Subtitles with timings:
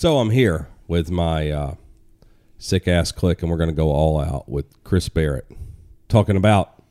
[0.00, 1.74] So I'm here with my uh,
[2.56, 5.50] sick ass click, and we're going to go all out with Chris Barrett
[6.08, 6.84] talking about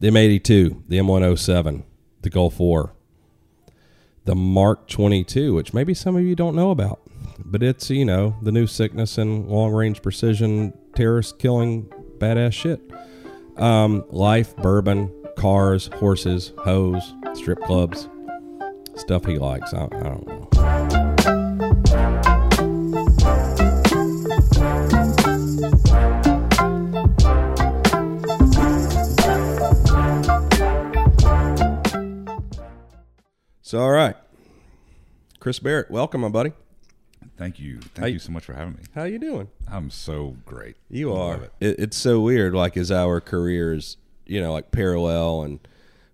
[0.00, 1.82] the M82, the M107,
[2.22, 2.94] the Gulf War,
[4.24, 7.02] the Mark 22, which maybe some of you don't know about,
[7.44, 11.84] but it's, you know, the new sickness and long range precision terrorist killing
[12.16, 12.80] badass shit.
[13.58, 18.08] Um, life, bourbon, cars, horses, hoes, strip clubs,
[18.94, 19.74] stuff he likes.
[19.74, 20.65] I, I don't know.
[33.66, 34.14] So, all right,
[35.40, 36.52] Chris Barrett, welcome, my buddy.
[37.36, 37.80] Thank you.
[37.80, 38.82] Thank How you so much for having me.
[38.94, 39.48] How you doing?
[39.66, 40.76] I'm so great.
[40.88, 41.34] You I are.
[41.42, 41.52] it.
[41.58, 42.54] It, it's so weird.
[42.54, 45.58] Like as our careers, you know, like parallel, and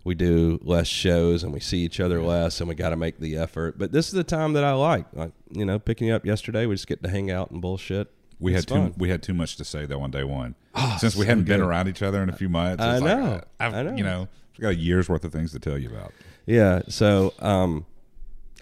[0.02, 3.18] we do less shows, and we see each other less, and we got to make
[3.18, 3.76] the effort.
[3.76, 5.04] But this is the time that I like.
[5.12, 8.10] Like you know, picking you up yesterday, we just get to hang out and bullshit.
[8.40, 10.54] We It's had too we had too much to say though on day one.
[10.96, 13.24] Since we so hadn't been around each other in a few months, I like, know.
[13.26, 13.94] uh, I've, I know.
[13.94, 16.14] You know, I've got a year's worth of things to tell you about.
[16.46, 16.82] Yeah.
[16.88, 17.86] So, um,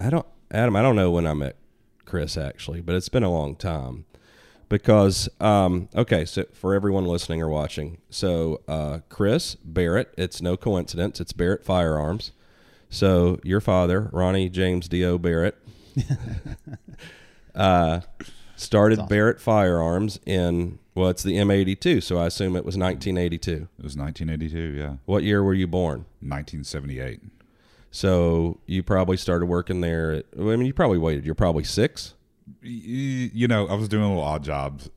[0.00, 0.76] I don't, Adam.
[0.76, 1.56] I don't know when I met
[2.04, 4.04] Chris actually, but it's been a long time
[4.68, 6.24] because, um, okay.
[6.24, 10.12] So for everyone listening or watching, so uh, Chris Barrett.
[10.16, 11.20] It's no coincidence.
[11.20, 12.32] It's Barrett Firearms.
[12.88, 15.56] So your father, Ronnie James Dio Barrett,
[17.54, 18.00] uh,
[18.56, 22.02] started Barrett Firearms in well, it's the M82.
[22.02, 23.52] So I assume it was 1982.
[23.52, 24.58] It was 1982.
[24.58, 26.04] Yeah, What year were you born?
[26.20, 27.20] 1978.
[27.90, 30.12] So you probably started working there.
[30.12, 31.24] At, I mean, you probably waited.
[31.24, 32.14] You're probably six.
[32.62, 34.90] You know, I was doing little odd jobs,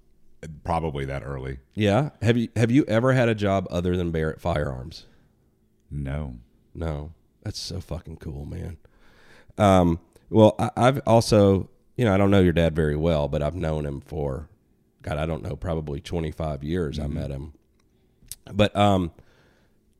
[0.63, 1.59] probably that early.
[1.73, 2.09] Yeah.
[2.21, 5.05] Have you have you ever had a job other than Barrett Firearms?
[5.89, 6.35] No,
[6.73, 7.13] No.
[7.43, 8.77] That's so fucking cool, man.
[9.57, 9.99] Um.
[10.29, 13.53] Well, I, I've also, you know, I don't know your dad very well, but I've
[13.53, 14.47] known him for,
[15.03, 16.97] God, I don't know, probably 25 years.
[16.97, 17.53] I met him.
[18.51, 19.11] But um,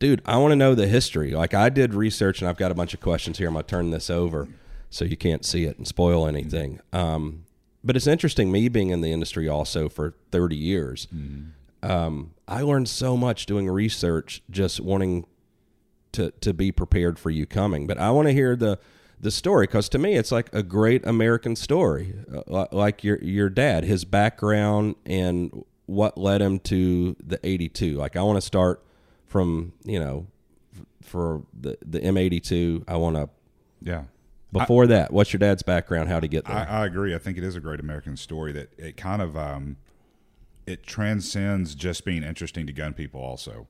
[0.03, 1.31] dude, I want to know the history.
[1.31, 3.47] Like I did research, and I've got a bunch of questions here.
[3.47, 4.49] I'm gonna turn this over
[4.89, 6.81] so you can't see it and spoil anything.
[6.91, 7.45] Um,
[7.85, 8.51] but it's interesting.
[8.51, 11.07] Me being in the industry also for 30 years,
[11.81, 15.25] um, I learned so much doing research, just wanting
[16.11, 17.87] to to be prepared for you coming.
[17.87, 18.79] But I want to hear the
[19.21, 22.13] the story because to me it's like a great American story,
[22.51, 27.93] uh, like your your dad, his background and what led him to the 82.
[27.93, 28.83] Like I want to start
[29.33, 30.27] from you know
[31.01, 32.83] for the the M82.
[32.87, 33.29] I want to
[33.81, 34.03] yeah.
[34.51, 35.11] before that.
[35.11, 36.07] What's your dad's background?
[36.07, 36.55] How to get there?
[36.55, 37.15] I, I agree.
[37.15, 39.77] I think it is a great American story that it kind of um,
[40.67, 43.21] it transcends just being interesting to gun people.
[43.21, 43.67] Also,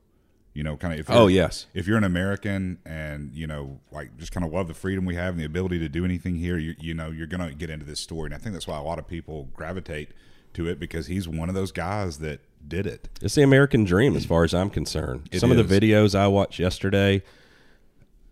[0.52, 1.00] you know, kind of.
[1.00, 4.68] If oh yes, if you're an American and you know, like, just kind of love
[4.68, 7.26] the freedom we have and the ability to do anything here, you, you know, you're
[7.26, 9.48] going to get into this story, and I think that's why a lot of people
[9.54, 10.10] gravitate
[10.52, 13.08] to it because he's one of those guys that did it.
[13.22, 15.28] It's the American dream, as far as I'm concerned.
[15.32, 17.22] It Some of the videos I watched yesterday,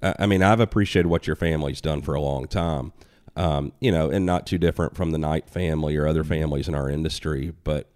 [0.03, 2.93] I I mean, I've appreciated what your family's done for a long time.
[3.35, 6.75] Um, you know, and not too different from the Knight family or other families in
[6.75, 7.55] our industry.
[7.65, 7.89] But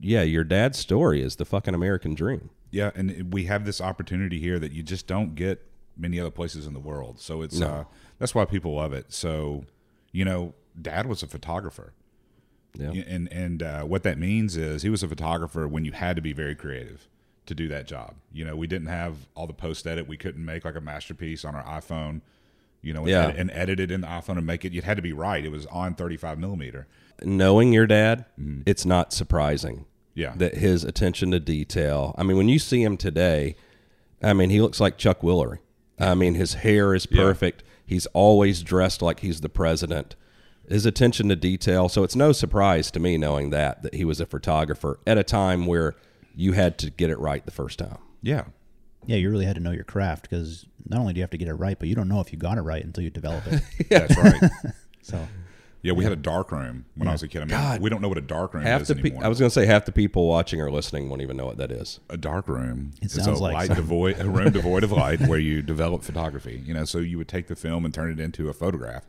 [0.00, 2.50] yeah, your dad's story is the fucking American dream.
[2.70, 6.66] Yeah, and we have this opportunity here that you just don't get many other places
[6.66, 7.20] in the world.
[7.20, 7.66] So it's No.
[7.66, 7.84] uh,
[8.18, 9.12] that's why people love it.
[9.12, 9.64] So,
[10.12, 11.92] you know, Dad was a photographer.
[12.76, 12.90] Yeah.
[12.90, 16.22] and and uh, what that means is he was a photographer when you had to
[16.22, 17.08] be very creative
[17.46, 18.14] to do that job.
[18.32, 20.08] You know, we didn't have all the post edit.
[20.08, 22.20] We couldn't make like a masterpiece on our iPhone.
[22.82, 23.22] You know, and, Yeah.
[23.24, 24.74] edit, and edit it in the iPhone and make it.
[24.74, 25.44] It had to be right.
[25.44, 26.86] It was on 35 millimeter.
[27.22, 28.24] Knowing your dad,
[28.66, 32.14] it's not surprising Yeah, that his attention to detail.
[32.18, 33.56] I mean, when you see him today,
[34.22, 35.58] I mean, he looks like Chuck Woolery.
[35.98, 37.62] I mean, his hair is perfect.
[37.86, 40.16] He's always dressed like he's the president.
[40.68, 41.88] His attention to detail.
[41.88, 45.22] So it's no surprise to me knowing that that he was a photographer at a
[45.24, 45.94] time where
[46.34, 47.98] you had to get it right the first time.
[48.22, 48.44] yeah,
[49.06, 51.38] Yeah, you really had to know your craft because not only do you have to
[51.38, 53.44] get it right, but you don't know if you got it right until you develop
[53.46, 53.62] it.
[53.90, 54.50] that's right.
[55.02, 55.28] so
[55.82, 57.42] Yeah, we had a dark room when I was a kid.
[57.42, 57.80] I mean, God.
[57.82, 59.24] we don't know what a dark room Half is the pe- anymore.
[59.24, 61.58] I was going to say half the people watching or listening won't even know what
[61.58, 62.00] that is.
[62.08, 62.92] a dark room.
[63.02, 65.60] It is sounds a like light some- devoid, a room devoid of light where you
[65.62, 66.62] develop photography.
[66.64, 69.04] You know, so you would take the film and turn it into a photograph.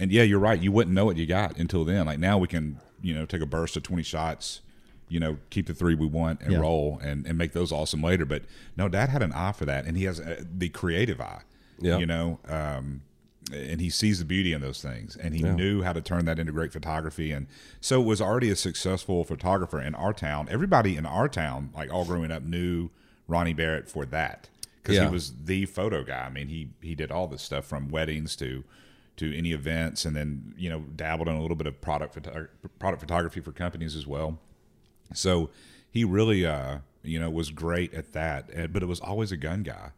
[0.00, 0.60] And yeah, you're right.
[0.60, 2.06] You wouldn't know what you got until then.
[2.06, 4.60] Like now, we can you know take a burst of 20 shots.
[5.08, 6.58] You know, keep the three we want and Yeah.
[6.60, 8.24] roll and, and make those awesome later.
[8.24, 8.42] But
[8.76, 11.42] no, Dad had an eye for that, and he has uh the creative eye.
[11.80, 11.98] Yeah.
[11.98, 13.02] You know, um,
[13.52, 16.38] and he sees the beauty in those things, and he knew how to turn that
[16.38, 17.32] into great photography.
[17.32, 17.46] And
[17.80, 20.46] so was already a successful photographer in our town.
[20.50, 22.90] Everybody in our town, like all growing up, knew
[23.26, 24.48] Ronnie Barrett for that
[24.82, 25.06] because Yeah.
[25.06, 26.26] he was the photo guy.
[26.26, 28.62] I mean, he he did all this stuff from weddings to
[29.20, 32.48] to any events, and then you know dabbled in a little bit of product photo-
[32.78, 34.38] product photography for companies as well.
[35.12, 35.50] So
[35.90, 38.72] he really, uh, you know, was great at that.
[38.72, 39.90] But it was always a gun guy,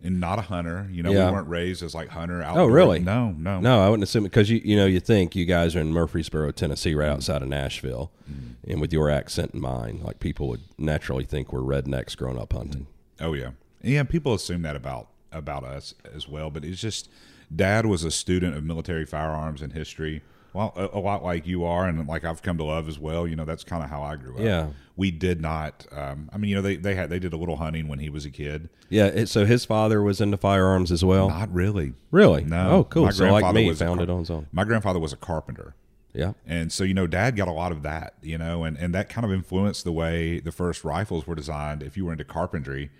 [0.00, 0.88] and not a hunter.
[0.92, 1.26] You know, Yeah.
[1.26, 2.44] we weren't raised as like hunter.
[2.46, 3.00] Oh, really?
[3.00, 5.80] No, no, No, I wouldn't assume because you you know you think you guys are
[5.80, 7.16] in Murfreesboro, Tennessee, right mm-hmm.
[7.16, 8.70] outside of Nashville, mm-hmm.
[8.70, 12.50] and with your accent in mind, like people would naturally think we're rednecks growing up
[12.50, 12.58] mm-hmm.
[12.58, 12.86] hunting.
[13.20, 13.50] Oh yeah,
[13.82, 14.04] yeah.
[14.04, 17.08] People assume that about about us as well, but it's just
[17.54, 20.22] Dad was a student of military firearms and history.
[20.52, 23.26] Well, a, a lot like you are, and like I've come to love as well.
[23.26, 24.42] You know, that's kind of how I grew up.
[24.42, 24.68] Yeah.
[24.96, 25.86] we did not.
[25.90, 28.10] Um, I mean, you know, they they had they did a little hunting when he
[28.10, 28.68] was a kid.
[28.90, 31.30] Yeah, it, so his father was into firearms as well.
[31.30, 31.94] Not really.
[32.10, 32.44] really?
[32.44, 32.70] No.
[32.70, 33.04] Oh, cool.
[33.04, 34.46] My So like grandfather me, was a found it on his own.
[34.52, 35.74] My grandfather was a carpenter.
[36.12, 36.34] Yeah.
[36.46, 39.08] And so, you know, dad got a lot of that, you know, and, and that
[39.08, 42.90] kind of influenced the way the first rifles were designed if you were into carpentry.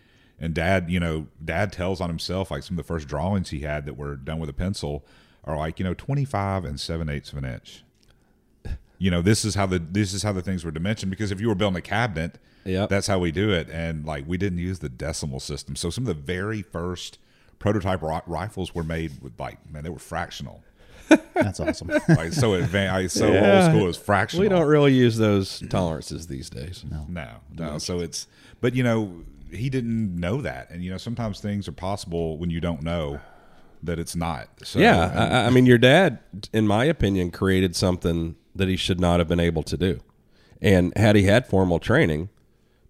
[0.42, 3.60] And dad, you know, dad tells on himself, like some of the first drawings he
[3.60, 5.06] had that were done with a pencil
[5.44, 7.84] are like, you know, 25 and 7 eighths of an inch.
[8.98, 11.40] You know, this is how the this is how the things were dimensioned because if
[11.40, 12.88] you were building a cabinet, Yep.
[12.90, 13.68] that's how we do it.
[13.70, 15.74] And like we didn't use the decimal system.
[15.74, 17.18] So some of the very first
[17.58, 20.62] prototype ri- rifles were made with like, man, they were fractional.
[21.34, 21.90] That's awesome.
[22.08, 23.64] Like so advanced, so Yeah.
[23.64, 24.42] old school is fractional.
[24.44, 26.84] We don't really use those tolerances these days.
[26.88, 27.04] No.
[27.08, 27.78] No, no.
[27.78, 28.28] So it's,
[28.60, 32.50] but you know, he didn't know that, and you know, sometimes things are possible when
[32.50, 33.20] you don't know
[33.82, 34.48] that it's not.
[34.64, 36.18] So, Yeah, and- I, I mean, your dad,
[36.52, 40.00] in my opinion, created something that he should not have been able to do.
[40.60, 42.28] And had he had formal training,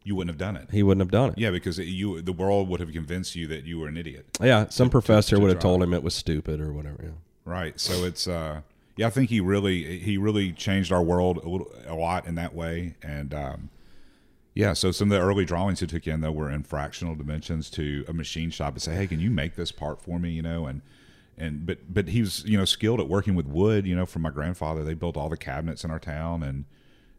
[0.04, 0.68] you wouldn't have done it.
[0.72, 1.38] he wouldn't have done it.
[1.38, 4.26] Yeah, because it, you, the world would have convinced you that you were an idiot.
[4.42, 6.98] Yeah, some professor to would have told him it was stupid or whatever.
[7.02, 7.10] Yeah.
[7.44, 7.78] Right.
[7.80, 8.60] So it's, uh,
[8.96, 12.34] yeah, I think he really, he really changed our world a little, a lot in
[12.34, 13.32] that way, and.
[13.32, 13.70] um
[14.54, 17.70] yeah, so some of the early drawings he took in though were in fractional dimensions
[17.70, 20.42] to a machine shop and say, "Hey, can you make this part for me?" You
[20.42, 20.82] know, and
[21.38, 23.86] and but but he was you know skilled at working with wood.
[23.86, 26.64] You know, from my grandfather, they built all the cabinets in our town, and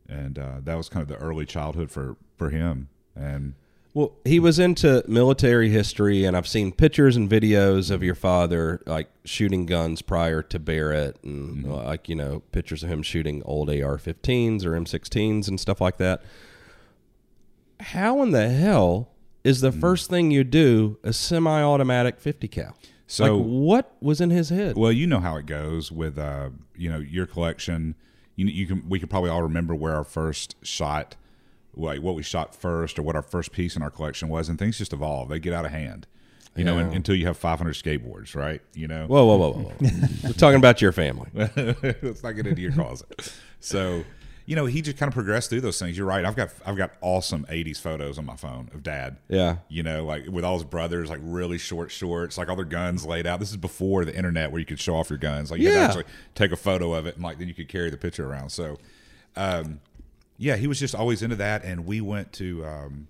[0.07, 2.89] and uh, that was kind of the early childhood for for him.
[3.15, 3.55] And
[3.95, 8.81] Well, he was into military history, and I've seen pictures and videos of your father
[8.85, 13.41] like shooting guns prior to Barrett, and uh, like you know pictures of him shooting
[13.43, 16.21] old AR-15s or M16s and stuff like that.
[17.91, 19.09] How in the hell
[19.43, 22.77] is the first thing you do a semi-automatic 50 cal?
[23.07, 24.75] So- like, what was in his head?
[24.77, 27.95] well, you know how it goes with uh, you know your collection.
[28.35, 31.15] You you can we could probably all remember where our first shot,
[31.75, 34.57] like what we shot first, or what our first piece in our collection was, and
[34.57, 35.29] things just evolve.
[35.29, 36.07] They get out of hand.
[36.55, 36.87] You know, Yeah.
[36.87, 38.61] un- until you have 500 skateboards, right?
[38.75, 39.69] You know, Whoa, whoa, whoa, whoa!
[39.69, 40.07] whoa.
[40.23, 41.29] We're talking about your family.
[41.33, 43.33] Let's not get into your closet.
[43.59, 44.03] So,
[44.45, 45.97] you know, he just kind of progressed through those things.
[45.97, 46.25] You're right.
[46.25, 49.17] I've got I've got awesome '80s photos on my phone of Dad.
[49.29, 49.57] Yeah.
[49.69, 53.05] You know, like with all his brothers, like really short shorts, like all their guns
[53.05, 53.39] laid out.
[53.39, 55.49] This is before the internet where you could show off your guns.
[55.51, 55.79] Like you had Yeah.
[55.81, 56.05] to actually
[56.35, 58.49] take a photo of it, and like then you could carry the picture around.
[58.49, 58.79] So,
[59.35, 59.79] um,
[60.37, 61.63] yeah, he was just always into that.
[61.63, 62.65] And we went to.
[62.65, 63.07] Um,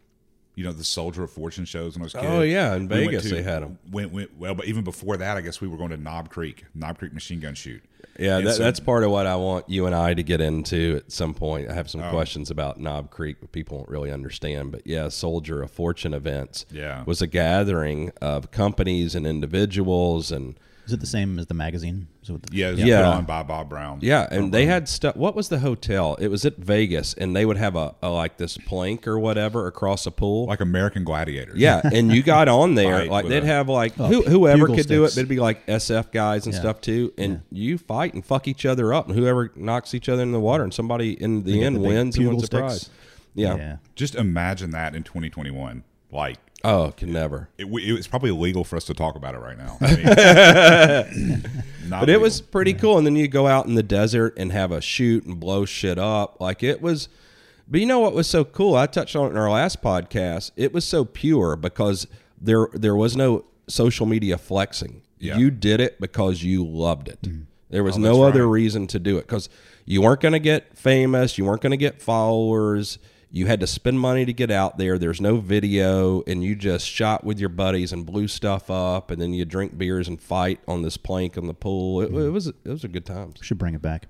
[0.55, 2.29] you know the Soldier of Fortune shows when I was a oh, kid.
[2.31, 3.79] Oh, yeah, in We Vegas to- they had them.
[3.91, 6.65] Went, went well, but even before that, I guess we were going to Knob Creek,
[6.75, 7.81] Knob Creek machine gun shoot.
[8.19, 10.97] Yeah, that, so- that's part of what I want you and I to get into
[10.97, 11.69] at some point.
[11.69, 11.89] I have Oh.
[11.89, 14.71] some questions about Knob Creek, but people won't really understand.
[14.71, 17.03] But yeah, Soldier of Fortune events Yeah.
[17.05, 22.07] was a gathering of companies and individuals and Is it the same as the magazine?
[22.23, 22.97] Is it the- Yeah, it was Yeah.
[22.97, 23.99] put on by Bob Brown.
[24.01, 25.15] yeah, and they had stuff.
[25.15, 26.15] What was the hotel?
[26.19, 29.65] It was at Vegas, and they would have a, a like this plank or whatever
[29.67, 30.47] across a pool.
[30.47, 31.57] like American Gladiators.
[31.57, 34.75] yeah, and you got on there like they'd a- have like Oh, who, whoever bugle
[34.75, 35.07] could do it.
[35.11, 35.15] sticks.
[35.15, 36.59] But it'd be like SF guys and Yeah.
[36.59, 40.21] stuff too, and you fight and fuck each other up, and whoever knocks each other
[40.23, 42.57] in the water, and somebody in the get end the wins and bugle wins the
[42.57, 42.89] prize.
[43.35, 43.55] Yeah.
[43.55, 43.75] yeah.
[43.95, 45.83] Just imagine that in 2021.
[46.11, 47.49] Like, Oh, can never.
[47.57, 49.77] it, w- it's probably illegal for us to talk about it right now.
[49.81, 49.95] I
[51.15, 51.43] mean,
[51.89, 52.97] not But it was pretty cool.
[52.97, 55.97] And then you go out in the desert and have a shoot and blow shit
[55.99, 56.39] up.
[56.39, 57.09] Like it was.
[57.67, 58.75] But you know what was so cool?
[58.75, 60.51] I touched on it in our last podcast.
[60.55, 62.07] It was so pure because
[62.39, 65.01] there there was no social media flexing.
[65.19, 65.37] Yeah.
[65.37, 67.21] You did it because you loved it.
[67.23, 67.41] Mm-hmm.
[67.69, 68.51] There was Oh, no that's other right.
[68.53, 69.49] reason to do it because
[69.85, 71.37] you weren't going to get famous.
[71.37, 72.99] You weren't going to get followers.
[73.35, 74.99] You had to spend money to get out there.
[74.99, 79.19] There's no video, and you just shot with your buddies and blew stuff up, and
[79.19, 82.01] then you drink beers and fight on this plank in the pool.
[82.01, 82.31] It, it mm-hmm.
[82.31, 83.33] was it was a good time.
[83.41, 84.05] Should bring it back.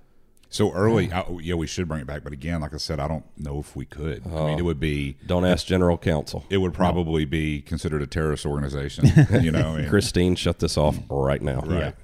[0.49, 1.09] so early.
[1.09, 2.25] I, yeah, we should bring it back.
[2.25, 4.23] But again, like I said, I don't know if we could.
[4.25, 4.63] I mean, it uh-huh.
[4.65, 5.15] would be.
[5.25, 6.43] Don't ask general counsel.
[6.49, 9.05] It would probably be considered a terrorist organization.
[9.41, 11.61] You know, I mean, Christine, shut this off right now.
[11.61, 11.95] Right.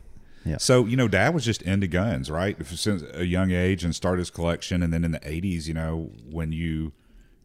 [0.45, 0.55] Yeah.
[0.57, 4.19] So you know, Dad was just into guns, right, since a young age, and started
[4.19, 4.81] his collection.
[4.81, 6.93] And then in the '80s, you know, when you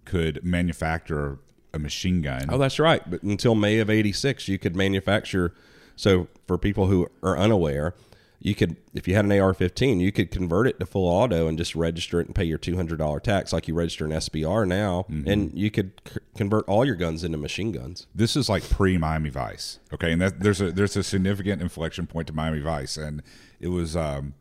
[0.04, 1.38] could manufacture
[1.72, 3.02] a machine gun, Oh, that's right.
[3.10, 5.52] But until May of '86, you could manufacture.
[5.96, 7.94] So for people who are unaware,
[8.40, 11.56] you could if you had an AR-15, you could convert it to full auto and
[11.58, 14.68] just register it and pay your two hundred dollar tax like you register an SBR
[14.68, 15.28] now, Mm-hmm.
[15.28, 18.06] and you could c- convert all your guns into machine guns.
[18.14, 19.78] this is like pre Miami Vice.
[19.92, 23.22] Okay, and that, there's a there's a significant inflection point to Miami Vice, and
[23.60, 24.34] it was, um,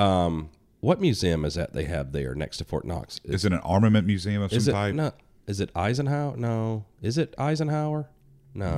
[0.00, 3.20] um, what museum is that they have there next to Fort Knox?
[3.24, 4.94] Is it an armament museum of Is some it type?
[4.94, 5.12] no?
[5.46, 6.36] Is it Eisenhower?
[6.36, 6.84] No.
[7.02, 8.08] Is it Eisenhower?
[8.54, 8.70] No.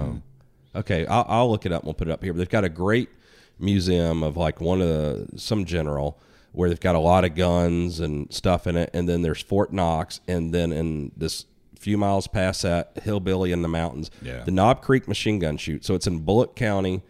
[0.75, 0.79] Hmm.
[0.79, 1.83] Okay, I'll, I'll look it up.
[1.83, 2.33] and We'll put it up here.
[2.33, 3.11] But they've got a great
[3.59, 6.19] museum of like one of the some general
[6.53, 9.73] where they've got a lot of guns and stuff in it, and then there's Fort
[9.73, 11.47] Knox, and then in this
[11.79, 14.45] few miles past that, Hillbilly in the mountains, Yeah.
[14.45, 15.85] the Knob Creek Machine Gun Shoot.
[15.85, 17.03] So it's in Bullitt County.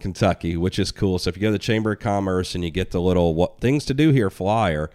[0.00, 1.18] Kentucky, which is cool.
[1.18, 3.60] So if you go to the Chamber of Commerce and you get the little what
[3.60, 4.90] things to do here flyer,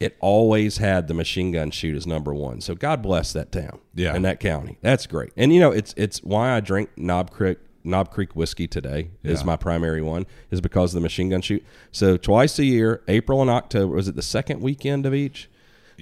[0.00, 2.60] it always had the machine gun shoot as number one.
[2.60, 4.14] So God bless that town, Yeah.
[4.14, 4.78] and that county.
[4.82, 5.30] That's great.
[5.36, 9.40] And you know, it's it's why I drink Knob Creek Knob Creek whiskey today is
[9.40, 9.46] Yeah.
[9.46, 11.64] my primary one is because of the machine gun shoot.
[11.92, 13.94] So twice a year, April and October.
[13.94, 15.48] Was it the second weekend of each?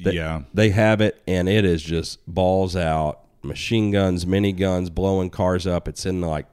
[0.02, 0.42] They- Yeah.
[0.54, 3.20] they have it, and it is just balls out.
[3.42, 5.86] Machine guns, mini guns, blowing cars up.
[5.86, 6.46] It's in like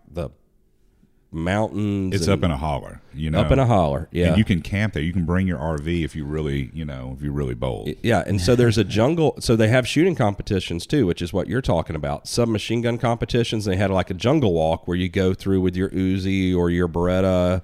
[1.31, 2.13] mountains.
[2.13, 3.01] It's up in a holler.
[3.13, 4.07] You know, up in a holler.
[4.11, 4.27] Yeah.
[4.27, 5.03] And you can camp there.
[5.03, 7.89] You can bring your RV if you really, you know, if you're really bold.
[8.03, 9.35] yeah, and so there's a jungle.
[9.39, 12.27] So they have shooting competitions too, which is what you're talking about.
[12.27, 13.65] Submachine gun competitions.
[13.65, 16.87] They had like a jungle walk where you go through with your Uzi or your
[16.87, 17.61] Beretta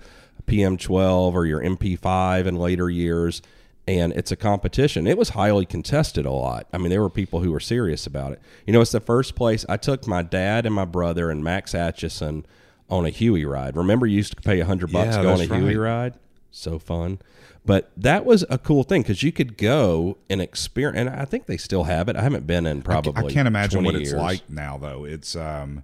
[0.47, 3.41] PM12 or your MP5 in later years,
[3.87, 5.05] and it's a competition.
[5.07, 6.67] It was highly contested a lot.
[6.73, 8.41] I mean, there were people who were serious about it.
[8.65, 11.75] You know, it's the first place I took my dad and my brother and Max
[11.75, 12.45] Atchison
[12.89, 13.75] on a Huey ride.
[13.75, 15.75] Remember, you used to pay a hundred bucks Yeah, to go on a that's Huey
[15.75, 16.15] ride.
[16.51, 17.19] So fun.
[17.65, 21.47] But that was a cool thing because you could go and experience, and I think
[21.47, 22.15] they still have it.
[22.15, 23.13] I haven't been in probably.
[23.25, 24.21] I can't imagine 20 what it's years.
[24.21, 25.03] like now, though.
[25.03, 25.83] It's um,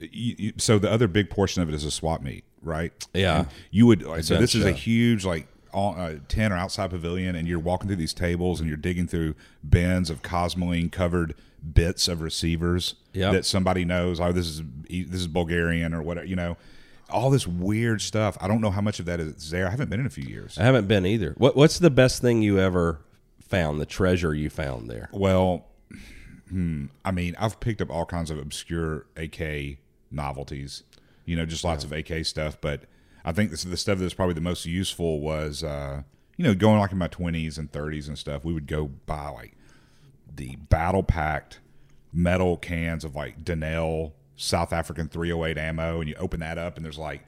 [0.00, 2.92] you, you, so the other big portion of it is a swap meet, right?
[3.14, 3.40] Yeah.
[3.40, 6.90] And you would like, so this is a huge like all, uh, tent or outside
[6.90, 9.34] pavilion, and you're walking through these tables and you're digging through
[9.68, 13.32] bins of Cosmoline covered bits of receivers Yep.
[13.32, 14.20] that somebody knows.
[14.20, 16.26] Oh, this is this is Bulgarian or whatever.
[16.26, 16.56] You know,
[17.10, 18.36] all this weird stuff.
[18.40, 19.66] I don't know how much of that is there.
[19.66, 20.58] I haven't been in a few years.
[20.58, 21.34] I haven't been either.
[21.36, 23.00] What What's the best thing you ever
[23.40, 23.80] found?
[23.80, 25.08] The treasure you found there?
[25.12, 25.66] Well,
[26.48, 29.78] hmm, I mean, I've picked up all kinds of obscure AK
[30.10, 30.82] novelties,
[31.24, 32.58] you know, just lots of AK stuff.
[32.60, 32.82] But
[33.24, 36.02] I think this, the stuff that's probably the most useful was, uh,
[36.36, 39.28] you know, going like in my 20s and 30s and stuff, we would go buy
[39.28, 39.54] like
[40.34, 41.60] the battle packed
[42.12, 46.84] metal cans of like Denel South African 308 ammo, and you open that up, and
[46.84, 47.22] there's like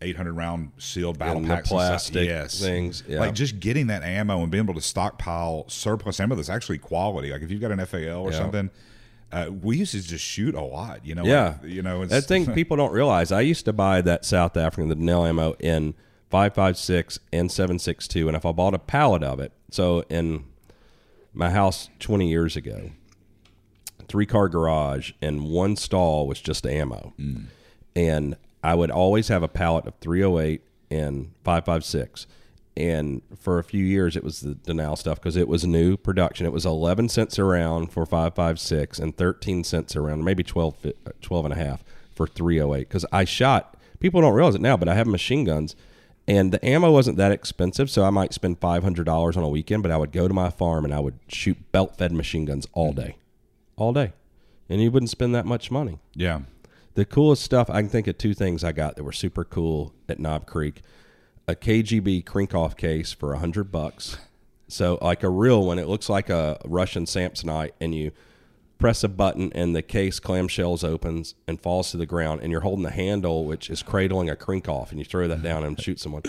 [0.00, 3.20] 800 round sealed battle And packs, plastic yes, things, yeah.
[3.20, 7.30] Like just getting that ammo and being able to stockpile surplus ammo that's actually quality.
[7.32, 8.38] Like if you've got an FAL or Yeah.
[8.38, 8.70] something,
[9.32, 11.04] uh, we used to just shoot a lot.
[11.04, 13.32] You know, Yeah, like, you know, it's, that thing people don't realize.
[13.32, 15.94] I used to buy that South African the ammo in
[16.30, 19.52] five five six and seven six two, and if I bought a pallet of it,
[19.70, 20.44] so in
[21.32, 22.90] my house twenty years ago,
[24.08, 27.12] three car garage and one stall was just ammo,
[27.94, 32.26] and I would always have a pallet of three hundred eight and five five six.
[32.76, 36.46] And for a few years, it was the Denel stuff because it was new production.
[36.46, 41.10] It was 11 cents around for 556 and 13 cents around, round, maybe 12, uh,
[41.20, 41.82] 12 and a half
[42.14, 42.88] for 308.
[42.88, 45.74] Because I shot, people don't realize it now, but I have machine guns
[46.28, 49.48] And the ammo wasn't that expensive, so I might spend five hundred dollars on a
[49.48, 49.82] weekend.
[49.82, 52.92] But I would go to my farm and I would shoot belt-fed machine guns all
[52.92, 53.16] day,
[53.76, 54.12] all day,
[54.68, 55.98] and you wouldn't spend that much money.
[56.14, 56.40] Yeah.
[56.94, 59.94] The coolest stuff I can think of two things I got that were super cool
[60.06, 60.82] at Knob Creek:
[61.48, 64.18] a KGB Krinkov case for a hundred bucks.
[64.68, 68.12] So like a real one, it looks like a Russian Samsonite, and you
[68.78, 72.60] press a button and the case clamshells opens and falls to the ground, and you're
[72.62, 75.98] holding the handle which is cradling a Krinkov and you throw that down and shoot
[76.00, 76.22] someone.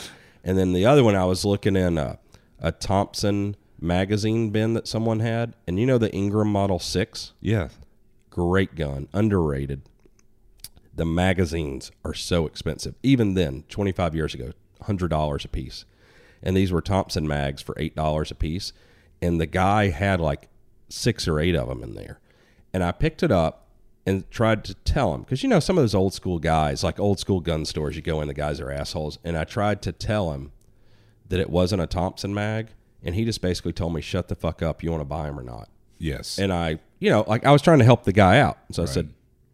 [0.44, 2.18] And then the other one, I was looking in a,
[2.60, 7.70] a Thompson magazine bin that someone had, and you know the Ingram Model Six, Yeah.
[8.30, 9.82] great gun, underrated.
[10.96, 12.96] The magazines are so expensive.
[13.04, 14.52] Even then, 25 years ago,
[14.84, 15.86] $100 a piece.
[16.44, 18.74] And these were Thompson mags for $8 a piece.
[19.22, 20.50] And the guy had like
[20.90, 22.20] six or eight of them in there.
[22.74, 23.68] And I picked it up
[24.06, 27.00] and tried to tell him, because you know, some of those old school guys, like
[27.00, 29.20] old school gun stores, you go in, the guys are assholes.
[29.24, 30.52] And I tried to tell him
[31.28, 32.70] that it wasn't a Thompson mag.
[33.04, 34.84] And he just basically told me, shut the fuck up.
[34.84, 35.70] You want to buy them or not?
[36.02, 36.38] Yes.
[36.40, 38.58] and I, you know, like I was trying to help the guy out.
[38.72, 39.14] So I said,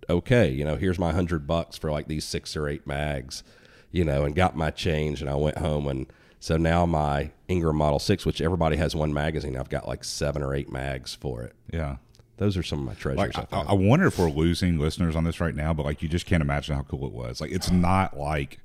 [0.10, 3.44] okay, you know, here's my hundred bucks for like these six or eight mags,
[3.92, 5.22] you know, and got my change.
[5.22, 5.88] And I went home.
[5.88, 6.06] And
[6.40, 10.44] so now my Ingram Model 6, which everybody has one magazine, I've got like seven
[10.44, 11.54] or eight mags for it.
[11.74, 11.98] yeah.
[12.38, 13.18] Those are some of my treasures.
[13.36, 13.62] Like I I.
[13.70, 16.42] I wonder if we're losing listeners on this right now, but like you just can't
[16.42, 17.40] imagine how cool it was.
[17.40, 18.60] Like it's not like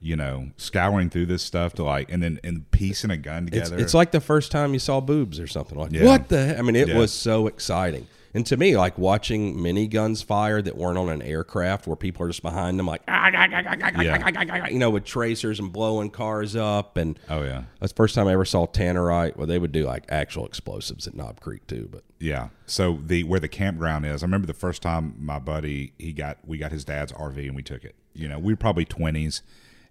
[0.00, 3.68] you know scouring through this stuff to like and then and piecing a gun it's,
[3.68, 3.78] together.
[3.82, 6.04] it's like the first time you saw boobs or something like Yeah.
[6.04, 6.58] what the heck?
[6.58, 6.98] I mean, it Yeah.
[6.98, 8.06] was so exciting.
[8.38, 12.28] And to me, like watching miniguns fire that weren't on an aircraft where people are
[12.28, 13.02] just behind them, like,
[14.70, 16.96] you know, with tracers and blowing cars up.
[16.96, 19.36] And oh yeah, that's the first time I ever saw Tannerite.
[19.36, 21.88] Well, they would do like actual explosives at Knob Creek too.
[21.90, 22.50] But yeah.
[22.64, 26.38] So the where the campground is, I remember the first time my buddy he got
[26.46, 27.96] we got his dad's RV and we took it.
[28.14, 29.42] You know, we were probably twenties.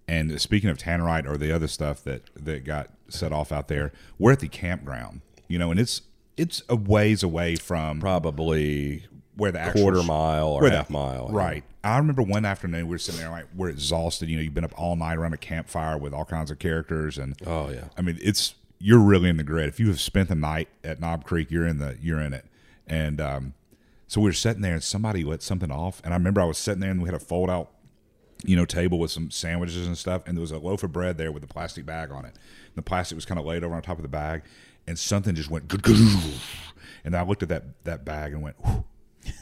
[0.07, 3.91] And speaking of Tannerite or the other stuff that that got set off out there,
[4.17, 5.19] we're at the campground.
[5.49, 6.03] You know, and it's
[6.37, 10.89] it's a ways away from probably where the actual quarter mile or where the- half
[10.89, 11.29] mile.
[11.29, 11.63] Right.
[11.83, 14.29] I remember one afternoon we were sitting there like we're exhausted.
[14.29, 17.17] You know, you've been up all night around a campfire with all kinds of characters,
[17.17, 17.85] and Oh yeah.
[17.97, 19.69] I mean it's you're really in the grid.
[19.69, 22.45] If you have spent the night at Knob Creek, you're in the you're in it.
[22.87, 23.53] And um,
[24.07, 26.57] so we were sitting there, and somebody let something off, and I remember I was
[26.57, 27.71] sitting there, and we had a fold out,
[28.45, 31.17] you know, table with some sandwiches and stuff, and there was a loaf of bread
[31.17, 32.33] there with a plastic bag on it.
[32.35, 34.43] And the plastic was kind of laid over on top of the bag,
[34.87, 35.71] and something just went,
[37.03, 38.55] and I looked at that that bag and went.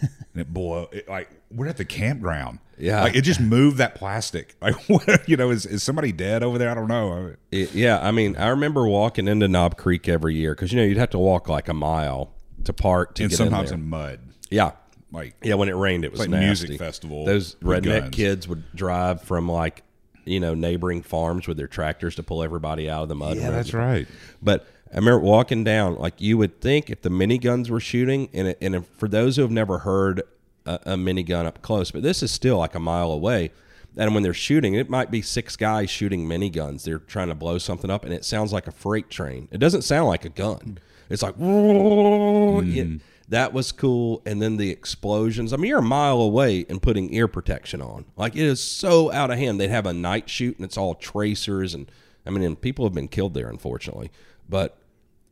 [0.02, 2.60] and it blew it, like we're at the campground.
[2.78, 3.04] Yeah.
[3.04, 4.56] like it just moved that plastic.
[4.62, 6.70] Like, what, you know, is is somebody dead over there?
[6.70, 7.36] I don't know.
[7.52, 10.86] It- yeah, I mean, I remember walking into Knob Creek every year because you know
[10.86, 14.20] you'd have to walk like a mile to park to and sometimes in in, mud.
[14.50, 14.72] yeah,
[15.12, 15.54] Like yeah.
[15.54, 16.68] When it rained, it was like nasty.
[16.68, 18.16] music festival Those redneck guns.
[18.16, 19.84] kids would drive from like
[20.26, 23.38] you know neighboring farms with their tractors to pull everybody out of the mud.
[23.38, 24.08] yeah, that's right.
[24.42, 28.50] But I remember walking down, like you would think if the miniguns were shooting, and
[28.50, 30.22] it, and if, for those who have never heard
[30.66, 33.52] a, a minigun up close, but this is still like a mile away.
[33.98, 36.84] And when they're shooting, it might be six guys shooting miniguns.
[36.84, 39.48] They're trying to blow something up, and it sounds like a freight train.
[39.52, 40.80] It doesn't sound like a gun.
[41.10, 42.76] It's like mm.
[42.76, 44.22] it- that was cool.
[44.26, 45.52] And then the explosions.
[45.52, 48.06] I mean, you're a mile away and putting ear protection on.
[48.16, 49.60] Like it is so out of hand.
[49.60, 51.90] They'd have a night shoot, and it's all tracers, and
[52.26, 54.12] I mean, and people have been killed there, unfortunately.
[54.48, 54.78] But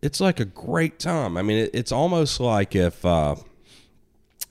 [0.01, 1.37] it's like a great time.
[1.37, 3.35] I mean, it, it's almost like if uh,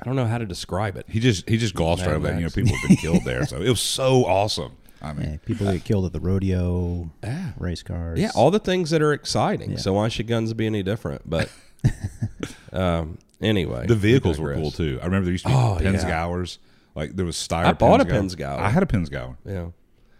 [0.00, 1.06] I don't know how to describe it.
[1.08, 2.36] He just he just glossed right over that.
[2.36, 4.72] You know, people have been killed there, so it was so awesome.
[5.00, 7.10] I mean, Yeah, people get killed at the rodeo,
[7.58, 8.20] race cars.
[8.20, 9.76] Yeah, all the things that are exciting.
[9.78, 11.28] So why should guns be any different?
[11.28, 11.50] But
[12.72, 14.98] um, anyway, the we vehicles were cool too.
[15.02, 16.46] I remember there used to be Oh, yeah.
[16.94, 17.64] Like there was Steyr.
[17.64, 18.36] I bought a Pinzgauer.
[18.36, 18.58] Pinzgauer.
[18.58, 19.36] I had a Pinzgauer.
[19.44, 19.68] Yeah.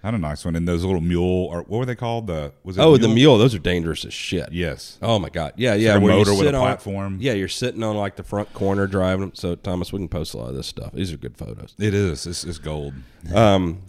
[0.02, 2.26] Had a nice one, and those little mule or what were they called?
[2.26, 3.38] The was it Oh, the mule.
[3.38, 4.50] Those are dangerous as shit.
[4.50, 4.98] Yes.
[5.00, 5.52] Oh my god.
[5.56, 5.94] Yeah, yeah.
[5.94, 7.18] like a motor with a on- platform.
[7.20, 9.20] Yeah, you're sitting on like the front corner driving.
[9.20, 9.30] them.
[9.34, 10.92] So Thomas, we can post a lot of this stuff.
[10.92, 11.74] These are good photos.
[11.78, 12.24] It is.
[12.24, 12.94] This is gold.
[13.32, 13.82] Um,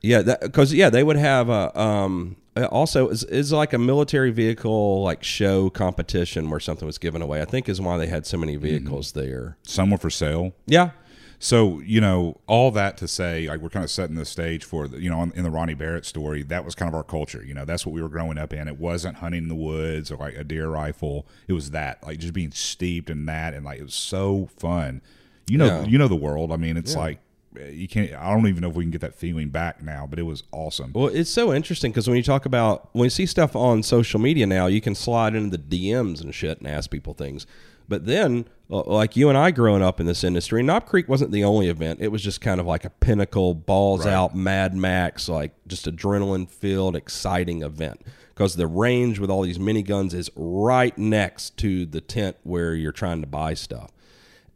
[0.00, 2.36] yeah, because yeah, they would have a um.
[2.70, 7.40] Also, is is like a military vehicle like show competition where something was given away.
[7.40, 9.56] I think is why they had so many vehicles there.
[9.62, 10.54] Some were for sale.
[10.66, 10.90] Yeah,
[11.40, 14.88] So you know all that to say, like we're kind of setting the stage for
[14.88, 16.42] the, you know in the Ronnie Barrett story.
[16.42, 17.44] That was kind of our culture.
[17.44, 18.66] You know, that's what we were growing up in.
[18.66, 21.26] It wasn't hunting in the woods or like a deer rifle.
[21.46, 25.00] It was that, like just being steeped in that, and like it was so fun.
[25.48, 25.84] You know, Yeah.
[25.84, 26.50] you know the world.
[26.52, 27.20] I mean, it's like
[27.56, 28.12] eh, you can't.
[28.14, 30.42] I don't even know if we can get that feeling back now, but it was
[30.50, 30.90] awesome.
[30.92, 34.18] Well, it's so interesting because when you talk about when you see stuff on social
[34.18, 37.46] media now, you can slide into the DMs and shit and ask people things.
[37.88, 41.42] But then, like you and I growing up in this industry, Knob Creek wasn't the
[41.44, 42.00] only event.
[42.02, 44.12] It was just kind of like a pinnacle, balls Right.
[44.12, 48.02] out, Mad Max, like just adrenaline filled, exciting event.
[48.34, 52.92] Because the range with all these miniguns is right next to the tent where you're
[52.92, 53.90] trying to buy stuff.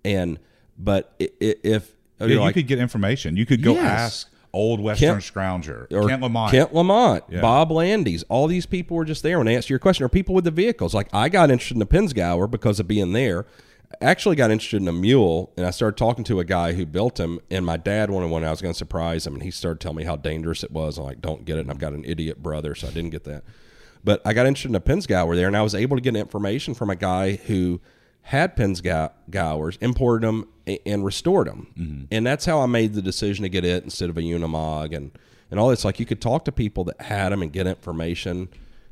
[0.04, 0.38] And,
[0.78, 3.36] but if, Yeah, you're like, could get information.
[3.36, 3.84] You could go Yes.
[3.84, 6.50] ask old Western Kent- Scrounger, or Kent Lamont.
[6.52, 7.40] Kent Lamont, Yeah.
[7.40, 10.04] Bob Landis, all these people were just there and answer your question.
[10.04, 10.92] Or people with the vehicles.
[10.94, 13.46] Like I got interested in the Pinzgauer because of being there.
[14.00, 17.18] Actually, got interested in a mule, and I started talking to a guy who built
[17.18, 17.40] him.
[17.50, 18.44] And my dad wanted one.
[18.44, 20.98] I was going to surprise him, and he started telling me how dangerous it was.
[20.98, 21.62] I'm like, don't get it.
[21.62, 23.44] And I've got an idiot brother, so I didn't get that.
[24.04, 26.74] But I got interested in a Pinzgauer there, and I was able to get information
[26.74, 27.80] from a guy who
[28.22, 30.48] had Pinzgauers, imported them,
[30.86, 31.72] and restored them.
[31.76, 32.04] Mm-hmm.
[32.10, 35.10] And that's how I made the decision to get it instead of a Unimog and,
[35.50, 35.84] and all this.
[35.84, 38.48] Like you could talk to people that had them and get information.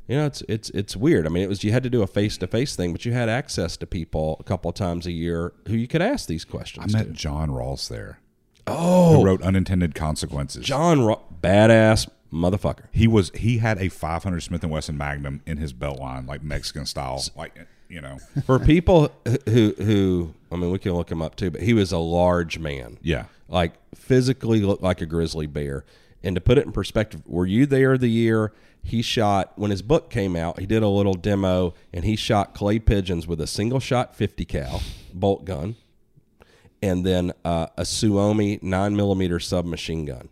[0.07, 1.25] You know, it's it's it's weird.
[1.25, 3.13] I mean, it was you had to do a face to face thing, but you
[3.13, 6.43] had access to people a couple of times a year who you could ask these
[6.43, 6.93] questions.
[6.93, 7.13] I met to.
[7.13, 8.19] John Ross there,
[8.67, 10.65] Oh, who wrote Unintended Consequences.
[10.65, 12.85] John, Ro- badass motherfucker.
[12.91, 16.43] He was he had a 500 Smith and Wesson Magnum in his belt line, like
[16.43, 19.11] Mexican style, like you know, For people
[19.47, 22.59] who who I mean, we can look him up too, but he was a large
[22.59, 22.97] man.
[23.01, 23.25] yeah.
[23.47, 25.85] like physically looked like a grizzly bear.
[26.23, 29.81] And to put it in perspective, were you there the year he shot when his
[29.81, 30.59] book came out?
[30.59, 34.45] He did a little demo and he shot clay pigeons with a single shot 50
[34.45, 34.81] cal
[35.13, 35.75] bolt gun,
[36.81, 40.29] and then uh, a Suomi nine millimeter submachine gun.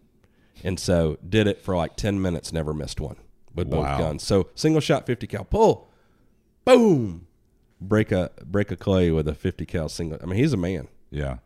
[0.64, 3.16] And so did it for like 10 minutes, never missed one
[3.56, 3.98] with both Wow.
[3.98, 4.24] guns.
[4.24, 5.90] So single shot 50 cal, pull,
[6.66, 7.28] boom,
[7.80, 10.18] break a break a clay with a 50 cal single.
[10.22, 10.88] I mean, he's a man.
[11.12, 11.38] Yeah.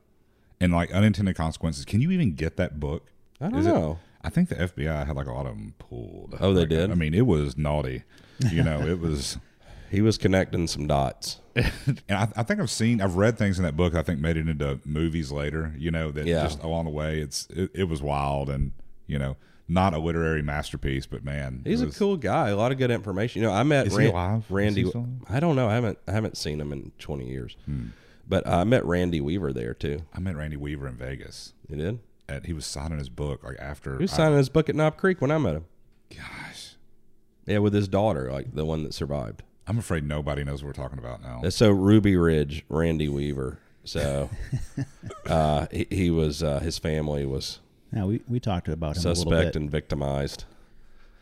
[0.60, 1.86] And like unintended consequences.
[1.86, 3.08] Can you even get that book?
[3.42, 4.00] I don't Is it- know.
[4.24, 6.36] I think the FBI had like a lot of them pulled.
[6.40, 6.92] Oh, they Like, did?
[6.92, 8.04] I mean, it was naughty.
[8.52, 9.38] You know, it was.
[9.92, 11.40] He was connecting some dots.
[11.56, 13.94] And I, I think I've seen, I've read things in that book.
[13.94, 15.72] I think made it into movies later.
[15.78, 16.42] You know, that Yeah.
[16.42, 18.72] just along the way, it's it, it was wild and
[19.06, 19.36] you know
[19.68, 22.50] not a literary masterpiece, but man, it He's a cool guy.
[22.50, 23.44] A lot of good information.
[23.44, 24.40] You know, I met Is he Ran- alive?
[24.46, 24.82] Is Randy.
[24.84, 25.22] he still alive?
[25.30, 25.70] I don't know.
[25.70, 26.00] I haven't.
[26.08, 27.56] I haven't seen him in twenty years.
[27.66, 27.90] Hmm.
[28.28, 30.02] But I met Randy Weaver there too.
[30.12, 31.54] I met Randy Weaver in Vegas.
[31.70, 32.00] You did.
[32.30, 33.98] At, he was signing his book like after.
[33.98, 35.66] He was I- signing his book at Knob Creek when I met him.
[36.16, 36.76] gosh,
[37.46, 39.44] Yeah, with his daughter, like the one that survived.
[39.68, 41.48] I'm afraid nobody knows what we're talking about now.
[41.50, 43.60] So Ruby Ridge, Randy Weaver.
[43.86, 44.30] So
[45.26, 46.42] uh, he, he was.
[46.44, 47.60] Uh, his family was
[47.94, 49.56] Yeah, we, we talked about him a little suspect bit.
[49.62, 50.46] and victimized.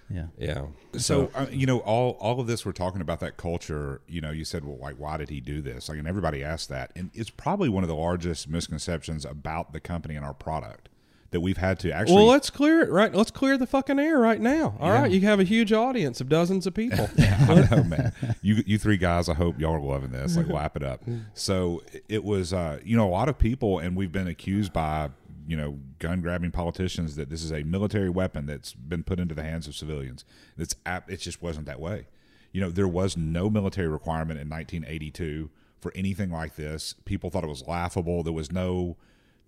[0.10, 0.28] yeah.
[0.38, 0.66] Yeah.
[0.98, 4.02] So uh, you know, all all of this we're talking about that culture.
[4.08, 5.88] You know, you said, well, like, why did he do this?
[5.90, 9.80] Like, and everybody asked that, and it's probably one of the largest misconceptions about the
[9.80, 10.90] company and our product
[11.32, 12.15] that we've had to actually.
[12.17, 13.13] Well, let's clear it right.
[13.13, 14.76] Let's clear the fucking air right now.
[14.80, 15.17] All right, Yeah.
[15.20, 17.10] you have a huge audience of dozens of people.
[17.20, 18.13] I know, man.
[18.41, 20.36] You you three guys, I hope y'all are loving this.
[20.38, 21.02] Like, lap it up.
[21.34, 25.10] So it was, uh, you know, a lot of people, and we've been accused by
[25.48, 29.34] you know gun grabbing politicians that this is a military weapon that's been put into
[29.34, 30.24] the hands of civilians.
[30.58, 30.76] It's
[31.08, 32.08] it just wasn't that way.
[32.52, 36.96] You know, there was no military requirement in 1982 for anything like this.
[37.06, 38.24] People thought it was laughable.
[38.24, 38.98] There was no.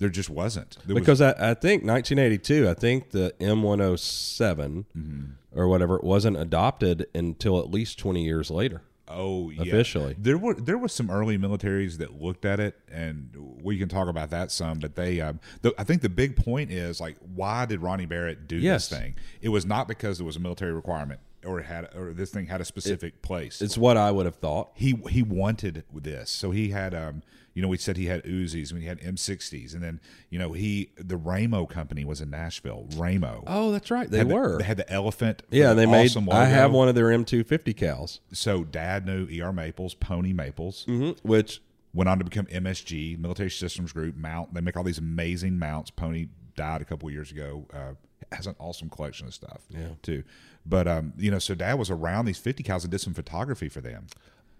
[0.04, 0.78] There just wasn't.
[0.86, 5.24] There was- Because I, I think 1982, I think the M107 Mm-hmm.
[5.60, 8.82] or whatever it wasn't adopted until at least 20 years later.
[9.08, 9.62] Oh, yeah.
[9.63, 10.16] Officially.
[10.18, 13.30] there were there was some early militaries that looked at it, and
[13.62, 14.80] we can talk about that some.
[14.80, 18.48] But they, um, the, I think the big point is like, why did Ronnie Barrett
[18.48, 18.88] do Yes.
[18.89, 19.16] this thing?
[19.42, 22.48] It was not because it was a military requirement, or it had, or this thing
[22.48, 23.62] had a specific place.
[23.62, 24.72] It's what I would have thought.
[24.74, 27.22] he he wanted this, so he had, um,
[27.54, 30.54] you know, we said he had Uzis, and he had M60s, and then you know
[30.54, 32.88] he the Ramo company was in Nashville.
[32.96, 33.44] Ramo.
[33.48, 34.10] Oh, that's right.
[34.10, 34.58] They Had the- were.
[34.58, 35.44] they had the elephant.
[35.52, 36.06] yeah, the they made.
[36.08, 40.86] awesome I have one of their M250 cows, So Dad knew ER Maples, Pony Maples.
[41.24, 41.62] which
[41.94, 44.16] went on to become MSG, Military Systems Group.
[44.16, 44.54] Mount.
[44.54, 45.92] They make all these amazing mounts.
[45.92, 47.68] Pony died a couple years ago.
[47.74, 47.94] Uh,
[48.32, 49.62] has an awesome collection of stuff.
[49.70, 49.89] Yeah.
[50.02, 50.24] too.
[50.66, 53.70] But um, you know, so Dad was around these fifty cals and did some photography
[53.70, 54.08] for them.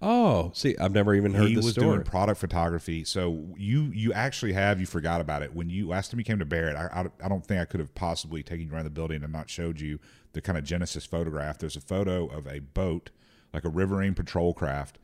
[0.04, 1.88] Oh, see, I've never even heard he this was story.
[1.88, 3.04] doing product photography.
[3.06, 6.40] So you you actually have you forgot about it when you last time you came
[6.40, 6.76] to Barrett.
[6.76, 9.32] I, I, I don't think I could have possibly taken you around the building and
[9.32, 10.00] not showed you
[10.34, 11.58] the kind of Genesis photograph.
[11.58, 13.10] There's a photo of a boat,
[13.54, 15.00] like a riverine patrol craft,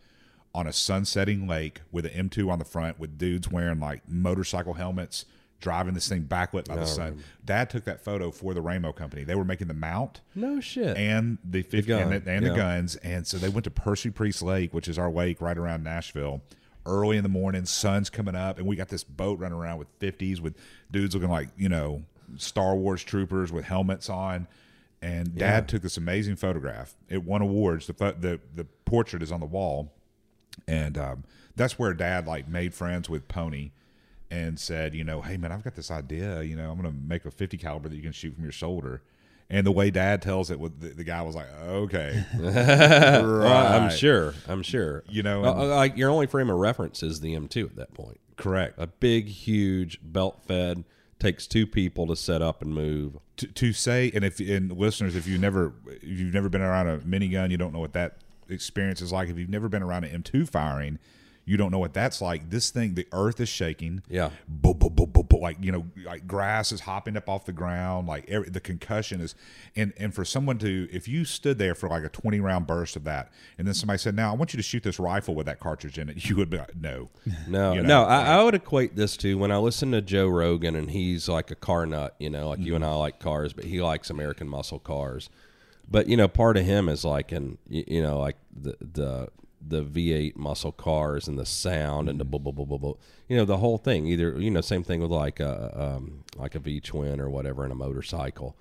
[0.53, 4.73] on a sunsetting lake with an M2 on the front, with dudes wearing like motorcycle
[4.73, 5.25] helmets.
[5.60, 7.24] Driving this thing backlit by the sun.
[7.43, 9.24] Dad took that photo for the Ramo company.
[9.26, 10.95] They were making the mount no shit.
[10.95, 12.50] and the 50 gun, and, the, and yeah.
[12.50, 15.58] the guns and so they went to Percy Priest Lake which is our lake right
[15.58, 16.41] around Nashville
[16.86, 19.88] early in the morning, sun's coming up, and we got this boat running around with
[20.00, 20.56] fifties with
[20.91, 22.04] dudes looking like you know
[22.38, 24.48] Star Wars troopers with helmets on.
[25.02, 26.93] And Dad took this amazing photograph.
[27.08, 27.88] It won awards.
[27.88, 29.93] The the the portrait is on the wall,
[30.67, 31.24] and um,
[31.56, 33.72] that's where Dad like made friends with Pony,
[34.31, 36.41] and said, you know, hey man, I've got this idea.
[36.43, 39.01] You know, I'm gonna make a 50 caliber that you can shoot from your shoulder.
[39.51, 44.33] And the way Dad tells it, the, the guy was like, okay, Well, I'm sure.
[44.47, 45.03] I'm sure.
[45.09, 47.75] You know, Uh, and- uh, like your only frame of reference is the M2 at
[47.77, 48.19] that point.
[48.37, 48.75] correct.
[48.77, 50.83] A big, huge belt fed
[51.19, 53.17] takes two people to set up and move.
[53.37, 56.87] to, to say and if and listeners if you've never if you've never been around
[56.87, 60.05] a minigun you don't know what that experience is like if you've never been around
[60.05, 60.97] an m2 firing
[61.49, 62.51] you don't know what that's like.
[62.51, 64.03] This thing the earth is shaking.
[64.07, 64.29] Yeah.
[64.47, 67.53] bo- bo- bo- bo- bo- like you know like grass is hopping up off the
[67.53, 69.35] ground like every, the concussion is
[69.75, 72.95] and and for someone to if you stood there for like a 20 round burst
[72.95, 75.45] of that and then somebody said now i want you to shoot this rifle with
[75.45, 77.09] that cartridge in it you would be like no.
[77.47, 80.27] No, You know, no, I, I would equate this to when I listen to Joe
[80.27, 82.97] Rogan and he's like a car nut, you know, like you and I mm-hmm.
[82.97, 85.29] like cars, but he likes American muscle cars.
[85.89, 89.29] But you know, part of him is like, and you know, like the the
[89.65, 92.93] the V8 muscle cars and the sound and the blah, blah, blah, blah, blah.
[93.28, 94.06] you know, the whole thing.
[94.08, 97.65] Either you know, same thing with like a um, like a V twin or whatever
[97.65, 98.56] in a motorcycle.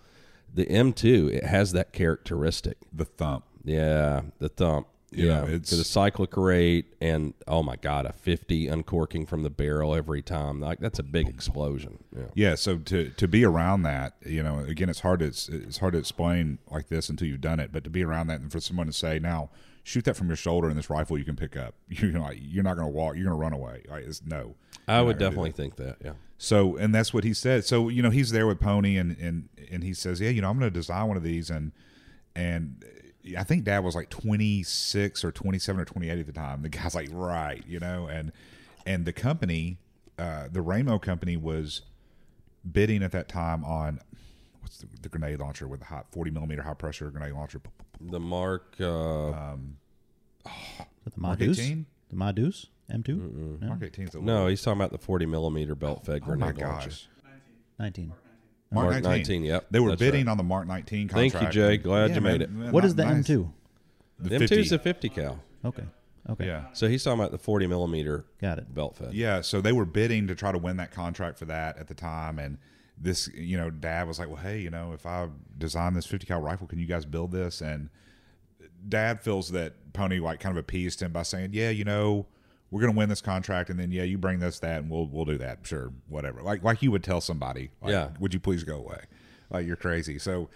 [0.53, 2.79] The M2 it has that characteristic.
[2.93, 4.89] the thump Yeah, the thump.
[5.11, 9.43] You yeah, know, it's- the cyclic rate, and oh my god, a fifty uncorking from
[9.43, 10.61] the barrel every time.
[10.61, 12.05] Like that's a big explosion.
[12.15, 12.23] Yeah.
[12.35, 15.79] Yeah, so to to be around that, you know, again, it's hard to it's, it's
[15.79, 17.73] hard to explain like this until you've done it.
[17.73, 19.49] But to be around that and for someone to say, now
[19.89, 22.63] shoot that from your shoulder and this rifle you can pick up, you're like you're
[22.63, 23.83] not going to walk, you're going to run away.
[23.89, 24.55] Like, it's, no,
[24.87, 25.97] I would definitely think that.
[26.05, 26.13] Yeah.
[26.37, 27.65] so, and that's what he said.
[27.65, 30.51] So, you know, he's there with Pony, and and and he says, yeah, you know,
[30.51, 31.73] I'm going to design one of these, and
[32.37, 32.85] and
[33.37, 36.63] I think Dad was like 26 or 27 or 28 at the time.
[36.63, 38.33] The guy's like, right, you know, and
[38.85, 39.79] and the company,
[40.19, 41.83] uh, the Ramo company, was
[42.71, 44.01] bidding at that time on
[44.61, 47.63] what's the, the grenade launcher with the hot 40 millimeter high pressure grenade launcher.
[48.01, 48.77] The Mark.
[48.81, 48.85] Uh,
[50.47, 50.53] Is
[51.05, 51.59] that the Mark Madus?
[51.59, 51.87] 18?
[52.11, 53.63] The Madus M2?
[53.63, 56.53] Mark 18 's a no, he's talking about the forty millimeter belt fed oh my
[56.53, 56.89] grenade launcher.
[56.91, 57.09] gosh.
[57.79, 58.13] 19.
[58.71, 60.31] Mark, Mark 19, yep, They were that's bidding right.
[60.33, 61.33] on the Mark 19 contract.
[61.33, 61.77] Thank you, Jay.
[61.79, 62.51] Glad you made man, it.
[62.51, 63.27] man, What is the nice.
[63.27, 63.51] M2?
[64.19, 64.75] The The M2 is 50.
[64.75, 65.41] a fifty cal.
[65.65, 65.85] Okay.
[66.29, 66.47] Okay.
[66.47, 66.65] Yeah.
[66.75, 68.75] So he's talking about the forty millimeter Got it.
[68.75, 69.15] belt fed.
[69.15, 71.95] Yeah, so they were bidding to try to win that contract for that at the
[71.95, 72.59] time, and
[73.01, 76.27] this, you know, Dad was like, "Well, hey, you know, if I design this 50
[76.27, 77.91] cal rifle, can you guys build this?" And
[78.89, 82.27] Dad feels that Pony like kind of appeased him by saying, "Yeah, you know,
[82.71, 85.07] we're going to win this contract, and then yeah, you bring this that, and we'll
[85.07, 88.11] we'll do that, sure, whatever." Like like you would tell somebody, like, Yeah.
[88.21, 89.05] would you please go away?
[89.51, 90.19] Like you're crazy.
[90.19, 90.49] So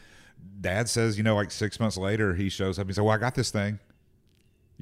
[0.60, 2.82] Dad says, you know, like six months later, he shows up.
[2.82, 3.78] And he said, "Well, I got this thing."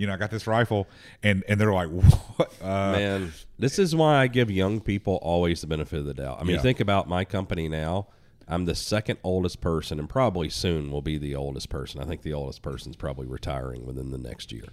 [0.01, 0.89] You know, I got this rifle,
[1.23, 1.89] and and they're like,
[2.37, 6.15] "What?" Uh, Man, this is why I give young people always the benefit of the
[6.15, 6.39] doubt.
[6.41, 6.63] I mean, Yeah.
[6.63, 8.07] think about my company now.
[8.49, 12.01] I'm the second oldest person, and probably soon will be the oldest person.
[12.01, 14.69] I think the oldest person's probably retiring within the next year.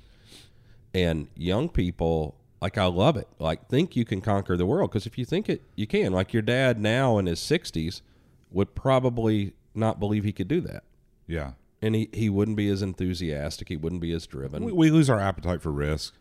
[0.93, 3.27] And young people, like, I love it.
[3.37, 6.11] Like, think you can conquer the world because if you think it, you can.
[6.13, 8.01] Like, your dad now in his 60s
[8.49, 10.83] would probably not believe he could do that.
[11.27, 11.51] yeah.
[11.81, 13.67] And he, he wouldn't be as enthusiastic.
[13.69, 14.63] He wouldn't be as driven.
[14.65, 16.15] we, we lose our appetite for risk.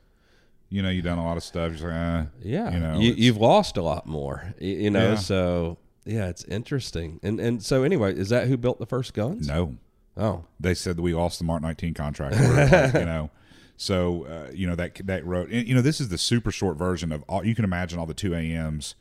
[0.68, 1.80] You know, you've done a lot of stuff.
[1.80, 4.54] You're like, eh, Yeah, you know, you, you've lost a lot more.
[4.60, 5.14] y- You know, Yeah.
[5.16, 7.20] so yeah, it's interesting.
[7.22, 9.48] And and so anyway, is that who built the first guns?
[9.48, 9.76] no.
[10.18, 12.36] Oh, They said that we lost the Mark 19 contract.
[12.40, 13.30] Like, you know,
[13.76, 15.50] so uh, you know that that wrote.
[15.50, 17.44] and, You know, this is the super short version of all.
[17.44, 18.94] You can imagine all the two AMs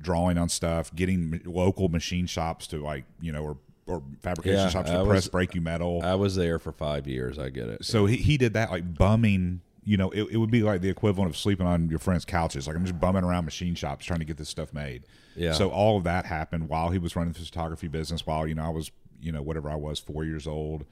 [0.00, 3.56] drawing on stuff, getting m- local machine shops to like you know or
[3.90, 6.00] or fabrication Yeah, shops to press break you metal.
[6.02, 7.38] I was there for five years.
[7.38, 7.84] I get it.
[7.84, 9.60] So he, he did that like bumming.
[9.84, 12.66] You know, it, it would be like the equivalent of sleeping on your friend's couches.
[12.66, 15.04] Like I'm just bumming around machine shops trying to get this stuff made.
[15.34, 15.52] Yeah.
[15.52, 18.26] So all of that happened while he was running the photography business.
[18.26, 20.84] While you know I was you know whatever I was four years old.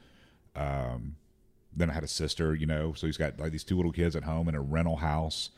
[0.57, 1.17] Um,
[1.77, 2.55] then I had a sister.
[2.55, 4.97] You know, so he's got like these two little kids at home in a rental
[4.97, 5.51] house.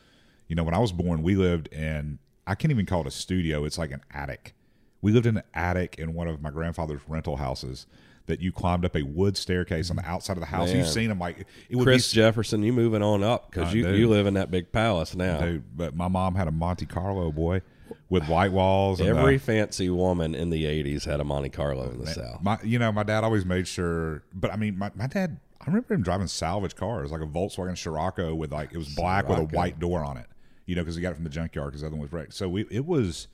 [0.47, 3.11] You know, when I was born, we lived in I can't even call it a
[3.11, 3.63] studio.
[3.65, 4.53] It's like an attic.
[5.01, 7.87] We lived in an attic in one of my grandfather's rental houses.
[8.27, 10.69] That you climbed up a wood staircase on the outside of the house.
[10.69, 10.77] Man.
[10.77, 13.89] You've seen them like it would Chris be Jefferson, you moving on up because you,
[13.89, 15.39] you live in that big palace now.
[15.39, 17.61] Dude, but my mom had a Monte Carlo boy
[18.09, 18.99] with white walls.
[18.99, 22.41] And Every uh, fancy woman in the '80s had a Monte Carlo in the South.
[22.43, 24.23] my, you know, my dad always made sure.
[24.33, 25.39] But I mean, my, my dad.
[25.59, 29.27] I remember him driving salvage cars, like a Volkswagen Scirocco with like it was black
[29.29, 30.27] with a white door on it.
[30.65, 32.33] You know, because he got it from the junkyard because the other one was wrecked.
[32.33, 33.27] So we, it was,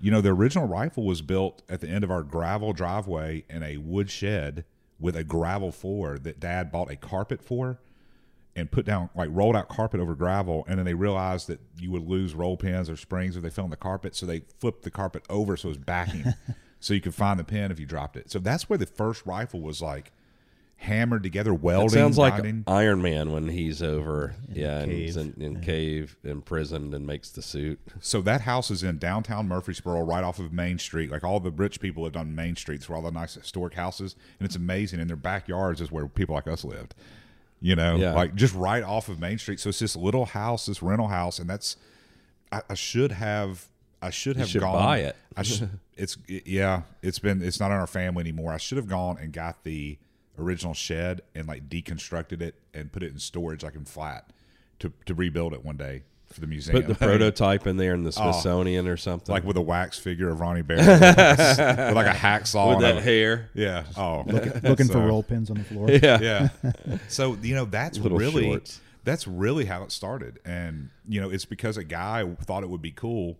[0.00, 3.62] you know, the original rifle was built at the end of our gravel driveway in
[3.62, 4.64] a wood shed
[4.98, 7.78] with a gravel floor that Dad bought a carpet for.
[8.56, 11.90] and put down like rolled out carpet over gravel, and then they realized that you
[11.90, 14.82] would lose roll pins or springs if they fell on the carpet, so they flipped
[14.82, 16.24] the carpet over so it was backing,
[16.80, 18.28] so you could find the pin if you dropped it.
[18.30, 20.12] So that's where the first rifle was like
[20.82, 21.86] hammered together, welding.
[21.88, 22.64] It sounds like grinding.
[22.66, 27.42] Iron Man when he's over, yeah, and he's in, in cave, imprisoned, and makes the
[27.42, 27.78] suit.
[28.00, 31.10] So that house is in downtown Murfreesboro, right off of Main Street.
[31.10, 34.16] Like all the rich people lived on Main Street, where all the nice historic houses,
[34.38, 35.00] and it's amazing.
[35.00, 36.94] In their backyards is where people like us lived.
[37.60, 38.14] You know, Yeah.
[38.14, 39.60] like just right off of Main Street.
[39.60, 41.76] So it's this little house, this rental house, and that's.
[42.50, 43.66] I, I should have.
[44.02, 44.72] I should have should gone.
[44.82, 45.16] buy it.
[45.36, 45.68] I should.
[45.94, 46.82] It's yeah.
[47.02, 47.42] It's been.
[47.42, 48.50] It's not in our family anymore.
[48.52, 49.98] I should have gone and got the
[50.40, 54.30] original shed and like deconstructed it and put it in storage like in flat
[54.78, 56.76] to to rebuild it one day for the museum.
[56.82, 59.32] Put the prototype in there in the oh, Smithsonian or something.
[59.32, 59.34] Oh.
[59.34, 63.00] like with a wax figure of Ronnie Barrett with like a hacksaw with that a-
[63.00, 63.50] hair.
[63.54, 63.84] Yeah.
[63.96, 65.90] Oh, Looking for roll pins on the floor.
[66.02, 66.18] Yeah.
[66.20, 66.48] Yeah.
[67.08, 68.80] So you know that's Little really shorts.
[69.04, 72.82] that's really how it started, and you know it's because a guy thought it would
[72.82, 73.36] be cool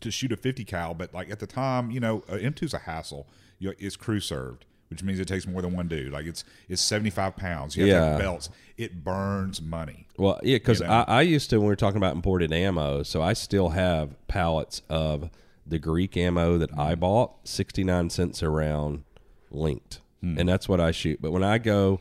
[0.00, 2.78] to shoot a 50 cal, but like at the time, you know, a M2's a
[2.78, 3.26] hassle.
[3.58, 6.12] You know, it's crew served, which means it takes more than one dude.
[6.12, 7.76] Like it's it's 75 pounds.
[7.76, 8.24] You have to have Yeah.
[8.24, 8.50] belts.
[8.76, 10.06] It burns money.
[10.16, 11.04] Well, yeah, because You know?
[11.08, 14.14] I, I used to when we were talking about imported ammo, so I still have
[14.28, 15.30] pallets of
[15.66, 17.00] the Greek ammo that I mm-hmm.
[17.00, 19.04] bought, sixty nine cents a round,
[19.50, 20.38] linked, hmm.
[20.38, 21.20] and that's what I shoot.
[21.20, 22.00] But when I go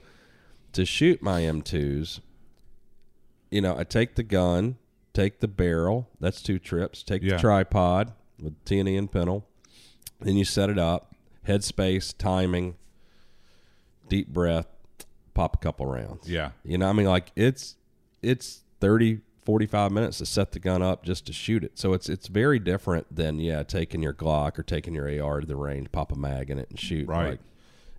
[0.74, 2.20] to shoot my M2s,
[3.50, 4.76] you know, I take the gun,
[5.14, 7.36] take the barrel, that's two trips, take Yeah.
[7.36, 9.48] the tripod with T&E and pintle,
[10.20, 11.15] then you set it up,
[11.48, 12.76] headspace, timing,
[14.08, 14.68] deep breath,
[15.34, 16.30] pop a couple rounds.
[16.30, 16.52] Yeah.
[16.64, 17.76] You know, I mean, like it's
[18.22, 21.78] it's 30, 45 minutes to set the gun up just to shoot it.
[21.78, 25.48] So it's it's very different than yeah, taking your Glock or taking your AR to
[25.48, 27.08] the range, pop a mag in it and shoot.
[27.08, 27.32] Right.
[27.32, 27.40] Like,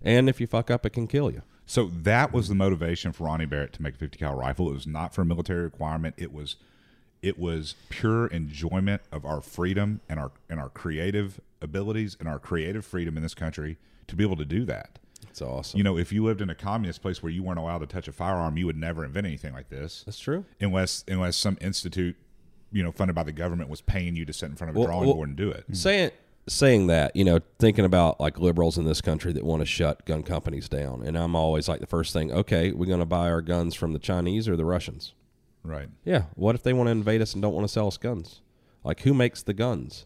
[0.03, 1.41] and if you fuck up, it can kill you.
[1.65, 4.69] So that was the motivation for Ronnie Barrett to make a 50 cal rifle.
[4.69, 6.15] It was not for a military requirement.
[6.17, 6.55] It was
[7.21, 12.39] it was pure enjoyment of our freedom and our and our creative abilities and our
[12.39, 13.77] creative freedom in this country
[14.07, 14.99] to be able to do that.
[15.29, 15.77] It's awesome.
[15.77, 18.07] You know, if you lived in a communist place where you weren't allowed to touch
[18.07, 20.03] a firearm, you would never invent anything like this.
[20.05, 20.45] That's true.
[20.61, 22.15] Unless unless some institute,
[22.71, 24.79] you know, funded by the government was paying you to sit in front of a
[24.79, 25.65] Well, drawing well, board and do it.
[25.73, 26.11] Saying
[26.47, 30.05] saying that, you know, thinking about like liberals in this country that want to shut
[30.05, 33.29] gun companies down, and I'm always like the first thing, okay, we're going to buy
[33.29, 35.13] our guns from the Chinese or the Russians.
[35.67, 35.89] Right.
[36.05, 36.23] Yeah.
[36.35, 38.41] What if they want to invade us and don't want to sell us guns?
[38.83, 40.05] Like, who makes the guns?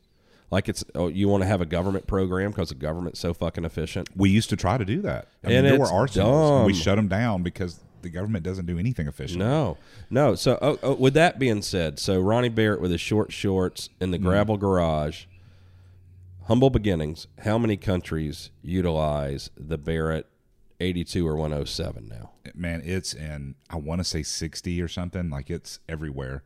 [0.50, 3.64] Like, it's oh, you want to have a government program because the government's so fucking
[3.64, 4.10] efficient.
[4.16, 5.28] We used to try to do that.
[5.44, 8.66] I mean, And there were arsenals, and we shut them down because the government doesn't
[8.66, 9.40] do anything efficient.
[9.40, 9.78] No,
[10.10, 10.36] no.
[10.36, 14.12] So, oh, oh, with that being said, so Ronnie Barrett with his short shorts in
[14.12, 14.28] the mm-hmm.
[14.28, 15.26] gravel garage,
[16.46, 17.28] humble beginnings.
[17.44, 20.28] How many countries utilize the Barrett
[20.82, 22.32] 82 or 107 now?
[22.56, 25.30] man, it's in I want to say sixty or something.
[25.30, 26.44] Like it's everywhere.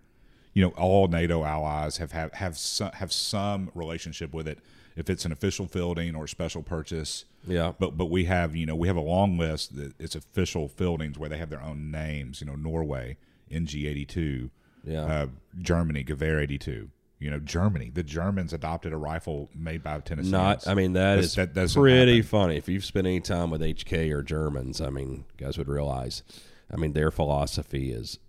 [0.54, 4.60] You know, all NATO allies have have have some, have some relationship with it.
[4.96, 7.74] If it's an official fielding or special purchase, Yeah.
[7.80, 11.18] But but we have you know we have a long list that it's official fieldings
[11.18, 12.40] where they have their own names.
[12.42, 13.18] You know, Norway
[13.52, 14.52] NG eighty two,
[14.84, 15.02] Yeah.
[15.06, 15.28] uh,
[15.60, 16.90] Germany Gewehr eighty two.
[17.20, 17.92] You know, Germany.
[17.94, 20.30] The Germans adopted a rifle made by Tennessee.
[20.32, 22.28] Not, I mean, that That's- is that pretty happen.
[22.28, 22.58] funny.
[22.58, 26.24] If you've spent any time with HK or Germans, I mean, guys would realize,
[26.72, 28.20] I mean, their philosophy is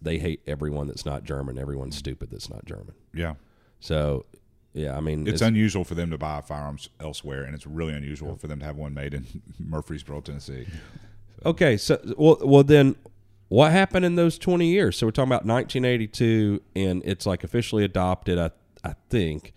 [0.00, 1.58] they hate everyone that's not German.
[1.58, 2.94] Everyone's stupid that's not German.
[3.12, 3.34] yeah.
[3.80, 4.24] So,
[4.74, 8.36] yeah, I mean, It's unusual for them to buy firearms elsewhere, and it's really unusual
[8.36, 9.26] for them to have one made in
[9.58, 10.66] Murfreesboro, Tennessee.
[11.44, 11.76] okay.
[11.76, 12.94] So, well, well, then
[13.48, 14.96] what happened in those 20 years?
[14.96, 18.50] So we're talking about 1982, and it's like officially adopted, I,
[18.84, 19.52] I think,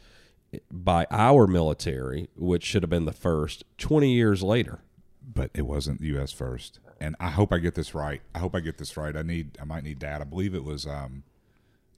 [0.72, 4.80] by our military, which should have been the first 20 years later.
[5.32, 6.32] But it wasn't the U.S.
[6.32, 8.22] first, and I hope I get this right.
[8.34, 9.16] I hope I get this right.
[9.16, 10.22] I need, I might need data.
[10.22, 11.24] I believe it was, um,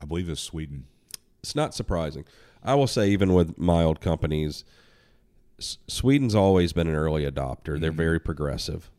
[0.02, 0.86] I believe it was Sweden.
[1.42, 2.26] it's not surprising.
[2.64, 4.64] I will say, even with mild companies,
[5.60, 7.80] S- Sweden's always been an early adopter.
[7.80, 8.92] They're very progressive.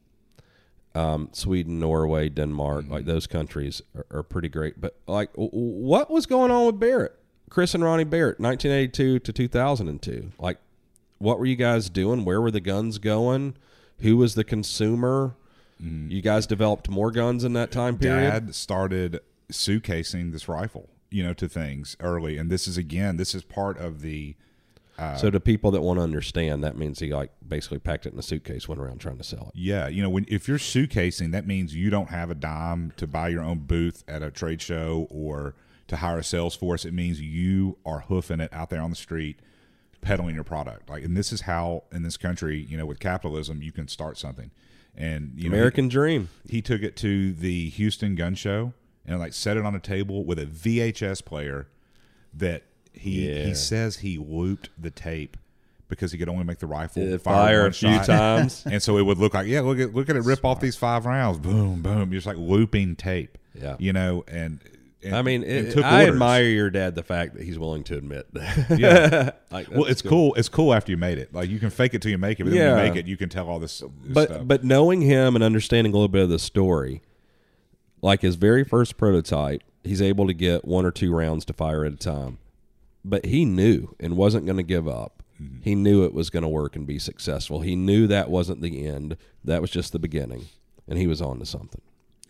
[0.94, 4.80] Um, Sweden, Norway, Denmark, like those countries are, are pretty great.
[4.80, 7.14] But like, w- what was going on with Barrett,
[7.48, 10.32] Chris and Ronnie Barrett, 1982 to 2002?
[10.38, 10.58] Like,
[11.18, 12.24] what were you guys doing?
[12.26, 13.54] Where were the guns going?
[14.00, 15.34] Who was the consumer?
[15.80, 18.30] You guys developed more guns in that time period.
[18.46, 23.34] Dad started suitcasing this rifle, you know, to things early, and this is again, this
[23.34, 24.36] is part of the.
[25.16, 28.18] So to people that want to understand, that means he like basically packed it in
[28.18, 29.58] a suitcase, went around trying to sell it.
[29.58, 33.06] Yeah, you know, when if you're suitcasing, that means you don't have a dime to
[33.06, 35.54] buy your own booth at a trade show or
[35.88, 36.84] to hire a sales force.
[36.84, 39.40] It means you are hoofing it out there on the street,
[40.00, 40.88] peddling your product.
[40.88, 44.18] Like, and this is how in this country, you know, with capitalism, you can start
[44.18, 44.50] something.
[44.96, 46.28] And you know, American Dream.
[46.46, 48.74] he, he took it to the Houston Gun Show
[49.06, 51.68] and like set it on a table with a VHS player
[52.34, 52.64] that
[52.94, 53.44] he Yeah.
[53.46, 55.36] he says he looped the tape
[55.88, 58.06] because he could only make the rifle It fire, fire a few shot.
[58.06, 58.62] times.
[58.70, 60.76] and so it would look like yeah look at look at it rip off these
[60.76, 63.76] five rounds boom boom you're just like looping tape Yeah.
[63.78, 64.60] you know and,
[65.04, 66.12] and I mean, it, took I orders.
[66.14, 68.70] admire your dad the fact that he's willing to admit that.
[68.78, 69.30] Yeah.
[69.50, 70.32] Like, well, it's cool.
[70.34, 71.34] It's cool after you made it.
[71.34, 72.74] Like you can fake it till you make it, but then Yeah.
[72.76, 74.42] when you make it, you can tell all this, this but stuff.
[74.46, 77.02] but knowing him and understanding a little bit of the story,
[78.00, 81.84] like his very first prototype, he's able to get one or two rounds to fire
[81.84, 82.38] at a time.
[83.04, 85.22] But he knew and wasn't going to give up.
[85.42, 85.62] Mm-hmm.
[85.62, 87.60] He knew it was going to work and be successful.
[87.60, 89.16] He knew that wasn't the end.
[89.44, 90.46] That was just the beginning,
[90.86, 91.80] and he was on to something.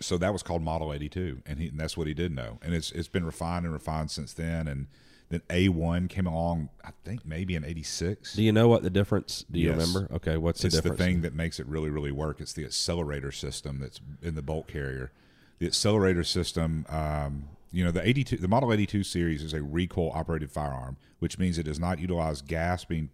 [0.01, 2.59] so that was called Model 82, and, he, and that's what he did know.
[2.63, 4.67] And it's it's been refined and refined since then.
[4.67, 4.87] And
[5.29, 8.35] then A1 came along, I think maybe in '86.
[8.35, 9.45] Do you know what the difference?
[9.51, 9.79] Do you Yes.
[9.79, 10.15] remember?
[10.15, 12.41] Okay, what's the It's the thing that makes it really, really work.
[12.41, 15.13] It's the accelerator system that's in the bolt carrier.
[15.59, 20.13] The accelerator system, um, you know, the 82, the Model 82 series is a recoil
[20.15, 23.11] operated firearm, which means it does not utilize gas being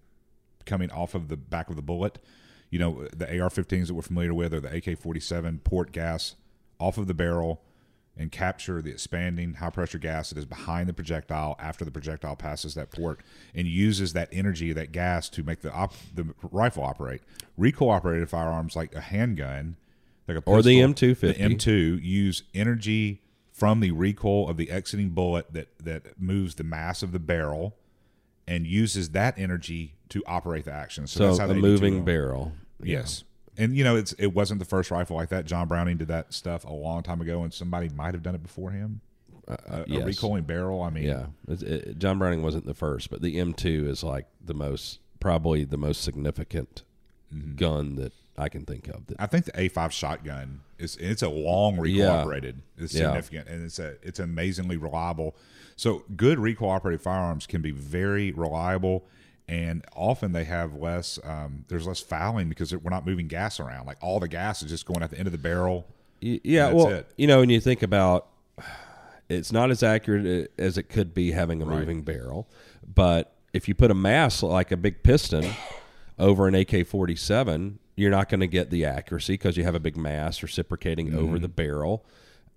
[0.66, 2.18] coming off of the back of the bullet.
[2.70, 6.34] You know, the AR-15s that we're familiar with, or the AK-47 port gas
[6.78, 7.62] off of the barrel
[8.16, 12.34] and capture the expanding high pressure gas that is behind the projectile after the projectile
[12.34, 13.20] passes that port
[13.54, 17.20] and uses that energy that gas to make the op- the rifle operate
[17.56, 19.76] recoil operated firearms like a handgun
[20.26, 21.20] like a Or the M250.
[21.20, 23.22] the M2 use energy
[23.59, 27.76] from the recoil of the exiting bullet that that moves the mass of the barrel
[28.46, 32.52] and uses that energy to operate the action so, so that's how the moving barrel.
[32.82, 33.24] Yes.
[33.56, 35.44] And you know, it's it wasn't the first rifle like that.
[35.44, 38.42] John Browning did that stuff a long time ago, and somebody might have done it
[38.42, 39.00] before him.
[39.48, 40.04] a, a Uh, yes.
[40.04, 40.82] recoiling barrel.
[40.82, 44.26] I mean, Yeah, It's- it, John Browning wasn't the first, but the M2 is like
[44.44, 46.84] the most, probably the most significant
[47.34, 47.56] Mm-hmm.
[47.56, 49.07] gun that I can think of.
[49.09, 52.20] That I think the A5 shotgun is it's a long recoil Yeah.
[52.20, 52.62] operated.
[52.76, 53.07] It's Yeah.
[53.07, 55.34] significant, and it's a it's amazingly reliable.
[55.76, 59.05] So good recoil operated firearms can be very reliable.
[59.51, 61.18] And often they have less.
[61.24, 63.86] Um, there's less fouling because we're not moving gas around.
[63.86, 65.86] Like all the gas is just going at the end of the barrel.
[66.20, 67.07] Yeah, That's well, it.
[67.16, 68.26] you know, when you think about,
[69.30, 72.47] it's not as accurate as it could be having a moving barrel,
[72.95, 75.51] but if you put a mass like a big piston
[76.18, 79.96] over an AK-47, you're not going to get the accuracy because you have a big
[79.96, 81.18] mass reciprocating Mm-hmm.
[81.18, 82.05] over the barrel.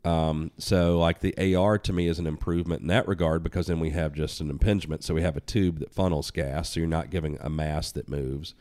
[0.03, 3.79] Um, so like the AR to me is an improvement in that regard because then
[3.79, 5.03] we have just an impingement.
[5.03, 6.69] So we have a tube that funnels gas.
[6.71, 8.55] So you're not giving a mass that moves.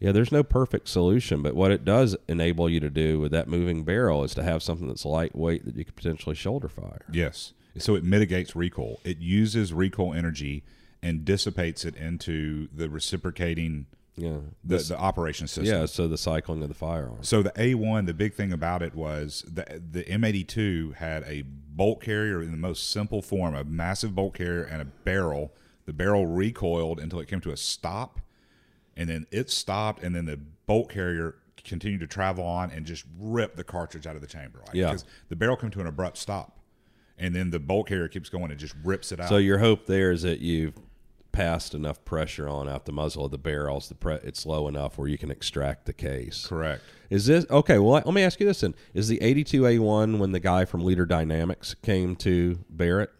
[0.00, 3.48] Yeah, there's no perfect solution, but what it does enable you to do with that
[3.48, 7.04] moving barrel is to have something that's lightweight that you could potentially shoulder fire.
[7.12, 7.52] Yes.
[7.78, 9.00] So it mitigates recoil.
[9.04, 10.62] It uses recoil energy
[11.02, 13.86] and dissipates it into the reciprocating
[14.18, 14.38] Yeah.
[14.64, 15.64] the, the operation system.
[15.80, 17.18] Yeah, so the cycling of the firearm.
[17.22, 22.02] So the A1, the big thing about it was the the M82 had a bolt
[22.02, 25.52] carrier in the most simple form, a massive bolt carrier and a barrel.
[25.86, 28.20] The barrel recoiled until it came to a stop,
[28.96, 33.04] and then it stopped, and then the bolt carrier continued to travel on and just
[33.18, 34.60] rip the cartridge out of the chamber.
[34.66, 34.86] Like, Yeah.
[34.86, 36.58] because the barrel came to an abrupt stop,
[37.18, 39.28] and then the bolt carrier keeps going and just rips it out.
[39.28, 40.74] So your hope there is that you've
[41.38, 44.98] passed enough pressure on out the muzzle of the barrels, the pre- it's low enough
[44.98, 46.44] where you can extract the case.
[46.44, 46.82] Correct.
[47.10, 47.78] Is this okay?
[47.78, 51.06] Well, let me ask you this: then is the 82A1 when the guy from Leader
[51.06, 53.10] Dynamics came to Barrett?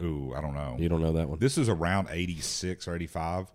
[0.00, 0.74] Ooh, I don't know.
[0.76, 1.38] You don't know that one?
[1.38, 3.46] This is around 86 or 85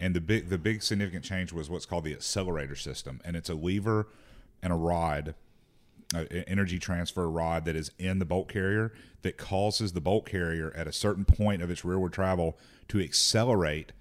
[0.00, 3.50] and the big the big significant change was what's called the accelerator system and it's
[3.50, 4.08] a lever
[4.62, 5.34] and a rod
[6.12, 8.92] an energy transfer rod that is in the bolt carrier
[9.22, 12.58] that causes the bolt carrier at a certain point of its rearward travel
[12.88, 13.92] to accelerate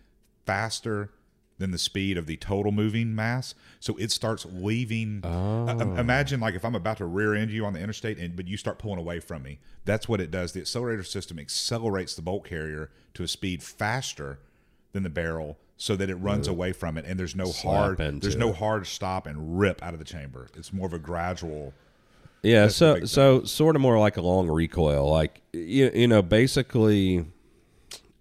[0.46, 1.12] faster
[1.58, 3.54] than the speed of the total moving mass.
[3.80, 7.74] So it starts leaving uh, imagine like if i'm about to rear end you on
[7.74, 10.52] the interstate and but you start pulling away from me that's what it does.
[10.54, 14.40] The accelerator system accelerates the bolt carrier to a speed faster
[14.92, 17.98] than the barrel so that it runs away from it and there's no Slap hard
[18.22, 20.48] there's no hard stop and rip out of the chamber.
[20.56, 21.74] It's more of a gradual
[22.44, 27.26] Yeah, so so sort of more like a long recoil, like you, you know, basically,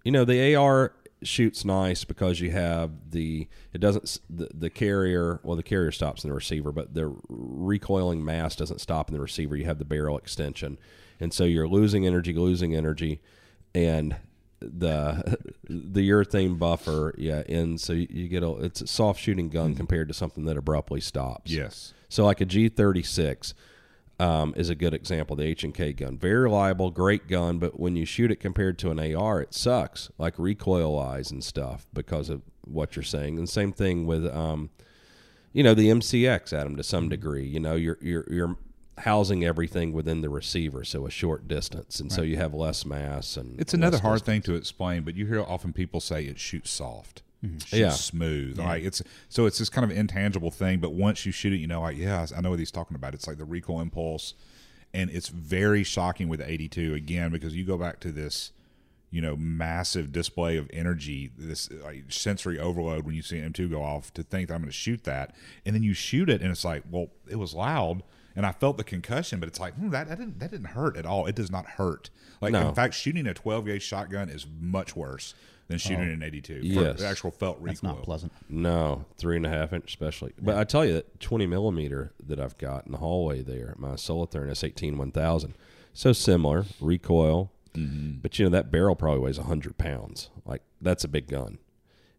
[0.03, 0.93] you know, the AR
[1.23, 6.23] shoots nice because you have the it doesn't the, the carrier well the carrier stops
[6.23, 9.55] in the receiver, but the recoiling mass doesn't stop in the receiver.
[9.55, 10.77] You have the barrel extension,
[11.19, 13.21] and so you're losing energy, losing energy,
[13.73, 14.17] and
[14.59, 19.49] the the urethane buffer yeah and so you, you get a it's a soft shooting
[19.49, 21.51] gun compared to something that abruptly stops.
[21.51, 21.93] Yes.
[22.07, 23.55] So like a G thirty six
[24.21, 25.35] um, is a good example.
[25.35, 28.77] The H and K gun, very reliable, great gun, but when you shoot it compared
[28.79, 30.09] to an AR, it sucks.
[30.17, 33.37] Like recoil wise and stuff because of what you're saying.
[33.37, 34.69] And same thing with um,
[35.53, 37.45] you know the MCX Adam, to some degree.
[37.45, 38.55] You know, you're you're you're
[38.99, 43.35] housing everything within the receiver, so a short distance, and so you have less mass.
[43.37, 44.45] And It's another hard distance.
[44.45, 47.89] thing to explain, but you hear often people say it shoots soft, shoots Yeah.
[47.91, 48.59] smooth.
[48.59, 51.67] Like it's so it's this kind of intangible thing, but once you shoot it, you
[51.67, 53.13] know, like yeah, I know what he's talking about.
[53.13, 54.33] It's like the recoil impulse,
[54.93, 58.51] and it's very shocking with the 82 again because you go back to this,
[59.09, 63.69] you know, massive display of energy, this like sensory overload when you see an M2
[63.71, 65.35] go off to think that I'm going to shoot that,
[65.65, 68.03] and then you shoot it, and it's like, well, it was loud.
[68.33, 70.95] And I felt the concussion, but it's like hmm, that, that didn't that didn't hurt
[70.95, 71.25] at all.
[71.25, 72.09] It does not hurt.
[72.39, 72.69] Like No.
[72.69, 75.33] in fact, shooting a 12 gauge shotgun is much worse
[75.71, 76.13] than shooting oh.
[76.13, 76.59] an 82.
[76.59, 76.99] for Yes.
[76.99, 77.71] the actual felt recoil.
[77.73, 78.31] That's not pleasant.
[78.49, 80.33] No, three and a half inch, especially.
[80.39, 83.95] But I tell you that twenty millimeter that I've got in the hallway there, my
[83.95, 85.55] Solothurn S eighteen one thousand,
[85.93, 88.19] so similar recoil, mm-hmm.
[88.21, 90.29] but you know that barrel probably weighs hundred pounds.
[90.45, 91.57] Like that's a big gun,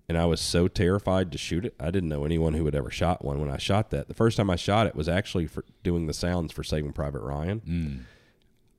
[0.09, 1.75] and I was so terrified to shoot it.
[1.79, 3.41] I didn't know anyone who had ever shot one.
[3.41, 6.15] When I shot that, the first time I shot it was actually for doing the
[6.15, 7.61] sounds for Saving Private Ryan.
[7.61, 8.01] Mm.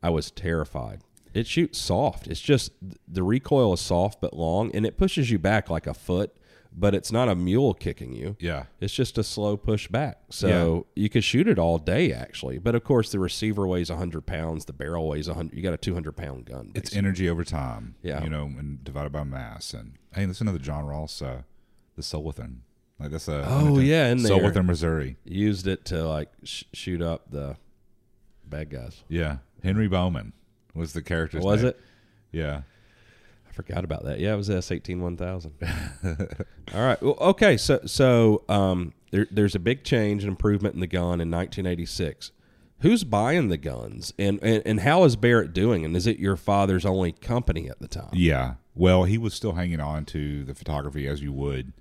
[0.02, 1.02] I was terrified.
[1.34, 2.28] It shoots soft.
[2.28, 2.72] It's just
[3.08, 6.36] the recoil is soft but long, and it pushes you back like a foot,
[6.76, 8.36] but it's not a mule kicking you.
[8.40, 8.66] Yeah.
[8.80, 10.20] It's just a slow push back.
[10.30, 12.58] So you could shoot it all day, actually.
[12.60, 15.56] But of course, the receiver weighs 100 pounds, the barrel weighs 100.
[15.56, 16.72] You got a 200 pound gun.
[16.76, 17.96] It's energy over time.
[18.02, 18.24] Yeah.
[18.24, 19.74] You know, and divided by mass.
[19.74, 21.42] And hey, to the John Ross, uh,
[21.96, 22.62] the Solothurn.
[23.00, 24.64] Like that's a Oh, yeah, in there.
[24.64, 25.18] Missouri.
[25.26, 27.58] used it to like sh- shoot up the
[28.46, 29.04] bad guys.
[29.10, 30.34] Yeah, Henry Bowman
[30.74, 31.70] was the character's Was name.
[31.70, 31.80] it?
[32.32, 32.62] Yeah.
[33.48, 34.20] I forgot about that.
[34.20, 35.54] Yeah, it was S eighteen one thousand.
[36.74, 37.02] All right.
[37.02, 37.56] Well, okay.
[37.58, 42.32] So so um, there, there's a big change and improvement in the gun in 1986.
[42.80, 45.86] Who's buying the guns, and, and and how is Barrett doing?
[45.86, 48.10] And is it your father's only company at the time?
[48.14, 48.56] Yeah.
[48.76, 51.72] Well, he was still hanging on to the photography as you would,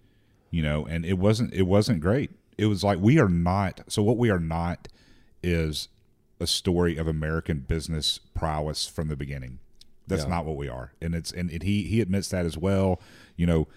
[0.51, 2.31] you know, and it wasn't it wasn't great.
[2.59, 4.89] It was like we are not so what we are not
[5.43, 5.89] is
[6.43, 9.59] a story of American business prowess from the beginning.
[10.07, 10.29] That's Yeah.
[10.31, 10.93] not what we are.
[11.01, 13.01] And it's and it, he he admits that as well.
[13.37, 13.69] You know,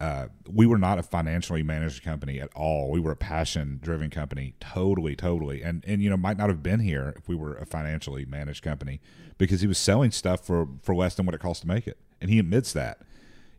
[0.00, 2.90] uh, we were not a financially managed company at all.
[2.90, 5.62] We were a passion driven company, totally, totally.
[5.62, 8.62] And and you know, might not have been here if we were a financially managed
[8.64, 9.00] company
[9.38, 11.98] because he was selling stuff for for less than what it cost to make it,
[12.20, 13.00] and he admits that.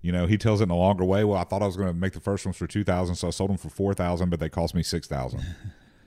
[0.01, 1.23] You know, he tells it in a longer way.
[1.23, 3.27] Well, I thought I was going to make the first ones for two thousand, so
[3.27, 5.45] I sold them for four thousand, but they cost me six thousand.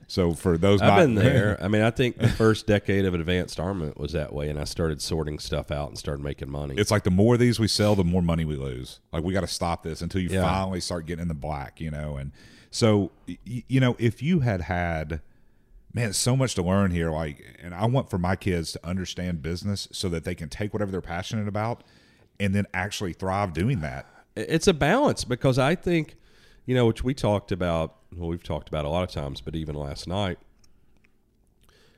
[0.09, 1.57] So for those, I've not, been there.
[1.61, 4.63] I mean, I think the first decade of advanced armament was that way, and I
[4.63, 6.75] started sorting stuff out and started making money.
[6.77, 9.01] it's like the more of these we sell, the more money we lose.
[9.11, 10.41] Like we got to stop this until you Yeah.
[10.43, 12.15] finally start getting in the black, you know.
[12.15, 12.31] And
[12.71, 15.19] so, y- you know, if you had had,
[15.93, 17.11] man, so much to learn here.
[17.11, 20.71] Like, and I want for my kids to understand business so that they can take
[20.73, 21.83] whatever they're passionate about
[22.39, 24.05] and then actually thrive doing that.
[24.37, 26.15] it's a balance because I think,
[26.65, 29.55] you know, which we talked about, well, we've talked about a lot of times, but
[29.55, 30.39] even last night,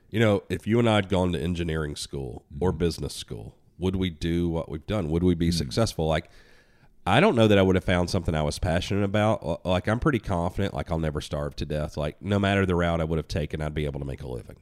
[0.10, 3.96] you know, if you and I had gone to engineering school or business school, would
[3.96, 5.10] we do what we've done?
[5.10, 6.08] Would we be successful?
[6.08, 6.30] Like,
[7.06, 9.66] I don't know that I would have found something I was passionate about.
[9.66, 11.96] Like, I'm pretty confident, like, I'll never starve to death.
[11.96, 14.28] Like, no matter the route I would have taken, I'd be able to make a
[14.28, 14.58] living.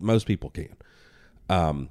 [0.00, 0.76] Most people can.
[1.48, 1.90] Um,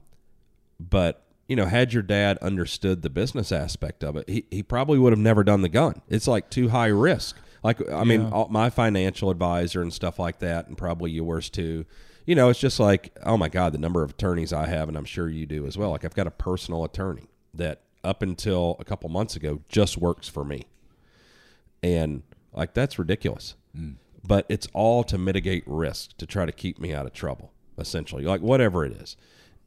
[0.79, 4.99] but you know, had your dad understood the business aspect of it, he, he probably
[4.99, 6.01] would have never done the gun.
[6.07, 7.35] It's like too high risk.
[7.63, 11.85] Like I mean, all, my financial advisor and stuff like that, and probably yours too.
[12.25, 14.97] You know, it's just like, oh my god, the number of attorneys I have, and
[14.97, 15.89] I'm sure you do as well.
[15.89, 20.29] Like I've got a personal attorney that up until a couple months ago just works
[20.29, 20.63] for me,
[21.83, 23.55] and like that's ridiculous.
[23.77, 23.95] Mm.
[24.23, 28.23] But it's all to mitigate risk to try to keep me out of trouble, essentially,
[28.23, 29.17] like whatever it is.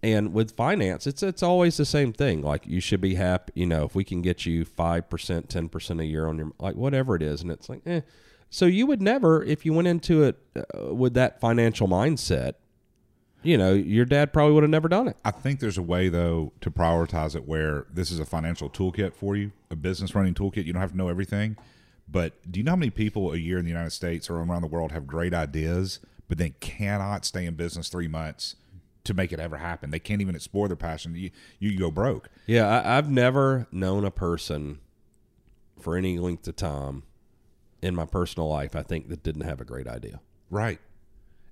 [0.03, 2.43] And with finance, it's it's always the same thing.
[2.43, 5.69] Like you should be happy, you know, if we can get you five percent, ten
[5.69, 8.01] percent a year on your like whatever it is, and it's like, eh.
[8.51, 12.55] So you would never, if you went into it uh, with that financial mindset,
[13.43, 15.17] you know, your dad probably would have never done it.
[15.25, 19.15] I think there's a way though to prioritize it where this is a financial toolkit
[19.15, 20.65] for you, a business running toolkit.
[20.65, 21.57] You don't have to know everything,
[22.09, 24.63] but do you know how many people a year in the United States or around
[24.63, 28.57] the world have great ideas, but then cannot stay in business three months
[29.05, 29.91] to make it ever happen?
[29.91, 31.15] They can't even explore their passion.
[31.15, 32.29] You you go broke.
[32.47, 34.81] Yeah, I, I've never known a person
[35.81, 37.03] for any length of time
[37.81, 38.77] in my personal life.
[38.77, 40.21] I think that didn't have a great idea.
[40.51, 40.79] Right.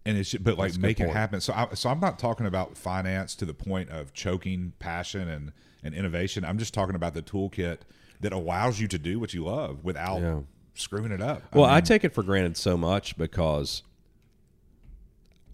[0.07, 1.40] And it's but like make it happen.
[1.40, 5.53] So I, so I'm not talking about finance to the point of choking passion and
[5.82, 6.44] and innovation.
[6.44, 7.78] I'm just talking about the toolkit
[8.20, 10.40] that allows you to do what you love without Yeah.
[10.74, 11.42] screwing it up.
[11.55, 13.82] Well, I, mean, take it for granted so much because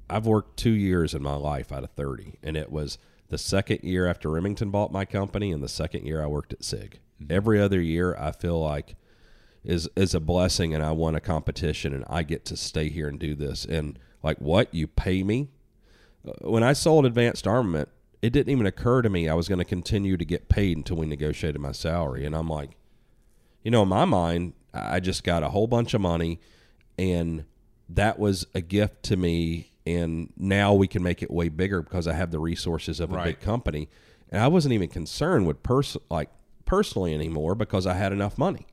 [0.08, 2.98] I've worked two years in my life out of 30, and it was
[3.28, 6.64] the second year after Remington bought my company and the second year I worked at
[6.64, 7.00] SIG.
[7.28, 8.96] Every other year, I feel like
[9.64, 13.08] is is a blessing, and I won a competition, and I get to stay here
[13.08, 13.64] and do this.
[13.64, 15.48] And like, what you pay me?
[16.26, 17.88] Uh, When I sold Advanced Armament,
[18.22, 20.96] it didn't even occur to me I was going to continue to get paid until
[20.96, 22.24] we negotiated my salary.
[22.24, 22.76] And I'm like,
[23.62, 26.40] you know, in my mind, I just got a whole bunch of money,
[26.98, 27.44] and
[27.88, 29.72] that was a gift to me.
[29.86, 33.16] And now we can make it way bigger because I have the resources of a
[33.26, 33.88] big company,
[34.30, 36.30] and I wasn't even concerned with person like
[36.64, 38.66] personally anymore because I had enough money,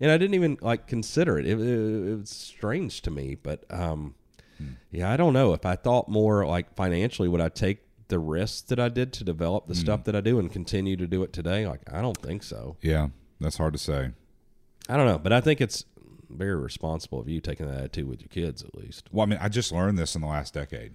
[0.00, 1.46] and I didn't even like consider it.
[1.46, 4.14] It, it, it was strange to me, but um,
[4.90, 8.62] yeah, I don't know if I thought more like financially, would I take the risks
[8.62, 11.32] that I did to develop the stuff that I do and continue to do it
[11.32, 11.66] today?
[11.66, 12.76] Like, I don't think so.
[12.80, 13.08] Yeah,
[13.40, 14.12] that's hard to say.
[14.88, 15.84] I don't know, but I think it's
[16.30, 19.08] very responsible of you taking that attitude with your kids, at least.
[19.12, 20.92] Well, I mean, I just learned this in the last decade.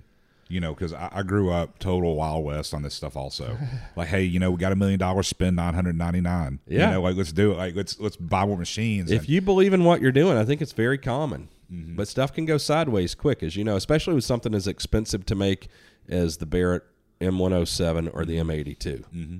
[0.51, 3.15] You know, because I, I grew up total Wild West on this stuff.
[3.15, 3.55] Also,
[3.95, 6.59] like, hey, you know, we got a million dollars, spend nine hundred ninety nine.
[6.65, 6.87] Yeah.
[6.87, 7.57] you know, like let's do it.
[7.57, 9.11] Like let's let's buy more machines.
[9.11, 11.49] If and- you believe in what you're doing, I think it's very common.
[11.71, 11.95] Mm-hmm.
[11.95, 15.35] But stuff can go sideways quick, as you know, especially with something as expensive to
[15.35, 15.67] make
[16.07, 16.83] as the Barrett
[17.21, 18.75] M107 or the M82.
[18.75, 19.37] Mm-hmm.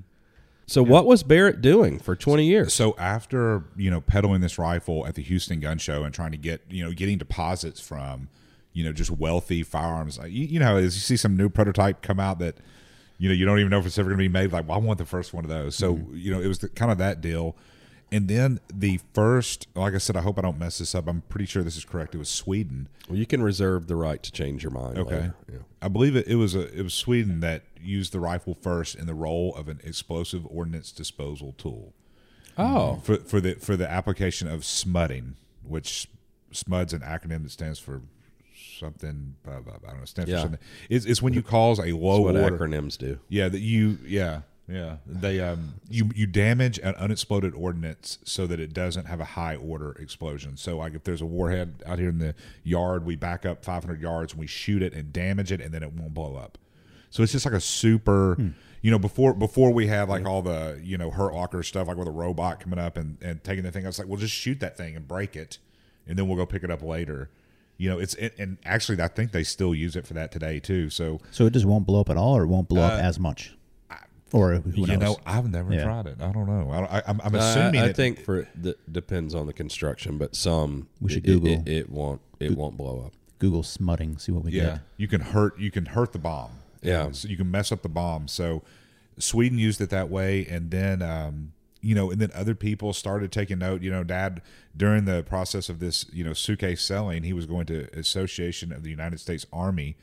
[0.70, 2.72] So, what was Barrett doing for 20 years?
[2.72, 6.36] So after you know peddling this rifle at the Houston Gun Show and trying to
[6.36, 8.28] get you know getting deposits from
[8.72, 12.20] you know just wealthy firearms, you, you know, as you see some new prototype come
[12.20, 12.58] out that
[13.18, 14.52] you know you don't even know if it's ever going to be made.
[14.52, 15.74] Like, well, I want the first one of those.
[15.74, 16.16] So mm-hmm.
[16.16, 17.56] you know, it was the, kind of that deal.
[18.12, 21.06] And then the first, like I said, I hope I don't mess this up.
[21.06, 22.14] I'm pretty sure this is correct.
[22.14, 22.88] It was Sweden.
[23.08, 24.98] Well, you can reserve the right to change your mind.
[24.98, 25.30] Okay.
[25.50, 25.58] Yeah.
[25.80, 29.06] I believe it, it was a it was Sweden that used the rifle first in
[29.06, 31.94] the role of an explosive ordnance disposal tool.
[32.58, 36.08] Oh, for for the for the application of SMUDing, which
[36.52, 38.02] SMUD's an acronym that stands for
[38.78, 39.36] something.
[39.44, 40.04] Blah, blah, blah, I don't know.
[40.04, 40.36] Stands Yeah.
[40.38, 40.60] for something.
[40.88, 42.58] It's, it's when you cause a low what order.
[42.58, 43.18] acronyms do.
[43.28, 43.98] Yeah, that you.
[44.04, 44.40] Yeah,
[44.70, 44.96] yeah.
[45.06, 49.56] They um you you damage an unexploded ordnance so that it doesn't have a high
[49.56, 50.56] order explosion.
[50.56, 54.00] So like if there's a warhead out here in the yard, we back up 500
[54.00, 56.56] yards and we shoot it and damage it, and then it won't blow up.
[57.10, 58.36] So it's just like a super.
[58.82, 61.98] You know, before before we had like all the you know Hurt Locker stuff, like
[61.98, 64.34] with a robot coming up and, and taking the thing, I was like, well, just
[64.34, 65.58] shoot that thing and break it,
[66.06, 67.28] and then we'll go pick it up later.
[67.76, 70.60] You know, it's and, and actually, I think they still use it for that today
[70.60, 70.88] too.
[70.88, 73.18] So So it just won't blow up at all, or it won't blow up as
[73.18, 73.54] much.
[74.32, 74.98] Or who you knows?
[75.00, 75.84] know, I've never Yeah.
[75.84, 76.18] tried it.
[76.20, 76.70] I don't know.
[76.70, 80.18] I, I, I'm, I'm I, assuming I it- think for the depends on the construction,
[80.18, 81.52] but some We should it, it- Google.
[81.52, 82.20] It, it won't.
[82.38, 83.12] It won't blow up.
[83.38, 84.80] Google smutting, see what we yeah, get.
[84.98, 86.50] you can hurt you can hurt the bomb.
[86.82, 87.10] Yeah.
[87.12, 88.28] so you can mess up the bomb.
[88.28, 88.62] So
[89.18, 91.52] Sweden used it that way, and then um,
[91.82, 93.82] you know, and then other people started taking note.
[93.82, 94.42] You know, Dad
[94.76, 98.82] during the process of this, you know, suitcase selling, he was going to Association of
[98.82, 99.96] the United States Army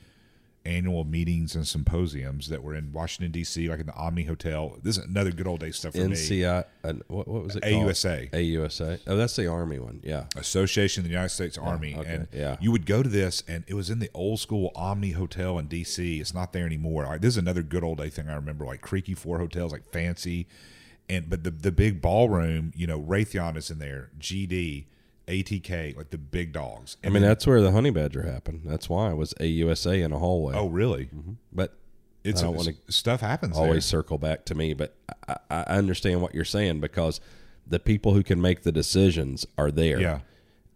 [0.68, 4.78] annual meetings and symposiums that were in Washington D.C., like in the Omni Hotel.
[4.84, 6.15] This is another good old day stuff for me.
[6.15, 6.65] NCI.
[6.84, 7.63] Uh, what, what was it?
[7.63, 7.74] called?
[7.74, 8.32] AUSA.
[8.32, 8.99] AUSA.
[9.07, 10.01] Oh, that's the Army one.
[10.03, 10.26] Yeah.
[10.36, 12.57] Association of the United States Army, okay, and yeah.
[12.59, 15.68] you would go to this, and it was in the old school Omni Hotel in
[15.68, 16.20] D.C.
[16.20, 17.05] It's not there anymore.
[17.05, 19.89] Like, this is another good old day thing I remember, like creaky four hotels, like
[19.91, 20.47] fancy,
[21.09, 24.86] and but the the big ballroom, you know, Raytheon is in there, GD,
[25.28, 26.97] ATK, like the big dogs.
[27.03, 28.61] I mean, then- that's where the honey badger happened.
[28.65, 30.55] That's why it was AUSA in a hallway.
[30.55, 31.05] oh really?
[31.05, 31.34] Mm-hmm.
[31.51, 31.73] but
[32.23, 33.57] It's I it's- stuff happens.
[33.57, 33.99] always there.
[33.99, 34.73] circle back to me.
[34.73, 34.95] But
[35.28, 37.19] I, I understand what you're saying because
[37.65, 39.99] the people who can make the decisions are there.
[39.99, 40.19] Yeah.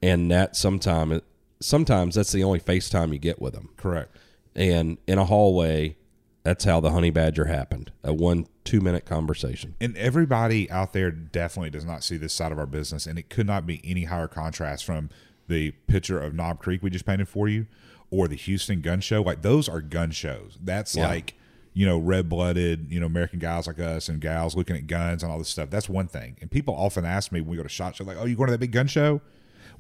[0.02, 1.22] and that sometime
[1.62, 3.70] sometimes that's the only FaceTime you get with them.
[3.78, 4.18] correct.
[4.56, 5.96] And in a hallway,
[6.44, 7.92] that's how the honey badger happened.
[8.04, 9.76] A one two minute conversation.
[9.82, 13.30] And everybody out there definitely does not see this side of our business, and it
[13.30, 15.10] could not be any higher contrast from
[15.48, 17.68] the picture of Knob Creek we just painted for you,
[18.10, 19.22] or the Houston Gun Show.
[19.22, 20.58] Like those are gun shows.
[20.64, 21.08] That's Yeah.
[21.08, 21.34] like
[21.74, 25.24] you know red blooded, you know American guys like us and gals looking at guns
[25.24, 25.70] and all this stuff.
[25.70, 26.38] That's one thing.
[26.42, 28.48] And people often ask me when we go to shot show, like, "Oh, you going
[28.48, 29.22] to that big gun show?"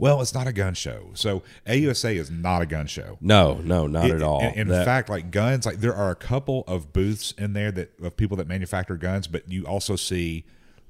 [0.01, 1.11] Well, it's not a gun show.
[1.13, 3.17] So AUSA is not a gun show.
[3.21, 4.41] No, no, not It- at all.
[4.41, 7.71] In, in That- fact, like guns, like there are a couple of booths in there
[7.71, 10.43] that of people that manufacture guns, but you also see,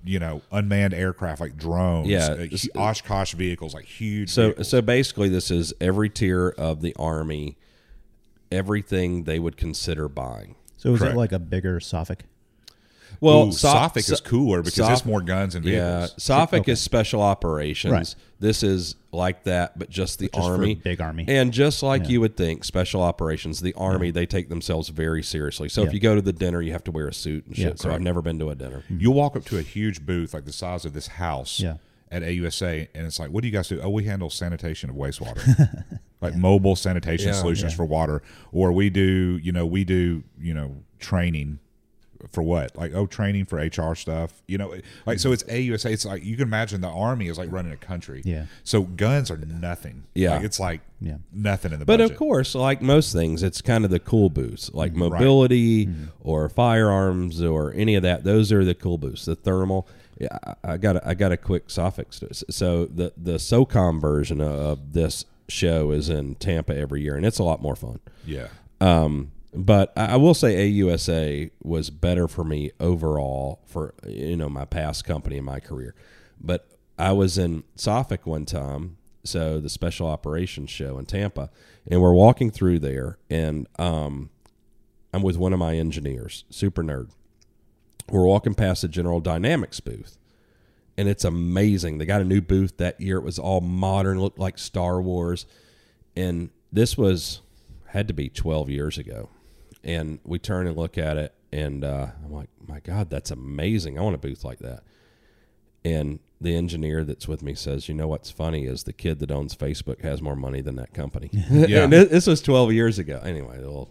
[0.04, 2.30] you know, unmanned aircraft like drones, Yeah,
[2.76, 4.30] uh, Oshkosh vehicles, like huge.
[4.30, 4.70] So vehicles.
[4.70, 7.58] so basically, this is every tier of the army,
[8.52, 10.56] everything they would consider buying.
[10.78, 11.16] So is Correct.
[11.16, 12.22] it like a bigger SOFIC?
[13.22, 16.68] Well, Ooh, So- So- is cooler because Sof- it's more guns and Yeah, vehicles.
[16.68, 17.92] Is special operations.
[17.94, 18.16] Right.
[18.40, 21.26] This is like that, but just the Just for army, big army.
[21.28, 23.62] and just like you would think, special operations.
[23.62, 25.70] The army they take themselves very seriously.
[25.70, 25.94] So if Yeah.
[25.94, 27.66] you go to the dinner, you have to wear a suit and shit.
[27.66, 28.84] Yeah, so I've never been to a dinner.
[28.90, 31.76] You'll walk up to a huge booth like the size of this house Yeah.
[32.12, 33.80] at AUSA, and it's like, what do you guys do?
[33.82, 35.84] Oh, we handle sanitation of wastewater,
[36.22, 37.34] like mobile sanitation Yeah.
[37.40, 41.60] solutions for water, or we do, you know, we do, you know, training
[42.32, 42.76] for what?
[42.76, 44.42] Like oh, training for HR stuff.
[44.48, 45.92] You know, like so it's AUSA.
[45.92, 48.22] It's like you can imagine the army is like running a country.
[48.26, 48.46] Yeah.
[48.64, 50.04] So guns are nothing.
[50.14, 50.36] Yeah.
[50.36, 51.18] Like, it's like Yeah.
[51.32, 52.12] nothing in the But budget.
[52.12, 55.00] of course, like most things, it's kind of the cool boosts, like Mm-hmm.
[55.00, 55.90] mobility
[56.22, 58.24] or firearms or any of that.
[58.24, 59.26] Those are the cool boosts.
[59.26, 59.88] The thermal.
[60.20, 62.20] Yeah, I, I got a, I got a quick suffix.
[62.20, 62.44] To it.
[62.54, 67.40] So the the SOCOM version of this show is in Tampa every year, and it's
[67.40, 68.00] a lot more fun.
[68.26, 68.48] Yeah.
[68.80, 74.66] Um, but I will say AUSA was better for me overall for you know my
[74.66, 75.94] past company and my career.
[76.40, 81.50] But I was in SOFIC one time, so the special operations show in Tampa,
[81.90, 84.30] and we're walking through there, and um,
[85.14, 87.10] I'm with one of my engineers, super nerd.
[88.10, 90.18] We're walking past the General Dynamics booth,
[90.98, 91.98] and it's amazing.
[91.98, 93.18] They got a new booth that year.
[93.18, 95.46] It was all modern, looked like Star Wars,
[96.16, 97.42] and this was
[97.88, 99.30] had to be 12 years ago.
[99.84, 103.98] And we turn and look at it, and uh, I'm like, my God, that's amazing.
[103.98, 104.84] I want a booth like that.
[105.84, 109.32] And the engineer that's with me says, you know what's funny is the kid that
[109.32, 111.30] owns Facebook has more money than that company.
[111.52, 111.84] Yeah.
[111.84, 113.20] and this, was 12 years ago.
[113.24, 113.90] Anyway, a little,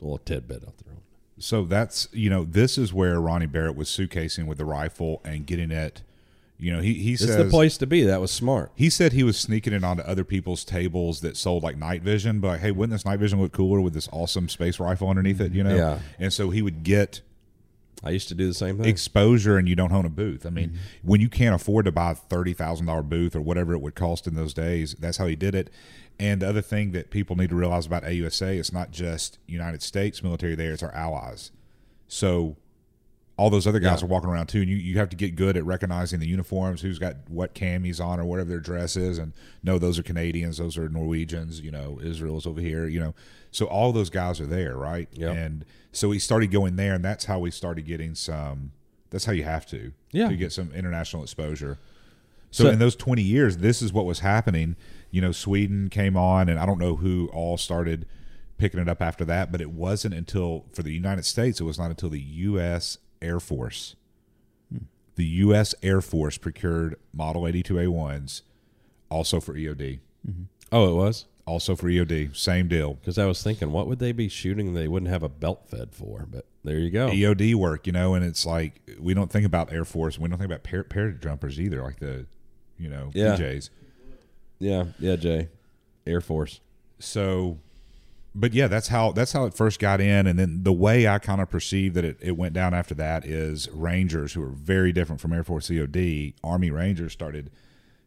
[0.00, 0.96] a little tidbit out there.
[1.38, 5.46] So that's you know this is where Ronnie Barrett was suitcasing with the rifle and
[5.46, 6.02] getting it.
[6.60, 8.02] You know he he It's says the place to be.
[8.04, 8.70] That was smart.
[8.74, 12.40] he said he was sneaking it onto other people's tables that sold like night vision,
[12.40, 15.40] but like, hey, wouldn't this night vision look cooler with this awesome space rifle underneath
[15.40, 15.52] it?
[15.52, 15.98] You know, Yeah.
[16.18, 17.22] And so he would get
[18.02, 18.86] I used to do the same thing.
[18.86, 20.46] exposure, and you don't own a booth.
[20.46, 21.08] I mean, Mm-hmm.
[21.08, 23.94] when you can't afford to buy a thirty thousand dollar booth or whatever it would
[23.94, 25.70] cost in those days, that's how he did it.
[26.18, 29.82] And the other thing that people need to realize about AUSA, it's not just United
[29.82, 31.50] States military there; it's our allies.
[32.08, 32.56] So
[33.40, 34.04] all those other guys Yeah.
[34.04, 36.82] are walking around too, and you, you have to get good at recognizing the uniforms,
[36.82, 39.32] who's got what camis on or whatever their dress is, and
[39.62, 43.14] no, those are Canadians, those are Norwegians, you know, Israel's over here, you know.
[43.50, 45.08] So all those guys are there, right?
[45.12, 45.30] Yeah.
[45.32, 48.72] And so we started going there, and that's how we started getting some.
[49.08, 50.28] That's how you have to, Yeah.
[50.28, 51.78] to get some international exposure.
[52.50, 54.76] So, So- in those 20 years, this is what was happening.
[55.10, 58.06] You know, Sweden came on, and I don't know who all started
[58.58, 61.78] picking it up after that, but it wasn't until, for the United States, it was
[61.78, 62.98] not until the U.S.
[63.22, 63.96] Air Force.
[65.16, 65.74] The U.S.
[65.82, 68.42] Air Force procured Model 82A1s
[69.10, 69.98] also for EOD.
[70.28, 70.42] Mm-hmm.
[70.72, 72.34] oh, it was Also for EOD.
[72.36, 72.94] Same deal.
[72.94, 74.72] because I was thinking, what would they be shooting?
[74.72, 76.26] They wouldn't have a belt fed for.
[76.30, 77.08] But there you go.
[77.08, 80.18] EOD work, you know, and it's like we don't think about Air Force.
[80.18, 82.26] We don't think about par- parajumpers either, like the,
[82.78, 83.36] you know, Yeah.
[83.36, 83.68] PJs.
[84.58, 85.48] Yeah, yeah, Jay,
[86.06, 86.60] Air Force.
[86.98, 87.58] so
[88.34, 90.26] but yeah that's how that's how it first got in.
[90.26, 93.24] And then the way i kind of perceived that it, it went down after that
[93.24, 97.50] is rangers who are very different from air force eod army rangers started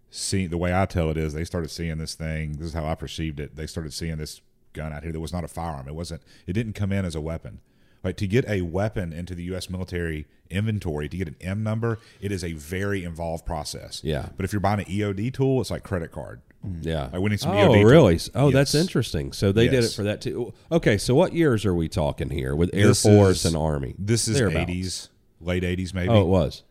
[0.09, 2.85] seeing the way i tell it is they started seeing this thing this is how
[2.85, 4.41] i perceived it they started seeing this
[4.73, 5.87] gun out here that was not a firearm.
[5.87, 7.61] It wasn't it didn't come in as a weapon
[8.03, 11.99] like to get a weapon into the u.s military inventory to get an m number
[12.21, 14.29] it is a very involved process Yeah.
[14.35, 16.85] but if you're buying an eod tool it's like credit card mm.
[16.85, 17.09] Yeah.
[17.11, 18.13] Like we need some oh, EOD really?
[18.13, 18.29] tools.
[18.35, 19.33] Oh, that's interesting.
[19.33, 20.53] So they did it for that too.
[20.71, 23.95] Okay, so what years are we talking here with Air This Force is- and Army?
[23.99, 25.09] This is eighties,
[25.41, 26.09] late eighties, maybe.
[26.09, 26.63] Oh, it was.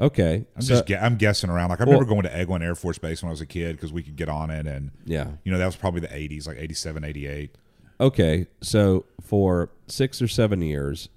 [0.00, 0.46] Okay.
[0.56, 1.70] I'm so- just I'm guessing around.
[1.70, 3.92] Like I remember going to Eglin Air Force Base when I was a kid because
[3.92, 5.28] we could get on it, and yeah.
[5.44, 7.54] you know that was probably the eighties, like 87, 88.
[8.00, 11.10] Okay, so for six or seven years,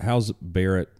[0.00, 0.90] how's Barrett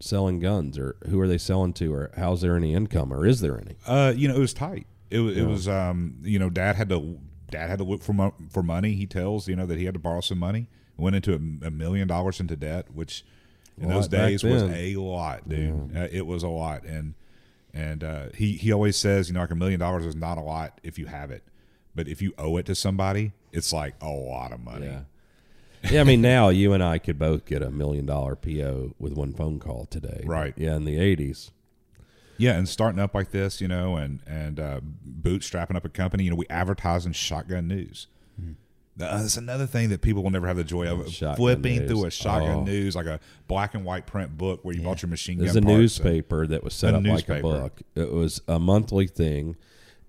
[0.00, 3.40] selling guns, or who are they selling to, or how's there any income, or is
[3.42, 3.76] there any?
[3.86, 4.86] Uh, you know, it was tight.
[5.10, 7.18] It was, it was um, you know, dad had to
[7.50, 8.94] dad had to look for mo- for money.
[8.94, 10.68] He tells you know that he had to borrow some money.
[10.96, 13.22] Went into a, a million dollars into debt, which
[13.78, 15.94] in those days was a lot, dude.
[15.94, 17.14] Uh, it was a lot, and
[17.74, 20.40] and uh, he he always says, you know, like a million dollars is not a
[20.40, 21.44] lot if you have it,
[21.94, 24.86] but if you owe it to somebody, it's like a lot of money.
[24.86, 25.00] Yeah.
[25.90, 29.12] Yeah, I mean now you and I could both get a million dollar PO with
[29.12, 30.22] one phone call today.
[30.24, 30.52] Right.
[30.56, 31.50] Yeah, in the eighties.
[32.38, 34.80] Yeah, and starting up like this, you know, and and uh,
[35.22, 38.08] bootstrapping up a company, you know, we advertise in Shotgun News.
[38.98, 41.90] Uh, that's another thing that people will never have the joy of Shotgun flipping News.
[41.90, 42.64] through a Shotgun Oh.
[42.64, 45.44] News like a black and white print book where you bought your machine gun.
[45.44, 47.82] There's a and- newspaper that was set up like a book.
[47.94, 49.56] It was a monthly thing,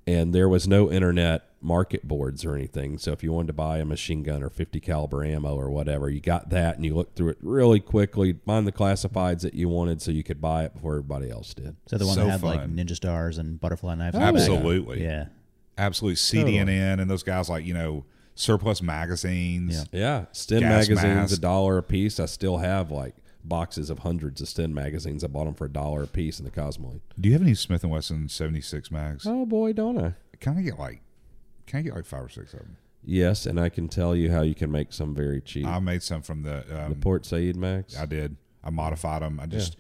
[0.08, 2.98] and there was no internet market boards or anything.
[2.98, 6.10] So if you wanted to buy a machine gun or 50 caliber ammo or whatever,
[6.10, 9.68] you got that and you looked through it really quickly, find the classifieds that you
[9.68, 11.76] wanted, so you could buy it before everybody else did.
[11.88, 14.16] So the one So that had like ninja stars and butterfly knives?
[14.16, 14.24] Oh, on?
[14.36, 15.26] Absolutely, Yeah.
[15.78, 16.16] absolutely.
[16.16, 18.06] CDNN and those guys like you know
[18.36, 19.88] surplus magazines.
[19.92, 20.00] Yeah.
[20.00, 21.38] Yeah, Sten Gas magazines mask.
[21.38, 22.20] a dollar a piece.
[22.20, 23.16] I still have like
[23.48, 25.24] boxes of hundreds of Sten magazines.
[25.24, 27.02] I bought them for a dollar a piece in the Cosmoline.
[27.20, 29.26] Do you have any Smith and Wesson seventy six mags?
[29.28, 30.14] Oh boy, don't I?
[30.40, 31.02] Can I get like,
[31.66, 32.78] can I get like five or six of them?
[33.04, 35.66] Yes, and I can tell you how you can make some very cheap.
[35.66, 37.98] I made some from the um, the Port Said Max.
[37.98, 38.36] I did.
[38.64, 39.40] I modified them.
[39.40, 39.78] I just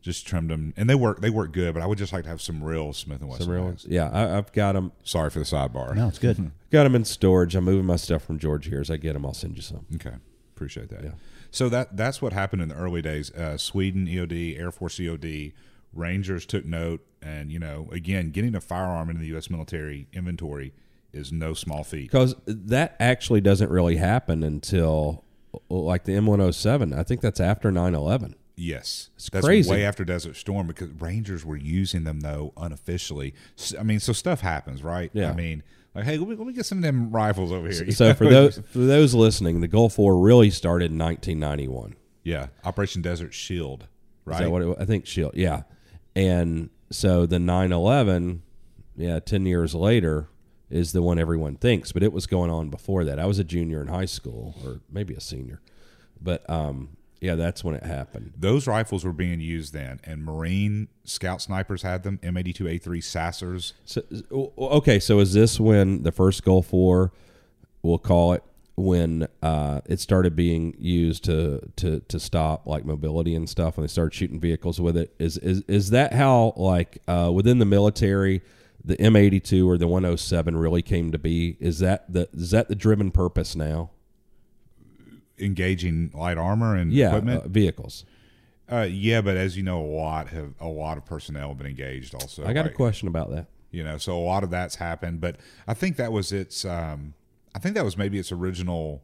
[0.00, 1.20] just trimmed them, and they work.
[1.20, 1.74] They work good.
[1.74, 3.44] But I would just like to have some real Smith and Wesson.
[3.44, 3.84] some real mags.
[3.84, 3.92] ones.
[3.92, 4.92] Yeah, I, I've got them.
[5.04, 5.94] Sorry for the sidebar.
[5.94, 6.50] No, it's good.
[6.70, 7.56] Got them in storage.
[7.56, 8.80] I'm moving my stuff from George here.
[8.80, 9.86] As I get them, I'll send you some.
[9.96, 10.14] Okay,
[10.54, 11.02] appreciate that.
[11.02, 11.10] Yeah.
[11.50, 13.30] So that that's what happened in the early days.
[13.32, 15.52] Uh, Sweden EOD, Air Force EOD,
[15.92, 19.50] Rangers took note, and you know, again, getting a firearm into the U.S.
[19.50, 20.72] military inventory
[21.12, 22.10] is no small feat.
[22.10, 25.24] Because that actually doesn't really happen until
[25.68, 26.96] like the M107.
[26.96, 28.34] I think that's after 9/11.
[28.56, 29.70] Yes, It's that's crazy.
[29.70, 33.34] way after Desert Storm because Rangers were using them though unofficially.
[33.78, 35.10] I mean, so stuff happens, right?
[35.14, 35.30] Yeah.
[35.30, 35.62] I mean,
[35.94, 37.84] like, hey, let me, let me get some of them rifles over here.
[37.84, 38.14] you So know?
[38.14, 41.96] for those for those listening, the Gulf War really started in 1991.
[42.24, 43.88] yeah, Operation Desert Shield,
[44.24, 44.50] right?
[44.50, 45.06] What it, I think?
[45.06, 45.62] Shield, yeah.
[46.14, 48.40] And so the 9/11,
[48.96, 50.28] yeah, ten years later
[50.68, 53.18] is the one everyone thinks, but it was going on before that.
[53.18, 55.60] I was a junior in high school, or maybe a senior,
[56.20, 56.90] but um,
[57.20, 58.32] yeah, that's when it happened.
[58.36, 62.18] Those rifles were being used then, and Marine scout snipers had them.
[62.22, 63.74] M82A3 SASRs.
[63.84, 67.12] So, okay, so is this when the first Gulf War,
[67.82, 68.42] we'll call it,
[68.76, 73.84] when uh, it started being used to, to to stop like mobility and stuff, when
[73.84, 75.14] they started shooting vehicles with it?
[75.18, 78.40] Is is is that how like uh, within the military,
[78.82, 81.58] the M82 or the 107 really came to be?
[81.60, 83.90] Is that the is that the driven purpose now?
[85.40, 87.44] Engaging light armor and Yeah, equipment.
[87.44, 88.04] uh, vehicles.
[88.70, 91.66] Uh, yeah, but as you know, a lot have a lot of personnel have been
[91.66, 92.14] engaged.
[92.14, 93.46] Also, I got a question about that.
[93.72, 95.36] You know, so a lot of that's happened, but
[95.66, 96.64] I think that was its.
[96.64, 97.14] Um,
[97.54, 99.02] I think that was maybe its original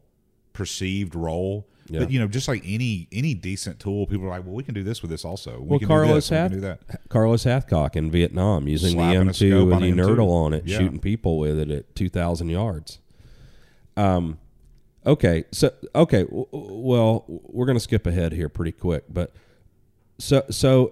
[0.53, 1.67] perceived role.
[1.89, 1.99] Yeah.
[1.99, 4.73] But you know, just like any any decent tool, people are like, "Well, we can
[4.73, 5.59] do this with this also.
[5.59, 8.91] We Well, can Carlos do this, we can do that." Carlos Hathcock in Vietnam using
[8.93, 10.05] Slapping the M2 with the an M2.
[10.17, 10.77] Unertl on it, Yeah.
[10.79, 12.99] shooting people with it at 2,000 yards.
[13.95, 14.37] Um,
[15.07, 19.33] okay, so okay, w- well, we're going to skip ahead here pretty quick, but
[20.19, 20.89] so so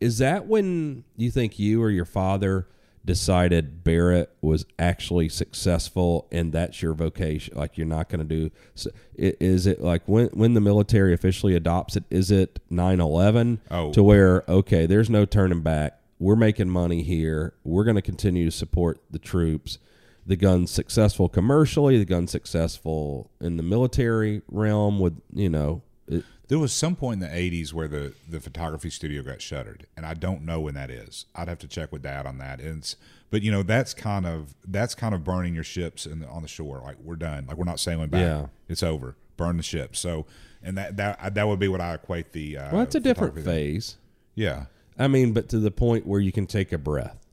[0.00, 2.66] is that when you think you or your father
[3.04, 8.50] decided Barrett was actually successful and that's your vocation like you're not going to do
[8.76, 13.92] so is it like when when the military officially adopts it is it 9/11 Oh.
[13.92, 18.44] to where okay there's no turning back we're making money here we're going to continue
[18.44, 19.78] to support the troops
[20.24, 26.24] the gun's successful commercially the gun's successful in the military realm with you know it,
[26.48, 30.04] There was some point in the '80s where the the photography studio got shuttered, and
[30.04, 31.26] I don't know when that is.
[31.34, 32.60] I'd have to check with Dad on that.
[32.60, 32.96] And it's,
[33.30, 36.42] but you know, that's kind of that's kind of burning your ships in the, on
[36.42, 36.80] the shore.
[36.84, 37.46] Like we're done.
[37.46, 38.20] Like we're not sailing back.
[38.20, 38.46] Yeah.
[38.68, 39.16] It's over.
[39.36, 39.96] Burn the ship.
[39.96, 40.26] So,
[40.62, 42.58] and that that that would be what I equate the.
[42.58, 43.96] Uh, well that's a different phase
[44.34, 44.66] Yeah,
[44.98, 47.24] I mean, but to the point where you can take a breath,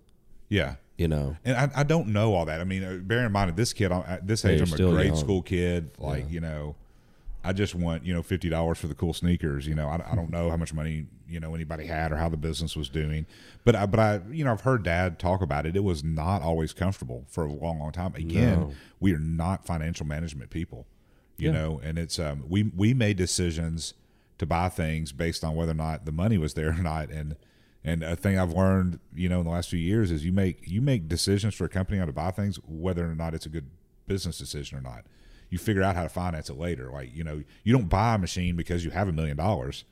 [0.47, 0.75] yeah.
[0.99, 1.37] You know.
[1.45, 2.59] And I, I don't know all that.
[2.59, 5.07] I mean, uh, bear in mind at this kid, at this age, I'm a grade
[5.07, 5.15] young.
[5.15, 5.91] school kid.
[5.97, 6.75] Like you know,
[7.43, 9.65] I just want you know fifty dollars for the cool sneakers.
[9.65, 12.27] You know, I, I don't know how much money you know anybody had or how
[12.27, 13.25] the business was doing,
[13.63, 15.75] but I, but I you know I've heard Dad talk about it.
[15.77, 18.13] It was not always comfortable for a long, long time.
[18.15, 18.73] Again, No.
[18.99, 20.85] we are not financial management people.
[21.37, 21.53] You Yeah.
[21.53, 23.93] know, and it's um we we made decisions
[24.37, 27.37] to buy things based on whether or not the money was there or not, and.
[27.83, 30.67] And a thing I've learned, you know, in the last few years is you make
[30.67, 33.49] you make decisions for a company on to buy things whether or not it's a
[33.49, 33.69] good
[34.05, 35.05] business decision or not.
[35.49, 36.91] You figure out how to finance it later.
[36.91, 39.85] Like you know, you don't buy a machine because you have a million dollars.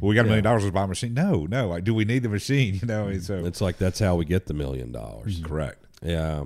[0.00, 1.12] Well, we got a million dollars to buy a machine.
[1.14, 1.68] No, no.
[1.68, 2.74] Like, do we need the machine?
[2.82, 5.38] You know, and so It's like that's how we get the million dollars.
[5.38, 5.48] Mm-hmm.
[5.48, 5.84] correct.
[6.02, 6.44] Yeah.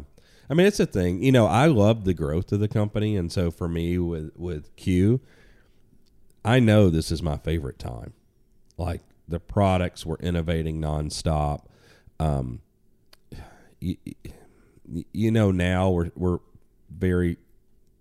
[0.48, 1.22] I mean, it's a thing.
[1.22, 4.74] You know, I love the growth of the company, and so for me with with
[4.76, 5.20] Q,
[6.44, 8.12] I know this is my favorite time.
[8.78, 11.64] Like the products were innovating nonstop.
[12.18, 12.60] Um,
[13.80, 13.96] you,
[15.12, 16.38] you know, now we're we're
[16.90, 17.36] very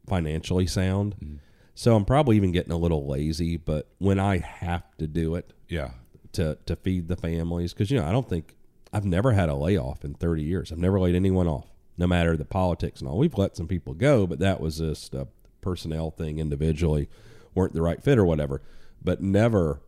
[0.07, 1.39] financially sound,
[1.73, 3.57] so I'm probably even getting a little lazy.
[3.57, 5.91] But when I have to do it, Yeah,
[6.33, 8.55] to to feed the families because you know I don't think
[8.93, 10.71] I've never had a layoff in 30 years.
[10.71, 11.67] I've never laid anyone off,
[11.97, 13.17] no matter the politics and all.
[13.17, 15.27] We've let some people go, but that was just a
[15.61, 17.09] personnel thing individually,
[17.53, 18.61] weren't the right fit or whatever.
[19.03, 19.81] But never,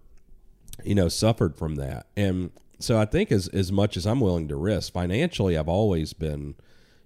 [0.84, 2.08] you know, suffered from that.
[2.16, 6.14] And so I think as as much as I'm willing to risk financially, I've always
[6.14, 6.56] been.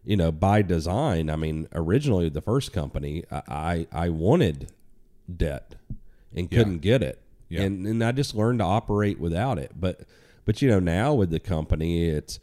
[0.04, 1.30] You know, by design.
[1.30, 4.72] I mean, originally the first company, I I, I wanted
[5.38, 5.76] debt
[6.36, 7.62] and couldn't get it Yeah.
[7.62, 9.74] and and I just learned to operate without it.
[9.80, 10.02] But
[10.44, 12.40] but you know now with the company, it's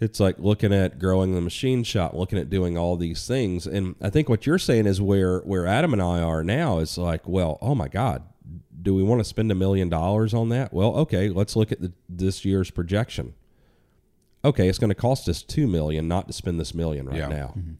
[0.00, 3.66] it's like looking at growing the machine shop, looking at doing all these things.
[3.66, 6.96] And I think what you're saying is where where Adam and I are now is
[6.96, 8.22] like, well, oh my God,
[8.82, 10.72] do we want to spend a million dollars on that?
[10.72, 13.34] Well, okay, let's look at the, this year's projection.
[14.44, 17.28] Okay, it's going to cost us two million not to spend this million right Yeah.
[17.28, 17.54] now.
[17.58, 17.72] Mm-hmm.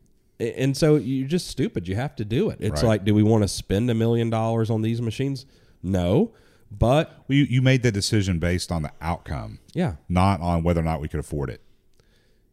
[0.59, 1.89] and so you're just stupid.
[1.89, 2.59] You have to do it.
[2.61, 2.89] It's Right.
[2.89, 5.47] like, do we want to spend a million dollars on these machines?
[5.83, 6.33] No,
[6.71, 10.81] but Well, you, you made the decision based on the outcome, yeah, not on whether
[10.81, 11.61] or not we could afford it.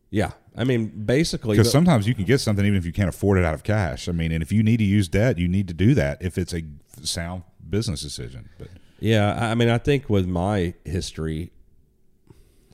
[0.09, 0.31] yeah.
[0.59, 3.45] I mean, basically, Because sometimes you can get something even if you can't afford it
[3.45, 4.09] out of cash.
[4.09, 6.35] I mean, and if you need to use debt, you need to do that if
[6.39, 6.63] it's a
[7.03, 8.49] sound business decision.
[8.57, 11.51] But Yeah, I I mean, I think with my history,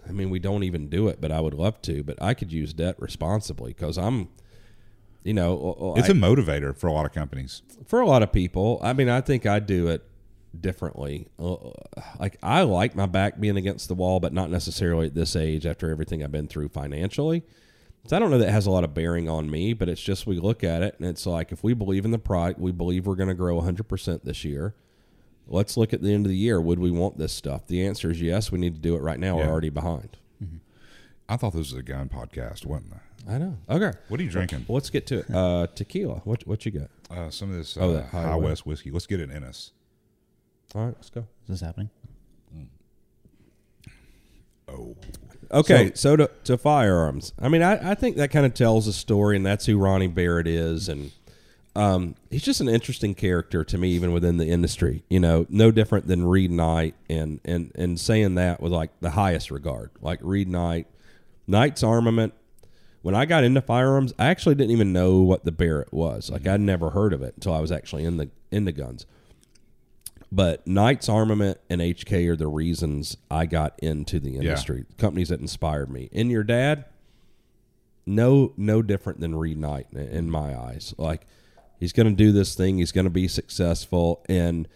[0.08, 2.04] I mean, we don't even do it, but I would love to.
[2.04, 4.30] But I could use debt responsibly because I'm,
[5.24, 7.62] you know, it's a a motivator for a lot of companies.
[7.86, 8.80] for a lot of people.
[8.84, 10.04] I mean, I think I do it
[10.60, 11.28] differently.
[11.40, 11.56] Uh,
[12.20, 15.66] Like I like my back being against the wall, but not necessarily at this age
[15.66, 17.44] after everything I've been through financially.
[18.06, 20.28] So I don't know that has a lot of bearing on me, but it's just
[20.28, 23.08] we look at it and it's like if we believe in the product, we believe
[23.08, 24.76] we're going to grow 100% this year.
[25.48, 26.60] Let's look at the end of the year.
[26.62, 27.68] Would we want this stuff?
[27.68, 28.52] The answer is yes.
[28.52, 29.38] We need to do it right now.
[29.38, 29.46] Yeah.
[29.46, 30.18] We're already behind.
[31.30, 33.30] I thought this was a gun podcast, wasn't it?
[33.30, 33.58] I know.
[33.70, 33.98] Okay.
[34.10, 34.66] What are you drinking?
[34.68, 35.34] Well, let's get to it.
[35.34, 36.16] Uh, tequila.
[36.26, 36.90] What what you got?
[37.10, 38.92] Uh, some of this uh, Oh, that High, High West whiskey.
[38.92, 39.72] Let's get it in us.
[40.76, 41.22] All right, let's go.
[41.22, 41.90] Is this happening?
[44.68, 44.96] Oh,
[45.52, 47.34] Okay, so, to, to firearms.
[47.40, 50.08] I mean, I, I think that kind of tells a story, and that's who Ronnie
[50.08, 51.12] Barrett is, and
[51.76, 55.04] um, he's just an interesting character to me, even within the industry.
[55.10, 59.12] You know, no different than Reed Knight, and and and saying that with like the
[59.12, 60.88] highest regard, like Reed Knight,
[61.48, 62.34] Knight's armament.
[63.02, 66.30] When I got into firearms, I actually didn't even know what the Barrett was.
[66.30, 69.06] Like I'd never heard of it until I was actually in the in the guns.
[70.32, 74.86] But Knight's Armament and HK are the reasons I got into the industry.
[74.98, 76.10] Companies that inspired me.
[76.14, 76.86] And your dad,
[78.06, 80.94] no, no different than Reed Knight in- in my eyes.
[80.98, 81.26] Like
[81.84, 82.78] he's going to do this thing.
[82.78, 84.68] He's going to be successful and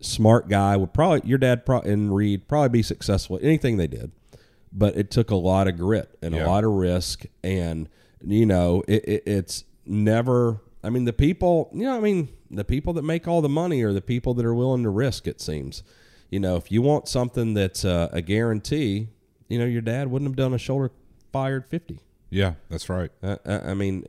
[0.00, 0.76] smart guy.
[0.76, 4.12] Would probably your dad pro- and Reed probably be successful at anything they did.
[4.72, 6.44] But it took a lot of grit and Yeah.
[6.44, 7.88] a lot of risk, and
[8.24, 10.60] you know it, it, it's never.
[10.82, 13.82] I mean, the people, you know, I mean, the people that make all the money
[13.82, 15.26] are the people that are willing to risk.
[15.26, 15.82] It seems,
[16.30, 19.08] you know, if you want something that's uh, a guarantee,
[19.48, 20.90] you know, your dad wouldn't have done a shoulder
[21.32, 21.98] fired fifty.
[22.30, 23.10] Yeah, that's right.
[23.22, 24.04] Uh, I mean,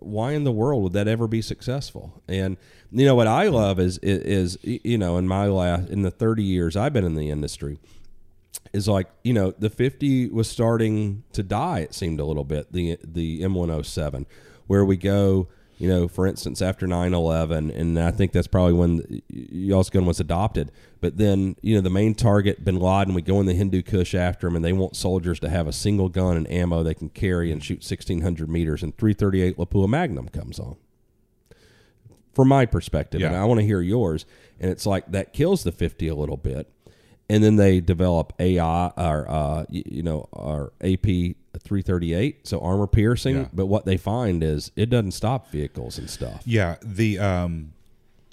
[0.00, 2.22] why in the world would that ever be successful?
[2.28, 2.56] And
[2.92, 6.10] you know what I love is is, is you know in my last in the
[6.10, 7.78] thirty years I've been in the industry
[8.72, 11.80] is like you know the fifty was starting to die.
[11.80, 14.26] It seemed a little bit the the M one hundred seven
[14.66, 15.48] where we go.
[15.78, 20.18] You know, for instance, after 9-11, and I think that's probably when y'all's gun was
[20.18, 20.72] adopted.
[21.00, 24.12] But then, you know, the main target, Bin Laden, we go in the Hindu Kush
[24.12, 27.08] after him, and they want soldiers to have a single gun and ammo they can
[27.10, 30.74] carry and shoot 1,600 meters, and 338 Lapua Magnum comes on.
[32.34, 33.42] From my perspective, and Yeah.
[33.42, 34.26] I want to hear yours,
[34.60, 36.68] and it's like that kills the 50 a little bit.
[37.30, 43.36] And then they develop AI or uh, you know our AP 338, so armor piercing.
[43.36, 43.48] Yeah.
[43.52, 46.42] But what they find is it doesn't stop vehicles and stuff.
[46.44, 47.72] Yeah, the um,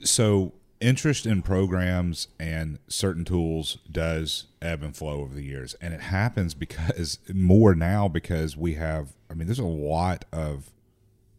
[0.04, 5.94] so interest in programs and certain tools does ebb and flow over the years, and
[5.94, 9.14] it happens because more now because we have.
[9.30, 10.72] I mean, there's a lot of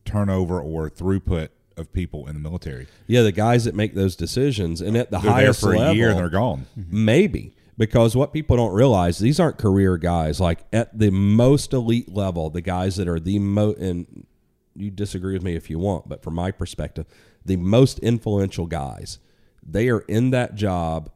[0.05, 2.87] turnover or throughput of people in the military.
[3.07, 5.95] Yeah, the guys that make those decisions, and at the They're highest for level, a
[5.95, 6.66] year and they're gone.
[6.74, 10.41] Maybe because what people don't realize these aren't career guys.
[10.41, 14.27] Like at the most elite level, the guys that are the most and
[14.74, 17.07] you disagree with me if you want, but from my perspective,
[17.45, 19.18] the most influential guys,
[19.62, 21.11] they are in that job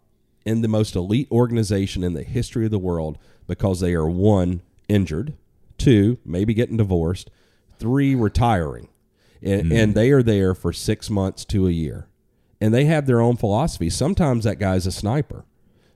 [0.45, 4.63] in the most elite organization in the history of the world because they are one
[4.89, 5.35] injured,
[5.77, 7.31] two maybe getting divorced,
[7.79, 8.89] three retiring,
[9.43, 9.73] and, mm-hmm.
[9.73, 12.09] and they are there for six months to a year
[12.61, 13.89] and they have their own philosophy.
[13.89, 15.45] Sometimes that guy's a sniper,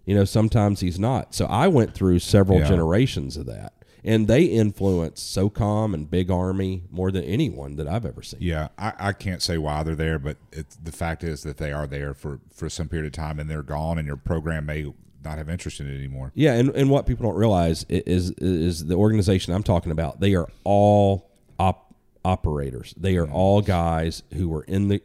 [0.07, 1.34] you know, sometimes he's not.
[1.34, 2.68] So I went through several Yeah.
[2.68, 3.72] generations of that,
[4.05, 8.40] and they influence SOCOM and Big Army more than anyone that I've ever seen.
[8.42, 11.72] Yeah, I, I can't say why they're there, but it, the fact is that they
[11.72, 14.92] are there for, for some period of time and they're gone, and your program may
[15.24, 16.32] not have interest in it anymore.
[16.34, 20.20] Yeah, and, and what people don't realize i- is is the organization I'm talking about.
[20.20, 21.94] They are all op-
[22.26, 22.92] operators.
[22.98, 25.00] They are all guys who are in the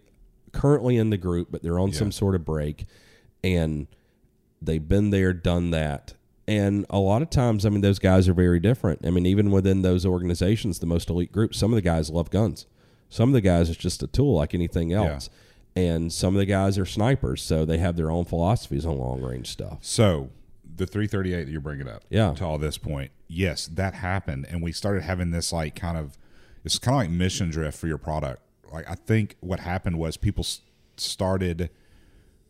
[0.51, 2.85] currently in the group, but they're on some sort of break,
[3.45, 3.87] and
[4.61, 6.13] they've been there, done that.
[6.47, 9.05] And a lot of times, I mean, those guys are very different.
[9.05, 12.29] I mean, even within those organizations, the most elite groups, some of the guys love
[12.31, 12.65] guns.
[13.09, 15.29] Some of the guys, it's just a tool like anything else.
[15.75, 19.21] And some of the guys are snipers, so they have their own philosophies on long
[19.21, 19.77] range stuff.
[19.81, 20.29] So
[20.75, 22.33] the 338 that you're bringing up, Yeah.
[22.33, 26.17] to all this point, yes, that happened, and we started having this like kind of,
[26.65, 28.41] it's kind of like mission drift for your product.
[28.73, 30.45] Like I think what happened was people
[30.97, 31.69] started,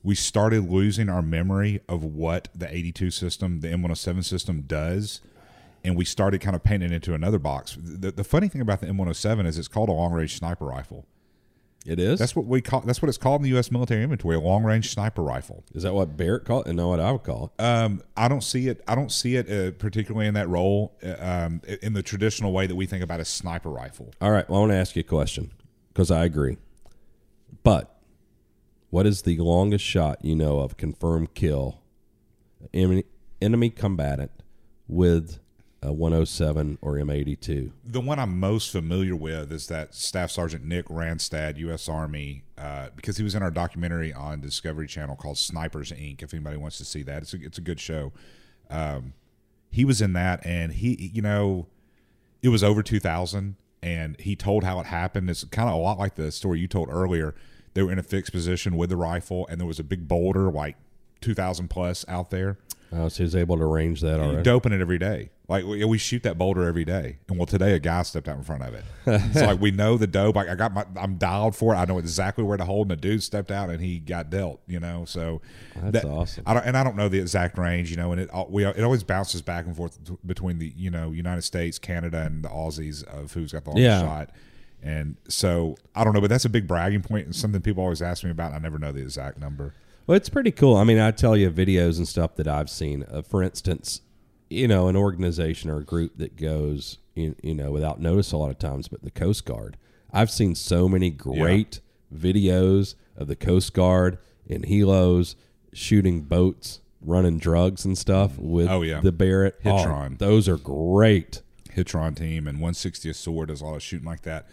[0.03, 5.21] we started losing our memory of what the 82 system, the M107 system does,
[5.83, 7.77] and we started kind of painting it into another box.
[7.81, 11.05] The, the funny thing about the M107 is it's called a long range sniper rifle.
[11.85, 12.19] It is.
[12.19, 12.81] That's what we call.
[12.81, 13.71] That's what it's called in the U.S.
[13.71, 15.63] military inventory, a long range sniper rifle.
[15.73, 16.67] is that what Barrett called?
[16.67, 16.73] it?
[16.73, 17.63] No, what I would call it.
[17.63, 18.83] Um, I don't see it.
[18.85, 22.67] I don't see it uh, particularly in that role, uh, um, in the traditional way
[22.67, 24.11] that we think about a sniper rifle.
[24.19, 24.47] All right.
[24.49, 25.51] Well, I want to ask you a question
[25.93, 26.57] because I agree.
[27.63, 27.98] But
[28.89, 31.81] what is the longest shot you know of confirmed kill
[32.73, 33.03] enemy,
[33.41, 34.31] enemy combatant
[34.87, 35.39] with
[35.81, 37.71] a 107 or M82?
[37.85, 41.87] The one I'm most familiar with is that Staff Sergeant Nick Ranstad, U.S.
[41.87, 46.21] Army, uh, because he was in our documentary on Discovery Channel called Snipers Inc.
[46.21, 48.11] If anybody wants to see that, it's a, it's a good show.
[48.69, 49.13] Um,
[49.71, 51.67] he was in that, and he, you know,
[52.41, 55.29] it was over 2000, and he told how it happened.
[55.29, 57.35] It's kind of a lot like the story you told earlier.
[57.79, 60.51] They were in a fixed position with the rifle, and there was a big boulder,
[60.51, 60.75] like
[61.21, 62.57] 2000 plus, out there.
[62.91, 65.29] Uh, so he's able to range that You're doping it every day.
[65.47, 68.35] Like we, we shoot that boulder every day, and well, today a guy stepped out
[68.37, 68.83] in front of it.
[69.05, 70.35] it's like we know the dope.
[70.35, 71.77] Like I got my, I'm dialed for it.
[71.77, 72.91] I know exactly where to hold.
[72.91, 74.59] And the dude stepped out, and he got dealt.
[74.67, 75.41] You know, so
[75.81, 76.43] That's awesome.
[76.45, 77.89] I don't, and I don't know the exact range.
[77.91, 81.11] You know, and it we it always bounces back and forth between the you know
[81.11, 84.01] United States, Canada, and the Aussies of who's got the longest Yeah.
[84.01, 84.29] shot.
[84.81, 88.01] And so I don't know, but that's a big bragging point and something people always
[88.01, 88.53] ask me about.
[88.53, 89.73] I never know the exact number.
[90.07, 90.75] Well, it's pretty cool.
[90.77, 93.05] I mean, I tell you videos and stuff that I've seen.
[93.11, 94.01] Uh, for instance,
[94.49, 98.37] you know, an organization or a group that goes, you, you know, without notice a
[98.37, 99.77] lot of times, but the Coast Guard.
[100.11, 104.17] I've seen so many great videos of the Coast Guard
[104.47, 105.35] in helos
[105.73, 109.01] shooting boats, running drugs and stuff with Oh, yeah.
[109.01, 109.59] the Barrett.
[109.65, 110.17] Oh, Hitron.
[110.17, 111.43] those are great.
[111.75, 114.47] Hitron team and 160th Sword does a lot of shooting like that.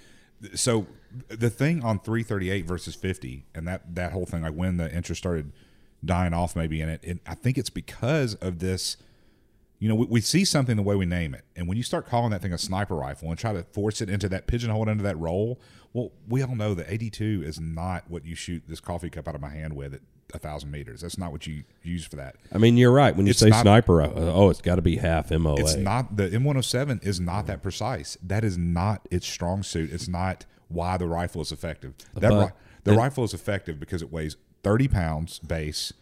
[0.55, 0.87] So
[1.29, 5.21] the thing on 338 versus 50 and that that whole thing, like when the interest
[5.21, 5.53] started
[6.05, 8.97] dying off, maybe in it, I think it's because of this.
[9.79, 12.07] You know, we, we see something the way we name it, and when you start
[12.07, 15.05] calling that thing a sniper rifle and try to force it into that pigeonhole into
[15.05, 15.61] that role,
[15.93, 19.35] well, we all know that 82 is not what you shoot this coffee cup out
[19.35, 20.01] of my hand with at
[20.35, 21.01] a thousand meters.
[21.03, 22.37] That's not what you use for that.
[22.53, 23.15] I mean, you're right.
[23.17, 25.61] When you It's say not- sniper, uh, oh, it's got to be half MOA.
[25.61, 28.17] It's not the M107 is not that precise.
[28.23, 29.93] That is not its strong suit.
[29.93, 31.95] It's not why the rifle is effective.
[32.15, 35.93] That But- the rifle is effective because it weighs 30 pounds base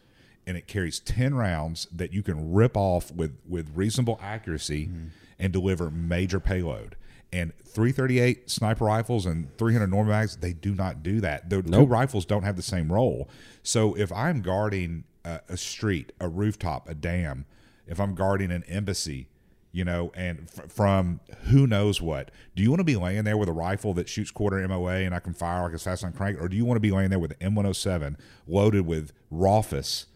[0.47, 4.91] and it carries 10 rounds that you can rip off with with reasonable accuracy
[5.39, 6.97] and deliver major payload.
[7.35, 11.51] And 338 sniper rifles and 300 Norma mags, they do not do that.
[11.51, 13.29] The two rifles don't have the same role.
[13.65, 17.47] So if I'm guarding a, a street, a rooftop, a dam,
[17.89, 19.27] if I'm guarding an embassy,
[19.73, 23.37] you know, and f- from who knows what, do you want to be laying there
[23.37, 26.05] with a rifle that shoots quarter MOA and I can fire like as fast as
[26.05, 28.15] I can crank, or do you want to be laying there with an M107
[28.47, 30.07] loaded with Raufoss?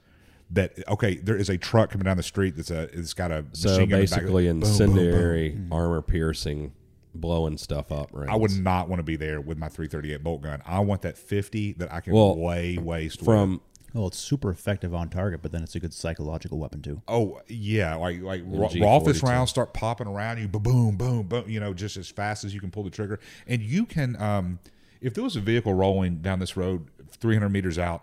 [0.51, 3.45] That okay, there is a truck coming down the street that's a it's got a
[3.53, 4.71] so machine gun in the back of basically Boom, boom, boom.
[4.71, 5.73] incendiary, mm-hmm.
[5.75, 6.73] armor piercing,
[7.21, 8.09] blowing stuff up.
[8.13, 8.29] Right.
[8.29, 10.63] I would not want to be there with my 338 bolt gun.
[10.67, 13.27] I want that 50 that I can Well, lay waste with.
[13.27, 13.61] from
[13.95, 17.03] Well, it's super effective on target, but then it's a good psychological weapon too.
[17.09, 18.81] Oh yeah, like like raw, G42.
[18.83, 21.45] Raufoss rounds start popping around you, boom, boom, boom.
[21.49, 24.21] You know, just as fast as you can pull the trigger, and you can.
[24.21, 24.59] Um,
[25.01, 28.03] if there was a vehicle rolling down this road 300 meters out,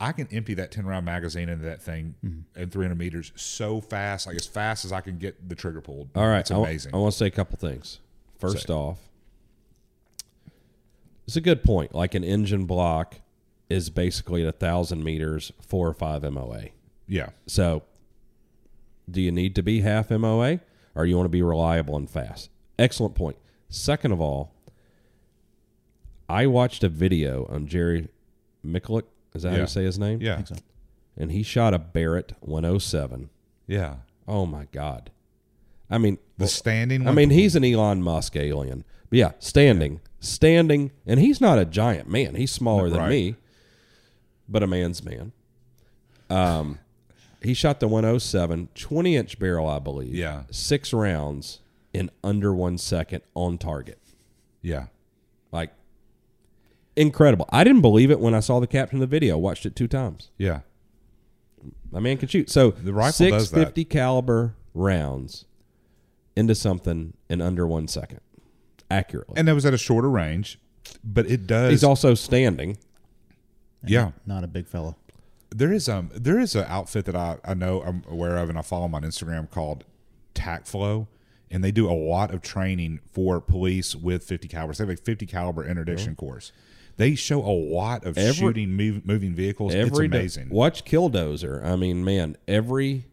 [0.00, 2.60] I can empty that 10 round magazine into that thing Mm-hmm.
[2.60, 6.08] in 300 meters so fast, like as fast as I can get the trigger pulled.
[6.16, 6.92] All right, it's amazing.
[6.94, 8.00] I, want to say a couple things.
[8.42, 8.72] First Say.
[8.74, 8.98] off,
[11.26, 11.94] it's a good point.
[11.94, 13.16] Like an engine block
[13.70, 16.66] is basically at a thousand meters, four or five MOA.
[17.06, 17.84] yeah, So,
[19.10, 20.60] do you need to be half MOA,
[20.94, 22.50] or you want to be reliable and fast?
[22.78, 23.36] Excellent point.
[23.70, 24.52] Second of all,
[26.28, 28.08] I watched a video on Jerry
[28.66, 29.04] Miculek.
[29.34, 30.20] Is that how you say his name?
[30.20, 30.56] yeah, think so.
[31.16, 33.30] And he shot a Barrett 107.
[33.66, 33.96] yeah.
[34.28, 35.10] Oh my God!
[35.92, 37.06] I mean, The standing.
[37.06, 38.84] I mean, he's an Elon Musk alien.
[39.10, 42.34] But yeah, standing, standing, and he's not a giant man.
[42.34, 43.10] He's smaller than Right.
[43.10, 43.36] me,
[44.48, 45.32] but a man's man.
[46.30, 46.78] Um,
[47.42, 50.14] he shot the 107, 20 inch barrel, I believe.
[50.14, 50.44] Yeah.
[50.50, 51.60] Six rounds
[51.92, 53.98] in under one second on target.
[54.62, 54.86] yeah,
[55.52, 55.72] Like,
[56.96, 57.46] incredible.
[57.50, 59.36] I didn't believe it when I saw the caption of the video.
[59.36, 60.30] Watched it two times.
[60.38, 60.60] yeah.
[61.90, 62.48] My man can shoot.
[62.50, 63.56] So The rifle does that.
[63.74, 65.44] 650 caliber rounds
[66.36, 68.20] into something in under one second,
[68.90, 69.34] accurately.
[69.36, 70.58] And that was at a shorter range,
[71.04, 71.70] but it does.
[71.70, 72.78] He's also standing.
[73.84, 74.12] yeah.
[74.26, 74.96] Not a big fella.
[75.54, 78.58] There is um there is an outfit that I, I know I'm aware of and
[78.58, 79.84] I follow them on Instagram called
[80.34, 81.08] Tac Flow,
[81.50, 84.78] and they do a lot of training for police with 50 calibers.
[84.78, 86.52] They have a 50 caliber interdiction course.
[86.96, 89.74] They show a lot of Every- shooting move, moving vehicles.
[89.74, 90.48] Every it's day- amazing.
[90.50, 91.62] Watch Killdozer.
[91.64, 93.04] I mean, man, every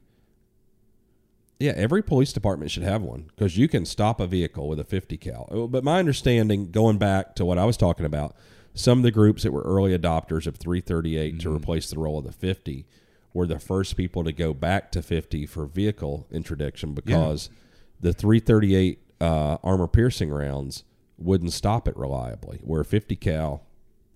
[1.60, 4.86] Yeah, every police department should have one because you can stop a vehicle with a
[4.86, 5.48] 50 cal.
[5.52, 8.34] Oh, But my understanding, going back to what I was talking about,
[8.74, 12.24] some of the groups that were early adopters of 338 to replace the role of
[12.24, 12.86] the 50
[13.34, 17.50] were the first people to go back to 50 for vehicle interdiction because
[18.00, 20.86] the 338 uh, armor piercing rounds
[21.18, 23.66] wouldn't stop it reliably, where 50 cal,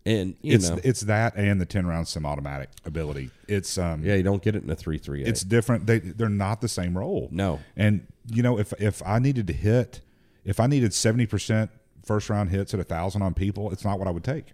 [0.06, 3.30] and you it's know, it's that and the ten round semi-automatic ability.
[3.48, 5.28] It's um yeah, you don't get it in a 338.
[5.28, 5.86] it's different.
[5.86, 7.30] They they're not the same role.
[7.32, 7.60] No.
[7.78, 10.02] And you know, if if I needed to hit,
[10.44, 11.72] if I needed seventy percent
[12.06, 14.48] first round hits at a thousand on people, it's not what I would take.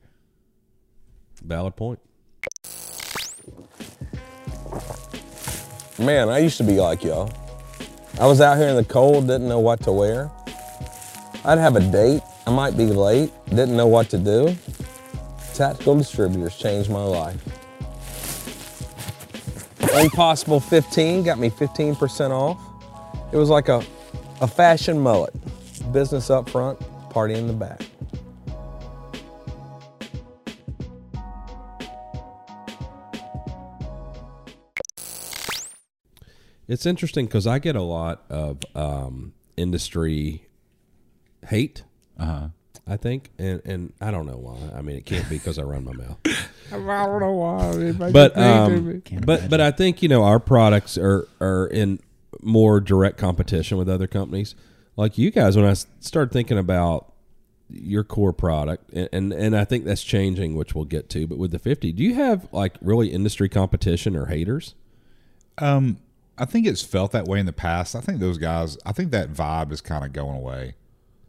[1.44, 2.00] valid point.
[5.98, 7.32] Man, I used to be like y'all.
[8.20, 10.30] I was out here in the cold, didn't know what to wear.
[11.46, 14.56] I'd have a date, I might be late, didn't know what to do.
[15.60, 17.36] Tactical Distributors changed my life.
[19.94, 22.58] Impossible 15 got me 15% off.
[23.34, 23.84] It was like a,
[24.40, 25.34] a fashion mullet.
[25.92, 26.80] Business up front,
[27.10, 27.82] party in the back.
[36.70, 40.48] It's interesting because I get a lot of um, industry
[41.46, 41.84] hate.
[42.18, 42.48] Uh huh.
[42.90, 44.58] I think, and and I don't know why.
[44.76, 46.18] I mean, it can't be because I run my mouth.
[46.72, 47.92] I don't know why.
[48.12, 49.50] But um, but imagine.
[49.50, 52.00] but I think you know our products are are in
[52.42, 54.56] more direct competition with other companies.
[54.96, 57.14] Like you guys, When I started thinking about
[57.70, 61.28] your core product, and, and and I think that's changing, which we'll get to.
[61.28, 64.74] But with the fifty, do you have like really industry competition or haters?
[65.60, 66.00] Um,
[66.40, 67.96] I think it's felt that way in the past.
[67.96, 68.80] I think those guys.
[68.84, 70.74] I think that vibe is kind of going away.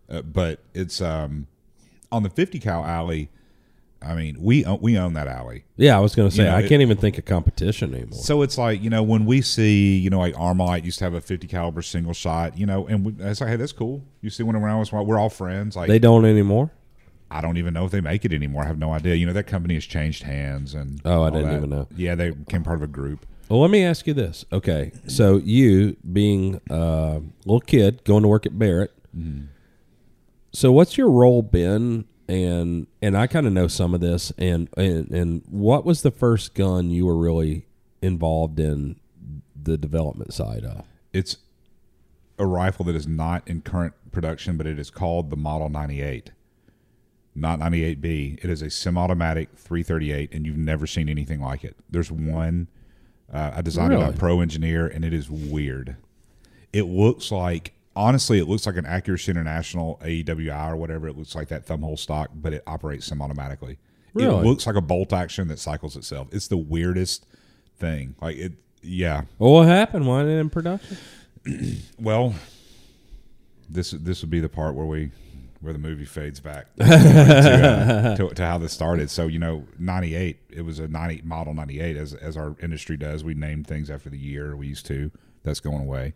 [0.08, 1.46] Uh, but it's um
[2.12, 3.30] on the fifty cal alley.
[4.02, 5.64] I mean, we own, we own that alley.
[5.76, 7.94] Yeah, I was going to say You know, I it- can't even think of competition
[7.94, 8.18] anymore.
[8.18, 11.12] So it's like you know when we see you know like Armalite used to have
[11.14, 14.02] a 50 caliber single shot, you know, and we, it's like hey that's cool.
[14.22, 15.76] You see one around us, we're all friends.
[15.76, 16.70] Like they don't anymore.
[17.32, 18.64] I don't even know if they make it anymore.
[18.64, 19.14] I have no idea.
[19.16, 21.56] You know that company has changed hands and Oh, I didn't that.
[21.58, 21.86] even know.
[21.94, 23.26] Yeah, they became part of a group.
[23.50, 24.44] Well, let me ask you this.
[24.52, 29.46] Okay, so you being a little kid going to work at Barrett, mm-hmm.
[30.52, 32.04] So what's your role been?
[32.28, 34.32] And and I kind of know some of this.
[34.38, 37.66] And, and and what was the first gun you were really
[38.02, 39.00] involved in
[39.60, 40.84] the development side of?
[41.12, 41.38] It's
[42.38, 46.30] a rifle that is not in current production, but it is called the Model 98,
[47.34, 48.42] not 98B.
[48.42, 51.76] It is a semi-automatic 338, and you've never seen anything like it.
[51.90, 52.68] There's one.
[53.32, 54.06] Uh, I designed it Really?
[54.06, 55.96] on Pro Engineer, and it is weird.
[56.72, 61.08] It looks like honestly, it looks like an Accuracy International AEWI or whatever.
[61.08, 63.78] It looks like that thumbhole stock, but it operates semi-automatically.
[64.14, 66.28] It looks like a bolt action that cycles itself.
[66.32, 67.26] It's the weirdest
[67.78, 68.16] thing.
[68.20, 68.52] Like it,
[68.82, 69.22] yeah.
[69.38, 70.06] Well, what happened?
[70.06, 70.96] Why ain't it in production?
[71.98, 72.34] Well,
[73.70, 75.10] this this would be the part where we
[75.60, 79.08] where the movie fades back to, uh, to, to how this started.
[79.08, 80.40] So you know, ninety eight.
[80.50, 83.24] It was a ninety model ninety eight, as as our industry does.
[83.24, 84.54] We name things after the year.
[84.54, 85.10] We used to.
[85.42, 86.12] That's going away.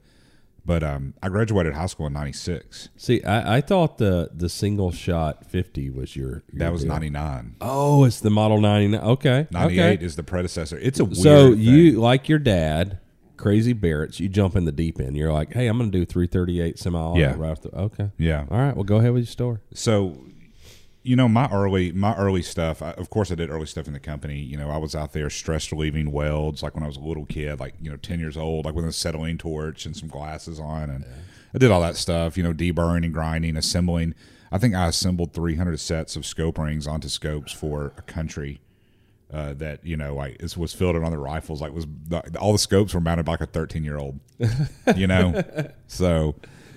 [0.66, 2.88] But um, I graduated high school in ninety six.
[2.96, 7.10] See, I, I thought the the single shot fifty was your, your That was ninety
[7.10, 7.56] nine.
[7.60, 9.02] Oh, it's the model ninety nine.
[9.06, 10.04] Okay, Ninety eight okay.
[10.04, 10.78] is the predecessor.
[10.78, 11.60] It's a weird So thing.
[11.60, 12.98] you like your dad,
[13.36, 14.20] crazy Barrett's.
[14.20, 15.16] You jump in the deep end.
[15.18, 17.18] You're like, hey, I'm going to do 338 semi.
[17.18, 17.34] Yeah.
[17.36, 17.68] Right after.
[17.74, 18.10] Okay.
[18.16, 18.46] yeah.
[18.50, 18.74] All right.
[18.74, 19.58] Well, go ahead with your story.
[19.74, 20.16] so
[21.04, 23.92] you know my early my early stuff I, of course i did early stuff in
[23.92, 24.38] the company.
[24.38, 27.26] You know i was out there stress relieving welds like when i was a little
[27.26, 30.58] kid like you know 10 years old like with an acetylene torch and some glasses
[30.58, 31.04] on and
[31.54, 34.14] i did all that stuff you know deburring and grinding assembling.
[34.50, 38.60] I think i assembled 300 sets of scope rings onto scopes for a country
[39.32, 42.20] uh, that you know like it was filled in on the rifles like was the,
[42.38, 44.20] all the scopes were mounted by like a 13 year old
[44.96, 45.42] you know?
[45.86, 46.34] So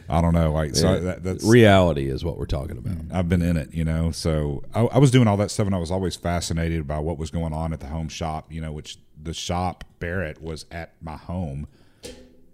[0.10, 2.94] i don't know like so that, that's Reality is what we're talking about.
[2.94, 3.14] Mm.
[3.14, 4.12] I've been in it, you know.
[4.12, 7.18] So I, I was doing all that stuff, and I was always fascinated by what
[7.18, 8.72] was going on at the home shop, you know.
[8.72, 11.68] Which the shop Barrett was at my home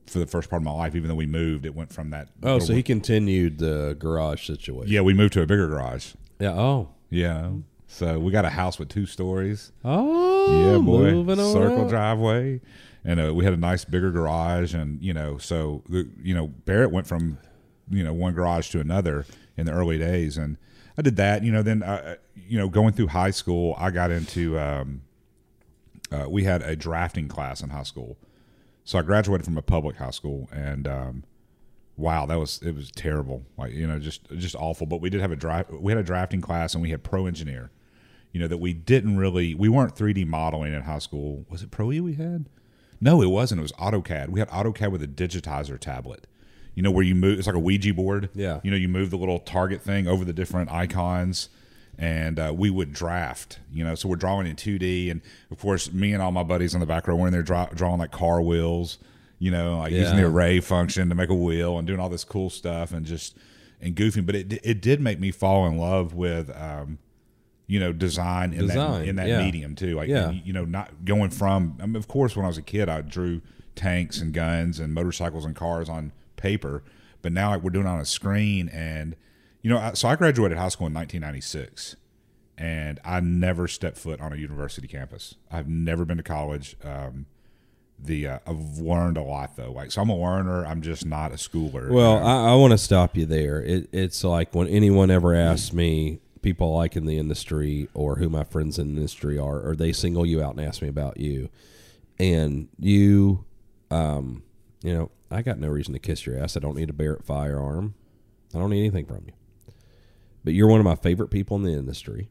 [0.07, 0.95] for the first part of my life.
[0.95, 2.29] Even though we moved, it went from that.
[2.43, 4.91] Oh, so he continued the garage situation.
[4.91, 6.13] yeah, we moved to a bigger garage.
[6.39, 6.53] Yeah.
[6.53, 6.89] Oh.
[7.09, 7.51] Yeah,
[7.93, 9.71] so we got a house with two stories.
[9.85, 10.71] Oh.
[10.73, 11.53] yeah, boy, Moving on.
[11.53, 12.59] circle driveway,
[13.05, 16.47] and uh, we had a nice bigger garage, and you know, so the, you know,
[16.47, 17.37] Barrett went from
[17.89, 19.25] you know one garage to another
[19.57, 20.57] in the early days, and
[20.97, 21.43] I did that.
[21.43, 24.59] You know, then uh, you know, going through high school, I got into.
[24.59, 25.01] Um,
[26.11, 28.17] uh, we had a drafting class in high school,
[28.83, 31.23] so I graduated from a public high school, and um,
[31.97, 33.43] wow, that was it was terrible.
[33.57, 34.85] Like you know, just just awful.
[34.85, 35.71] But we did have a draft.
[35.71, 37.71] We had a drafting class, and we had pro engineer.
[38.31, 41.45] You know that we didn't really we weren't 3D modeling in high school.
[41.49, 42.45] Was it Pro E we had?
[43.03, 43.59] No, it wasn't.
[43.59, 44.29] It was AutoCAD.
[44.29, 46.25] We had AutoCAD with a digitizer tablet.
[46.73, 47.37] You know where you move?
[47.37, 48.29] It's like a Ouija board.
[48.33, 48.61] Yeah.
[48.63, 51.49] You know, you move the little target thing over the different icons,
[51.97, 53.59] and uh, we would draft.
[53.73, 55.21] You know, so we're drawing in 2D, and
[55.51, 57.65] of course, me and all my buddies in the back row we're in there draw,
[57.65, 58.99] drawing like car wheels.
[59.37, 62.23] You know, like using the array function to make a wheel and doing all this
[62.23, 63.35] cool stuff and just
[63.81, 64.25] and goofing.
[64.25, 66.49] But it it did make me fall in love with.
[66.55, 66.99] Um,
[67.67, 69.43] you know, design in Design, that in that yeah.
[69.43, 69.95] medium too.
[69.95, 70.31] Like, Yeah.
[70.31, 71.77] you know, not going from.
[71.81, 73.41] I mean, of course, when I was a kid, I drew
[73.75, 76.83] tanks and guns and motorcycles and cars on paper,
[77.21, 78.69] but now like, we're doing it on a screen.
[78.69, 79.15] And
[79.61, 81.95] you know, I, so I graduated high school in 1996,
[82.57, 85.35] and I never stepped foot on a university campus.
[85.49, 86.75] I've never been to college.
[86.83, 87.25] Um,
[87.97, 89.71] the uh, I've learned a lot though.
[89.71, 90.65] Like, so I'm a learner.
[90.65, 91.89] I'm just not a schooler.
[91.89, 92.25] Well, you know?
[92.25, 93.61] I, I want to stop you there.
[93.61, 98.29] It, it's like when anyone ever asks me, people like in the industry or who
[98.29, 101.19] my friends in the industry are, or they single you out and ask me about
[101.19, 101.49] you,
[102.19, 103.45] and you,
[103.89, 104.43] um,
[104.83, 106.55] you know, I got no reason to kiss your ass.
[106.55, 107.95] I don't need a Barrett firearm.
[108.53, 109.33] I don't need anything from you.
[110.43, 112.29] But you're one of my favorite people in the industry,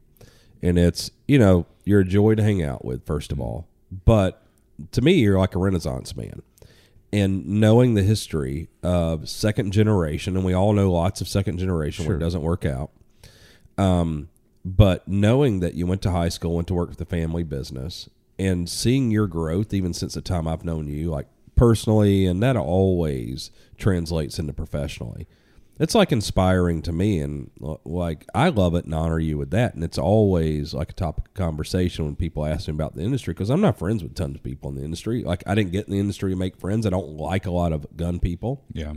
[0.62, 3.04] and it's you know you're a joy to hang out with.
[3.04, 3.66] First of all,
[4.04, 4.46] but
[4.92, 6.42] to me, you're like a Renaissance man
[7.12, 12.06] and knowing the history of second generation, and we all know lots of second generation
[12.06, 12.90] where it doesn't work out.
[13.78, 14.28] Um,
[14.64, 18.08] but knowing that you went to high school, went to work with the family business,
[18.38, 21.26] and seeing your growth even since the time I've known you, like
[21.56, 25.26] personally, and that always translates into professionally.
[25.78, 29.50] It's like inspiring to me, and uh, like I love it and honor you with
[29.50, 29.74] that.
[29.74, 33.34] And it's always like a topic of conversation when people ask me about the industry
[33.34, 35.24] because I'm not friends with tons of people in the industry.
[35.24, 36.86] Like I didn't get in the industry to make friends.
[36.86, 38.92] I don't like a lot of gun people yeah.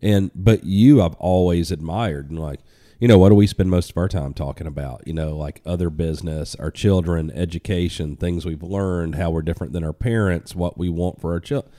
[0.00, 2.60] and but you I've always admired and like
[3.00, 5.60] you know what do we spend most of our time talking about you know like
[5.66, 10.78] other business our children education things we've learned how we're different than our parents what
[10.78, 11.72] we want for our children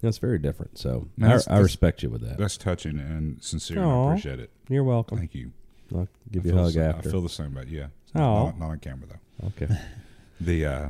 [0.00, 3.78] that's very different so Man, I, I respect you with that That's touching and sincere.
[3.78, 4.50] and I appreciate it.
[4.68, 5.52] you're welcome Thank you.
[5.94, 7.86] I'll give I you a hug same- after I feel the same about yeah.
[8.14, 8.18] Aw.
[8.46, 9.46] Not, not on camera though.
[9.48, 9.68] okay
[10.40, 10.88] The uh,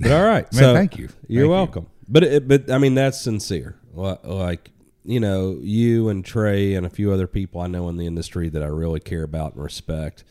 [0.00, 1.04] but all right Man, so thank you.
[1.04, 1.48] you're Thank you.
[1.50, 4.70] welcome but it, but I mean that's sincere like
[5.04, 8.48] you know you and Trey and a few other people I know in the industry
[8.48, 10.24] that I really care about and respect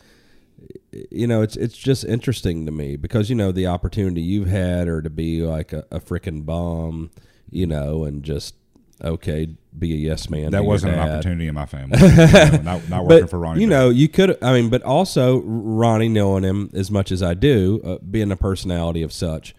[1.11, 4.87] you know, it's it's just interesting to me because you know the opportunity you've had,
[4.87, 7.11] or to be like a, a freaking bomb,
[7.49, 8.55] you know, and just
[9.03, 10.51] okay, be a yes man.
[10.51, 11.97] that wasn't an opportunity in my family.
[11.99, 13.61] You know, not, not working But for Ronnie.
[13.61, 14.41] you know, you could.
[14.41, 18.37] I mean, but also Ronnie, knowing him as much as I do, uh, being a
[18.37, 19.55] personality of such,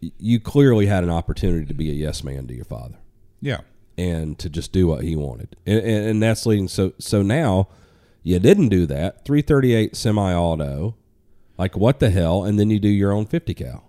[0.00, 2.96] you clearly had an opportunity to be a yes man to your father
[3.42, 3.58] yeah,
[3.98, 6.68] and to just do what he wanted, and, and, and that's leading.
[6.68, 7.68] So so now
[8.22, 9.24] you didn't do that.
[9.24, 10.94] Three thirty eight semi auto,
[11.58, 12.44] like what the hell?
[12.44, 13.84] And then you do your own fifty cal.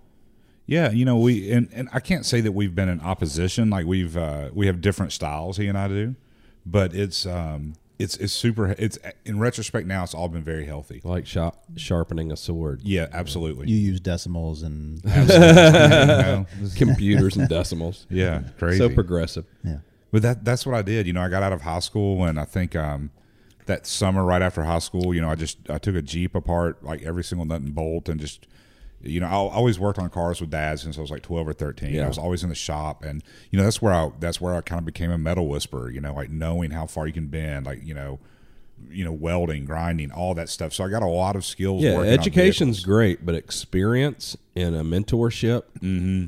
[0.65, 0.89] yeah.
[0.91, 3.69] You know, we and, and I can't say that we've been in opposition.
[3.69, 6.15] Like we've uh, we have different styles he and I do,
[6.65, 8.75] but it's um it's it's super.
[8.79, 10.99] It's in retrospect now, it's all been very healthy.
[11.03, 13.69] like sharp, sharpening a sword, Yeah, absolutely.
[13.69, 16.45] You use decimals and You know?
[16.75, 18.07] computers and decimals.
[18.09, 18.79] Yeah, crazy.
[18.79, 19.45] So progressive.
[19.63, 19.77] yeah.
[20.13, 21.07] But that that's what I did.
[21.07, 23.09] You know, I got out of high school and I think um,
[23.65, 26.83] that summer right after high school, you know, I just I took a Jeep apart
[26.83, 28.45] like every single nut and bolt and just
[29.01, 31.53] you know, I always worked on cars with dad since I was like 12 or
[31.53, 31.95] 13.
[31.95, 32.05] Yeah.
[32.05, 34.61] I was always in the shop and you know, that's where I that's where I
[34.61, 37.65] kind of became a metal whisperer, you know, like knowing how far you can bend,
[37.65, 38.19] like, you know,
[38.91, 40.75] you know, welding, grinding, all that stuff.
[40.75, 45.63] So I got a lot of skills Yeah, education's great, but experience and a mentorship,
[45.79, 46.25] mm-hmm.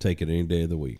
[0.00, 0.98] take it any day of the week.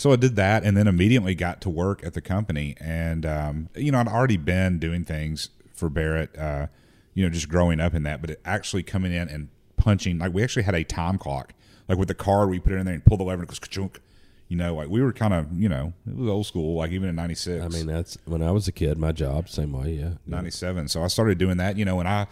[0.00, 2.74] So I did that, and then immediately got to work at the company.
[2.80, 6.68] And um, you know, I'd already been doing things for Barrett, uh,
[7.12, 8.22] you know, just growing up in that.
[8.22, 11.52] But it actually coming in and punching, like we actually had a time clock,
[11.86, 13.52] like with the card, we put it in there and pull the lever, and it
[13.52, 14.00] goes ka-chunk.
[14.48, 17.10] You know, like we were kind of, you know, it was old school, like even
[17.10, 17.62] in '96.
[17.62, 18.96] I mean, that's when I was a kid.
[18.96, 19.90] My job, same way.
[19.90, 20.88] Yeah, 97.
[20.88, 22.22] So I started doing that, you know, when I,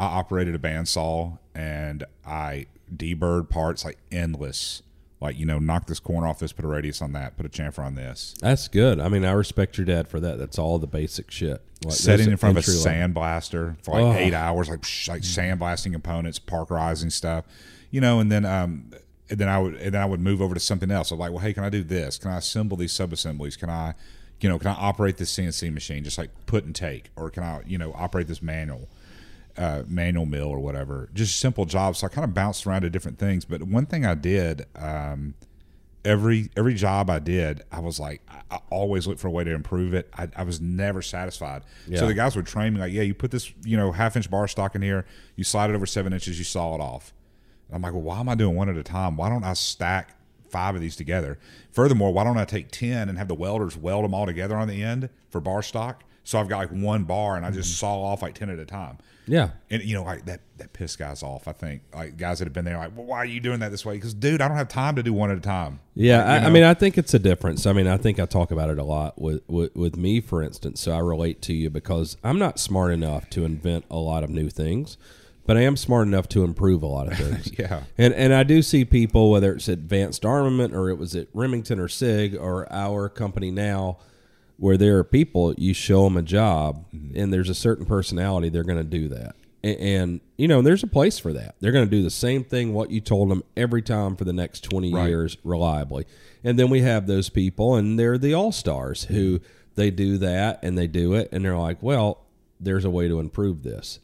[0.00, 4.82] I operated a bandsaw and I deburred parts like endless.
[5.20, 7.48] Like, you know, knock this corner off this, put a radius on that, put a
[7.48, 8.34] chamfer on this.
[8.40, 9.00] that's good.
[9.00, 10.38] I mean, I respect your dad for that.
[10.38, 11.60] That's all the basic shit.
[11.84, 14.18] Like, Setting in front of a sandblaster for like Oh.
[14.18, 17.44] eight hours, like psh, like sandblasting components, parkerizing stuff,
[17.90, 18.90] you know, and then um,
[19.30, 21.10] and then I would and then I would move over to something else.
[21.10, 22.18] I'm like, well, hey, can I do this?
[22.18, 23.58] Can I assemble these subassemblies?
[23.58, 23.94] Can I,
[24.40, 27.42] you know, can I operate this CNC machine just like put and take, or can
[27.42, 28.88] I, you know, operate this manual?
[29.58, 31.98] Uh, manual mill or whatever, just simple jobs.
[31.98, 33.44] So I kind of bounced around to different things.
[33.44, 35.34] But one thing I did, um,
[36.04, 39.44] every every job I did, I was like, I, I always looked for a way
[39.44, 40.08] to improve it.
[40.16, 41.64] I, I was never satisfied.
[41.86, 41.98] Yeah.
[41.98, 44.30] So the guys would train me like, yeah, you put this, you know, half inch
[44.30, 45.04] bar stock in here,
[45.36, 47.12] you slide it over seven inches, you saw it off.
[47.66, 49.16] And I'm like, well, why am I doing one at a time?
[49.16, 50.14] Why don't I stack
[50.50, 51.38] five of these together.
[51.70, 54.68] Furthermore, why don't I take ten and have the welders weld them all together on
[54.68, 56.04] the end for bar stock?
[56.28, 57.76] So I've got like one bar and I just Mm-hmm.
[57.86, 58.98] saw off like ten at a time.
[59.26, 59.50] Yeah.
[59.70, 61.48] And you know, like that that pissed guys off.
[61.48, 63.70] I think like guys that have been there, like, well, why are you doing that
[63.70, 63.94] this way?
[63.94, 65.80] Because dude, I don't have time to do one at a time.
[65.94, 67.64] Yeah, Like, I, I mean, I think it's a difference.
[67.64, 70.42] I mean, I think I talk about it a lot with, with with me, for
[70.42, 70.82] instance.
[70.82, 74.28] So I relate to you because I'm not smart enough to invent a lot of
[74.28, 74.98] new things,
[75.46, 77.50] but I am smart enough to improve a lot of things.
[77.58, 77.84] Yeah.
[77.96, 81.80] and and I do see people, whether it's Advanced Armament or it was at Remington
[81.80, 83.96] or Sig or our company now,
[84.58, 87.18] where there are people you show them a job mm-hmm.
[87.18, 89.34] and there's a certain personality they're going to do that.
[89.62, 91.54] And, and you know there's a place for that.
[91.60, 94.32] They're going to do the same thing what you told them every time for the
[94.32, 95.08] next 20 Right.
[95.08, 96.06] years reliably.
[96.44, 99.44] And then we have those people and they're the all-stars who mm-hmm.
[99.76, 102.24] they do that and they do it and they're like well
[102.60, 104.00] there's a way to improve this.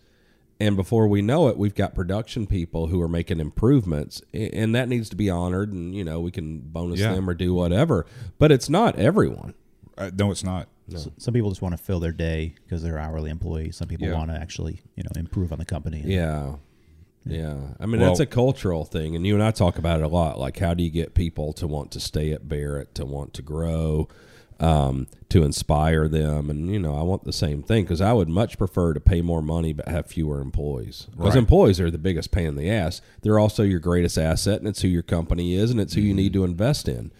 [0.60, 4.88] And before we know it we've got production people who are making improvements and that
[4.88, 7.12] needs to be honored and you know we can bonus Yeah.
[7.12, 8.06] them or do whatever.
[8.38, 9.54] But it's not everyone
[9.96, 10.68] Uh, no, it's not.
[10.92, 13.76] S- Some people just want to fill their day because they're hourly employees.
[13.76, 14.14] Some people Yeah.
[14.14, 16.02] want to actually, you know, improve on the company.
[16.04, 16.56] Yeah.
[17.24, 17.56] Yeah.
[17.80, 19.16] I mean, Well- that's a cultural thing.
[19.16, 20.38] And you and I talk about it a lot.
[20.38, 23.42] Like, how do you get people to want to stay at Barrett, to want to
[23.42, 24.08] grow,
[24.60, 26.50] um, to inspire them?
[26.50, 29.22] And, you know, I want the same thing because I would much prefer to pay
[29.22, 31.06] more money but have fewer employees.
[31.12, 31.38] Because Right.
[31.38, 33.00] employees are the biggest pain in the ass.
[33.22, 36.12] They're also your greatest asset, and it's who your company is, and it's who you
[36.14, 37.10] need to invest in.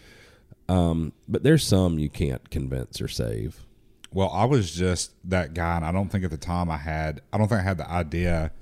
[0.69, 3.66] Um, but there's some you can't convince or save.
[4.12, 7.20] Well, I was just that guy, and I don't think at the time I had.
[7.32, 8.53] I don't think I had the idea.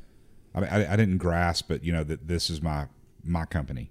[0.55, 1.85] I mean, I, I didn't grasp it.
[1.85, 2.87] You know that this is my
[3.25, 3.91] my company.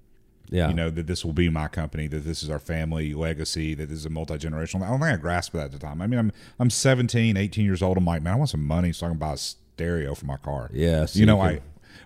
[0.50, 0.68] Yeah.
[0.68, 2.08] You know that this will be my company.
[2.08, 3.74] That this is our family legacy.
[3.74, 4.84] That this is a multi generational.
[4.84, 6.02] I don't think I grasped that at the time.
[6.02, 7.98] I mean, I'm I'm 17, 18 years old.
[7.98, 10.38] I'm like, man, I want some money so I can buy a stereo for my
[10.38, 10.70] car.
[10.74, 11.62] Yeah, so you know, you I.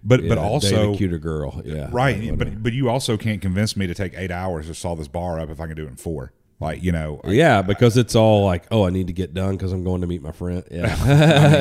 [0.07, 1.61] But Yeah, but date a also cuter girl.
[1.65, 1.89] Yeah.
[1.91, 2.15] right.
[2.17, 2.37] Whatever.
[2.37, 5.39] But but you also can't convince me to take eight hours to saw this bar
[5.39, 6.31] up if I can do it in four.
[6.59, 7.19] Like you know.
[7.23, 10.01] I- Yeah, because it's all like, oh, I need to get done because I'm going
[10.01, 10.63] to meet my friend.
[10.71, 11.07] Yeah, I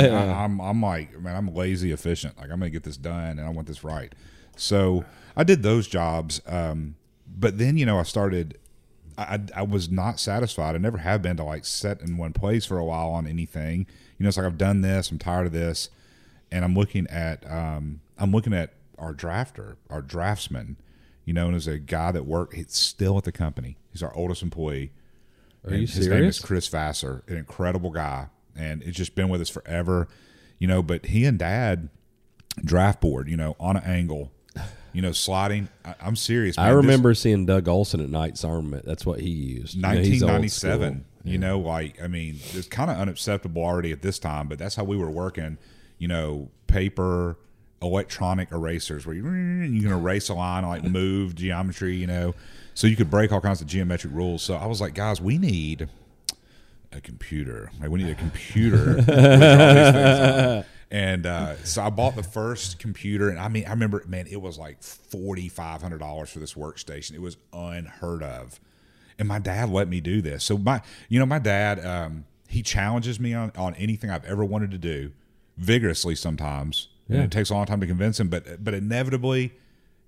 [0.02, 2.36] mean, I, I'm I'm like man, I'm lazy efficient.
[2.36, 4.14] Like I'm gonna get this done, and I want this right.
[4.56, 5.04] So
[5.36, 6.94] I did those jobs, um,
[7.26, 8.58] but then you know I started.
[9.16, 9.22] I,
[9.56, 10.74] I I was not satisfied.
[10.74, 13.86] I never have been to like set in one place for a while on anything.
[14.18, 15.10] You know, it's like I've done this.
[15.10, 15.88] I'm tired of this,
[16.52, 20.76] and I'm looking at um, I'm looking at our drafter, our draftsman.
[21.24, 22.54] You know, and there's a guy that worked.
[22.54, 23.78] He's still at the company.
[23.90, 24.92] He's our oldest employee.
[25.64, 26.38] Are And you his name is?
[26.38, 30.08] Chris Vassar, an incredible guy, and it's just been with us forever.
[30.58, 31.88] You know, but he and Dad
[32.62, 34.32] draft board, you know, on an angle,
[34.92, 35.68] you know, sliding.
[35.84, 36.58] I, I'm serious.
[36.58, 36.76] I man.
[36.76, 38.84] This- remember seeing Doug Olson at Knight's Armament.
[38.84, 39.76] That's what he used.
[39.76, 40.92] You know, he's 1997.
[40.92, 41.32] school.
[41.32, 44.74] You know, like I mean, it's kind of unacceptable already at this time, but that's
[44.76, 45.56] how we were working.
[45.98, 47.38] You know, paper,
[47.84, 51.94] electronic erasers, where you, you can erase a line, like move geometry.
[51.96, 52.34] You know,
[52.74, 54.42] so you could break all kinds of geometric rules.
[54.42, 55.88] So I was like, guys, we need
[56.92, 57.70] a computer.
[57.80, 58.96] Like we need a computer.
[58.96, 60.64] with all these things on.
[60.90, 64.40] And uh, so I bought the first computer, and I mean, I remember, man, it
[64.40, 67.14] was like forty five hundred dollars for this workstation.
[67.14, 68.60] It was unheard of.
[69.18, 70.44] And my dad let me do this.
[70.44, 74.44] So my, you know, my dad, um, he challenges me on on anything I've ever
[74.44, 75.10] wanted to do,
[75.56, 76.86] vigorously sometimes.
[77.08, 79.52] And it takes a long time to convince him, but but inevitably,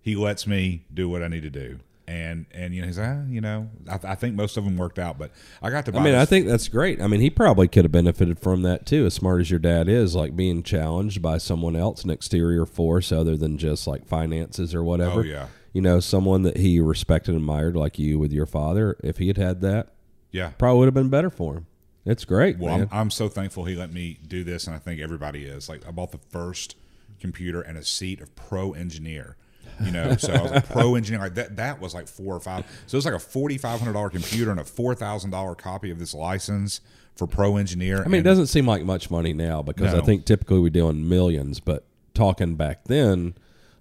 [0.01, 1.81] he lets me do what I need to do.
[2.09, 4.99] And and you know he's ah, you know I, I think most of them worked
[4.99, 7.03] out, but I got to buy I mean, this I think that's great.
[7.03, 9.89] I mean, he probably could have benefited from that too, as smart as your dad
[9.89, 14.75] is, like being challenged by someone else, an exterior force other than just like finances
[14.75, 15.21] or whatever.
[15.21, 15.49] Oh, yeah.
[15.73, 18.97] You know, someone that he respected and admired, like you with your father.
[19.03, 19.89] If he had had that,
[20.31, 20.51] yeah.
[20.57, 21.67] probably would have been better for him.
[22.07, 22.83] It's great, Well.
[22.83, 25.69] I'm, I'm so thankful he let me do this, and I think everybody is.
[25.69, 26.77] Like, I bought the first
[27.21, 29.37] computer and a seat of pro engineer.
[29.85, 31.21] You know, so I was a pro engineer.
[31.21, 32.65] Like that, that was like four or five.
[32.87, 35.55] So it was like a forty five hundred dollar computer and a four thousand dollar
[35.55, 36.81] copy of this license
[37.15, 38.03] for pro engineer.
[38.03, 40.89] I mean, it doesn't seem like much money now because I think typically we deal
[40.89, 41.61] in millions.
[41.61, 41.85] But
[42.15, 43.35] talking back then,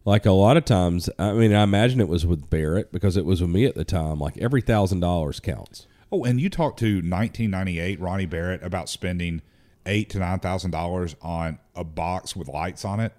[0.03, 3.25] like a lot of times, I mean, I imagine it was with Barrett because it
[3.25, 4.19] was with me at the time.
[4.19, 5.87] Like every thousand dollars counts.
[6.11, 9.41] Oh, and you talked to 1998 Ronnie Barrett about spending
[9.85, 13.13] eight to nine thousand dollars on a box with lights on it.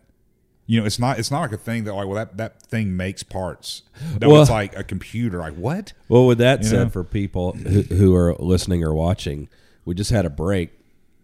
[0.68, 2.96] You know, it's not it's not like a thing that like well that that thing
[2.96, 3.82] makes parts.
[4.20, 5.38] No, Well- it's like a computer.
[5.38, 5.92] Like what?
[6.08, 6.88] Well, with that You said, know?
[6.90, 9.48] for people who, who are listening or watching,
[9.84, 10.70] we just had a break,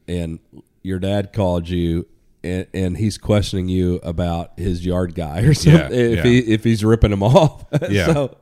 [0.07, 0.39] and
[0.83, 2.07] your dad called you,
[2.45, 5.91] and, and he's questioning you about his yard guy or something.
[5.93, 6.23] if yeah.
[6.23, 7.65] he if he's ripping him off.
[7.91, 8.07] Yeah.
[8.13, 8.37] so,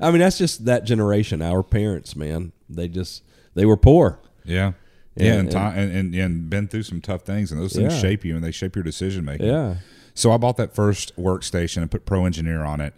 [0.00, 1.40] I mean, that's just that generation.
[1.40, 3.22] Our parents, man, they just
[3.54, 4.18] they were poor.
[4.44, 4.72] Yeah.
[5.16, 7.94] Yeah, Yeah, and, and- and, and and been through some tough things, and those things
[7.94, 8.00] Yeah.
[8.00, 9.46] shape you, and they shape your decision making.
[9.46, 9.76] Yeah.
[10.14, 12.94] So I bought that first workstation and put Pro Engineer on it,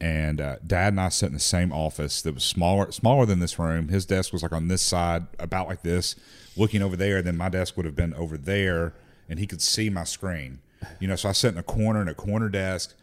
[0.00, 3.40] and uh, Dad and I sat in the same office that was smaller smaller than
[3.40, 3.88] this room.
[3.88, 6.16] His desk was like on this side, about like this,
[6.56, 7.22] looking over there.
[7.22, 8.94] Then my desk would have been over there,
[9.28, 10.60] and he could see my screen.
[10.98, 12.94] You know, so I sat in a corner in a corner desk,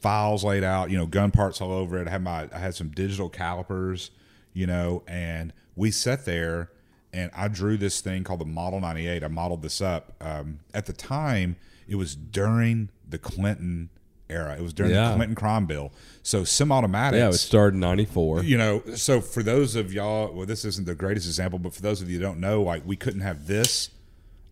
[0.00, 0.90] files laid out.
[0.90, 2.06] You know, gun parts all over it.
[2.06, 4.10] I had my I had some digital calipers.
[4.52, 6.70] You know, and we sat there,
[7.12, 9.24] and I drew this thing called the Model 98.
[9.24, 10.12] I modeled this up.
[10.20, 11.56] Um, at the time,
[11.88, 13.90] it was during the Clinton
[14.30, 14.56] era.
[14.58, 15.10] It was during Yeah.
[15.10, 15.92] the Clinton crime bill.
[16.22, 17.18] So semi-automatics.
[17.20, 18.42] Yeah, it started in '94.
[18.44, 21.82] you know, so for those of y'all, well, this isn't the greatest example, but for
[21.82, 23.90] those of you who don't know, like we couldn't have this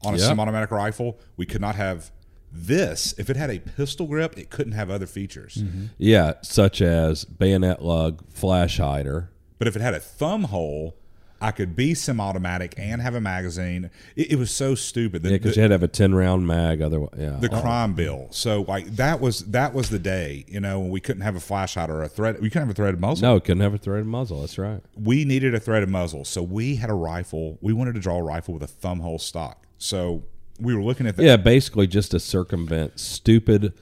[0.04, 0.26] on a Yep.
[0.26, 1.18] semi-automatic rifle.
[1.36, 2.10] We could not have
[2.52, 3.14] this.
[3.18, 5.54] If it had a pistol grip, it couldn't have other features.
[5.62, 5.84] Mm-hmm.
[5.96, 9.30] Yeah, such as bayonet lug, flash hider.
[9.58, 10.96] But if it had a thumb hole,
[11.42, 13.90] I could be semi-automatic and have a magazine.
[14.16, 15.22] It, it was so stupid.
[15.22, 16.80] The, Yeah, because you had to have a ten round mag.
[16.80, 17.36] Otherwise, yeah.
[17.40, 17.60] the oh.
[17.60, 18.28] crime bill.
[18.30, 21.40] So like that was that was the day, you know, when we couldn't have a
[21.40, 22.40] flashlight or a thread.
[22.40, 23.28] We couldn't have a threaded muzzle.
[23.28, 24.40] no, couldn't have a threaded muzzle.
[24.40, 24.80] That's right.
[24.96, 27.58] we needed a threaded muzzle, so we had a rifle.
[27.60, 29.66] We wanted to draw a rifle with a thumb hole stock.
[29.78, 30.24] So
[30.60, 33.72] we were looking at the Yeah, basically just to circumvent stupid,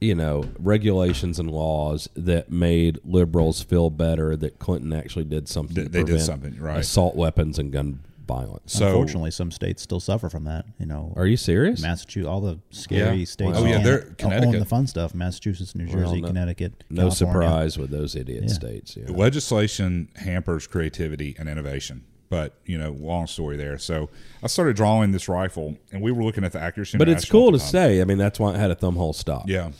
[0.00, 5.74] you know, regulations and laws that made liberals feel better that Clinton actually did something.
[5.74, 6.80] They- to they did something, right.
[6.80, 8.72] Assault weapons and gun violence.
[8.72, 10.64] So Unfortunately, some states still suffer from that.
[10.78, 11.82] You know, Are you serious?
[11.82, 13.24] Massachusetts, all the scary Yeah.
[13.26, 13.52] states.
[13.54, 14.60] Oh, yeah, they're- own Connecticut.
[14.60, 15.14] the fun stuff.
[15.14, 16.84] Massachusetts, New Well, Jersey, no- Connecticut.
[16.88, 17.16] No California.
[17.50, 18.96] surprise with those idiot states.
[18.96, 19.14] Yeah.
[19.14, 22.04] legislation hampers creativity and innovation.
[22.34, 23.78] But you know, long story there.
[23.78, 24.10] So
[24.42, 26.98] I started drawing this rifle, and we were looking at the accuracy.
[26.98, 28.00] But it's cool to say.
[28.00, 29.44] I mean, that's why it had a thumb hole stock.
[29.46, 29.70] Yeah,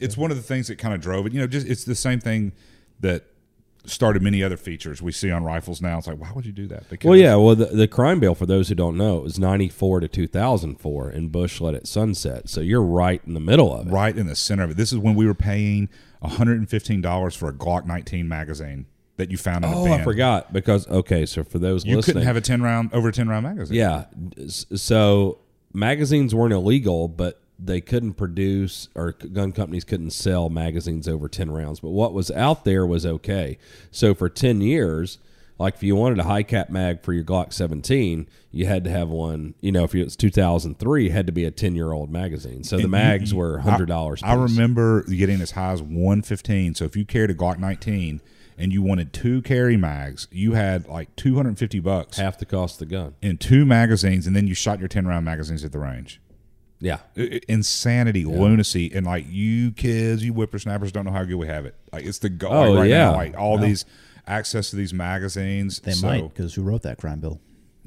[0.00, 1.34] it's one of the things that kind of drove it.
[1.34, 2.52] You know, just it's the same thing
[3.00, 3.26] that
[3.84, 5.98] started many other features we see on rifles now.
[5.98, 6.88] It's like, why would you do that?
[6.88, 7.34] Because Well, yeah.
[7.34, 11.08] Well, the, the crime bill, for those who don't know, it was 94 to 2004,
[11.10, 12.48] and Bush let it sunset.
[12.48, 13.90] So you're right in the middle of it.
[13.90, 14.76] right in the center of it.
[14.78, 15.90] This is when we were paying
[16.24, 18.86] $115 for a Glock 19 magazine
[19.16, 19.92] that you found in a Oh.
[19.92, 20.52] I forgot.
[20.52, 23.76] Because, okay, so for those You couldn't have a 10 round over 10 round magazine.
[23.76, 24.04] Yeah.
[24.48, 25.38] So
[25.72, 31.50] magazines weren't illegal, but they couldn't produce or gun companies couldn't sell magazines over 10
[31.50, 31.80] rounds.
[31.80, 33.58] But what was out there was okay.
[33.90, 35.18] So for 10 years,
[35.58, 38.90] like if you wanted a high cap mag for your Glock 17, you had to
[38.90, 41.92] have one, you know, if it was 2003, it had to be a 10 year
[41.92, 42.64] old magazine.
[42.64, 44.22] So the mags were $100.
[44.24, 44.50] I piece.
[44.50, 46.74] remember getting as high as 115.
[46.74, 48.20] So if you carried a Glock 19
[48.62, 52.88] and you wanted two carry mags, you had like 250 bucks half the cost of
[52.88, 53.14] the gun.
[53.20, 56.20] in two magazines, and then you shot your 10 round magazines at the range.
[56.80, 56.98] Yeah.
[57.16, 61.46] I- I- Insanity, lunacy, and like you kids, you whippersnappers don't know how good we
[61.46, 61.74] have it.
[61.92, 63.06] Like it's the go Oh, right yeah.
[63.10, 63.84] now, like all these
[64.26, 65.80] access to these magazines.
[65.80, 67.40] They so, might, because who wrote that crime bill?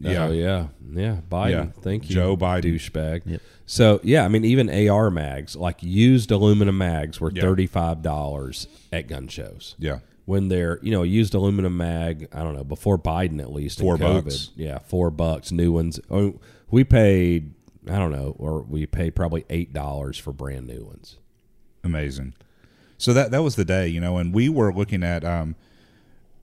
[0.03, 0.25] Oh, yeah.
[0.27, 1.17] Oh yeah, yeah.
[1.31, 1.49] Biden.
[1.51, 1.65] Yeah.
[1.81, 2.63] Thank you, Joe Biden.
[2.75, 3.21] douchebag.
[3.25, 3.41] Yep.
[3.65, 7.41] So yeah, I mean, even AR mags, like used aluminum mags, were Yeah.
[7.41, 9.75] thirty five dollars at gun shows.
[9.79, 9.99] Yeah.
[10.25, 13.97] When they're you know used aluminum mag, I don't know before Biden at least Four
[13.97, 14.51] COVID, bucks.
[14.55, 15.51] Yeah, four bucks.
[15.51, 15.99] New ones.
[16.09, 16.39] Oh,
[16.71, 17.53] we paid
[17.87, 21.17] I don't know, or we paid probably eight dollars for brand new ones.
[21.83, 22.33] amazing.
[22.97, 25.55] So that that was the day, you know, and we were looking at um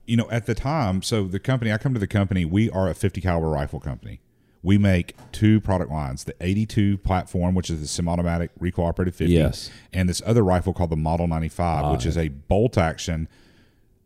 [0.05, 2.89] you know, at the time, so the company I come to the company, we are
[2.89, 4.19] a 50 caliber rifle company.
[4.61, 9.33] We make two product lines, the 82 platform, which is the semi-automatic recoil operated 50,
[9.33, 9.69] Yes.
[9.93, 13.27] and this other rifle called the Model 95, which is a bolt action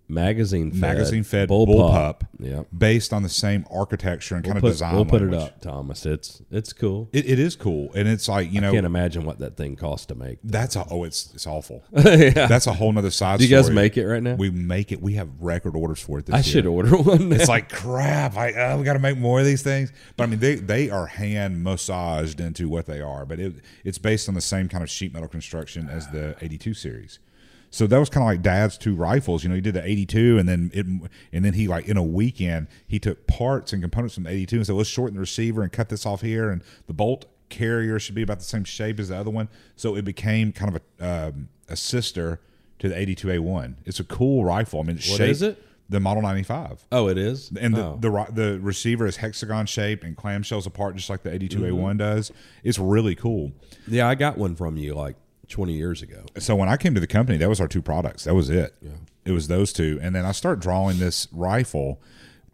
[0.09, 1.67] Magazine fed, magazine fed bullpup.
[1.67, 2.67] bullpup, Yep.
[2.77, 4.95] based on the same architecture and kind We'll of put, design.
[4.95, 6.05] we'll put it up, Thomas.
[6.05, 7.09] It's it's cool.
[7.11, 10.05] It, it is cool, and it's like you know Can't imagine what that thing costs
[10.07, 10.39] to make.
[10.43, 11.83] that's a oh it's it's awful.
[11.91, 13.39] That's a whole nother side.
[13.39, 14.35] Do you guys make it right now?
[14.35, 15.01] We make it.
[15.01, 16.25] We have record orders for it.
[16.27, 16.43] This I year.
[16.43, 17.31] should order one.
[17.33, 18.37] It's like crap.
[18.37, 19.91] I uh, we got to make more of these things.
[20.15, 23.25] But I mean, they they are hand massaged into what they are.
[23.25, 26.73] But it it's based on the same kind of sheet metal construction as the 82
[26.73, 27.19] series.
[27.69, 29.43] So that was kind of like Dad's two rifles.
[29.43, 30.85] You know, he did the 82, and then it,
[31.33, 34.55] and then he like in a weekend he took parts and components from the 82
[34.57, 37.99] and said, let's shorten the receiver and cut this off here, and the bolt carrier
[37.99, 39.49] should be about the same shape as the other one.
[39.75, 42.39] So it became kind of a um, a sister
[42.79, 43.75] to the 82A1.
[43.85, 44.79] It's a cool rifle.
[44.79, 45.63] I mean, it's What shaped- is it?
[45.89, 47.49] The Model 95 oh, it is.
[47.57, 47.97] and the, Oh.
[48.01, 51.97] the the receiver is hexagon shaped and clamshells apart just like the 82A1 Mm-hmm.
[51.97, 52.31] does.
[52.61, 53.53] It's really cool.
[53.87, 55.15] yeah, I got one from you like
[55.49, 56.25] 20 years ago.
[56.39, 58.25] So when I came to the company, that was our two products.
[58.25, 58.75] That was it.
[59.25, 62.01] It was those two, and then I start drawing this rifle.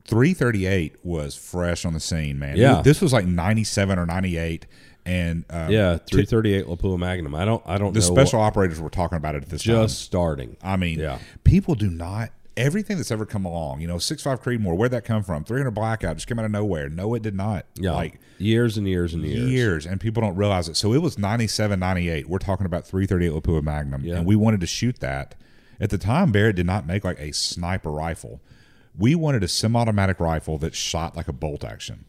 [0.07, 2.57] 338 was fresh on the scene, man.
[2.57, 2.81] Yeah.
[2.81, 4.65] this was like 97 or 98,
[5.05, 7.33] and um, Yeah, 338 Lapua Magnum.
[7.35, 7.63] I don't.
[7.65, 9.87] I don't the special what- operators were talking about it at this just time.
[10.05, 10.57] starting.
[10.61, 11.19] I mean, Yeah.
[11.43, 12.31] people do not.
[12.55, 15.43] Everything that's ever come along, you know, six five Creedmoor, where'd that come from?
[15.43, 16.87] 300 Blackout just came out of nowhere.
[16.87, 17.65] No, it did not.
[17.75, 19.49] Yeah, Like, years and years and years.
[19.49, 19.85] years.
[19.87, 20.77] and people don't realize it.
[20.77, 22.29] So it was 97, 98.
[22.29, 24.17] We're talking about 338 Lapua Magnum, Yeah.
[24.17, 25.35] and we wanted to shoot that
[25.79, 28.39] At the time, Barrett did not make like a sniper rifle.
[28.95, 32.05] We wanted a semi-automatic rifle that shot like a bolt action.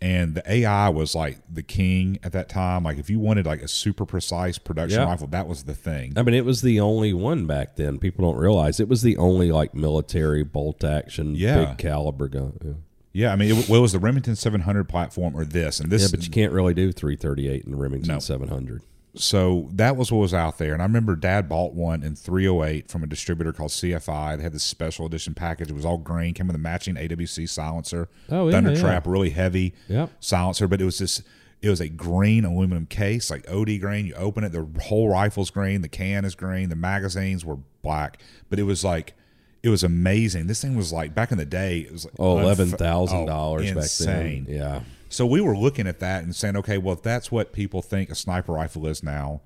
[0.00, 2.84] And the AI was like the king at that time.
[2.84, 5.06] Like if you wanted like a super precise production Yeah.
[5.06, 6.12] rifle, that was the thing.
[6.16, 7.98] I mean, it was the only one back then.
[7.98, 11.64] People don't realize it was the only like military bolt action, Yeah.
[11.64, 12.58] big caliber gun.
[12.64, 12.72] Yeah.
[13.12, 16.02] Yeah, I mean, it, well, it was the Remington 700 platform or this, and this.
[16.02, 18.18] Yeah, but you can't really do 338 in the Remington No.
[18.20, 18.82] 700.
[19.18, 22.90] So that was what was out there, and I remember Dad bought one in 308
[22.90, 24.36] from a distributor called CFI.
[24.36, 25.70] They had this special edition package.
[25.70, 28.80] It was all green, came with a matching AWC silencer, Oh, yeah, Thunder yeah.
[28.80, 30.10] Trap, really heavy Yep.
[30.20, 31.22] silencer, but it was this.
[31.60, 34.06] It was a green aluminum case, like OD green.
[34.06, 38.20] You open it, the whole rifle's green, the can is green, the magazines were black,
[38.48, 39.14] but it was like.
[39.60, 40.46] It was amazing.
[40.46, 41.80] This thing was like back in the day.
[41.80, 44.44] It was like Oh, unf- eleven thousand oh, dollars back insane.
[44.44, 44.54] then.
[44.54, 44.80] Yeah.
[45.08, 48.10] So we were looking at that and saying, okay, well, if that's what people think
[48.10, 49.40] a sniper rifle is now,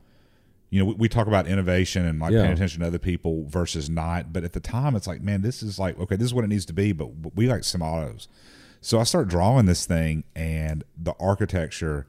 [0.70, 2.42] you know, we, we talk about innovation and like Yeah.
[2.42, 4.32] paying attention to other people versus not.
[4.32, 6.48] But at the time, it's like, man, this is like, okay, this is what it
[6.48, 8.26] needs to be, but, we like semi-autos.
[8.80, 12.06] So I start drawing this thing, and the architecture.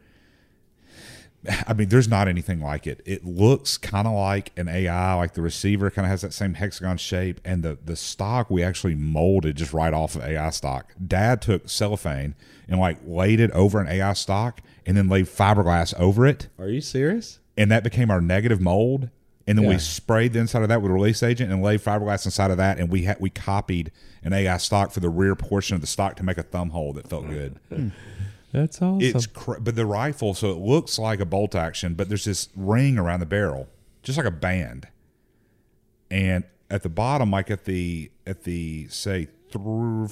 [1.67, 3.01] I mean, there's not anything like it.
[3.05, 6.53] It looks kind of like an AI, like the receiver kind of has that same
[6.53, 10.93] hexagon shape, and the the stock we actually molded just right off of AI stock.
[11.05, 12.35] Dad took cellophane
[12.69, 16.69] and like laid it over an AI stock, and then laid fiberglass over it, Are
[16.69, 17.39] you serious?
[17.57, 19.09] and that became our negative mold.
[19.45, 22.49] And then we sprayed the inside of that with release agent and laid fiberglass inside
[22.51, 23.91] of that, and we had we copied
[24.23, 26.93] an AI stock for the rear portion of the stock to make a thumb hole
[26.93, 27.59] that felt good.
[27.67, 27.89] Hmm.
[28.53, 29.01] That's awesome.
[29.01, 32.49] It's cr- but the rifle, so it looks like a bolt action, but there's this
[32.55, 33.67] ring around the barrel,
[34.03, 34.87] just like a band.
[36.11, 40.07] And at the bottom, like at the at the say through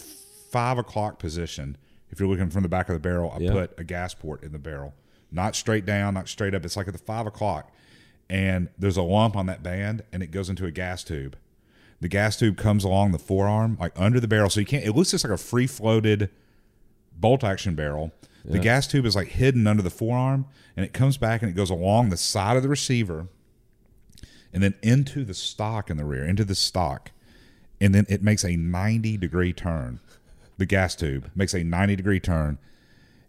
[0.52, 1.78] five o'clock position,
[2.10, 3.52] if you're looking from the back of the barrel, I Yeah.
[3.52, 4.94] put a gas port in the barrel,
[5.32, 6.66] not straight down, not straight up.
[6.66, 7.72] It's like at the five o'clock,
[8.30, 11.36] and there's a lump on that band, and it goes into a gas tube.
[12.00, 14.84] The gas tube comes along the forearm, like under the barrel, so you can't.
[14.84, 16.32] It looks just like a free floated
[17.16, 18.12] bolt action barrel.
[18.44, 20.46] The gas tube is like hidden under the forearm,
[20.76, 23.28] and it comes back and it goes along the side of the receiver,
[24.54, 27.12] and then into the stock in the rear, into the stock,
[27.80, 30.00] and then it makes a ninety degree turn.
[30.58, 32.58] The gas tube makes a ninety degree turn,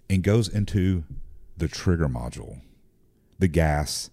[0.09, 1.05] and goes into
[1.57, 2.61] the trigger module.
[3.39, 4.11] The gas.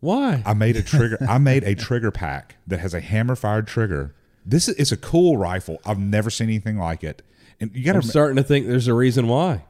[0.00, 0.42] Why?
[0.44, 1.18] I made a trigger.
[1.28, 4.14] I made a trigger pack that has a hammer fired trigger.
[4.44, 5.80] This is it's a cool rifle.
[5.84, 7.22] I've never seen anything like it.
[7.64, 9.64] And you got I'm starting to think there's a reason why.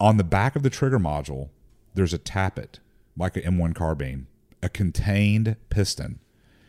[0.00, 1.50] on the back of the trigger module,
[1.94, 2.78] there's a tappet,
[3.16, 4.26] like an M1 carbine,
[4.62, 6.20] a contained piston.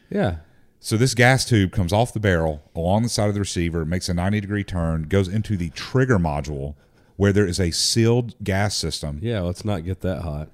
[0.09, 0.37] Yeah.
[0.79, 4.09] So this gas tube comes off the barrel along the side of the receiver, makes
[4.09, 6.75] a 90 degree turn, goes into the trigger module
[7.15, 9.19] where there is a sealed gas system.
[9.21, 9.41] Yeah.
[9.41, 10.49] Let's not get that hot.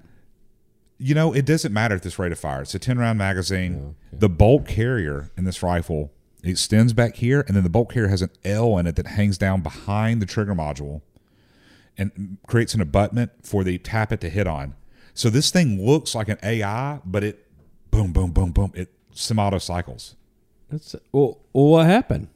[0.97, 2.61] You know, it doesn't matter at this rate of fire.
[2.61, 3.95] It's a 10 round magazine.
[4.13, 6.11] Oh, the bolt carrier in this rifle
[6.43, 9.37] extends back here, and then the bolt carrier has an L in it that hangs
[9.37, 11.01] down behind the trigger module
[11.97, 14.75] and creates an abutment for the tappet to hit on.
[15.13, 17.45] So this thing looks like an AI, but it
[17.91, 18.71] boom, boom, boom, boom.
[18.73, 20.15] It semi-auto cycles.
[20.69, 21.39] That's well.
[21.51, 22.29] what happened?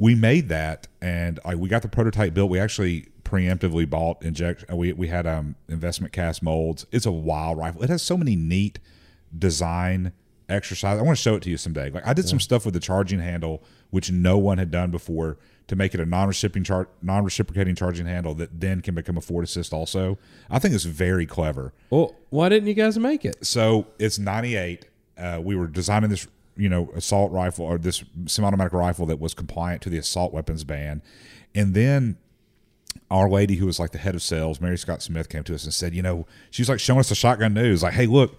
[0.00, 4.64] we made that and like we got the prototype built we actually preemptively bought inject
[4.72, 8.34] we, we had um investment cast molds it's a wild rifle it has so many
[8.34, 8.78] neat
[9.38, 10.10] design
[10.50, 10.98] exercise.
[10.98, 11.90] I want to show it to you someday.
[11.90, 15.36] Like i did some stuff with the charging handle which no one had done before
[15.66, 19.44] to make it a non-reciprocating char- non-reciprocating charging handle that then can become a forward
[19.44, 20.18] assist also.
[20.48, 21.72] I think it's very clever.
[21.90, 23.44] Well, why didn't you guys make it?
[23.46, 24.86] so it's 98
[25.18, 29.34] uh, we were designing this you know assault rifle or this semi-automatic rifle that was
[29.34, 31.02] compliant to the assault weapons ban.
[31.54, 32.16] And then
[33.10, 35.64] our lady who was like the head of sales mary scott smith came to us
[35.64, 37.82] and said you know she was like showing us the shotgun news.
[37.82, 38.38] Like hey look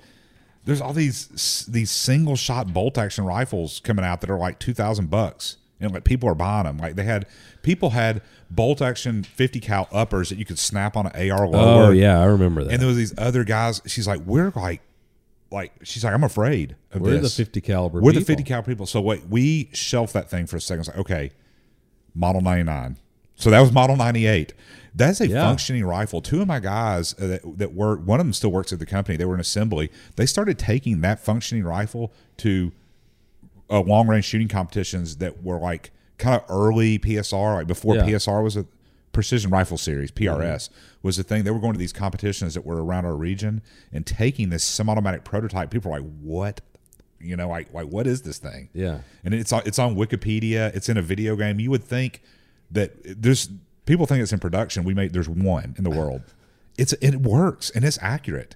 [0.66, 5.10] there's all these these single shot bolt action rifles coming out that are like 2000
[5.10, 7.26] bucks and like people are buying them like they had
[7.64, 11.50] people had bolt action 50 cal uppers that you could snap on an ar oh,
[11.50, 12.74] lower Oh yeah, I remember that.
[12.74, 13.82] and there was these other guys.
[13.88, 14.82] She's like, we're like,
[15.50, 18.02] like she's like, I'm afraid of We're the 50 caliber.
[18.02, 18.86] We're the 50 cal people.
[18.86, 20.82] So wait, we shelved that thing for a second.
[20.82, 21.32] It's like, okay,
[22.14, 22.98] model 99.
[23.36, 24.54] So that was model 98.
[24.94, 25.44] That's a Yeah.
[25.44, 26.22] functioning rifle.
[26.22, 28.86] Two of my guys uh, that, that work, one of them still works at the
[28.86, 29.18] company.
[29.18, 29.90] They were in assembly.
[30.18, 32.72] They started taking that functioning rifle to
[33.70, 38.06] uh, long range shooting competitions that were like kind of early PSR, like before Yeah.
[38.06, 38.66] PSR was a
[39.14, 40.70] precision rifle series, PRS
[41.04, 41.44] was the thing.
[41.44, 43.62] They were going to these competitions that were around our region
[43.92, 45.70] and taking this semi-automatic prototype.
[45.70, 46.62] People were like, "What?"
[47.20, 48.70] You know, like like what is this thing?
[48.74, 49.00] Yeah.
[49.24, 50.74] and it's on it's on Wikipedia.
[50.76, 51.60] It's in a video game.
[51.60, 52.22] You would think
[52.72, 53.50] that there's
[53.92, 54.86] people think it's in production.
[54.86, 56.22] We made there's one in the world.
[56.78, 58.56] It's it works and it's accurate.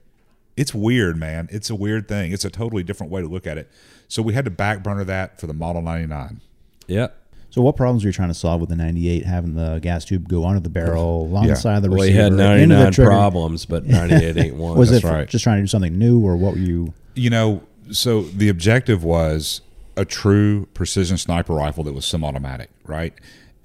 [0.56, 1.50] It's weird, man.
[1.52, 2.32] It's a weird thing.
[2.32, 3.70] It's a totally different way to look at it.
[4.08, 6.40] So we had to back burner that for the Model 99.
[6.88, 7.08] Yeah.
[7.50, 10.30] So what problems were you trying to solve with the 98, having the gas tube
[10.30, 11.50] go under the barrel, along Yeah.
[11.52, 12.12] the side of the Well, receiver?
[12.14, 14.78] he had into the 99 problems, but 98 ain't one.
[14.78, 15.28] Was That's it right.
[15.28, 16.94] just trying to do something new, or what were you?
[17.16, 19.60] You know, so the objective was
[19.98, 23.14] a true precision sniper rifle that was semi-automatic, right?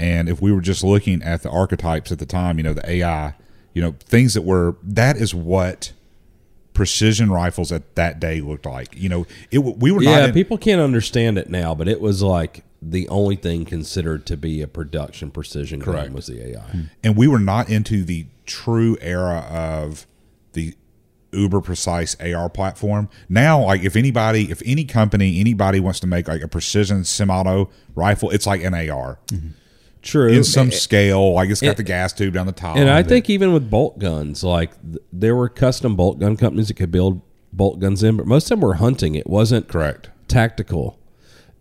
[0.00, 2.90] And if we were just looking at the archetypes at the time, you know, the
[2.90, 3.34] AI,
[3.74, 5.92] you know, things that were that is what
[6.72, 8.96] precision rifles at that day looked like.
[8.96, 12.00] You know, it we were yeah, not in, people can't understand it now, but it
[12.00, 16.12] was like the only thing considered to be a production precision gun Correct.
[16.12, 16.62] was the AI.
[16.62, 16.80] Hmm.
[17.04, 20.06] and we were not into the true era of
[20.54, 20.74] the
[21.32, 23.10] uber precise AR platform.
[23.28, 27.68] Now, like if anybody, if any company, anybody wants to make like a precision semi-auto
[27.94, 29.48] rifle, it's like an AR mm-hmm.
[30.02, 30.28] True.
[30.28, 31.34] in some And- scale.
[31.34, 32.76] Like it's got and- the gas tube down the top.
[32.76, 34.70] And I think even with bolt guns, like
[35.12, 37.20] there were custom bolt gun companies that could build
[37.52, 39.14] bolt guns in, but most of them were hunting.
[39.14, 40.10] It wasn't correct.
[40.28, 40.96] tactical.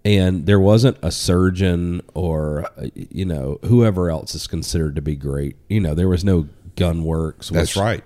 [0.06, 5.16] And there wasn't a surgeon or uh, you know whoever else is considered to be
[5.18, 5.58] great.
[5.68, 6.48] You know, there was no
[6.78, 7.50] Gunworks.
[7.50, 8.04] That's which- right.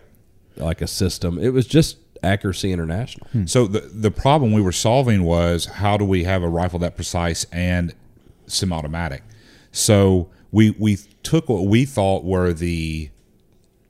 [0.58, 1.38] Like a system.
[1.38, 3.28] It was just Accuracy International.
[3.34, 3.46] Hmm.
[3.46, 6.96] So the the problem we were solving was how do we have a rifle that
[6.96, 7.94] precise and
[8.48, 9.24] semi-automatic?
[9.74, 13.10] So we we took what we thought were the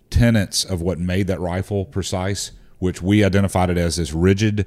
[0.09, 4.65] tenets of what made that rifle precise, which we identified it as this rigid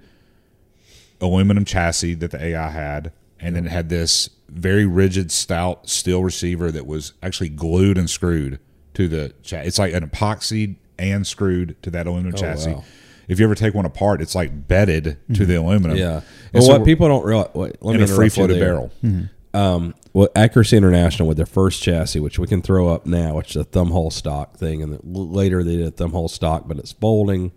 [1.21, 6.23] aluminum chassis that the AI had, and then it had this very rigid, stout steel
[6.23, 8.61] receiver that was actually glued and screwed
[8.95, 9.67] to the chassis.
[9.67, 12.73] It's like an epoxy and screwed to that aluminum oh, chassis.
[12.73, 12.85] wow.
[13.29, 15.67] If you ever take one apart, it's like bedded to the mm-hmm.
[15.67, 15.97] aluminum.
[15.97, 16.21] Yeah.
[16.53, 18.93] And Well, so what people don't realize, wait, let in me a free floated barrel.
[19.03, 19.25] Mm-hmm.
[19.57, 23.51] Um, well, Accuracy International with their first chassis, which we can throw up now, which
[23.51, 26.93] is a thumbhole stock thing, and later they did a thumb hole stock, but it's
[26.93, 27.53] folding.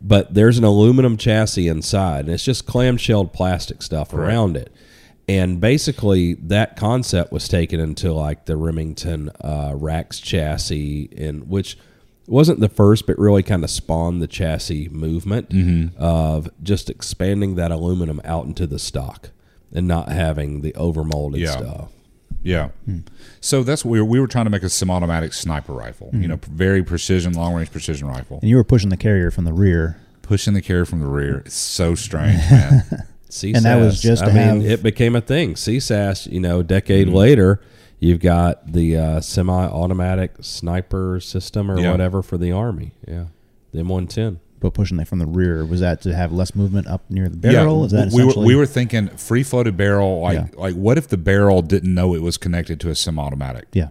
[0.00, 4.72] But there's an aluminum chassis inside, and it's just clamshelled plastic stuff around it.
[5.28, 11.76] And basically, that concept was taken into like the Remington uh, Rax chassis, and which
[12.26, 15.96] wasn't the first, but really kind of spawned the chassis movement Mm-hmm.
[16.00, 19.30] of just expanding that aluminum out into the stock
[19.76, 21.50] and not having the overmolded Yeah.
[21.52, 21.92] stuff.
[22.42, 22.68] Yeah.
[23.40, 26.10] So that's what we were, we were trying to make a semi-automatic sniper rifle.
[26.12, 28.38] You know, very precision, long-range precision rifle.
[28.40, 30.00] And you were pushing the carrier from the rear.
[30.22, 31.38] Pushing the carrier from the rear.
[31.46, 32.84] It's so strange, man.
[33.30, 35.54] CSAS, And that was just I to mean, have- it became a thing.
[35.54, 37.16] CSAS, you know, a decade Mm-hmm.
[37.16, 37.60] later,
[37.98, 41.90] you've got the uh, semi-automatic sniper system or Yeah.
[41.90, 42.92] whatever for the army.
[43.08, 43.26] Yeah,
[43.72, 44.38] the M110.
[44.66, 47.36] But pushing it from the rear was that to have less movement up near the
[47.36, 47.84] barrel?
[47.84, 50.20] Is that we were we were thinking free floated barrel.
[50.22, 50.46] Like Yeah.
[50.56, 53.66] like what if the barrel didn't know it was connected to a semi-automatic?
[53.72, 53.88] yeah.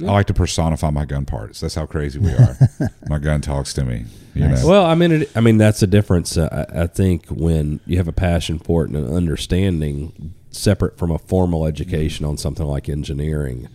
[0.00, 1.58] I like to personify my gun parts.
[1.60, 2.56] That's how crazy we are.
[3.08, 4.04] my gun talks to me.
[4.34, 4.62] You Nice.
[4.62, 4.68] know.
[4.68, 6.36] Well, I mean, it, I mean that's the difference.
[6.36, 10.96] Uh, I, I think when you have a passion for it and an understanding, separate
[10.98, 13.68] from a formal education on something like engineering,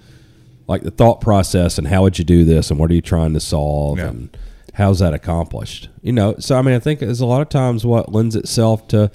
[0.68, 3.34] like the thought process and how would you do this and what are you trying
[3.34, 4.08] to solve Yeah.
[4.10, 4.38] and
[4.74, 5.90] how's that accomplished?
[6.02, 8.88] You know, so I mean, I think there's a lot of times what lends itself
[8.90, 9.10] to,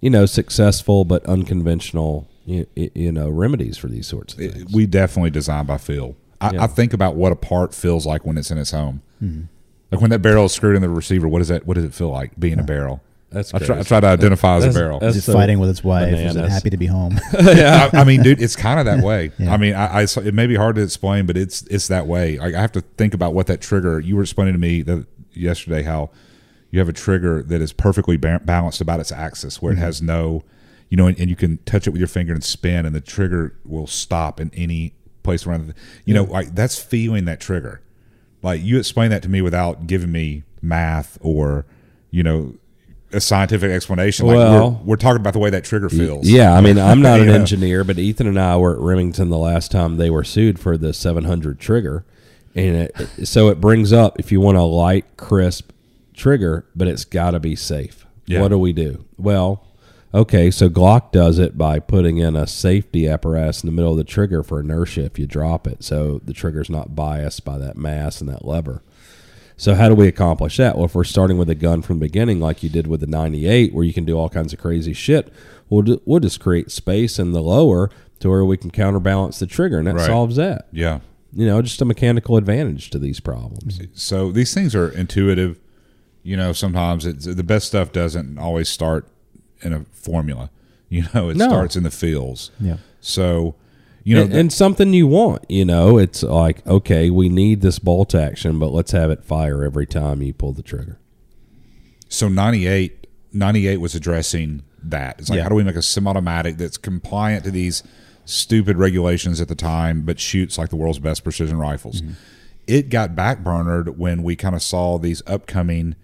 [0.00, 4.62] you know, successful but unconventional, you, you know, remedies for these sorts of things.
[4.62, 6.16] It- we definitely design by feel.
[6.40, 6.64] I, Yeah.
[6.64, 9.02] I think about what a part feels like when it's in its home.
[9.22, 9.42] Mm-hmm.
[9.92, 11.66] Like when that barrel is screwed in the receiver, what does that?
[11.66, 13.00] What does it feel like being a barrel?
[13.34, 15.00] That's I try, I try to identify as a barrel.
[15.00, 16.14] that's Is it so fighting with its wife?
[16.14, 17.18] Is it happy to be home?
[17.32, 19.32] I, I mean, dude, it's kind of that way.
[19.44, 19.52] Yeah.
[19.52, 22.38] I mean, I, I it may be hard to explain, but it's it's that way.
[22.38, 23.98] Like, I have to think about what that trigger.
[23.98, 26.10] You were explaining to me the, yesterday how
[26.70, 29.84] you have a trigger that is perfectly ba- balanced about its axis, where it mm-hmm.
[29.84, 30.44] has no,
[30.88, 33.00] you know, and, and you can touch it with your finger and spin, and the
[33.00, 34.94] trigger will stop in any
[35.24, 35.66] place around.
[35.66, 35.74] The,
[36.04, 37.80] you know, like that's feeling that trigger.
[38.42, 41.66] Like you explained that to me without giving me math or,
[42.10, 42.54] you know.
[43.14, 44.26] A scientific explanation.
[44.26, 46.28] Like Well- we're, we're talking about the way that trigger feels.
[46.28, 49.38] Yeah, I mean, I'm not an engineer, but Ethan and I were at Remington the
[49.38, 52.04] last time they were sued for the 700 trigger,
[52.54, 55.70] and it, so it brings up if you want a light, crisp
[56.12, 58.06] trigger, but it's got to be safe.
[58.26, 58.40] Yeah.
[58.40, 59.04] What do we do?
[59.18, 59.66] Well,
[60.14, 63.98] okay, so Glock does it by putting in a safety apparatus in the middle of
[63.98, 67.76] the trigger for inertia if you drop it, so the trigger's not biased by that
[67.76, 68.82] mass and that lever.
[69.56, 70.76] So how do we accomplish that?
[70.76, 73.06] Well, if we're starting with a gun from the beginning, like you did with the
[73.06, 75.32] 98, where you can do all kinds of crazy shit,
[75.70, 77.88] we'll, ju- we'll just create space in the lower
[78.20, 80.06] to where we can counterbalance the trigger, and that Right.
[80.06, 80.66] solves that.
[80.72, 81.00] Yeah.
[81.32, 83.80] You know, just a mechanical advantage to these problems.
[83.94, 85.58] So these things are intuitive.
[86.22, 89.06] You know, sometimes it's, the best stuff doesn't always start
[89.62, 90.50] in a formula.
[90.90, 91.48] You know, it No.
[91.48, 92.50] starts in the feels.
[92.60, 92.76] Yeah.
[93.00, 93.56] So,
[94.04, 95.44] you know, and, and something you want.
[95.50, 99.64] You know, it's like okay, we need this bolt action, but let's have it fire
[99.64, 100.98] every time you pull the trigger.
[102.08, 105.18] So 98, 98 was addressing that.
[105.18, 105.42] It's like, Yeah.
[105.44, 107.82] how do we make a semi-automatic that's compliant to these
[108.24, 112.02] stupid regulations at the time, but shoots like the world's best precision rifles?
[112.02, 112.12] Mm-hmm.
[112.66, 115.96] It got backburnered when we kind of saw these upcoming,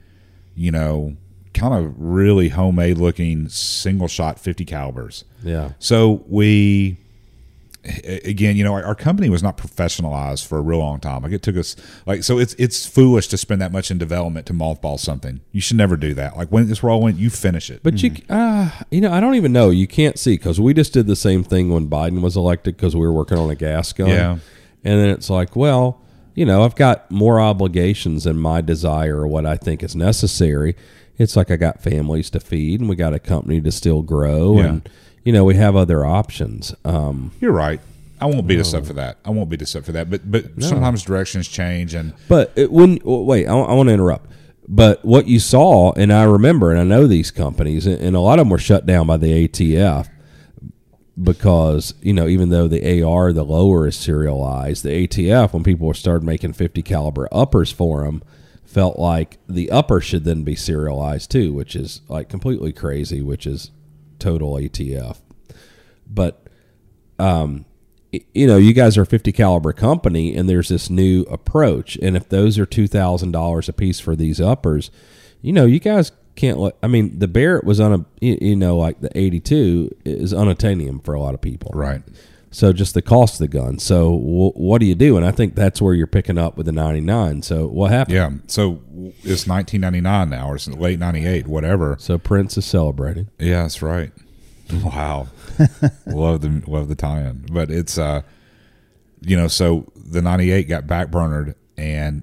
[0.55, 1.17] you know,
[1.55, 5.25] kind of really homemade looking single shot 50 calibers.
[5.43, 5.73] Yeah.
[5.79, 6.99] So we,
[7.85, 11.23] again, you know, our, our company was not professionalized for a real long time.
[11.23, 11.77] Like it took us,
[12.07, 15.41] like, so it's it's foolish to spend that much in development to mothball something.
[15.53, 16.37] You should never do that.
[16.37, 17.83] Like when it's went, you finish it.
[17.83, 19.71] But you, uh, you know, I don't even know.
[19.71, 22.95] You can't see because we just did the same thing when Biden was elected because
[22.95, 24.09] we were working on a gas gun.
[24.09, 24.39] Yeah.
[24.85, 26.01] And then it's like, well,
[26.35, 30.77] you know, I've got more obligations than my desire or what I think is necessary.
[31.19, 34.59] It's like I got families to feed and we got a company to still grow
[34.59, 34.65] Yeah.
[34.67, 34.89] and
[35.25, 36.75] you know we have other options.
[36.85, 37.81] Um, You're right.
[38.21, 39.17] I won't beat us up for that.
[39.25, 40.11] I won't beat us up for that.
[40.11, 44.31] But but sometimes directions change, and But it, when oh, wait, I, want to interrupt.
[44.69, 48.21] But what you saw, and I remember, and I know these companies, and, and a
[48.21, 50.09] lot of them were shut down by the ATF
[51.21, 55.93] because you know even though the AR, the lower is serialized, the ATF when people
[55.95, 58.23] started making 50 caliber uppers for them,
[58.65, 63.47] felt like the upper should then be serialized too, which is like completely crazy, which
[63.47, 63.71] is
[64.21, 65.19] total ATF.
[66.07, 66.47] But
[67.19, 67.65] um,
[68.35, 71.97] you know, you guys are a 50 caliber company, and there's this new approach.
[71.97, 74.91] And if those are two thousand dollars a piece for these uppers,
[75.43, 76.77] you know, you guys can't let.
[76.83, 81.15] I mean, the Barrett was on a, you know, like the 82 is unattainium for
[81.15, 82.03] a lot of people, right.
[82.53, 83.79] So just the cost of the gun.
[83.79, 85.17] So w- what do you do?
[85.17, 87.43] And I think that's where you're picking up with the 99.
[87.43, 88.15] So what happened?
[88.15, 88.31] Yeah.
[88.49, 88.83] So
[89.23, 91.97] it's 1999 now, or it's late 98, whatever.
[92.01, 93.29] So Prince is celebrating.
[93.39, 94.13] Yeah, that's right.
[94.85, 95.27] Wow,
[96.07, 98.23] love the love the tie-in, but it's uh,
[99.21, 102.23] you know, so the '98 got backburnered and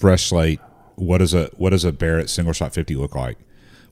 [0.00, 0.58] fresh slate.
[0.96, 3.38] What does a what does a Barrett single shot 50 look like?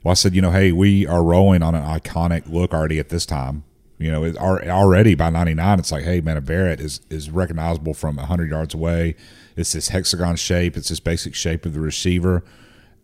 [0.02, 3.08] Well, I said, you know, hey, we are rolling on an iconic look already at
[3.10, 3.62] this time.
[4.00, 7.92] You know, it, already by '99, it's like, hey, man, a Barrett is is recognizable
[7.94, 9.14] from 100 yards away.
[9.56, 10.76] It's this hexagon shape.
[10.76, 12.42] It's this basic shape of the receiver.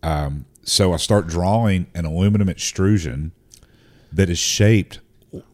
[0.01, 3.31] Um, so I start drawing an aluminum extrusion
[4.11, 4.99] that is shaped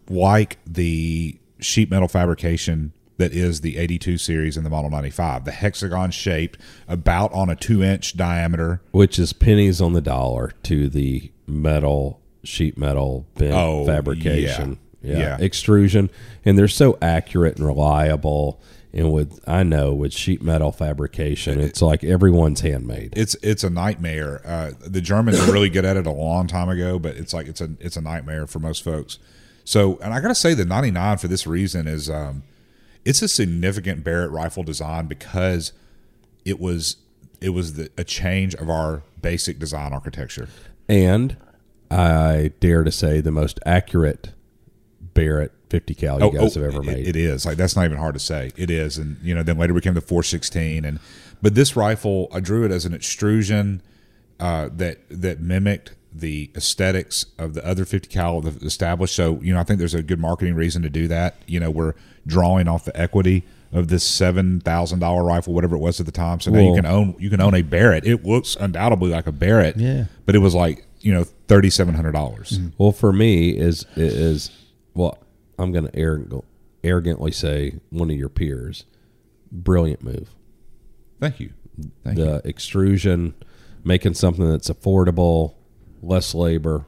[0.09, 5.45] like the sheet metal fabrication that is the 82 series in the Model 95.
[5.45, 6.57] The hexagon shaped,
[6.87, 8.81] about on a two inch diameter.
[8.91, 15.17] which is pennies on the dollar to the metal sheet metal bent Oh, fabrication yeah.
[15.17, 15.38] Yeah.
[15.39, 16.09] extrusion
[16.45, 18.59] and they're so accurate and reliable
[18.93, 23.69] and with i know with sheet metal fabrication it's like everyone's handmade It's it's a
[23.69, 24.41] nightmare.
[24.45, 27.47] Uh, the Germans are really good at it a long time ago, but it's like
[27.47, 29.19] it's a it's a nightmare for most folks.
[29.65, 32.43] So, and I got to say, the 99 for this reason is um,
[33.05, 35.71] it's a significant Barrett rifle design because
[36.45, 36.97] it was
[37.41, 40.47] it was the, a change of our basic design architecture.
[40.89, 41.35] and
[41.91, 44.31] i dare to say the most accurate
[45.14, 47.85] barrett 50 cal you guys have ever Oh, it- made it is like that's not
[47.85, 48.52] even hard to say.
[48.56, 50.99] It is, and you know, then later became the 416, and
[51.41, 53.81] but this rifle, I drew it as an extrusion
[54.40, 59.15] uh, that that mimicked the aesthetics of the other 50 cal the established.
[59.15, 61.35] So you know, I think there's a good marketing reason to do that.
[61.48, 61.94] You know, we're
[62.27, 66.11] drawing off the equity of this seven thousand dollar rifle, whatever it was at the
[66.11, 66.40] time.
[66.40, 68.06] So now you can own you can own a Barrett.
[68.06, 70.06] It looks undoubtedly like a Barrett, Yeah.
[70.27, 72.60] but it was like you know thirty seven hundred dollars.
[72.77, 74.52] Well, for me is is
[74.93, 75.17] well,
[75.57, 76.43] I'm going to
[76.83, 78.85] arrogantly say one of your peers.
[79.51, 80.29] Brilliant move.
[81.19, 81.53] Thank you,
[82.03, 82.25] thank you.
[82.25, 83.35] The extrusion,
[83.83, 85.55] making something that's affordable,
[86.01, 86.85] less labor,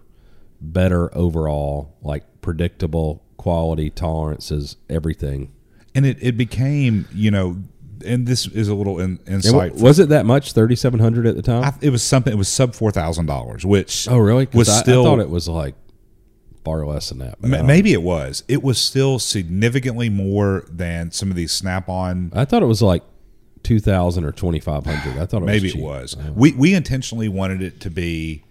[0.60, 5.54] better overall, like predictable quality tolerances, everything.
[5.94, 7.58] and it, it became you know
[8.06, 10.52] and this is a little in, And insight wa- was it that much?
[10.54, 11.64] Thirty seven hundred at the time.
[11.64, 14.48] I, it was something it was sub four thousand dollars which oh, really?
[14.54, 15.76] was I, still I thought it was like
[16.66, 17.38] far less than that.
[17.40, 18.44] but I maybe it was.
[18.48, 22.82] It was still significantly more than some of these snap on I thought it was
[22.82, 23.04] like
[23.64, 25.22] two thousand or twenty five hundred.
[25.22, 25.84] I thought it maybe was it cheap.
[25.84, 26.18] was.
[26.36, 28.44] We we intentionally wanted it to be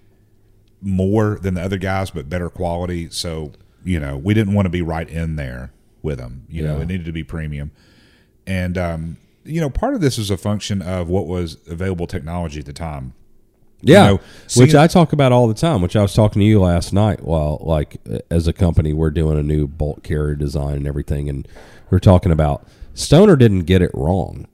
[0.80, 3.08] more than the other guys but better quality.
[3.10, 3.52] So
[3.84, 5.72] you know we didn't want to be right in there
[6.02, 7.70] with them you know it needed to be premium.
[8.46, 12.60] And um you know part of this is a function of what was available technology
[12.60, 13.12] at the time
[13.86, 14.20] Yeah, know,
[14.56, 15.82] which I talk about all the time.
[15.82, 17.22] Which I was talking to you last night.
[17.22, 17.96] While like
[18.30, 21.46] as a company, we're doing a new bolt carrier design and everything, and
[21.90, 24.46] we're talking about Stoner didn't get it wrong.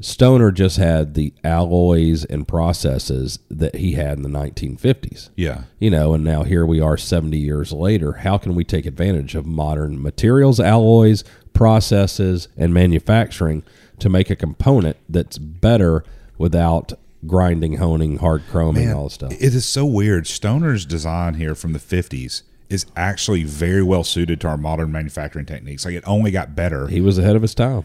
[0.00, 5.30] Stoner just had the alloys and processes that he had in the 1950s.
[5.34, 8.12] yeah You know, and now here we are 70 years later.
[8.12, 13.64] How can we take advantage of modern materials, alloys, processes, and manufacturing
[13.98, 16.04] to make a component that's better
[16.36, 16.92] without
[17.26, 19.32] grinding, honing, hard chroming, Man, all the stuff.
[19.32, 20.26] It is so weird.
[20.26, 25.46] Stoner's design here from the 50s is actually very well suited to our modern manufacturing
[25.46, 25.84] techniques.
[25.84, 26.86] Like it only got better.
[26.88, 27.84] he was ahead of his time.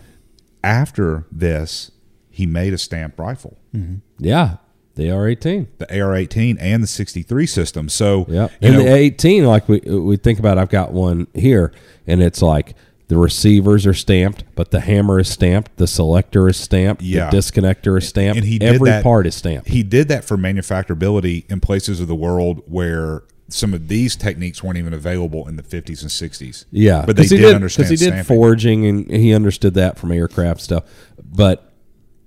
[0.63, 1.91] After this,
[2.29, 3.95] he made a stamped rifle, mm-hmm.
[4.17, 4.57] Yeah,
[4.95, 5.67] the AR eighteen.
[5.77, 7.89] the AR-18 and the 63 system.
[7.89, 11.27] So, Yeah, you and know, the eighteen, like we we think about, I've got one
[11.33, 11.73] here,
[12.07, 12.75] and it's like
[13.09, 17.29] the receivers are stamped, but the hammer is stamped, the selector is stamped, Yeah.
[17.29, 19.67] the disconnector is stamped, and he did every that- part is stamped.
[19.69, 24.63] He did that for manufacturability in places of the world where some of these techniques
[24.63, 26.65] weren't even available in the 50s and 60s.
[26.71, 28.35] Yeah, but they he did, understand because he did stamping.
[28.37, 30.83] forging and he understood that from aircraft stuff.
[31.23, 31.71] But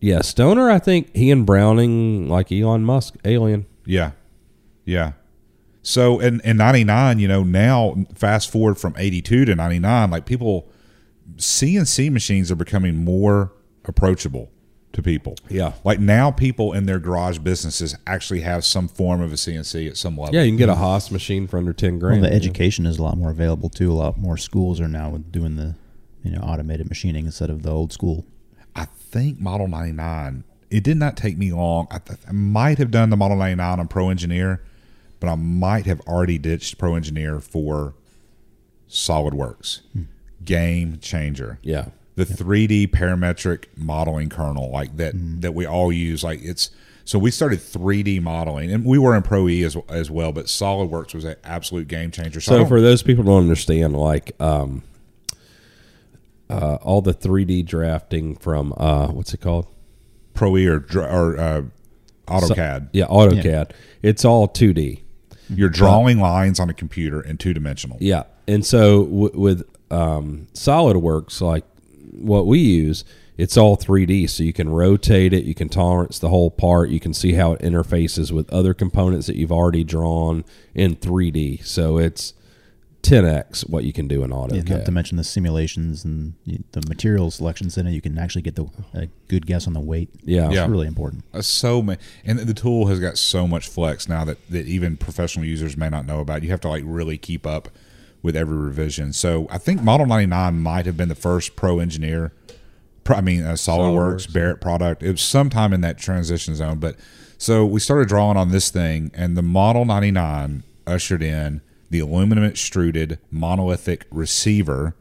[0.00, 3.64] yeah, Stoner, I think he and Browning, like Elon Musk, alien.
[3.86, 4.10] Yeah.
[4.84, 5.12] Yeah.
[5.86, 10.68] So in, in 99, you know, now fast forward from 82 to 99, like people,
[11.36, 13.52] CNC machines are becoming more
[13.84, 14.50] approachable
[14.94, 15.36] to people.
[15.48, 15.74] Yeah.
[15.84, 19.96] Like now people in their garage businesses actually have some form of a CNC at
[19.96, 20.34] some level.
[20.34, 20.82] Yeah, you can get a mm-hmm.
[20.82, 22.24] Haas machine for under ten Well, grand.
[22.24, 23.92] the education is a lot more available too.
[23.92, 25.76] A lot more schools are now doing the,
[26.24, 28.26] you know, automated machining instead of the old school.
[28.74, 31.86] I think Model 99, it did not take me long.
[31.92, 34.64] I, th- I might have done the Model 99 on Pro Engineer,
[35.20, 37.94] but I might have already ditched Pro Engineer for
[38.88, 39.80] SolidWorks.
[40.44, 41.58] Game changer.
[41.62, 46.22] Yeah, The 3D parametric modeling kernel, like that, that we all use.
[46.22, 46.70] Like it's,
[47.04, 50.46] so we started 3D modeling, and we were in Pro E as, as well, but
[50.46, 52.38] SolidWorks was an absolute game changer.
[52.38, 54.82] I So for those people who don't understand, like um,
[56.50, 59.66] uh, all the 3D drafting from uh, what's it called?
[60.34, 61.62] Pro E or, or uh,
[62.26, 63.70] AutoCAD, Yeah, AutoCAD.
[64.02, 65.02] It's all 2D.
[65.48, 67.98] You're drawing lines on a computer in two dimensional.
[68.00, 71.64] Yeah, and so w- with um, SolidWorks, like
[72.12, 73.04] what we use,
[73.36, 74.28] it's all 3D.
[74.30, 77.52] So you can rotate it, you can tolerance the whole part, you can see how
[77.52, 80.44] it interfaces with other components that you've already drawn
[80.74, 81.64] in 3D.
[81.64, 82.32] So it's
[83.06, 84.68] 10x what you can do in Yeah, AutoCAD.
[84.68, 87.92] not to mention the simulations and the material selections in it.
[87.92, 90.10] You can actually get the a good guess on the weight.
[90.24, 90.48] Yeah.
[90.50, 91.24] it's really important.
[91.32, 94.96] Uh, so many, and the tool has got so much flex now that, that even
[94.96, 96.42] professional users may not know about.
[96.42, 97.68] You have to like really keep up
[98.22, 99.12] with every revision.
[99.12, 102.32] So I think Model 99 might have been the first pro engineer.
[103.04, 105.02] Pro, I mean, uh, SolidWorks, SolidWorks, Barrett product.
[105.02, 106.80] It was sometime in that transition zone.
[106.80, 106.96] But
[107.38, 112.44] so we started drawing on this thing, and the Model 99 ushered in the aluminum
[112.44, 114.94] extruded monolithic receiver.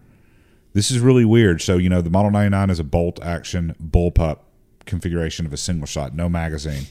[0.74, 1.62] This is really weird.
[1.62, 4.40] So, you know, the Model 99 is a bolt action bullpup
[4.86, 6.86] configuration of a single shot, no magazine.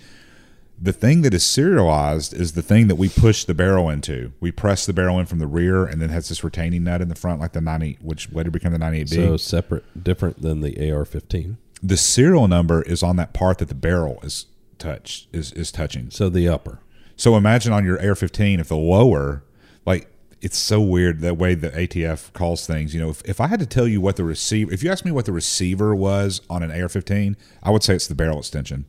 [0.81, 4.33] The thing that is serialized is the thing that we push the barrel into.
[4.41, 7.09] We press the barrel in from the rear and then has this retaining nut in
[7.09, 9.09] the front, like the 90, which later became the 98B.
[9.15, 11.57] So separate, different than the AR-15.
[11.81, 14.47] the serial number is on that part that the barrel is
[14.79, 16.11] touched is is touching.
[16.11, 16.81] So the upper.
[17.17, 19.45] So imagine on your AR 15, if the lower,
[19.87, 22.95] like it's so weird that way the ATF calls things.
[22.95, 25.05] You know, if, if I had to tell you what the receiver, if you asked
[25.05, 28.85] me what the receiver was on an AR-15, I would say it's the barrel extension.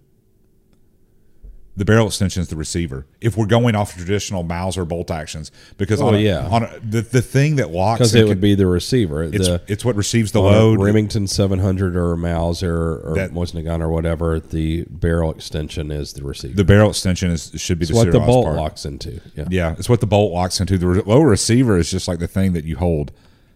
[1.77, 3.05] The barrel extension is the receiver.
[3.19, 6.47] If we're going off traditional Mauser bolt actions, because Oh, on a, yeah.
[6.47, 9.23] on a, the the thing that locks Because it can- would be the receiver.
[9.23, 10.79] it's the, it's what receives the load.
[10.81, 12.73] Remington 700 or Mauser
[13.03, 16.55] or That- Mosin gun or whatever, the barrel extension is the receiver.
[16.55, 18.55] the barrel extension is should be it's the what the bolt part.
[18.57, 19.19] locks into.
[19.35, 19.45] Yeah.
[19.49, 20.77] Yeah, it's what the bolt locks into.
[20.77, 23.11] The lower receiver is just like the thing that you hold.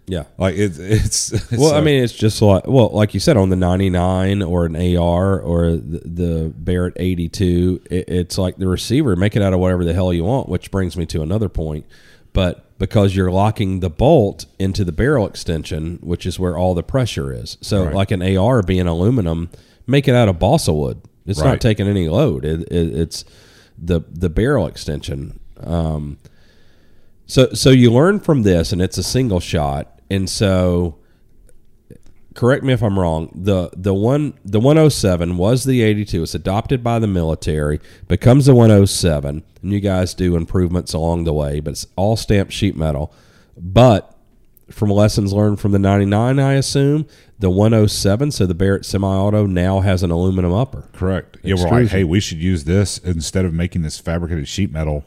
[0.10, 0.24] Yeah.
[0.40, 3.50] Like it's it's, it's Well, I mean, it's just like well, like you said, on
[3.50, 9.16] the 99 or an AR or the, the Barrett 82, it, it's like the receiver.
[9.16, 10.50] Make it out of whatever the hell you want.
[10.50, 11.86] Which brings me to another point.
[12.34, 16.84] But because you're locking the bolt into the barrel extension, which is where all the
[16.84, 17.58] pressure is.
[17.62, 17.94] So, Right.
[17.94, 19.50] like an AR being aluminum,
[19.86, 21.02] make it out of balsa wood.
[21.26, 21.50] It's Right.
[21.50, 22.46] not taking any load.
[22.46, 23.26] It, it, it's
[23.78, 25.40] the the barrel extension.
[25.60, 26.18] Um,
[27.26, 30.98] so so you learn from this, and it's a single shot, and so
[32.36, 33.32] correct me if I'm wrong.
[33.36, 36.24] The the one the 107 was the 82.
[36.24, 41.34] It's adopted by the military, becomes the 107, and you guys do improvements along the
[41.34, 43.14] way, but it's all stamped sheet metal.
[43.58, 44.16] But
[44.70, 47.08] from lessons learned from the 99, I assume
[47.40, 50.84] the 107, so the Barrett semi-auto now has an aluminum upper.
[50.94, 51.38] correct.
[51.42, 51.98] Yeah, we're like, Extrusion.
[51.98, 55.04] hey, we should use this instead of making this fabricated sheet metal.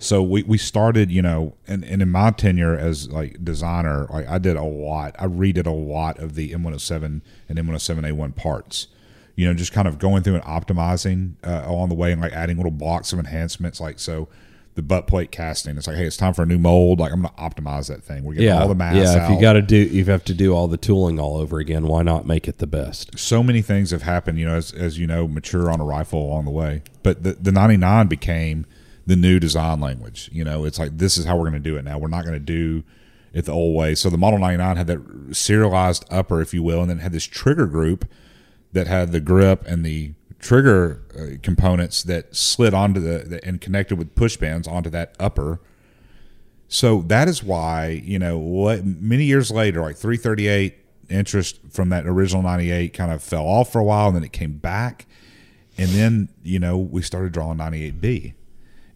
[0.00, 4.26] So we, we started, you know, and, and in my tenure as like designer, like
[4.26, 5.14] I did a lot.
[5.18, 8.88] I redid a lot of the M107 and M107A1 parts.
[9.36, 12.32] You know, just kind of going through and optimizing uh, along the way and like
[12.32, 13.78] adding little blocks of enhancements.
[13.78, 14.28] Like so,
[14.74, 15.76] the butt plate casting.
[15.76, 17.00] It's like, hey, it's time for a new mold.
[17.00, 18.24] Like I'm going to optimize that thing.
[18.24, 19.24] We're getting yeah, all the mass yeah.
[19.24, 21.86] If you got to do, you have to do all the tooling all over again.
[21.86, 23.18] Why not make it the best?
[23.18, 26.22] so many things have happened, you know, as, as you know, mature on a rifle
[26.22, 26.82] along the way.
[27.02, 28.64] But the, the 99 became
[29.06, 30.30] the new design language.
[30.32, 31.98] You know, it's like this is how we're going to do it now.
[31.98, 32.84] We're not going to do
[33.32, 33.94] it the old way.
[33.94, 37.24] So the Model 99 had that serialized upper, if you will, and then had this
[37.24, 38.08] trigger group
[38.72, 43.60] that had the grip and the trigger uh, components that slid onto the, the and
[43.60, 45.60] connected with push pins onto that upper.
[46.68, 50.76] So that is why, you know, what many years later, like 338
[51.08, 54.32] interest from that original 98 kind of fell off for a while and then it
[54.32, 55.06] came back.
[55.76, 58.34] And then, you know, we started drawing 98B.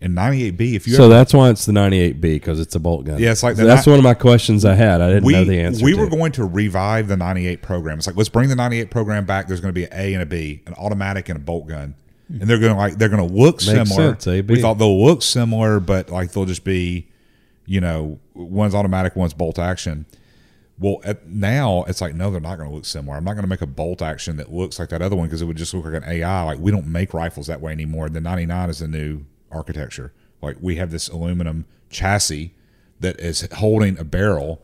[0.04, 3.06] And 98B, if you So ever, that's why it's the 98B because it's a bolt
[3.06, 3.18] gun.
[3.18, 5.00] Yeah, it's like So that's ni- one of my questions I had.
[5.00, 5.82] I didn't we, know the answer.
[5.82, 5.98] we to.
[5.98, 7.96] were going to revive the 98 program.
[7.96, 9.48] It's like, let's bring the 98 program back.
[9.48, 11.94] There's going to be an A and a B, an automatic and a bolt gun.
[12.28, 12.42] Hmm.
[12.42, 14.10] And they're going to like, they're going to look Makes similar.
[14.12, 14.42] sense, A.
[14.42, 17.08] We thought they'll look similar, but like they'll just be,
[17.64, 20.04] you know, one's automatic, one's bolt action.
[20.78, 23.16] Well, now it's like, no, they're not going to look similar.
[23.16, 25.40] I'm not going to make a bolt action that looks like that other one because
[25.40, 26.42] it would just look like an AI.
[26.42, 28.10] Like we don't make rifles that way anymore.
[28.10, 29.24] The 99 is the new
[29.54, 30.12] architecture.
[30.42, 32.52] Like we have this aluminum chassis
[33.00, 34.60] that is holding a barrel,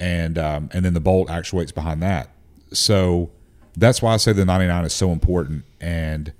[0.00, 2.30] and um, and then the bolt actuates behind that.
[2.72, 3.30] So
[3.76, 5.64] that's why I say the 99 is so important.
[5.80, 6.32] And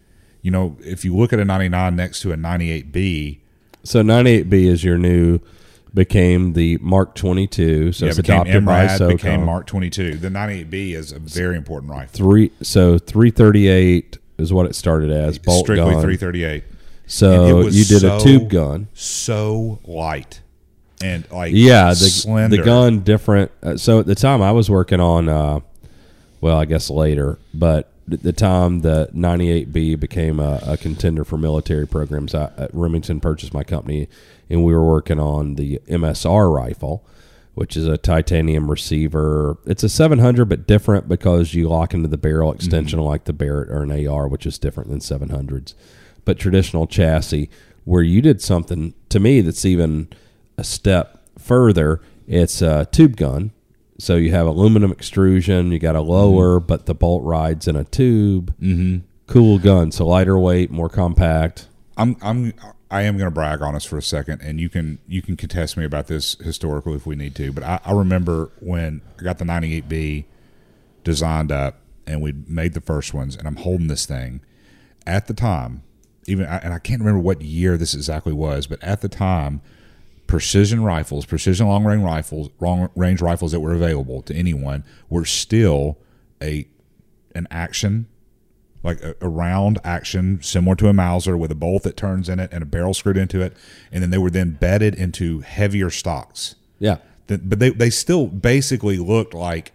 [0.43, 3.39] you know, if you look at a 99 next to a 98B,
[3.85, 5.40] So 98B is your new,
[5.94, 7.93] became the Mark 22.
[7.93, 9.09] So yeah, it's became adopted by MRAD, SOCOM.
[9.09, 10.16] became Mark 22.
[10.16, 12.16] The 98B is a very important rifle.
[12.16, 12.53] Three.
[12.62, 15.39] So 338 is what it started as.
[15.39, 16.03] Bolt Strictly gun.
[16.03, 16.65] 338.
[17.07, 18.89] So you did so- a tube gun.
[18.95, 20.41] So light
[21.03, 22.57] and like Yeah, the slender.
[22.57, 23.51] the gun different.
[23.62, 25.61] Uh, so at the time I was working on, uh,
[26.41, 31.37] well, I guess later, but at the time the 98B became a, a contender for
[31.37, 32.35] military programs.
[32.35, 34.09] I, at Remington purchased my company,
[34.49, 37.05] and we were working on the MSR rifle,
[37.55, 39.59] which is a titanium receiver.
[39.66, 43.70] It's a 700, but different because you lock into the barrel extension like the Barrett
[43.70, 45.74] or an AR, which is different than 700s.
[46.27, 47.48] But traditional chassis,
[47.85, 50.09] where you did something to me that's even
[50.59, 52.03] a step further.
[52.27, 53.53] It's a tube gun.
[53.98, 57.85] So you have aluminum extrusion, you got a lower, but the bolt rides in a
[57.85, 58.55] tube.
[58.61, 59.07] Mm-hmm.
[59.27, 59.90] Cool gun.
[59.90, 61.69] So lighter weight, more compact.
[61.97, 62.53] I'm I'm
[62.90, 65.36] I am going to brag on us for a second, and you can you can
[65.36, 67.53] contest me about this historically if we need to.
[67.53, 70.27] But I, I remember when I got the 98B
[71.03, 74.40] designed up, and we made the first ones, and I'm holding this thing.
[75.07, 75.82] At the time,
[76.28, 79.61] even and I can't remember what year this exactly was, but at the time,
[80.27, 85.24] precision rifles, precision long range rifles, long range rifles that were available to anyone were
[85.24, 85.98] still
[86.43, 86.66] a
[87.35, 88.07] an action
[88.82, 92.39] like a, a round action similar to a Mauser with a bolt that turns in
[92.39, 93.57] it and a barrel screwed into it,
[93.90, 96.55] and then they were then bedded into heavier stocks.
[96.78, 96.98] Yeah.
[97.27, 99.73] Th- But they, they still basically looked like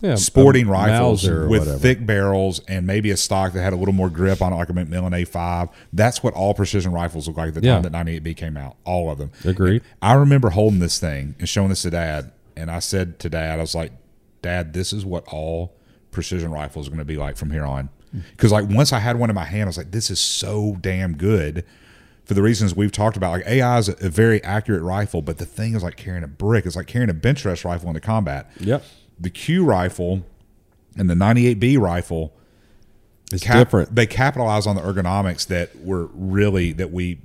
[0.00, 0.14] Yeah.
[0.14, 1.76] sporting rifles with whatever.
[1.78, 4.68] thick barrels and maybe a stock that had a little more grip on it, like
[4.70, 5.70] a McMillan A5.
[5.92, 7.74] That's what all precision rifles look like at the Yeah.
[7.74, 8.76] time that 98B came out.
[8.84, 9.32] All of them.
[9.44, 9.82] Agreed.
[10.00, 13.58] I remember holding this thing and showing this to Dad, and I said to Dad,
[13.58, 13.90] I was like,
[14.40, 15.74] Dad, this is what all
[16.12, 17.88] precision rifles are going to be like from here on.
[18.12, 18.20] Hmm.
[18.30, 20.76] Because like once I had one in my hand, I was like, this is so
[20.80, 21.64] damn good.
[22.24, 25.38] For the reasons we've talked about, like AI is a, a very accurate rifle, but
[25.38, 26.66] the thing is like carrying a brick.
[26.66, 28.50] It's like carrying a bench rest rifle into combat.
[28.60, 28.84] Yep.
[29.20, 30.24] The Q rifle
[30.96, 32.32] and the 98B rifle
[33.32, 33.94] It's cap- different.
[33.94, 37.18] They capitalize on the ergonomics that were really that we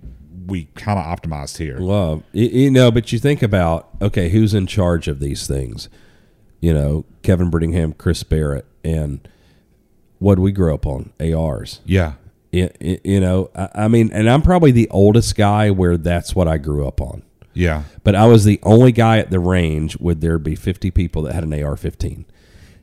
[0.45, 1.77] we kind of optimized here.
[1.77, 2.23] Love.
[2.33, 5.87] You, you know, but you think about, okay, who's in charge of these things?
[6.59, 9.25] You know, Kevin Brittingham, Chris Barrett, and
[10.19, 11.79] what we grew up on, ARs.
[11.85, 12.13] Yeah,
[12.51, 16.47] You, you know, I, I mean, and I'm probably the oldest guy where that's what
[16.47, 17.23] I grew up on.
[17.53, 17.84] Yeah.
[18.03, 21.34] But I was the only guy at the range would there be 50 people that
[21.34, 22.25] had an AR-15.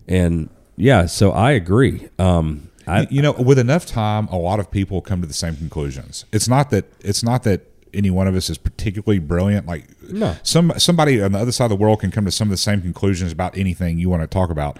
[0.09, 2.09] And yeah, so I agree.
[2.18, 5.56] Um, I, you know, with enough time, a lot of people come to the same
[5.56, 6.24] conclusions.
[6.32, 9.66] It's not that it's not that any one of us is particularly brilliant.
[9.66, 10.36] Like No.
[10.42, 12.56] some somebody on the other side of the world can come to some of the
[12.56, 14.78] same conclusions about anything you want to talk about.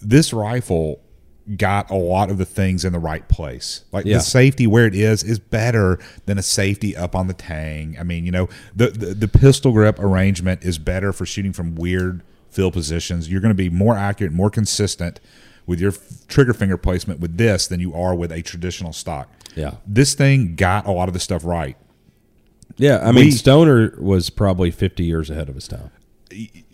[0.00, 1.00] This rifle
[1.56, 3.84] got a lot of the things in the right place.
[3.92, 4.18] Like Yeah.
[4.18, 7.96] the safety where it is is better than a safety up on the tang.
[7.98, 11.74] I mean, you know, the, the the pistol grip arrangement is better for shooting from
[11.74, 13.28] weird fill positions.
[13.30, 15.18] You're going to be more accurate, more consistent
[15.66, 19.28] with your f- trigger finger placement with this than you are with a traditional stock.
[19.56, 19.74] Yeah.
[19.86, 21.76] This thing got a lot of the stuff right.
[22.76, 25.90] yeah, I mean, We- Stoner was probably 50 years ahead of his time.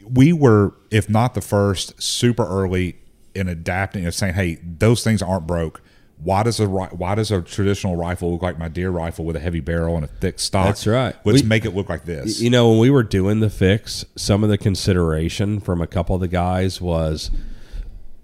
[0.09, 2.97] we were, if not the first, super early
[3.39, 5.81] in adapting and saying, "Hey, those things aren't broke.
[6.20, 9.39] why does a why does a traditional rifle look like my deer rifle with a
[9.39, 10.66] heavy barrel and a thick stock?
[10.66, 11.15] That's right.
[11.24, 12.40] Let's We- make it look like this.
[12.40, 16.16] You know, when we were doing the fix, some of the consideration from a couple
[16.16, 17.31] of the guys was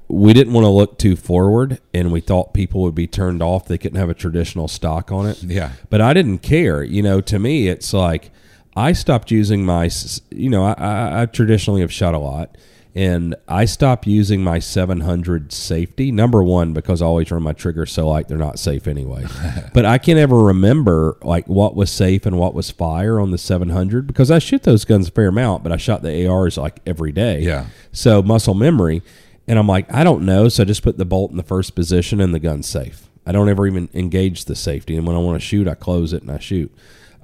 [0.08, 3.66] we didn't want to look too forward and we thought people would be turned off
[3.68, 5.42] they couldn't have a traditional stock on it.
[5.44, 5.70] Yeah.
[5.88, 6.82] But I didn't care.
[6.82, 8.32] You know, to me it's like
[8.76, 9.88] I stopped using my
[10.30, 12.56] you know, I, I, I traditionally have shot a lot
[12.94, 16.12] and I stopped using my 700 safety.
[16.12, 19.24] Number one, because I always run my triggers so like they're not safe anyway.
[19.74, 23.38] but I can't ever remember like what was safe and what was fire on the
[23.38, 26.80] 700 because I shoot those guns a fair amount, but I shot the ARs like
[26.86, 27.40] every day.
[27.40, 27.66] Yeah.
[27.90, 29.02] So muscle memory.
[29.48, 30.48] And I'm like, I don't know.
[30.48, 33.10] So I just put the bolt in the first position and the gun's safe.
[33.26, 34.96] I don't ever even engage the safety.
[34.96, 36.72] And when I want to shoot, I close it and I shoot.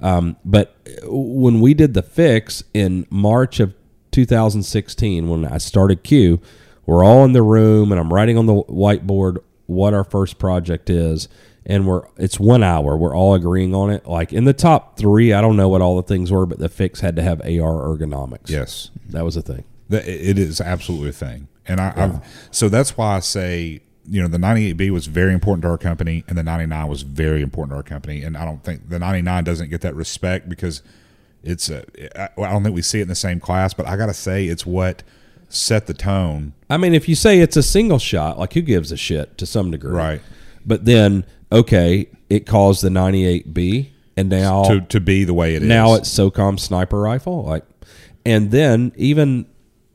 [0.01, 3.73] Um, but when we did the fix in March of
[4.11, 6.39] 2016, when I started Q,
[6.85, 10.89] we're all in the room and I'm writing on the whiteboard what our first project
[10.89, 11.27] is.
[11.65, 12.97] And we're it's one hour.
[12.97, 14.07] We're all agreeing on it.
[14.07, 16.69] Like in the top three, I don't know what all the things were, but the
[16.69, 18.49] fix had to have AR ergonomics.
[18.49, 19.63] yes, that was a thing.
[19.89, 24.27] It is absolutely a thing, and I, I've so that's why I say you know
[24.27, 27.77] the 98B was very important to our company, and the 99 was very important to
[27.77, 30.81] our company, and I don't think the 99 doesn't get that respect because
[31.43, 31.83] it's a
[32.19, 34.47] I I don't think we see it in the same class, but I gotta say
[34.47, 35.03] it's what
[35.49, 36.53] set the tone.
[36.69, 39.45] I mean, if you say it's a single shot, like who gives a shit to
[39.45, 40.21] some degree, Right.
[40.65, 45.63] But then, okay, it caused the 98B, and now to, to be the way it
[45.63, 45.67] is.
[45.67, 47.65] now it's SOCOM sniper rifle, like,
[48.25, 49.47] and then even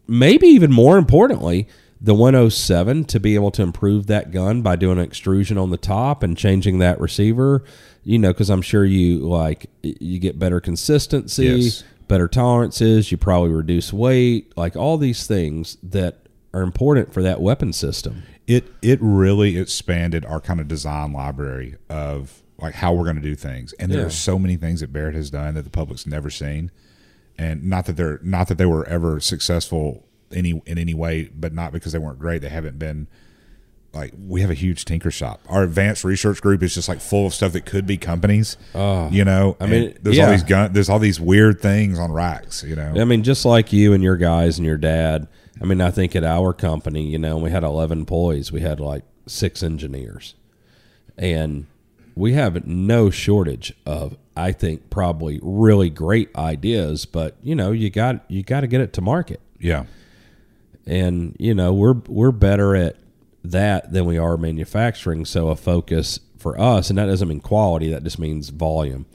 [0.09, 1.69] maybe even more importantly,
[2.01, 5.77] the 107 to be able to improve that gun by doing an extrusion on the
[5.77, 7.65] top and changing that receiver,
[8.09, 11.85] you know, because I'm sure you like you get better consistency, Yes.
[12.07, 16.21] better tolerances, you probably reduce weight, like all these things that
[16.55, 18.23] are important for that weapon system.
[18.47, 23.21] it it really expanded our kind of design library of like how we're going to
[23.23, 24.07] do things and there Yeah.
[24.07, 26.71] are so many things that barrett has done that the public's never seen
[27.37, 31.53] and not that they're not that they were ever successful any in any way but
[31.53, 33.09] not because they weren't great they haven't been
[33.97, 37.27] like we have a huge tinker shop our advanced research group is just like full
[37.27, 39.09] of stuff that could be companies ah.
[39.11, 42.63] you know I mean, there's all these gun there's all these weird things on racks
[42.63, 45.29] you know I mean, just like you and your guys and your dad.
[45.61, 48.53] I mean, I think at our company, you know, we had 11 employees.
[48.53, 50.35] We had like six engineers.
[51.17, 51.67] And
[52.15, 57.91] we have no shortage of, I think, probably really great ideas, but you know, you
[57.91, 59.41] got you got to get it to market.
[59.59, 59.85] yeah
[60.87, 62.97] And you know, we're we're better at
[63.53, 65.25] that than we are manufacturing.
[65.25, 69.07] So a focus for us, and that doesn't mean quality, that just means volume.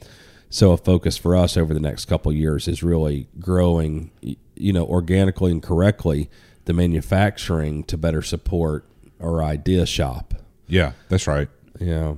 [0.50, 4.72] So a focus for us over the next couple of years is really growing, you
[4.72, 6.28] know, organically and correctly
[6.66, 8.86] the manufacturing to better support
[9.20, 10.34] our idea shop.
[10.66, 11.48] yeah that's right
[11.80, 12.14] Yeah.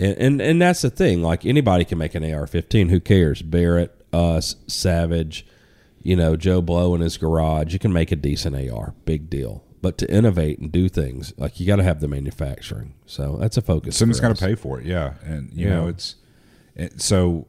[0.00, 1.22] And, and and that's the thing.
[1.22, 2.90] Like anybody can make an AR-15.
[2.90, 3.42] Who cares?
[3.42, 5.44] Barrett, us, Savage,
[6.02, 7.72] you know, Joe Blow in his garage.
[7.72, 8.94] You can make a decent AR.
[9.04, 9.64] Big deal.
[9.80, 12.94] But to innovate and do things, like you got to have the manufacturing.
[13.06, 13.96] So that's a focus.
[13.96, 15.14] someone's got to pay for it, yeah.
[15.24, 15.74] And you Yeah.
[15.74, 16.16] know, it's
[16.74, 17.46] it, so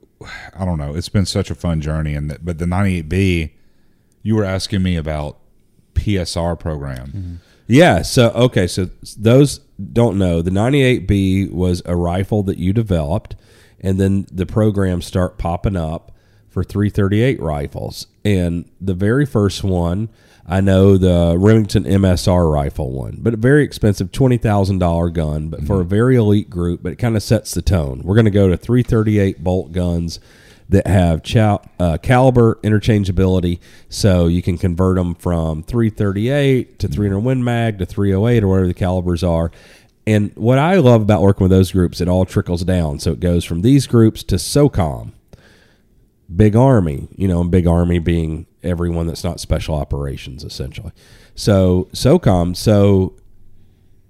[0.56, 0.96] I don't know.
[0.96, 3.52] It's been such a fun journey, and the, but the 98B,
[4.22, 5.38] you were asking me about
[5.96, 7.08] PSR program.
[7.08, 7.36] Mm-hmm.
[7.68, 8.02] Yeah.
[8.04, 8.68] So okay.
[8.68, 9.60] So those
[9.94, 13.36] don't know the 98B was a rifle that you developed,
[13.80, 16.12] and then the programs start popping up
[16.50, 18.08] for 338 rifles.
[18.26, 20.10] And the very first one,
[20.50, 25.50] I know the Remington MSR rifle one, but a very expensive twenty thousand dollar gun,
[25.50, 26.82] but for a very elite group.
[26.82, 28.02] But it kind of sets the tone.
[28.04, 30.20] We're going to go to 338 bolt guns
[30.70, 33.60] that have chow, uh, caliber interchangeability,
[33.90, 38.68] so you can convert them from 338 to 300 Win Mag to 308 or whatever
[38.68, 39.52] the calibers are.
[40.08, 43.00] And what I love about working with those groups, it all trickles down.
[43.00, 45.12] So it goes from these groups to SOCOM,
[46.34, 50.92] Big Army, you know, and Big Army being everyone that's not special operations, essentially.
[51.36, 53.16] So SOCOM, so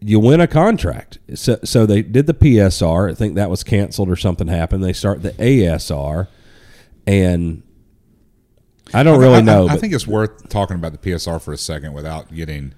[0.01, 1.19] you win a contract.
[1.35, 3.11] So, so they did the PSR.
[3.11, 4.83] I think that was canceled or something happened.
[4.83, 6.27] They start the ASR,
[7.05, 7.63] and
[8.93, 9.67] I don't really I, know.
[9.67, 12.73] I, I think it's worth talking about the PSR for a second without getting,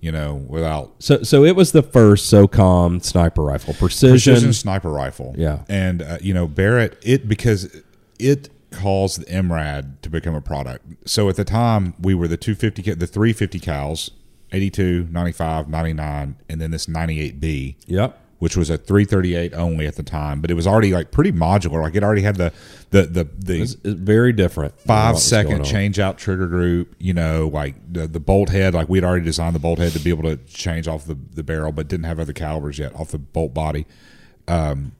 [0.00, 4.34] you know, without so, so it was the first SOCOM sniper rifle, precision.
[4.34, 5.34] precision sniper rifle.
[5.36, 5.64] Yeah.
[5.68, 7.82] and uh, you know Barrett it because
[8.18, 10.84] it caused the MRAD to become a product.
[11.08, 14.10] So at the time we were the 250 the 350 cals,
[14.52, 17.76] 82, 95, 99, and then this 98B.
[17.86, 18.18] Yep.
[18.38, 21.82] which was a 338 only at the time, but it was already like pretty modular.
[21.82, 22.52] Like it already had the
[22.90, 24.80] the the, the It's, it's very different.
[24.80, 26.94] five second change out trigger group.
[26.98, 28.72] You know, like the the bolt head.
[28.72, 31.42] Like we'd already designed the bolt head to be able to change off the the
[31.42, 33.86] barrel, but didn't have other calibers yet off the bolt body.
[34.48, 34.92] Um,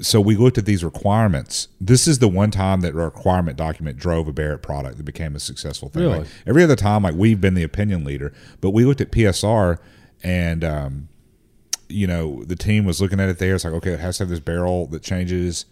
[0.00, 1.68] so we looked at these requirements.
[1.80, 5.36] This is the one time that a requirement document drove a Barrett product that became
[5.36, 6.02] a successful thing.
[6.02, 6.18] Really?
[6.20, 9.78] Like, every other time, like we've been the opinion leader, but we looked at PSR
[10.22, 10.64] and.
[10.64, 11.08] Um,
[11.92, 13.54] you know, the team was looking at it there.
[13.54, 15.66] It's like, okay, it has to have this barrel that changes,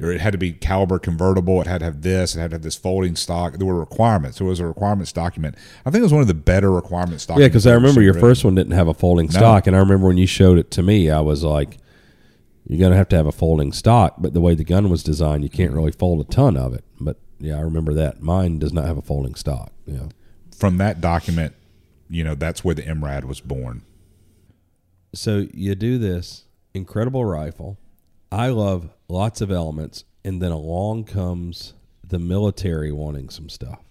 [0.00, 1.60] or it had to be caliber convertible.
[1.60, 2.34] It had to have this.
[2.36, 3.54] It had to have this folding stock.
[3.54, 4.38] There were requirements.
[4.38, 5.56] There was a requirements document.
[5.84, 7.42] I think it was one of the better requirements documents.
[7.42, 8.28] Yeah, because I remember your written.
[8.28, 10.82] first one didn't have a folding stock, and I remember when you showed it to
[10.82, 11.78] me, I was like,
[12.66, 15.44] "You're gonna have to have a folding stock." But the way the gun was designed,
[15.44, 16.84] you can't really fold a ton of it.
[17.00, 18.22] But yeah, I remember that.
[18.22, 19.72] Mine does not have a folding stock.
[19.86, 20.08] Yeah.
[20.56, 21.54] From that document,
[22.08, 23.82] you know, that's where the MRAD was born.
[25.14, 27.78] So you do this incredible rifle.
[28.32, 31.74] I love lots of elements, and then along comes
[32.06, 33.83] the military wanting some stuff.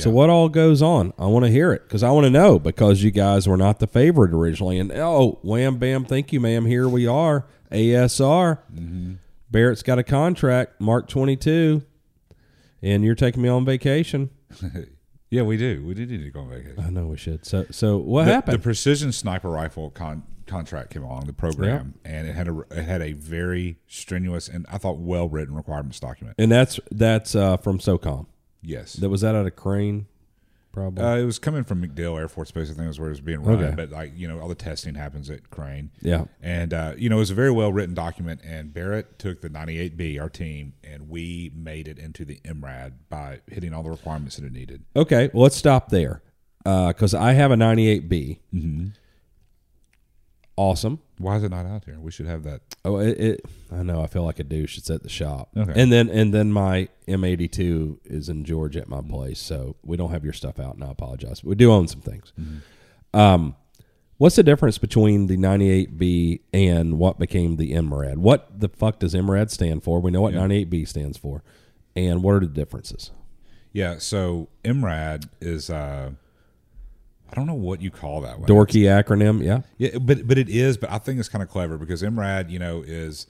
[0.00, 1.12] So what all goes on?
[1.18, 3.78] I want to hear it because I want to know because you guys were not
[3.78, 6.64] the favorite originally, and oh, wham bam, thank you, ma'am.
[6.64, 8.58] Here we are, ASR.
[9.50, 11.82] Barrett's got a contract, Mark twenty two,
[12.80, 14.30] and you're taking me on vacation.
[15.32, 15.82] Yeah, we do.
[15.86, 16.78] We do need to go on vacation.
[16.78, 17.46] I know we should.
[17.46, 18.58] So so what the, happened?
[18.58, 22.84] The precision sniper rifle con- contract came along, the program, and it had a it
[22.84, 26.36] had a very strenuous and I thought well written requirements document.
[26.38, 28.26] and that's that's uh, from SOCOM.
[28.62, 30.06] Yes, That was that out of Crane,
[30.72, 31.04] probably.
[31.04, 32.70] Uh, it was coming from MacDill Air Force Base.
[32.70, 33.62] I think was where it was being run.
[33.62, 33.74] Okay.
[33.74, 35.90] But like you know, all the testing happens at Crane.
[36.00, 36.24] Yeah.
[36.40, 38.40] And uh, you know, it was a very well written document.
[38.44, 43.40] And Barrett took the 98B, our team, and we made it into the MRAD by
[43.48, 44.84] hitting all the requirements that it needed.
[44.94, 46.22] Okay, well, let's stop there
[46.64, 48.38] because I have a 98B.
[48.54, 48.86] Mm-hmm.
[50.56, 51.00] Awesome.
[51.18, 51.98] Why is it not out there?
[51.98, 52.60] We should have that.
[52.84, 53.40] Oh, it, it.
[53.70, 54.02] I know.
[54.02, 54.76] I feel like a douche.
[54.76, 55.48] It's at the shop.
[55.56, 55.72] Okay.
[55.80, 60.10] And then and then my M82 is in Georgia at my place, so we don't
[60.10, 61.40] have your stuff out, and I apologize.
[61.40, 62.32] But We do own some things.
[63.14, 63.56] Um,
[64.18, 68.18] what's the difference between the 98B and what became the MRAD?
[68.18, 70.00] What the fuck does MRAD stand for?
[70.00, 70.40] We know what Yeah.
[70.40, 71.42] 98B stands for,
[71.96, 73.10] and what are the differences?
[73.72, 73.98] Yeah.
[73.98, 75.70] So MRAD is.
[75.70, 76.12] Uh,
[77.32, 78.48] I don't know what you call that one.
[78.48, 79.62] Dorky acronym, yeah.
[79.78, 80.76] Yeah, but but it is.
[80.76, 83.26] But I think it's kind of clever because MRAD, you know, is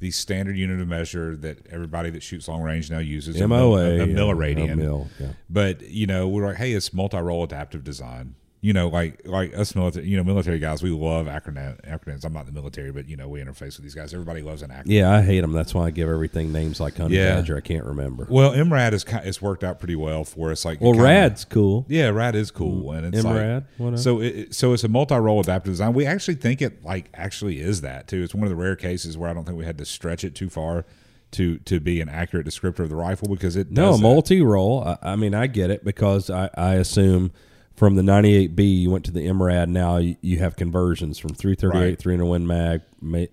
[0.00, 3.40] the standard unit of measure that everybody that shoots long range now uses.
[3.40, 4.72] a MOA, a, a yeah, milliradian.
[4.72, 5.28] a mil, yeah.
[5.48, 8.34] But you know, we're like, hey, it's multi-role adaptive design.
[8.64, 12.24] You know, like like us military, you know, military guys, we love acronym, acronyms.
[12.24, 14.14] I'm not in the military, but you know, we interface with these guys.
[14.14, 14.84] Everybody loves an acronym.
[14.86, 15.52] Yeah, I hate them.
[15.52, 17.34] That's why I give everything names like Honey Yeah.
[17.34, 17.58] Badger.
[17.58, 18.26] I can't remember.
[18.30, 20.64] Well, MRAD is it's worked out pretty well for us.
[20.64, 21.84] Like, Well, kinda- Rad's cool.
[21.90, 22.96] Yeah, rad is cool, mm.
[23.04, 24.22] and it's MRAD, like so.
[24.22, 25.92] It, so it's a multi-role adaptive design.
[25.92, 28.22] We actually think it like actually is that too.
[28.22, 30.34] It's one of the rare cases where I don't think we had to stretch it
[30.34, 30.86] too far
[31.32, 34.02] to to be an accurate descriptor of the rifle because it No, does that.
[34.02, 34.84] multi-role.
[35.02, 37.30] I, I mean, I get it because I, I assume
[37.76, 39.68] from the 98B you went to the MRAD.
[39.68, 41.98] Now you, you have conversions from 338, Right.
[41.98, 42.82] 300 Win Mag.
[43.00, 43.28] May,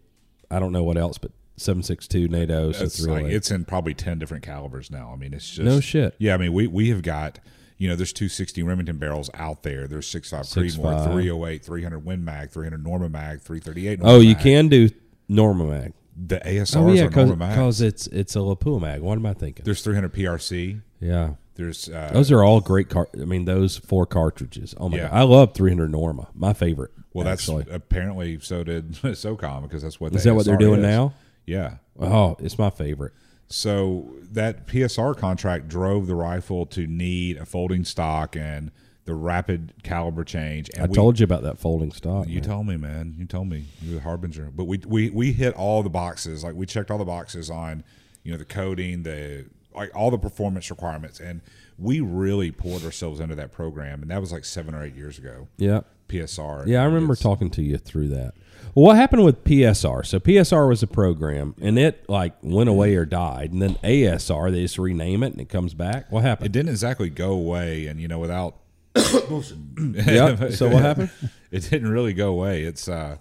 [0.49, 2.69] I don't know what else, but 762 NATO.
[2.69, 5.11] It's like it's in probably ten different calibers now.
[5.13, 6.15] I mean, it's just No shit.
[6.17, 7.39] Yeah, I mean, we we have got.
[7.77, 9.87] You know, there's 260 Remington barrels out there.
[9.87, 11.13] There's 6.5 Creedmoor, 6.5.
[11.13, 13.99] 308, 300 Win Mag, 300 Norma Mag, 338.
[14.03, 14.39] oh, you Mag.
[14.43, 14.89] can do
[15.27, 15.93] Norma Mag.
[16.15, 17.49] The ASRs Oh yeah, are Norma Mag.
[17.55, 19.01] because it's it's a Lapua Mag.
[19.01, 19.63] What am I thinking?
[19.65, 20.81] There's 300 PRC.
[20.99, 21.31] yeah.
[21.55, 22.89] There's uh, Those are all great.
[22.89, 24.73] Car- I mean, those four cartridges.
[24.77, 25.09] Oh my Yeah.
[25.09, 26.27] god, I love 300 Norma.
[26.33, 26.91] My favorite.
[27.13, 27.65] Well, that's actually.
[27.69, 30.85] apparently so did SOCOM because that's what Is that what they're doing is.
[30.85, 31.13] now?
[31.45, 31.75] Yeah.
[31.99, 33.13] Oh, it's my favorite.
[33.47, 38.71] So that PSR contract drove the rifle to need a folding stock and
[39.03, 40.69] the rapid caliber change.
[40.73, 42.27] And I we, told you about that folding stock.
[42.29, 42.43] you man.
[42.49, 43.13] told me, man.
[43.17, 44.49] You told me you're the harbinger.
[44.55, 46.45] But we we we hit all the boxes.
[46.45, 47.83] Like we checked all the boxes on,
[48.23, 51.41] you know, the coding, the like all the performance requirements, and
[51.77, 54.01] we really poured ourselves into that program.
[54.01, 55.47] And that was like seven or eight years ago.
[55.57, 55.81] yeah.
[56.07, 56.67] PSR.
[56.67, 58.33] Yeah, I remember talking to you through that.
[58.75, 60.05] Well, what happened with PSR?
[60.05, 64.51] So PSR was a program, and it like went away or died, and then ASR
[64.51, 66.11] they just rename it and it comes back.
[66.11, 66.47] What happened?
[66.47, 68.57] It didn't exactly go away, and you know, without
[68.95, 70.49] yeah.
[70.49, 71.11] So what happened?
[71.51, 72.63] it didn't really go away.
[72.63, 73.17] It's uh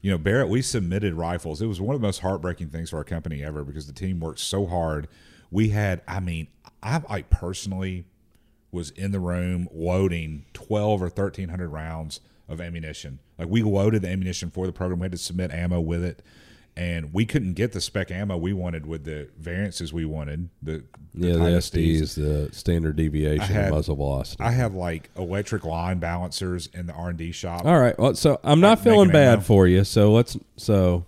[0.00, 1.60] you know, Barrett, we submitted rifles.
[1.60, 4.20] It was one of the most heartbreaking things for our company ever because the team
[4.20, 5.08] worked so hard.
[5.50, 6.48] We had I mean,
[6.82, 8.04] I I personally
[8.70, 13.18] was in the room loading 12 or 1300 rounds of ammunition.
[13.38, 15.00] Like we loaded the ammunition for the program.
[15.00, 16.22] We had to submit ammo with it.
[16.76, 20.48] and we couldn't get the spec ammo we wanted with the variances we wanted.
[20.62, 20.84] The,
[21.14, 22.00] the Yeah, the SD SDs.
[22.02, 24.42] is the standard deviation of had- muzzle velocity.
[24.44, 27.64] I have like electric line balancers in the R and D shop.
[27.64, 27.98] All right.
[27.98, 29.42] Well, so I'm not Like feeling bad ammo.
[29.42, 29.82] for you.
[29.84, 30.36] So let's.
[30.56, 31.04] So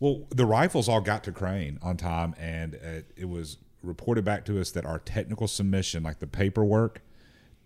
[0.00, 4.44] Well, the rifles all got to Crane on time, and uh, it was reported back
[4.46, 7.02] to us that our technical submission, like the paperwork,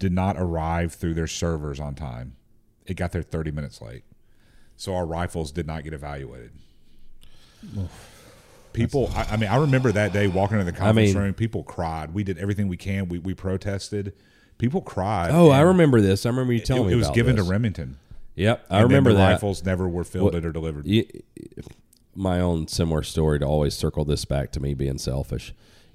[0.01, 2.35] did not arrive through their servers on time.
[2.86, 4.02] It got there 30 minutes late.
[4.77, 6.51] So our rifles did not get evaluated.
[8.73, 11.35] People, I, I mean, I remember that day walking into the conference mean- room.
[11.35, 12.12] People cried.
[12.12, 13.09] We did everything we can.
[13.09, 14.12] We, we protested.
[14.59, 15.31] People cried.
[15.32, 16.27] oh, I remember this.
[16.27, 17.44] I remember you It, telling me it was given this.
[17.44, 17.98] to Remington.
[18.35, 19.32] Yep, I And remember the that.
[19.32, 20.85] rifles never were fielded or delivered.
[20.86, 21.06] Y-
[22.14, 25.54] my own similar story to always circle this back to me being selfish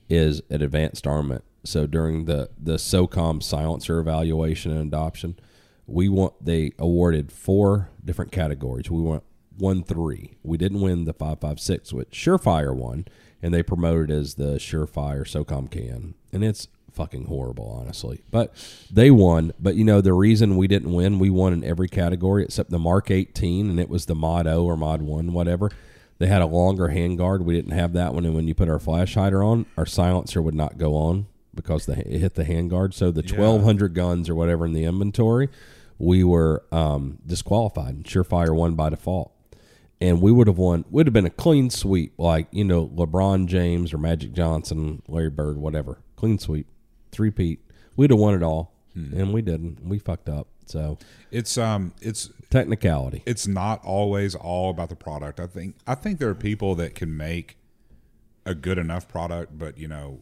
[0.09, 1.43] is at advanced armament.
[1.63, 5.37] So during the the SOCOM silencer evaluation and adoption,
[5.85, 8.89] we want they awarded four different categories.
[8.89, 9.21] We won
[9.57, 10.37] one three.
[10.43, 13.05] We didn't win the five five six, which Surefire won,
[13.41, 18.21] and they promoted as the Surefire SOCOM can, and it's fucking horrible, honestly.
[18.31, 18.53] But
[18.91, 19.53] they won.
[19.59, 22.79] But you know the reason we didn't win, we won in every category except the
[22.79, 25.71] Mark 18, and it was the Mod O or Mod One, whatever.
[26.19, 27.43] They had a longer handguard.
[27.43, 30.41] We didn't have that one, and when you put our flash hider on, our silencer
[30.41, 32.93] would not go on because the, it hit the handguard.
[32.93, 35.49] So the 1,200 guns or whatever in the inventory,
[35.97, 38.03] we were um, disqualified.
[38.03, 39.33] Surefire won by default.
[40.01, 43.47] And we would have won would have been a clean sweep like you know lebron
[43.47, 45.99] james or magic johnson larry bird whatever.
[46.15, 46.67] Clean sweep
[47.11, 47.59] three peat
[47.97, 48.71] we'd have won it all.
[48.95, 49.85] And we didn't.
[49.85, 50.47] We fucked up.
[50.65, 50.97] So
[51.31, 55.39] It's um, it's technicality it's not always all about the product.
[55.39, 57.57] I think I think there are people that can make
[58.45, 60.21] a good enough product, but you know,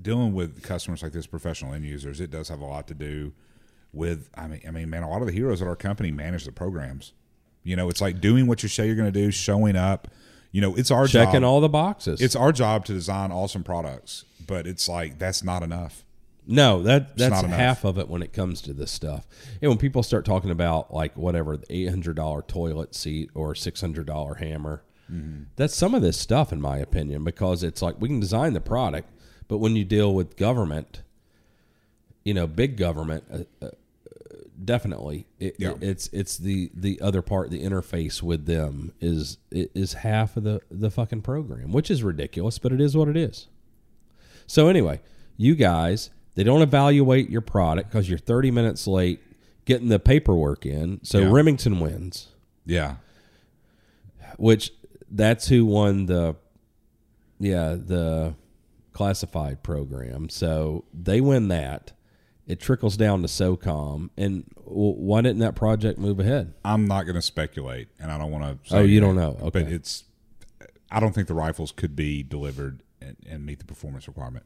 [0.00, 3.32] dealing with customers like this, professional end users, it does have a lot to do
[3.92, 4.30] with.
[4.34, 6.52] I mean, I mean, man, a lot of the heroes at our company manage the
[6.52, 7.12] programs.
[7.64, 10.08] You know, it's like doing what you say you're going to do, showing up.
[10.50, 11.44] You know, it's our checking job.
[11.44, 15.62] all the boxes It's our job to design awesome products, but it's like that's not
[15.62, 16.04] enough.
[16.50, 19.26] No that that's not half of it when it comes to this stuff.
[19.62, 24.82] And when people start talking about like whatever the $800 toilet seat or $600 hammer
[25.56, 28.60] that's some of this stuff in my opinion because it's like we can design the
[28.60, 29.08] product
[29.48, 31.00] but when you deal with government
[32.26, 33.70] you know big government uh, uh,
[34.62, 35.74] definitely it, Yeah.
[35.80, 40.60] it's it's the the other part the interface with them is is half of the
[40.70, 43.46] the fucking program which is ridiculous but it is what it is.
[44.46, 45.00] So anyway
[45.38, 49.20] you guys they don't evaluate your product because you're 30 minutes late
[49.64, 51.30] getting the paperwork in so Yeah.
[51.32, 52.28] remington wins
[52.64, 52.96] Yeah,
[54.36, 54.72] which
[55.10, 56.36] that's who won the
[57.40, 58.34] yeah the
[58.92, 61.92] classified program so they win that
[62.46, 67.14] it trickles down to socom and why didn't that project move ahead I'm not going
[67.16, 68.76] to speculate, and I don't want to.
[68.76, 69.36] Oh, you don't know.
[69.40, 69.72] but Okay.
[69.72, 70.04] it's.
[70.90, 74.44] I don't think the rifles could be delivered and, and meet the performance requirement.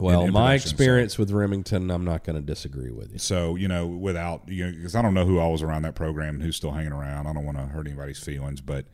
[0.00, 3.56] Well my production, so- experience with remington i'm not going to disagree with you So
[3.56, 6.36] you know, without you know, because I don't know who all was around that program
[6.36, 7.26] and who's still hanging around.
[7.26, 8.86] I don't want to hurt anybody's feelings, but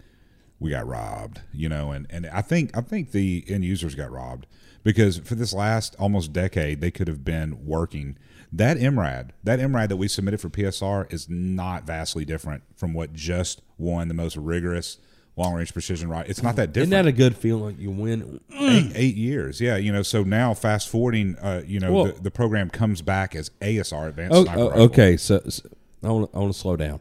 [0.61, 4.11] we got robbed, you know, and and I think I think the end users got
[4.11, 4.47] robbed
[4.83, 8.17] because for this last almost decade they could have been working.
[8.53, 13.13] That MRAD, that MRAD that we submitted for PSR is not vastly different from what
[13.13, 14.99] just won the most rigorous
[15.37, 16.29] long range precision right.
[16.29, 19.61] It's not that different isn't that a good feeling you win eight, eight years.
[19.61, 20.03] Yeah, you know.
[20.03, 24.09] So now, fast forwarding, uh, you know, Well- the, the program comes back as ASR
[24.09, 24.83] Advanced Oh, Sniper oh, Rifle.
[24.85, 25.69] okay, so, so
[26.03, 27.01] I want I to slow down.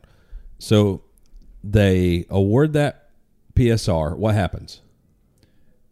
[0.59, 1.03] So
[1.63, 3.09] they award that
[3.55, 4.17] PSR.
[4.17, 4.81] What happens?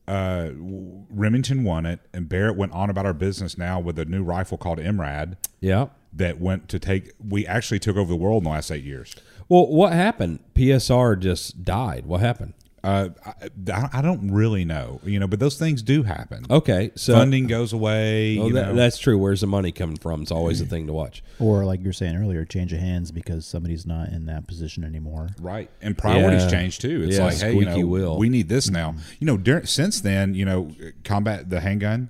[0.08, 4.24] Uh, Remington won it, and Barrett went on about our business now with a new
[4.24, 5.88] rifle called MRAD Yeah.
[6.12, 7.12] that went to take.
[7.26, 9.16] We actually took over the world in the last eight years.
[9.52, 10.40] Well, what happened?
[10.56, 12.06] PSR just died.
[12.06, 12.54] What happened?
[12.86, 13.10] Uh,
[13.70, 16.46] I, I don't really know, you know, but those things do happen.
[16.50, 18.40] Okay, so Funding goes away.
[18.40, 18.76] Oh, you that- know.
[18.76, 19.18] that's true.
[19.18, 20.22] Where's the money coming from?
[20.22, 21.22] It's always a thing to watch.
[21.38, 25.28] Or like you're saying earlier, change of hands because somebody's not in that position anymore.
[25.42, 26.50] Right, and priorities Yeah.
[26.50, 27.04] change too.
[27.04, 28.18] It's Yeah, like, hey, you know, wheel.
[28.18, 28.96] we need this now.
[29.20, 30.72] You know, dur- since then, you know,
[31.04, 32.10] combat the handgun,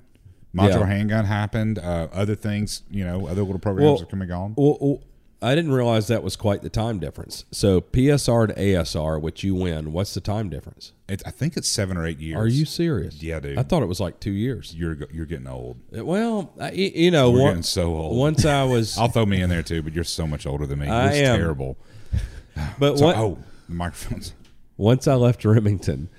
[0.56, 0.86] modular Yeah.
[0.86, 1.80] handgun happened.
[1.80, 4.54] Uh, other things, you know, other little programs Well- have come and gone.
[4.56, 5.02] Well, well,
[5.44, 7.46] I didn't realize that was quite the time difference.
[7.52, 10.92] So PSR to ASR, which you win, what's the time difference?
[11.10, 12.38] It, I think it's seven or eight years.
[12.38, 13.22] Are you serious?
[13.24, 13.58] Yeah, dude.
[13.58, 14.76] I thought it was like two years.
[14.76, 15.78] You're you're getting old.
[15.98, 18.18] Uh, well, I, you know, We're one- getting so old.
[18.18, 20.80] once I was, I'll throw me in there too, but you're so much older than
[20.80, 20.88] me.
[20.88, 21.38] I it's am.
[21.40, 21.78] terrible.
[22.80, 23.38] but So, one- oh,
[23.68, 24.34] the microphones.
[24.78, 26.10] once I left Remington,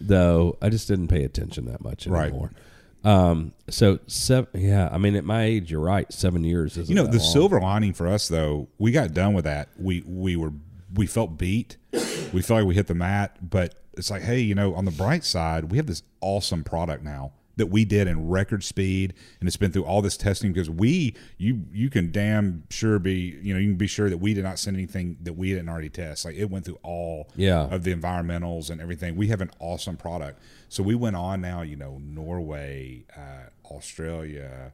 [0.00, 2.50] though, I just didn't pay attention that much anymore.
[2.52, 2.52] Right.
[3.06, 6.12] Um, so seven, yeah, I mean, at my age, you're right.
[6.12, 9.44] Seven years is You know, the silver lining for us though, we got done with
[9.44, 9.68] that.
[9.78, 10.52] We we were
[10.92, 11.76] we felt beat.
[12.32, 14.90] We felt like we hit the mat, but it's like, hey, you know, on the
[14.90, 19.46] bright side, we have this awesome product now that we did in record speed and
[19.48, 23.54] it's been through all this testing because we you you can damn sure be you
[23.54, 25.88] know you can be sure that we did not send anything that we didn't already
[25.88, 27.62] test like it went through all Yeah.
[27.74, 30.38] of the environmentals and everything we have an awesome product
[30.68, 34.72] so we went on now you know norway uh, australia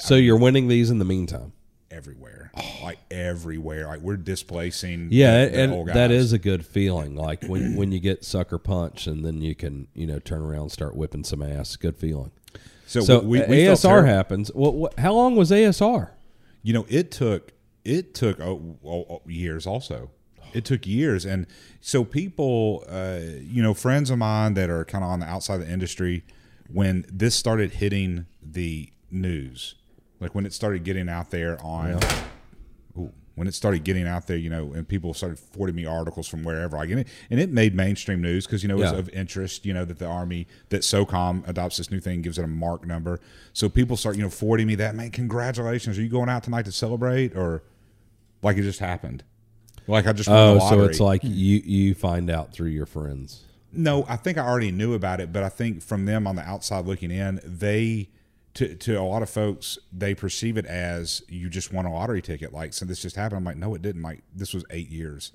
[0.00, 1.52] So you're winning these in the meantime.
[1.92, 2.50] Everywhere
[2.82, 6.10] like everywhere like we're displacing Yeah, the- and guys.
[6.10, 7.14] is a good feeling.
[7.14, 10.62] Like when when you get sucker punch, and then you can you know turn around
[10.62, 11.76] and start whipping some ass.
[11.76, 12.30] Good feeling.
[12.86, 14.52] so, So we, we ASR happens.
[14.54, 14.98] What, what?
[14.98, 16.10] How long was ASR?
[16.62, 17.52] You know, it took
[17.84, 19.66] it took oh, oh, oh, years.
[19.66, 20.10] Also,
[20.52, 21.46] it took years, and
[21.80, 25.60] so people, uh, you know, friends of mine that are kind of on the outside
[25.60, 26.24] of the industry,
[26.70, 29.74] when this started hitting the news,
[30.22, 32.00] like when it started getting out there on.
[32.96, 36.28] Ooh, when it started getting out there, you know, and people started forwarding me articles
[36.28, 38.92] from wherever I get it, and it made mainstream news because you know it was
[38.92, 38.98] Yeah.
[38.98, 42.44] of interest, you know, that the army that SOCOM adopts this new thing, gives it
[42.44, 43.20] a mark number,
[43.54, 46.66] so people start you know forwarding me that man, congratulations, are you going out tonight
[46.66, 47.62] to celebrate or
[48.42, 49.24] like it just happened,
[49.86, 51.28] like I just Oh, so it's like hmm.
[51.30, 53.44] you you find out through your friends.
[53.72, 56.42] No, I think I already knew about it, but I think from them on the
[56.42, 58.10] outside looking in, they
[58.54, 62.22] to to a lot of folks they perceive it as you just won a lottery
[62.22, 62.52] ticket.
[62.52, 63.38] Like, so this just happened.
[63.38, 64.02] I'm like, no, it didn't.
[64.02, 65.32] Like, this was eight years.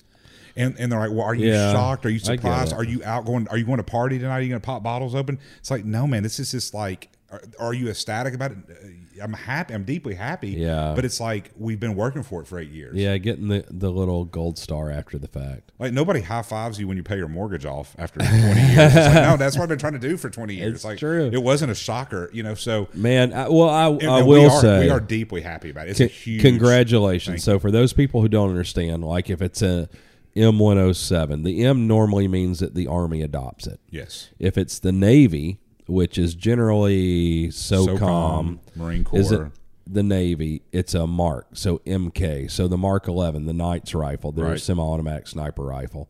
[0.55, 2.05] And, and they're like, well, are you Yeah, shocked?
[2.05, 2.73] Are you surprised?
[2.73, 3.47] Are you out going?
[3.49, 4.37] Are you going to party tonight?
[4.37, 5.39] Are you going to pop bottles open?
[5.59, 6.23] It's like, no, man.
[6.23, 8.57] This is just like, are, are you ecstatic about it?
[8.69, 9.73] Uh, I'm happy.
[9.73, 10.49] I'm deeply happy.
[10.51, 10.93] Yeah.
[10.95, 12.95] But it's like we've been working for it for eight years.
[12.95, 15.71] Yeah, getting the the little gold star after the fact.
[15.79, 18.77] Like nobody high fives you when you pay your mortgage off after 20 years.
[18.95, 20.75] Like, no, that's what I've been trying to do for 20 years.
[20.75, 21.29] It's like, true.
[21.33, 22.53] It wasn't a shocker, you know.
[22.53, 25.41] So Man, I, well, I, and- I and will we are, say we are deeply
[25.41, 25.91] happy about it.
[25.91, 27.43] It's a Con- huge congratulations.
[27.43, 29.89] So for those people who don't understand, like if it's a
[30.35, 33.79] M107, the M normally means that the Army adopts it.
[33.89, 39.19] Yes, If it's the Navy, which is generally SOCOM, SOCOM, Marine Corps.
[39.19, 39.41] is it
[39.85, 40.61] the Navy?
[40.71, 42.49] It's a Mark, so MK.
[42.51, 44.59] So the Mark 11, the Knight's rifle, their Right.
[44.59, 46.09] semi-automatic sniper rifle,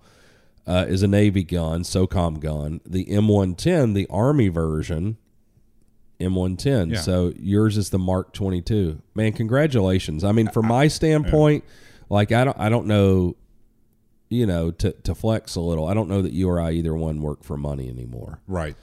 [0.66, 2.82] uh, is a Navy gun, SOCOM gun.
[2.86, 5.18] The M110, the Army version,
[6.20, 6.92] M110.
[6.94, 7.00] Yeah.
[7.02, 9.02] So yours is the Mark 22.
[9.16, 10.24] Man, congratulations.
[10.24, 11.64] I mean, from my standpoint,
[12.10, 13.36] like I don't, I don't know,
[14.30, 15.86] you know, to to flex a little.
[15.88, 18.40] I don't know that you or I either one work for money anymore.
[18.48, 18.76] right.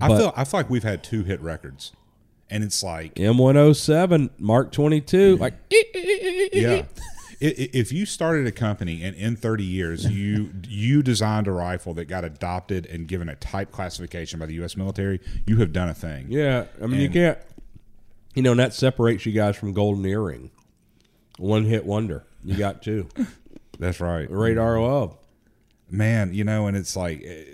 [0.00, 1.92] I But- feel I feel like we've had two hit records,
[2.50, 5.54] and it's like M107, Mark 22, like
[6.52, 6.82] yeah.
[7.40, 12.06] If you started a company and in 30 years you you designed a rifle that
[12.06, 14.76] got adopted and given a type classification by the U.S.
[14.76, 16.26] military, you have done a thing.
[16.30, 17.38] Yeah, I mean, you can't,
[18.34, 20.50] you know, and that separates you guys from Golden Earring.
[21.38, 22.24] One hit wonder.
[22.44, 23.08] You got two.
[23.78, 24.30] That's right.
[24.30, 25.16] Radar love.
[25.90, 27.44] man you know and it's like eh,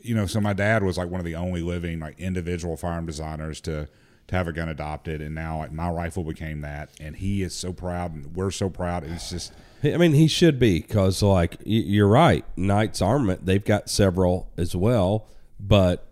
[0.00, 3.06] you know so my dad was like one of the only living like individual firearm
[3.06, 3.88] designers to
[4.28, 7.54] to have a gun adopted and now like my rifle became that and he is
[7.54, 9.52] so proud and we're so proud it's just
[9.84, 12.44] I mean, he should be because, like, you're right.
[12.56, 15.28] Knights Armament, they've got several as well,
[15.60, 16.08] but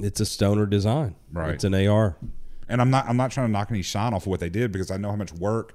[0.00, 1.14] it's a stoner design.
[1.32, 1.50] Right.
[1.54, 2.16] It's an AR.
[2.68, 4.72] and i'm not i'm not trying to knock any shine off of what they did
[4.72, 5.74] because i know how much work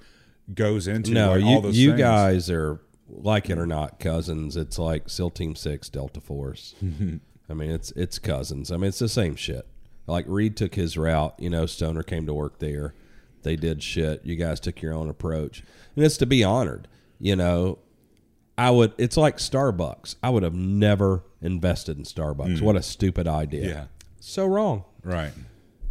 [0.54, 1.78] goes into No, like, you all those things.
[1.80, 2.02] you things.
[2.02, 4.57] guys are like it or not cousins.
[4.57, 6.75] It's like SEAL Team Six, Delta Force.
[7.49, 8.71] I mean, it's it's cousins.
[8.71, 9.65] I mean, it's the same shit.
[10.05, 11.35] Like Reed took his route.
[11.38, 12.93] You know, Stoner came to work there.
[13.43, 14.25] They did shit.
[14.25, 15.63] You guys took your own approach,
[15.95, 16.88] and it's to be honored.
[17.19, 17.79] You know,
[18.57, 18.93] I would.
[18.97, 20.15] It's like Starbucks.
[20.21, 22.61] I would have never invested in Starbucks.
[22.61, 23.65] What a stupid idea.
[23.65, 23.69] Mm.
[23.69, 23.85] Yeah.
[24.19, 25.31] So wrong right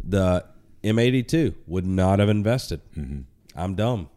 [0.07, 0.45] the
[0.83, 2.81] M82 would not have invested.
[3.55, 4.09] I'm dumb.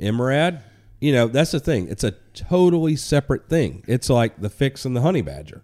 [0.00, 0.62] MRAD,
[1.00, 1.88] you know, that's the thing.
[1.88, 3.84] It's a totally separate thing.
[3.86, 5.62] It's like the fix and the honey badger.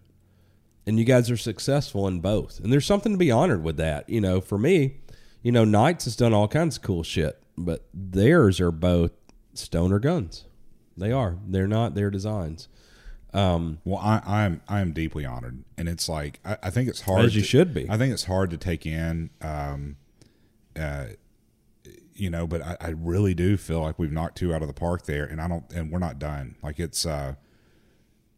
[0.86, 2.60] And you guys are successful in both.
[2.60, 4.08] And there's something to be honored with that.
[4.08, 4.98] You know, for me,
[5.42, 9.12] you know, Knights has done all kinds of cool shit, but theirs are both
[9.54, 10.44] stoner guns.
[10.96, 11.38] They are.
[11.46, 12.68] They're not their designs.
[13.32, 17.00] Um, well i i'm i am deeply honored and it's like i, I think it's
[17.00, 17.84] hard As you to- should be.
[17.90, 19.96] i think it's hard to take in um
[20.78, 21.06] uh
[22.14, 24.74] you know, but I, I really do feel like we've knocked two out of the
[24.74, 26.56] park there, and I don't, and we're not done.
[26.62, 27.34] Like it's uh,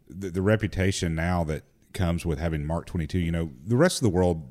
[0.08, 1.62] the, the reputation now that
[1.92, 3.18] comes with having Mark Twenty Two.
[3.18, 4.46] You know, the rest of the world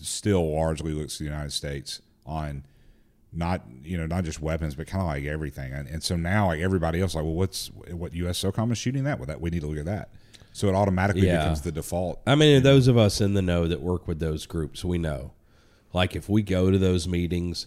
[0.00, 2.64] still largely looks to the United States on
[3.32, 5.72] not you know not just weapons, but kind of like everything.
[5.72, 8.42] And, and so now like everybody else, like, well, what's what U.S.
[8.42, 9.18] SOCOM is shooting that?
[9.18, 10.10] Well, that we need to look at that.
[10.52, 11.38] So it automatically Yeah.
[11.38, 12.20] becomes the default.
[12.26, 15.32] I mean, those of us in the know that work with those groups, we know.
[15.92, 17.66] Like, if we go to those meetings,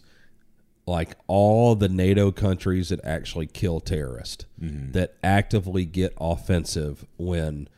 [0.90, 4.92] like all the NATO countries that actually kill terrorists, mm-hmm.
[4.92, 7.70] that actively get offensive when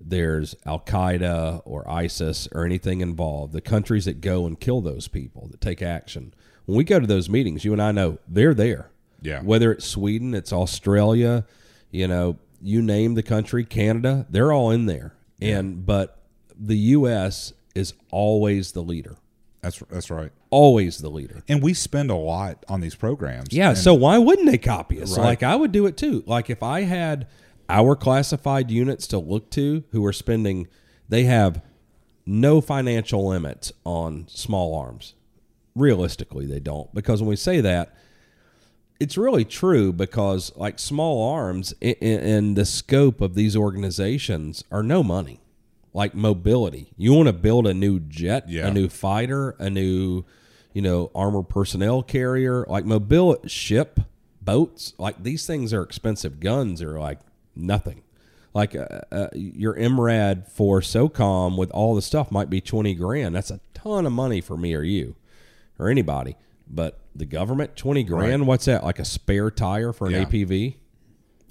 [0.00, 5.08] there's Al Qaeda or ISIS or anything involved, the countries that go and kill those
[5.08, 6.34] people, that take action,
[6.66, 8.90] when we go to those meetings, you and I know they're there.
[9.22, 9.40] Yeah.
[9.40, 11.46] Whether it's Sweden, it's Australia,
[11.90, 15.14] you know, you name the country, Canada, they're all in there.
[15.40, 16.20] And but
[16.58, 19.16] the US is always the leader.
[19.60, 20.30] That's that's right.
[20.50, 21.42] Always the leader.
[21.48, 23.48] And we spend a lot on these programs.
[23.52, 25.16] Yeah, so why wouldn't they copy us?
[25.16, 25.24] Right.
[25.24, 26.22] Like I would do it too.
[26.26, 27.26] Like if I had
[27.68, 30.68] our classified units to look to who are spending
[31.08, 31.62] they have
[32.26, 35.14] no financial limits on small arms.
[35.74, 37.94] Realistically, they don't because when we say that
[39.00, 44.82] it's really true because like small arms in, in the scope of these organizations are
[44.82, 45.40] no money
[45.98, 48.68] like mobility you want to build a new jet Yeah.
[48.68, 50.24] a new fighter a new
[50.72, 53.98] you know armored personnel carrier like mobility ship
[54.40, 57.18] boats like these things are expensive guns are like
[57.56, 58.02] nothing
[58.54, 63.34] like uh, uh, your MRAD for SOCOM with all the stuff might be 20 grand
[63.34, 65.16] that's a ton of money for me or you
[65.78, 66.36] or anybody.
[66.70, 68.46] But the government, twenty grand.
[68.46, 68.84] What's that?
[68.84, 70.24] Like a spare tire for an Yeah.
[70.24, 70.74] APV?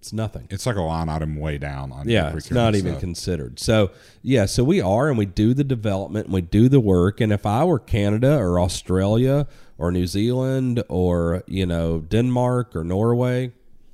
[0.08, 0.48] It's nothing.
[0.50, 3.02] It's like a line item way down on Yeah, it's not even stuff.
[3.02, 3.60] considered.
[3.60, 7.20] So yeah, so we are, and we do the development, and we do the work.
[7.20, 9.48] And if I were Canada or Australia
[9.78, 13.52] or New Zealand or you know Denmark or Norway,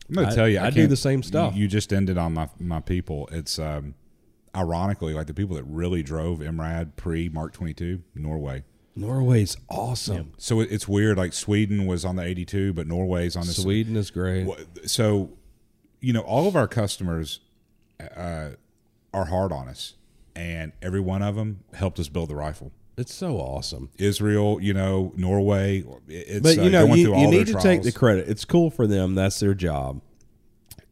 [0.07, 1.55] I'm gonna I- tell you, I I do the same stuff.
[1.55, 3.27] You, just ended on my my people.
[3.31, 3.95] It's um,
[4.55, 8.63] ironically like the people that really drove MRAD pre Mark 22, Norway.
[8.95, 10.33] Norway's awesome.
[10.37, 11.17] So it's weird.
[11.17, 14.47] Like Sweden was on the 82, but Norway's on the Sweden is great.
[14.85, 15.31] So,
[16.03, 17.39] you know, all of our customers
[18.15, 18.49] uh,
[19.13, 19.93] are hard on us,
[20.35, 22.71] and every one of them helped us build the rifle.
[22.97, 23.89] It's so awesome.
[23.97, 25.83] Israel, you know, Norway.
[26.07, 28.69] It's but uh, you know going you, you need to take the credit it's cool
[28.69, 30.01] for them that's their job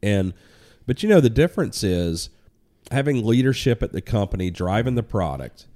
[0.01, 0.33] and
[0.87, 2.29] but you know the difference is
[2.89, 5.67] having leadership at the company driving the product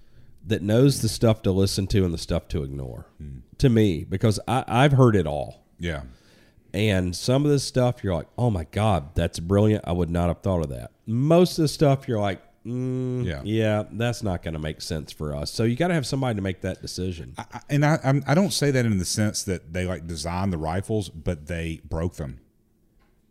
[0.48, 3.40] that knows the stuff to listen to and the stuff to ignore Hmm.
[3.60, 6.04] to me because I, i've heard it all Yeah,
[6.76, 10.28] and some of this stuff you're like oh my god that's brilliant i would not
[10.28, 13.42] have thought of that most of the stuff you're like mm, Yeah.
[13.46, 16.36] yeah that's not going to make sense for us so you got to have somebody
[16.36, 19.44] to make that decision I, and I I'm, I don't say that in the sense
[19.44, 22.42] that they like designed the rifles, but they broke them.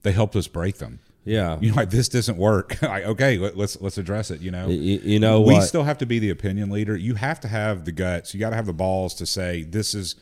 [0.02, 1.00] They helped us break them.
[1.24, 2.80] yeah You know, like this doesn't work.
[2.82, 4.40] like okay, let, let's let's address it.
[4.40, 6.96] You know, Y- y- you know we what still have to be the opinion leader.
[6.96, 8.34] You have to have the guts.
[8.34, 10.16] You got to have the balls to say this is.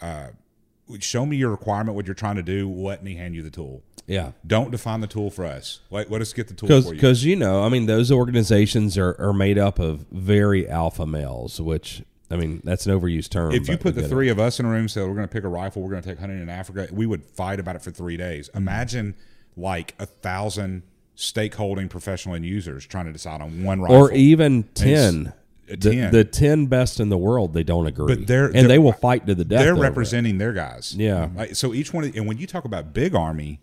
[0.00, 0.28] Uh,
[1.00, 2.70] show me your requirement, what you're trying to do.
[2.70, 3.82] Let me hand you the tool.
[4.06, 5.80] yeah Don't define the tool for us.
[5.90, 6.96] Let, let us get the tool because for you.
[6.96, 11.60] because you know I mean those organizations are, are made up of very alpha males,
[11.60, 13.52] which I mean that's an overused term.
[13.52, 14.14] if you put the get it.
[14.14, 15.90] three of us in a room, and said we're going to pick a rifle, we're
[15.90, 18.48] going to take hunting in Africa, we would fight about it for three days.
[18.48, 18.58] Mm-hmm.
[18.58, 19.14] Imagine
[19.56, 20.82] like a thousand
[21.16, 25.32] stakeholding professional end users trying to decide on one rifle, or even ten,
[25.68, 26.12] a the, 10.
[26.12, 28.92] the ten best in the world, they don't agree, But they're- and they're- they will
[28.92, 29.60] fight to the death.
[29.60, 29.78] they're it.
[29.80, 30.94] representing their guys.
[30.96, 31.30] Yeah.
[31.34, 33.60] Like, so each one, of, and when you talk about big army,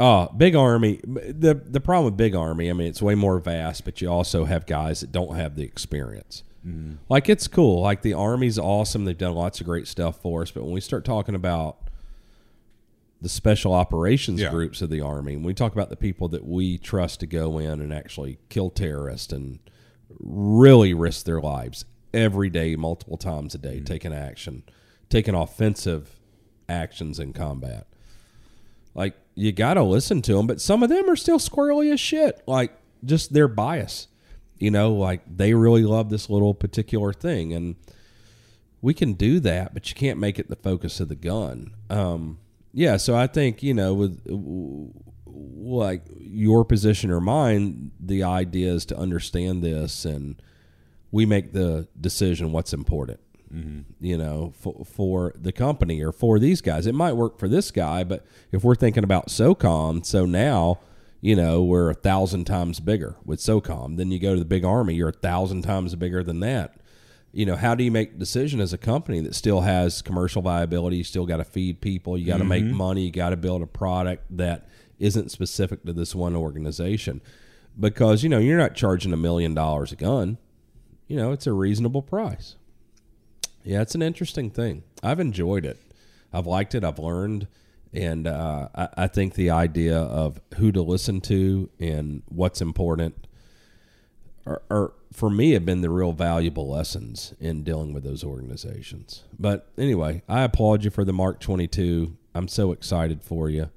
[0.00, 0.98] Oh, big army.
[1.04, 4.44] The the problem with big army, I mean, it's way more vast, but you also
[4.44, 6.42] have guys that don't have the experience.
[6.66, 6.94] Mm-hmm.
[7.08, 7.80] Like it's cool.
[7.82, 9.04] Like the army's awesome.
[9.04, 10.50] They've done lots of great stuff for us.
[10.50, 11.76] But when we start talking about
[13.22, 14.50] the special operations Yeah.
[14.50, 17.58] groups of the army, when we talk about the people that we trust to go
[17.58, 19.60] in and actually kill terrorists and
[20.20, 24.62] really risk their lives every day, multiple times a day, taking action,
[25.08, 26.20] taking offensive
[26.68, 27.86] actions in combat.
[28.94, 32.00] Like you got to listen to them but some of them are still squirrely as
[32.00, 32.42] shit.
[32.46, 32.72] Like
[33.04, 34.08] just their bias.
[34.58, 37.74] You know like they really love this little particular thing and
[38.80, 41.74] we can do that but you can't make it the focus of the gun.
[41.90, 42.38] Um
[42.76, 44.20] yeah so i think you know with
[45.34, 50.40] like your position or mine the idea is to understand this and
[51.10, 53.20] we make the decision what's important
[53.54, 54.04] mm-hmm.
[54.04, 56.86] you know, for, for the company or for these guys.
[56.86, 60.80] It might work for this guy, but if we're thinking about SOCOM, so now,
[61.20, 63.96] you know, we're a thousand times bigger with SOCOM.
[63.96, 66.76] Then you go to the big army, you're a thousand times bigger than that.
[67.32, 70.40] You know, how do you make a decision as a company that still has commercial
[70.40, 70.98] viability?
[70.98, 72.76] You still got to feed people, you got to make mm-hmm.
[72.76, 77.20] money, you got to build a product that isn't specific to this one organization.
[77.78, 80.38] Because, you know, you're not charging a million dollars a gun.
[81.08, 82.56] You know, it's a reasonable price.
[83.64, 84.84] Yeah, it's an interesting thing.
[85.02, 85.80] I've enjoyed it.
[86.32, 86.84] I've liked it.
[86.84, 87.46] I've learned,
[87.92, 93.26] and uh, I, I think the idea of who to listen to and what's important
[94.46, 99.24] are, are for me have been the real valuable lessons in dealing with those organizations.
[99.38, 102.16] But anyway, I applaud you for the Mark Twenty Two.
[102.34, 103.70] I'm so excited for you.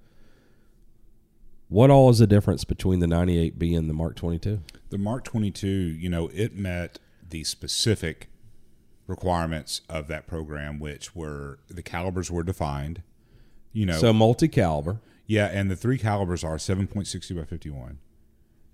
[1.70, 4.62] What all is the difference between the 98B and the Mark 22?
[4.90, 8.30] The Mark 22, you know, it met the specific
[9.06, 13.02] requirements of that program, which were the calibers were defined.
[13.74, 15.02] You know, So multi caliber.
[15.26, 18.00] yeah, and the three calibers are 7.60 by 51,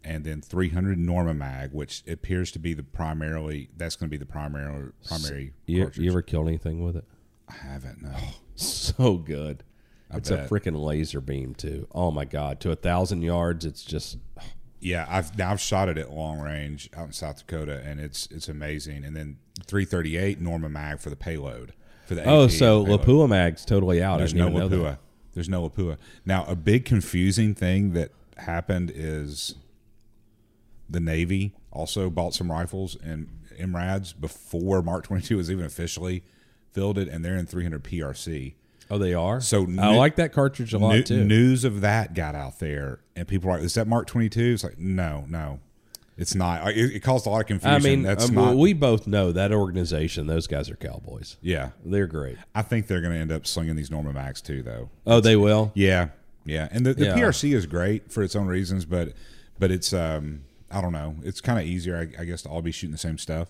[0.04, 4.18] and then 300 Norma Mag, which appears to be the primarily that's going to be
[4.18, 5.54] the primary primary.
[5.66, 7.06] You, you ever killed anything with it?
[7.50, 8.02] I haven't.
[8.04, 8.12] No.
[8.56, 9.64] So good.
[10.12, 10.46] I it's bet.
[10.46, 11.88] a freaking laser beam too.
[11.92, 12.60] Oh my god!
[12.62, 14.18] To a thousand yards, it's just
[14.80, 18.28] Yeah, I've now I've shot it at long range out in South Dakota, and it's
[18.32, 19.06] it's amazing.
[19.06, 21.74] And then 338 Norma Mag for the payload
[22.06, 22.24] for the.
[22.26, 22.86] oh, AP so.
[22.86, 24.18] Lapua mag's totally out.
[24.18, 24.92] There's no didn't even know that.
[24.94, 24.98] Lapua.
[25.34, 25.98] There's no Lapua.
[26.26, 29.56] Now, a big confusing thing that happened is
[30.90, 36.24] the Navy also bought some rifles and MRADs before Mark 22 was even officially
[36.72, 38.56] fielded, and they're in 300 PRC.
[38.94, 39.42] Oh, they are.
[39.42, 41.24] So I like that cartridge a lot New- too.
[41.24, 44.64] News of that got out there, and people are like, "Is that Mark 22?" It's
[44.64, 45.60] like, no, no,
[46.16, 46.68] it's not.
[46.72, 47.76] It, it caused a lot of confusion.
[47.76, 48.56] I mean, that's um, not.
[48.56, 50.28] we both know that organization.
[50.28, 51.38] Those guys are cowboys.
[51.42, 52.38] yeah, They're great.
[52.54, 54.90] I think they're going to end up slinging these Norma Mags too, though.
[55.08, 55.72] Oh, they will.
[55.74, 56.10] Yeah,
[56.46, 57.16] yeah, and the, the Yeah.
[57.18, 59.14] PRC is great for its own reasons, but
[59.58, 62.62] but it's um I don't know, it's kind of easier, I, I guess, to all
[62.62, 63.50] be shooting the same stuff.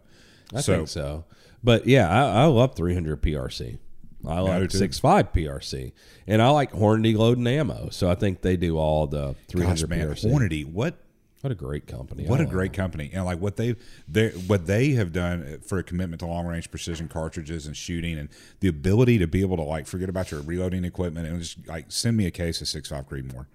[0.53, 1.25] I so think so.
[1.63, 3.77] But yeah, I, I love 300 PRC.
[4.25, 4.77] I like too.
[4.77, 5.91] 6.5 PRC,
[6.27, 7.89] and I like Hornady loading ammo.
[7.89, 10.31] So I think they do all the 300 man, PRC.
[10.31, 10.95] Hornady, what
[11.41, 12.25] What a great company!
[12.25, 12.77] what I a great them.
[12.83, 13.75] company, and like what they
[14.07, 18.17] they what they have done for a commitment to long range precision cartridges and shooting,
[18.17, 18.29] and
[18.61, 21.85] the ability to be able to like forget about your reloading equipment and just like
[21.89, 23.45] send me a case of six five Creedmoor.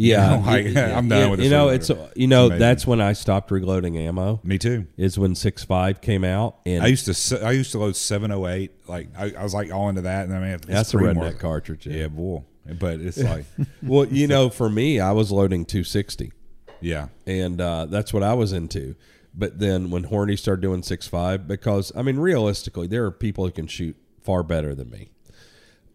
[0.00, 2.58] Yeah, know, like, y- y- I'm done y- with You know, it's you know amazing.
[2.60, 4.40] that's when I stopped reloading ammo.
[4.44, 4.86] Me too.
[4.96, 8.30] Is when 6.5 came out, and I used to se- I used to load seven
[8.30, 8.70] oh eight.
[8.86, 11.40] Like I, I was like all into that, and I mean it's that's a redneck
[11.40, 11.86] cartridge.
[11.86, 12.44] Yeah, boy.
[12.78, 13.44] But it's like,
[13.82, 16.32] Well, you know, for me, I was loading 260.
[16.80, 18.94] yeah, and uh, that's what I was into.
[19.34, 23.44] But then when Hornady started doing six five, because I mean, realistically, there are people
[23.46, 25.10] who can shoot far better than me.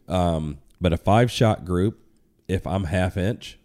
[0.10, 2.00] Um, but a five shot group,
[2.50, 3.58] if I'm half inch,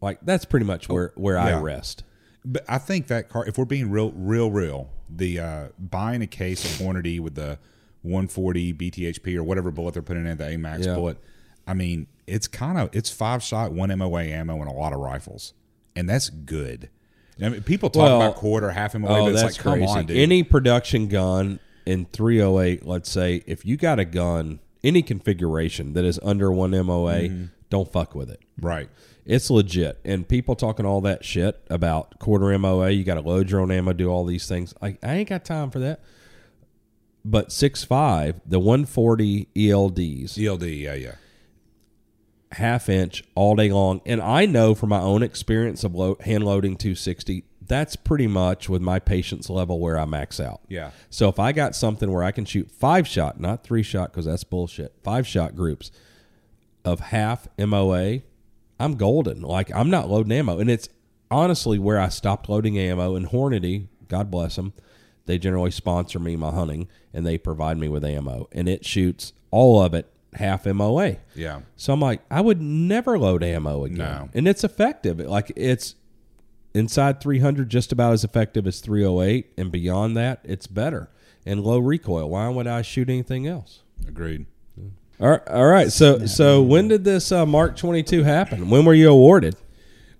[0.00, 2.02] like that's pretty much where where I rest.
[2.44, 6.26] But I think that car, if we're being real, real, real, the uh, buying a
[6.28, 7.58] case of Hornady with the
[8.02, 10.94] 140 BTHP or whatever bullet they're putting in the AMAX Yeah.
[10.94, 11.18] bullet,
[11.66, 15.00] I mean, it's kind of it's five shot, one MOA ammo, and a lot of
[15.00, 15.54] rifles,
[15.96, 16.88] and that's good.
[17.42, 19.72] I mean, people talk Well, about quarter, half MOA, Oh, but it's that's like, come
[19.80, 19.98] crazy.
[19.98, 20.16] on, dude.
[20.16, 26.04] Any production gun in 308, let's say, if you got a gun, any configuration that
[26.04, 27.44] is under one MOA, Mm-hmm.
[27.70, 28.40] don't fuck with it.
[28.60, 28.88] right?
[29.26, 29.98] It's legit.
[30.04, 33.72] And people talking all that shit about quarter MOA, you got to load your own
[33.72, 34.72] ammo, do all these things.
[34.80, 36.00] Like, I ain't got time for that.
[37.24, 41.14] But 6.5, the 140 ELDs, ELD, yeah, yeah,
[42.52, 44.00] half inch all day long.
[44.06, 48.68] And I know from my own experience of lo- hand loading 260, that's pretty much
[48.68, 50.60] with my patience level where I max out.
[50.68, 50.92] yeah.
[51.10, 54.26] So if I got something where I can shoot five shot, not three shot, because
[54.26, 55.90] that's bullshit, five shot groups
[56.84, 58.20] of half MOA,
[58.78, 59.42] I'm golden.
[59.42, 60.88] Like I'm not loading ammo, and it's
[61.30, 63.14] honestly where I stopped loading ammo.
[63.16, 64.72] And Hornady, God bless them,
[65.26, 69.32] they generally sponsor me my hunting, and they provide me with ammo, and it shoots
[69.50, 71.16] all of it half MOA.
[71.34, 71.60] Yeah.
[71.76, 74.28] So I'm like, I would never load ammo again, No.
[74.34, 75.18] and it's effective.
[75.20, 75.94] Like it's
[76.74, 81.08] inside 300, just about as effective as 308, and beyond that, it's better
[81.46, 82.28] and low recoil.
[82.28, 83.82] Why would I shoot anything else?
[84.06, 84.44] Agreed.
[85.20, 85.90] All right, all right.
[85.90, 88.68] So, so when did this uh, Mark 22 happen?
[88.68, 89.56] When were you awarded?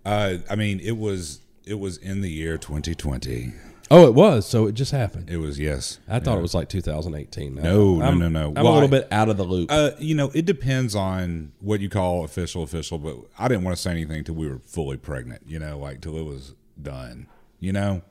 [0.05, 3.53] Uh, I mean, it was it was in the year 2020.
[3.91, 4.47] Oh, it was.
[4.47, 5.29] So it just happened.
[5.31, 5.99] It was yes.
[6.09, 7.55] I thought it was like 2018.
[7.57, 8.49] No, no, I'm- no, no.
[8.57, 8.71] I'm Why?
[8.71, 9.71] a little bit out of the loop.
[9.71, 12.99] Uh, you know, it depends on what you call official, official.
[12.99, 15.43] But I didn't want to say anything till we were fully pregnant.
[15.47, 17.27] You know, like till it was done.
[17.61, 18.03] You know,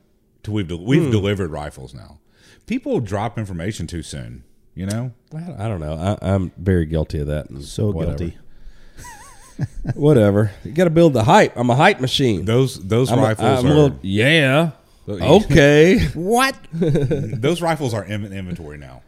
[0.42, 0.84] till we've de- Hmm.
[0.86, 2.20] we've delivered rifles now.
[2.66, 4.44] People drop information too soon.
[4.76, 5.94] You know, I, I don't know.
[5.94, 7.46] I, I'm very guilty of that.
[7.62, 8.18] So whatever.
[8.18, 8.38] guilty.
[9.94, 10.50] Whatever.
[10.64, 11.56] You got to build the hype.
[11.56, 12.44] I'm a hype machine.
[12.44, 14.70] those those I'm rifles I'm a are little- yeah.
[15.08, 15.98] Oh, Okay.
[16.14, 16.56] what?
[16.72, 19.02] those rifles are in inventory now.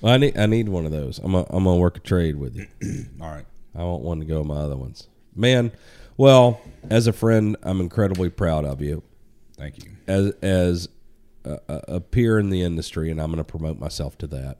[0.00, 1.18] Well, I need I need one of those.
[1.18, 2.66] I'm a, I'm gonna work a trade with you.
[3.20, 3.44] All right.
[3.76, 5.06] I want one to go with my other ones.
[5.36, 5.70] Man,
[6.16, 6.60] well,
[6.90, 9.02] as a friend, I'm incredibly proud of you.
[9.56, 9.92] Thank you.
[10.08, 10.88] As as
[11.44, 14.58] a, a a peer in the industry, and I'm going to promote myself to that.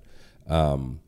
[0.52, 1.00] Um,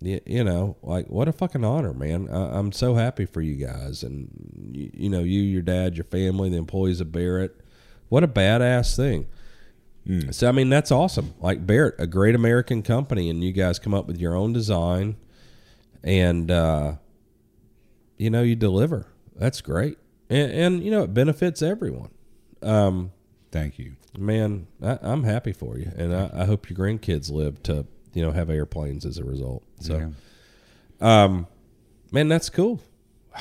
[0.00, 2.28] you, you know, like what a fucking honor, man.
[2.28, 4.28] I, I'm so happy for you guys, and
[4.72, 7.54] you, you know, you, your dad, your family, the employees of Barrett.
[8.08, 9.26] What a badass thing.
[10.30, 11.34] So I mean, that's awesome.
[11.38, 15.16] Like Barrett, a great American company, and you guys come up with your own design,
[16.02, 16.94] and uh,
[18.16, 19.06] you know, you deliver.
[19.36, 19.98] that's great,
[20.30, 22.10] and, and you know it benefits everyone.
[22.62, 23.12] Um,
[23.52, 23.96] Thank you.
[24.16, 27.84] man, I, I'm happy for you, and I, I hope your grandkids live to
[28.18, 29.62] you know have airplanes as a result.
[29.80, 30.12] So,
[31.00, 31.46] um,
[32.10, 32.80] man, that's cool.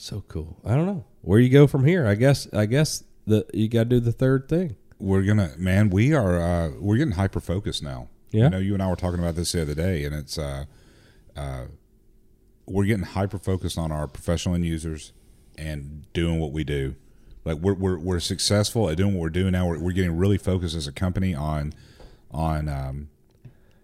[0.00, 0.56] So cool.
[0.64, 2.06] I don't know where you go from here.
[2.06, 4.76] I guess I guess the you got to do the third thing.
[5.00, 8.44] we're gonna man we are uh we're getting hyper focused now Yeah.
[8.44, 10.64] you know you and i were talking about this the other day and it's uh
[11.36, 11.64] uh
[12.66, 15.12] we're getting hyper focused on our professional end users
[15.56, 16.94] and doing what we do
[17.44, 20.38] like we're we're, we're successful at doing what we're doing now we're, we're getting really
[20.38, 21.72] focused as a company on
[22.30, 23.08] on um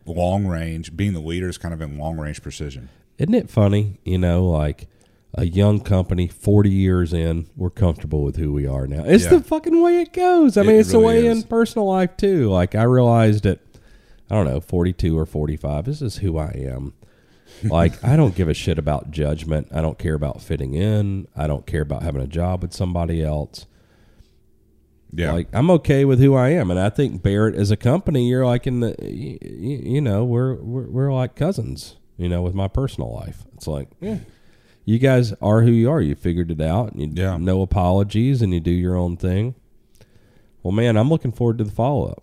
[0.06, 3.98] long range being the leaders kind of in long range precision Isn't it funny?
[4.04, 4.88] You know, like
[5.36, 9.04] a young company, forty years in, we're comfortable with who we are now.
[9.04, 9.30] It's Yeah.
[9.30, 10.56] the fucking way it goes.
[10.56, 11.42] I It mean, it's the way is.
[11.42, 12.48] in personal life too.
[12.50, 13.58] Like I realized at,
[14.30, 15.84] I don't know, forty-two or forty-five.
[15.86, 16.92] This is who I am.
[17.62, 19.68] Like I don't give a shit about judgment.
[19.72, 21.28] I don't care about fitting in.
[21.36, 23.66] I don't care about having a job with somebody else.
[25.14, 28.28] Yeah Like I'm okay with who I am, and I think Barrett as a company,
[28.28, 31.96] you're like in the, you, you know, we're, we're we're like cousins.
[32.16, 34.18] You know, with my personal life, it's like, yeah,
[34.84, 36.00] you guys are who you are.
[36.00, 36.92] You figured it out.
[36.92, 37.36] And you Yeah.
[37.38, 39.54] no apologies, and you do your own thing.
[40.62, 42.22] Well, man, I'm looking forward to the follow up.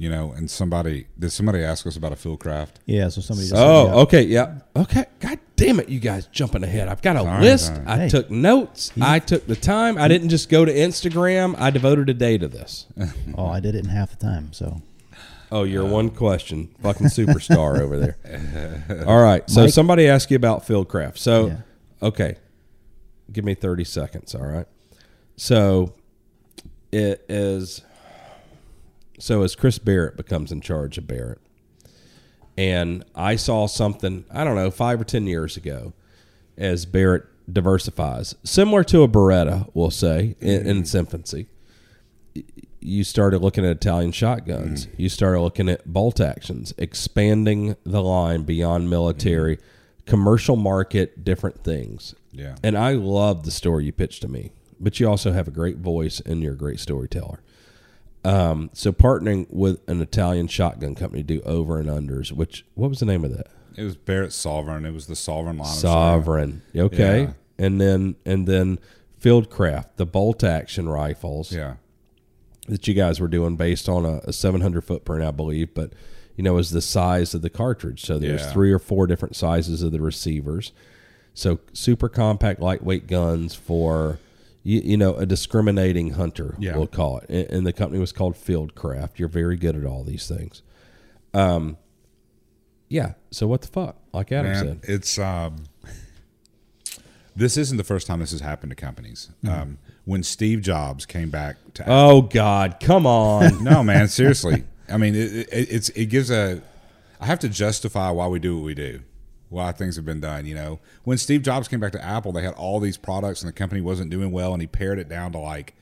[0.00, 2.78] You know and somebody did somebody ask us about a field craft?
[2.86, 3.48] Yeah, so somebody.
[3.48, 5.06] Just Oh, okay, yeah, okay.
[5.20, 6.86] God damn it, you guys jumping ahead.
[6.88, 7.72] I've got a list.
[7.86, 8.08] I Hey.
[8.08, 8.92] took notes.
[9.00, 9.98] I took the time.
[9.98, 11.54] I didn't just go to Instagram.
[11.58, 12.86] I devoted a day to this.
[13.36, 14.52] Oh, I did it in half the time.
[14.52, 14.80] So
[15.50, 19.04] Oh, you're uh, one question, fucking superstar over there.
[19.06, 19.48] All right.
[19.50, 21.18] So Mike- somebody asked you about field craft.
[21.18, 21.56] So, Yeah.
[22.02, 22.36] okay,
[23.32, 24.34] give me 30 seconds.
[24.34, 24.66] All right.
[25.36, 25.94] So
[26.92, 27.82] it is.
[29.18, 31.40] So as Chris Barrett becomes in charge of Barrett,
[32.56, 35.92] and I saw something I don't know five or ten years ago,
[36.56, 41.48] as Barrett diversifies, similar to a Beretta, we'll say in, in its infancy
[42.80, 44.86] you started looking at Italian shotguns.
[44.86, 45.02] Mm-hmm.
[45.02, 50.06] You started looking at bolt actions, expanding the line beyond military, mm-hmm.
[50.06, 52.14] commercial market, different things.
[52.32, 55.52] yeah And I love the story you pitched to me, but you also have a
[55.52, 57.40] great voice and you're a great storyteller.
[58.24, 62.88] Um, so partnering with an Italian shotgun company to do over and unders, which what
[62.90, 63.48] was the name of that?
[63.76, 66.62] it was barrett sovereign it was the sovereign line of Sovereign.
[66.74, 67.22] Okay.
[67.22, 67.32] Yeah.
[67.64, 68.78] And then and then
[69.22, 71.52] Fieldcraft, the bolt action rifles.
[71.52, 71.74] yeah
[72.66, 75.92] that you guys were doing based on a, a 700 footprint, I believe, but
[76.36, 78.04] you know, is the size of the cartridge.
[78.04, 78.52] So there's Yeah.
[78.52, 80.72] three or four different sizes of the receivers.
[81.34, 84.18] So super compact, lightweight guns for
[84.68, 86.76] you, you know a discriminating hunter, Yeah.
[86.76, 87.30] we'll call it.
[87.30, 89.18] And, and the company was called Fieldcraft.
[89.18, 90.62] You're very good at all these things.
[91.32, 91.78] Um,
[92.88, 93.12] yeah.
[93.30, 93.96] So what the fuck?
[94.12, 95.64] Like Adam Man, said, it's um,
[97.34, 99.30] this isn't the first time this has happened to companies.
[99.48, 103.62] Um, when Steve Jobs came back to oh God, come on.
[103.64, 104.64] no man, seriously.
[104.90, 106.60] I mean, it, it, it's it gives a.
[107.20, 109.00] I have to justify why we do what we do,
[109.48, 110.46] why things have been done.
[110.46, 113.48] You know, when Steve Jobs came back to Apple, they had all these products, and
[113.48, 115.74] the company wasn't doing well, and he pared it down to like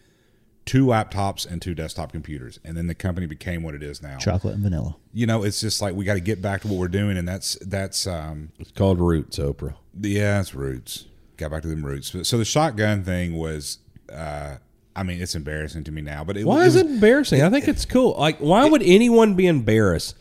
[0.64, 4.18] two laptops and two desktop computers, and then the company became what it is now.
[4.18, 4.96] chocolate and vanilla.
[5.12, 7.26] You know, it's just like we got to get back to what we're doing, and
[7.26, 9.74] that's that's um, it's called Roots, Oprah.
[10.00, 11.06] yeah, it's roots.
[11.36, 12.14] Got back to them roots.
[12.26, 13.78] So the shotgun thing was,
[14.10, 14.56] uh,
[14.94, 17.42] I mean, it's embarrassing to me now, but it, Why it is was, it embarrassing?
[17.42, 18.16] I think it's cool.
[18.18, 20.16] Like, why would anyone be embarrassed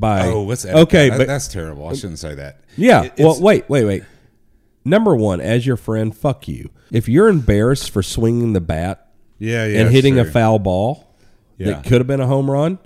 [0.00, 0.26] by?
[0.28, 1.18] Oh, let's okay, that.
[1.18, 1.88] but that's terrible.
[1.88, 2.60] I shouldn't say that.
[2.76, 3.04] yeah.
[3.04, 4.02] It- well, wait, wait, wait.
[4.84, 6.70] Number one, as your friend, fuck you.
[6.92, 9.08] If you're embarrassed for swinging the bat
[9.38, 11.12] yeah, yeah, and hitting a foul ball
[11.58, 11.72] Yeah.
[11.72, 12.78] that could have been a home run,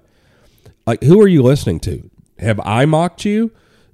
[0.86, 2.08] like who are you listening to?
[2.38, 3.50] Have I mocked you?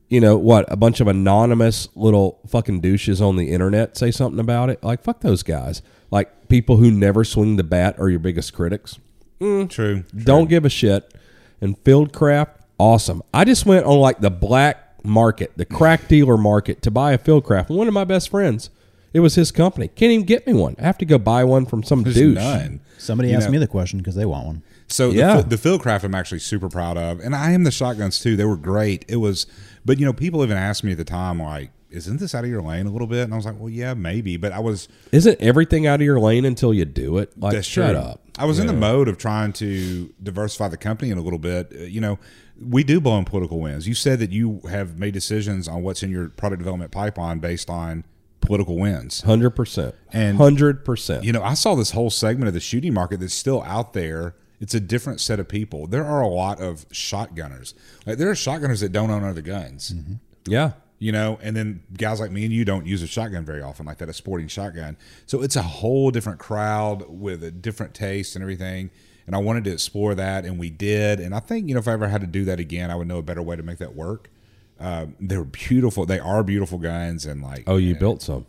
[0.08, 0.70] You know what?
[0.70, 4.84] A bunch of anonymous little fucking douches on the internet say something about it.
[4.84, 5.82] Like fuck those guys.
[6.12, 9.00] Like people who never swing the bat are your biggest critics.
[9.40, 10.20] mm, true, true.
[10.22, 11.12] Don't give a shit.
[11.60, 13.22] And Fieldcraft, awesome.
[13.32, 17.18] I just went on like the black market, the crack dealer market to buy a
[17.18, 17.68] Fieldcraft.
[17.68, 18.70] One of my best friends,
[19.12, 19.88] it was his company.
[19.88, 20.76] Can't even get me one.
[20.78, 22.34] I have to go buy one from some There's douche.
[22.34, 22.80] none.
[22.98, 24.62] Somebody You asked know- me the question because they want one.
[24.88, 25.40] So Yeah.
[25.42, 28.36] the, the Fieldcraft I'm actually super proud of, and I am the shotguns too.
[28.36, 29.04] They were great.
[29.08, 29.46] It was,
[29.84, 32.50] but you know, people even asked me at the time like, "Isn't this out of
[32.50, 34.86] your lane a little bit?" And I was like, "Well, yeah, maybe." But I was
[35.10, 37.32] Isn't everything out of your lane until you do it?
[37.36, 37.98] Like, That's shut true.
[38.00, 38.20] up.
[38.38, 41.72] I was in the mode of trying to diversify the company in a little bit.
[41.76, 42.18] Uh, You know,
[42.60, 43.86] we do blow in political wins.
[43.86, 47.68] You said that you have made decisions on what's in your product development pipeline based
[47.68, 48.04] on
[48.40, 49.22] political wins.
[49.22, 49.94] Hundred percent.
[50.12, 51.24] And- hundred percent.
[51.24, 54.36] You know, I saw this whole segment of the shooting market that's still out there.
[54.60, 55.86] It's a different set of people.
[55.86, 57.74] There are a lot of shotgunners.
[58.06, 59.92] Like there are shotgunners that don't own other guns.
[59.92, 60.14] Mm-hmm.
[60.46, 60.72] Yeah.
[60.98, 63.84] you know, and then guys like me and you don't use a shotgun very often
[63.84, 64.96] like that, a sporting shotgun.
[65.26, 68.90] So it's a whole different crowd with a different taste and everything.
[69.26, 71.18] And I wanted to explore that, and we did.
[71.20, 73.08] And I think, you know, if I ever had to do that again, I would
[73.08, 74.30] know a better way to make that work.
[74.78, 76.06] Um, they're beautiful.
[76.06, 78.46] They are beautiful guns, and like, Oh, you built some.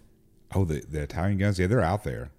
[0.53, 2.29] oh, the, the Italian guns, yeah, they're out there.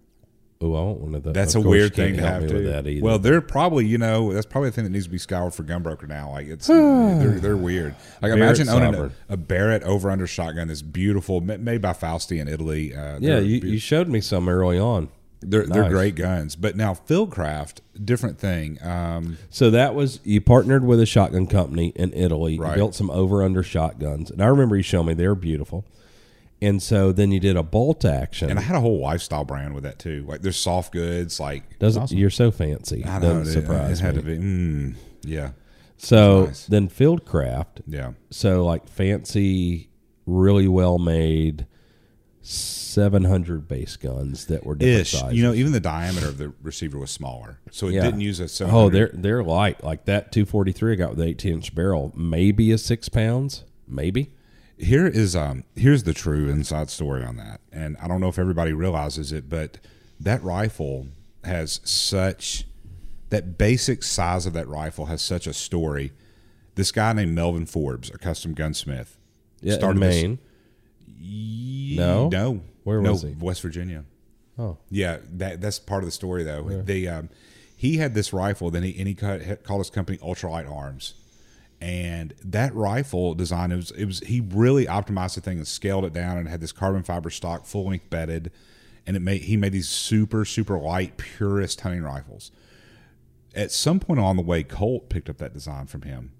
[0.60, 1.34] Oh, I want one of those.
[1.34, 2.52] That's Of a weird thing to have to.
[2.55, 3.05] with that either.
[3.05, 5.62] Well, they're probably you know that's probably the thing that needs to be scoured for
[5.62, 6.31] Gunbroker now.
[6.33, 7.94] Like it's they're, they're weird.
[8.20, 12.41] Like Barrett imagine owning a, a Barrett over under shotgun that's beautiful, made by Fausti
[12.41, 12.92] in Italy.
[12.92, 15.08] Uh, yeah, you, you showed me some early on.
[15.41, 16.57] They're, they're great guns.
[16.57, 18.78] But now Fieldcraft, different thing.
[18.83, 22.58] Um, So that was you partnered with a shotgun company in Italy.
[22.58, 22.75] Right.
[22.75, 25.84] built some over under shotguns, and I remember you showing me they were beautiful.
[26.60, 28.50] And so then you did a bolt action.
[28.50, 30.25] and I had a whole lifestyle brand with that too.
[30.26, 31.39] Like there's soft goods.
[31.39, 33.05] Like Doesn't you're so fancy?
[33.05, 34.20] I know Doesn't it, surprise it had me.
[34.23, 34.36] to be.
[34.39, 35.50] Mm, yeah,
[35.99, 36.67] so nice.
[36.67, 37.83] then Fieldcraft.
[37.86, 38.10] yeah.
[38.31, 39.89] So like fancy,
[40.26, 41.67] really well made,
[42.52, 45.10] seven hundred base guns that were different Ish.
[45.12, 45.36] sizes.
[45.36, 48.02] You know, even the diameter of the receiver was smaller, so it Yeah.
[48.05, 48.49] didn't use a.
[48.49, 49.85] 700 Oh, they're they're light.
[49.85, 54.31] Like that 243 I got with the 18 inch barrel, maybe a six pounds, maybe.
[54.78, 58.39] here is um here's the true inside story on that and i don't know if
[58.39, 59.77] everybody realizes it but
[60.20, 61.09] that rifle
[61.43, 62.65] has such
[63.31, 66.12] that basic size of that rifle has such a story
[66.77, 69.18] this guy named melvin forbes a custom gunsmith
[69.60, 70.31] Yeah, in started this- Maine.
[70.31, 70.39] Ye-
[71.20, 72.28] No?
[72.28, 73.34] no Where no, was he?
[73.38, 74.05] west virginia
[74.60, 76.64] Oh, yeah, that that's part of the story though.
[76.82, 77.28] They um,
[77.76, 81.14] he had this rifle, then he and he called his company Ultralight Arms,
[81.80, 86.05] and that rifle design it was it was he really optimized the thing and scaled
[86.05, 88.50] it down and had this carbon fiber stock full length bedded,
[89.06, 92.50] and it made he made these super super light purist hunting rifles.
[93.55, 96.32] At some point along the way, Colt picked up that design from him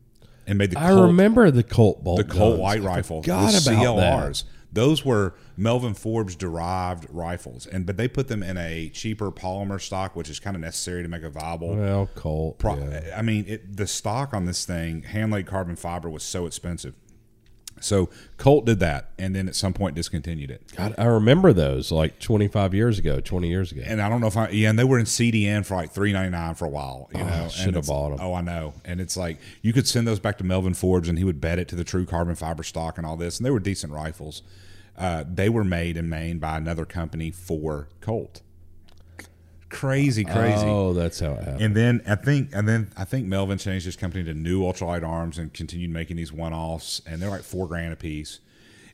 [0.45, 2.19] and made the I Colt, remember the Colt bolt.
[2.19, 2.61] the Colt guns.
[2.61, 3.99] light I rifle, Forgot the about
[4.33, 4.45] CLRs.
[4.73, 9.81] Those were Melvin Forbes derived rifles, and but they put them in a cheaper polymer
[9.81, 11.75] stock, which is kind of necessary to make a viable.
[11.75, 12.59] Well, Colt.
[12.59, 13.15] Pro- yeah.
[13.17, 16.95] I mean, it, the stock on this thing, hand laid carbon fiber, was so expensive.
[17.85, 20.63] So Colt did that, and then at some point discontinued it.
[20.77, 23.83] God, I remember those like 25 years ago, 20 years ago.
[23.85, 26.13] And I don't know if I yeah, and they were in CDNN for like three
[26.13, 27.09] ninety nine for a while.
[27.13, 28.19] You know, and shoulda it's- bought 'em.
[28.21, 28.75] Oh, I know.
[28.85, 31.59] And it's like you could send those back to Melvin Forbes, and he would bet
[31.59, 33.39] it to the true carbon fiber stock and all this.
[33.39, 34.43] And they were decent rifles.
[34.97, 38.43] Uh, they were made in Maine by another company for Colt.
[39.71, 40.65] Crazy, crazy.
[40.65, 41.61] Oh, that's how it happened.
[41.61, 45.07] And then I think, and then I think Melvin changed his company to New Ultralight
[45.07, 48.41] Arms and continued making these one-offs, and they're like four grand a piece.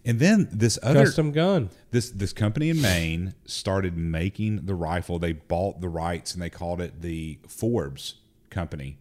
[0.04, 1.70] And then this other Custom gun.
[1.90, 5.18] this this company in Maine started making the rifle.
[5.18, 8.16] They bought the rights and they called it the Forbes
[8.50, 8.98] Company,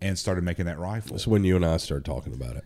[0.00, 1.12] and started making that rifle.
[1.12, 2.64] That's when you and I started talking about it.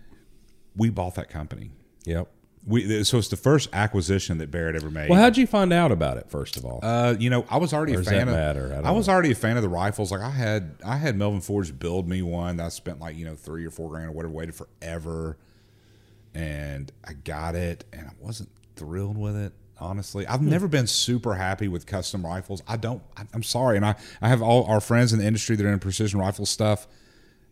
[0.75, 1.71] We bought that company.
[2.05, 2.29] Yep.
[2.67, 5.09] We so it's the first acquisition that Barrett ever made.
[5.09, 6.29] Well, how'd you find out about it?
[6.31, 8.35] First of all, Uh, you know, I was already Or a fan of.
[8.35, 9.15] I I, was know.
[9.15, 10.13] already a fan of the rifles.
[10.13, 13.25] Like I had, I had Melvin Forbes build me one that I spent like you
[13.25, 15.39] know three or four grand or whatever, waited forever,
[16.35, 19.53] and I got it, and I wasn't thrilled with it.
[19.79, 20.51] Honestly, I've Hmm.
[20.51, 22.63] never been super happy with custom rifles.
[22.69, 23.03] I don't.
[23.17, 25.73] I, I'm sorry, and I, I have all our friends in the industry that are
[25.73, 26.87] in precision rifle stuff.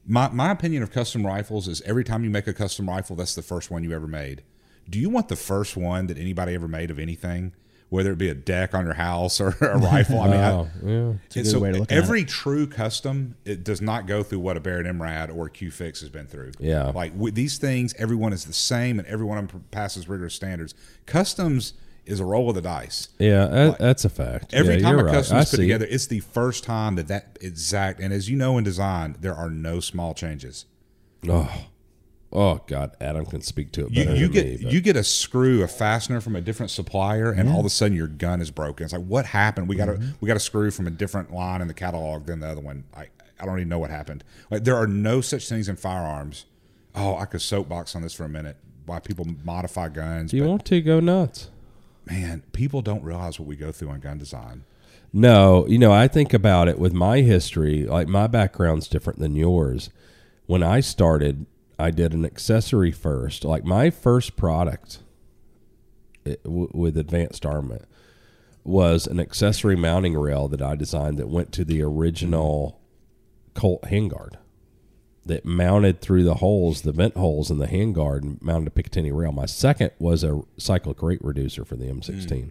[0.07, 3.35] My my opinion of custom rifles is every time you make a custom rifle, that's
[3.35, 4.43] the first one you ever made.
[4.89, 7.53] Do you want the first one that anybody ever made of anything,
[7.91, 10.21] whether it be a deck on your house or a rifle?
[10.21, 11.13] I mean, I, oh, yeah.
[11.27, 14.23] It's a good so way to look at every true custom it does not go
[14.23, 16.53] through what a Barrett MRAD or a Q Fix has been through.
[16.59, 16.89] Yeah.
[16.95, 20.75] like with these things, everyone is the same, and everyone passes rigorous standards.
[21.07, 21.75] Customs
[22.07, 23.09] is a roll of the dice.
[23.19, 24.55] Yeah, that, that's a fact.
[24.55, 27.39] Every Yeah, time a custom I is put together, it's the first time that that
[27.43, 28.01] exact.
[28.01, 30.65] And as you know in design, there are no small changes.
[31.29, 31.67] Oh,
[32.33, 34.71] oh God, Adam can speak to it You, you get me.
[34.71, 37.97] you get a screw, a fastener from a different supplier, and all of a sudden
[37.97, 38.85] your gun is broken.
[38.85, 39.69] It's like what happened?
[39.69, 40.03] We got Mm-hmm.
[40.11, 42.61] a we got a screw from a different line in the catalog than the other
[42.61, 42.85] one.
[42.97, 43.09] I
[43.41, 44.25] I don't even know what happened.
[44.51, 46.45] Like there are no such things in firearms.
[46.95, 48.57] Oh, I could soapbox on this for a minute.
[48.87, 50.33] Why people modify guns?
[50.33, 51.51] You but want to go nuts?
[52.07, 54.65] man, people don't realize what we go through on gun design.
[55.13, 59.37] No, you know, I think about it with my history, like my background's different than
[59.37, 59.91] yours.
[60.47, 61.45] When I started,
[61.79, 63.45] I did an accessory first.
[63.45, 64.99] Like my first product
[66.25, 67.85] it, w- with Advanced Armament
[68.65, 72.81] was an accessory mounting rail that I designed that went to the original
[73.55, 74.35] Colt handguard
[75.27, 79.13] that mounted through the holes, the vent holes in the handguard and mounted a Picatinny
[79.13, 79.33] rail.
[79.33, 82.51] My second was a cyclic rate reducer for the M16.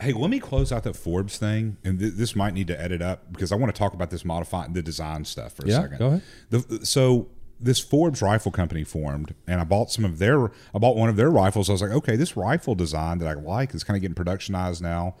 [0.00, 3.00] Hey, let me close out that Forbes thing, and th- this might need to edit
[3.00, 5.80] up because I want to talk about this modifying the design stuff for a Yeah,
[5.82, 5.98] second.
[5.98, 6.22] go ahead.
[6.50, 10.46] The, so this Forbes rifle company formed, and I bought some of their.
[10.74, 11.70] I bought one of their rifles.
[11.70, 14.82] I was like, okay, this rifle design that I like is kind of getting productionized
[14.82, 15.14] now.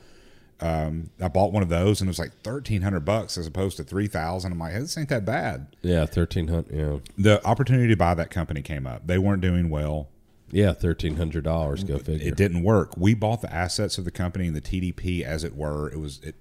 [0.60, 3.76] Um, I bought one of those, and it was like thirteen hundred bucks as opposed
[3.78, 4.52] to three thousand.
[4.52, 5.66] I'm like, hey, this ain't that bad.
[5.82, 6.74] Yeah, thirteen hundred.
[6.74, 9.06] Yeah, The opportunity to buy that company came up.
[9.06, 10.08] They weren't doing well.
[10.50, 11.84] Yeah, thirteen hundred dollars.
[11.84, 12.26] Go figure.
[12.26, 12.96] It didn't work.
[12.96, 15.90] We bought the assets of the company and the TDP as it were.
[15.90, 16.36] It was it.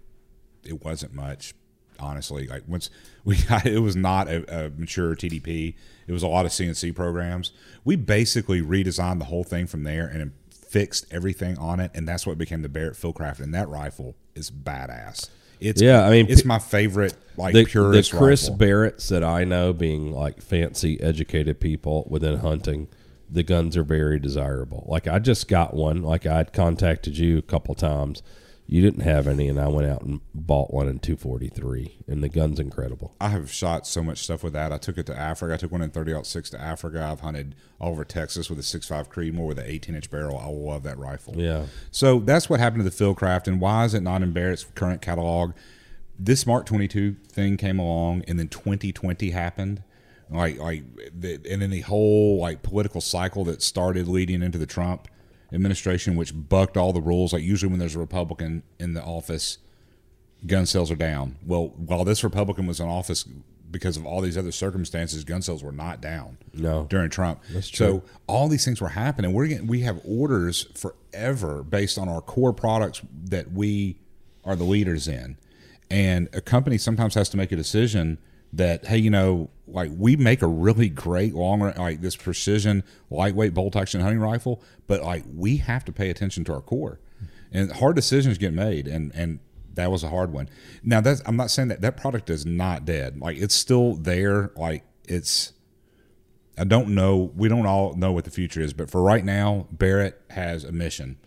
[0.63, 1.53] It wasn't much,
[1.99, 2.47] honestly.
[2.47, 2.89] Like once
[3.23, 5.75] we got it was not a, a mature TDP.
[6.07, 7.51] It was a lot of CNC programs.
[7.83, 12.27] We basically redesigned the whole thing from there and fixed everything on it, and that's
[12.27, 13.39] what became the Barrett Fieldcraft.
[13.39, 15.29] And that rifle is badass.
[15.59, 18.57] It's Yeah, I mean, it's my favorite like the, the Chris rifle.
[18.57, 22.87] Barretts that I know, being like fancy, educated people within hunting,
[23.29, 24.85] the guns are very desirable.
[24.87, 26.01] Like I just got one.
[26.03, 28.21] Like I'd contacted you a couple times.
[28.67, 31.97] You didn't have any, and I went out and bought one in two forty three,
[32.07, 33.15] and the gun's incredible.
[33.21, 34.71] I have shot so much stuff with that.
[34.71, 35.53] I took it to Africa.
[35.53, 37.03] I took one in 30 six to Africa.
[37.03, 40.39] I've hunted all over Texas with a six 6.5 Creedmoor with an 18 inch barrel.
[40.39, 41.35] I love that rifle.
[41.37, 41.65] Yeah.
[41.91, 45.01] So that's what happened to the Fieldcraft, and why is it not in Barrett's current
[45.01, 45.53] catalog?
[46.17, 49.83] This Mark 22 thing came along, and then 2020 happened.
[50.29, 50.83] Like, like,
[51.17, 55.07] the, and then the whole like political cycle that started leading into the Trump
[55.53, 57.33] administration, which bucked all the rules.
[57.33, 59.59] Like, usually when there's a Republican in the office,
[60.45, 61.37] gun sales are down.
[61.45, 63.25] Well, while this Republican was in office,
[63.71, 66.37] because of all these other circumstances, gun sales were not down.
[66.53, 66.87] No.
[66.89, 67.41] during Trump.
[67.51, 67.85] That's true.
[67.85, 69.33] So all these things were happening.
[69.33, 73.97] We're getting, we have orders forever based on our core products that we
[74.43, 75.37] are the leaders in,
[75.89, 78.17] and a company sometimes has to make a decision
[78.53, 83.53] that hey, you know, like we make a really great long like this precision lightweight
[83.53, 86.99] bolt action hunting rifle, but like we have to pay attention to our core,
[87.51, 89.39] and hard decisions get made, and and
[89.73, 90.49] that was a hard one.
[90.83, 93.19] Now that's I'm not saying that that product is not dead.
[93.19, 94.51] Like it's still there.
[94.55, 95.53] Like it's
[96.57, 97.31] I don't know.
[97.35, 100.71] We don't all know what the future is, but for right now, Barrett has a
[100.71, 101.17] mission,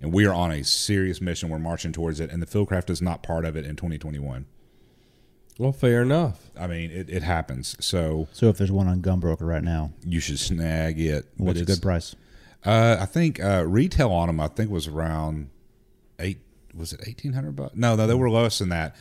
[0.00, 1.48] and we are on a serious mission.
[1.48, 4.46] We're marching towards it, and the Fieldcraft is not part of it in 2021.
[5.58, 6.50] Well, fair enough.
[6.58, 7.76] I mean, it, it happens.
[7.78, 11.26] So So if there's one on Gunbroker right now, you should snag it.
[11.38, 12.14] But what's a it's- good price?
[12.64, 14.40] Uh, I think uh, retail on them.
[14.40, 15.50] I think was around
[16.18, 16.38] eight.
[16.74, 17.76] Was it eighteen hundred bucks?
[17.76, 18.96] No, no, they were less than that.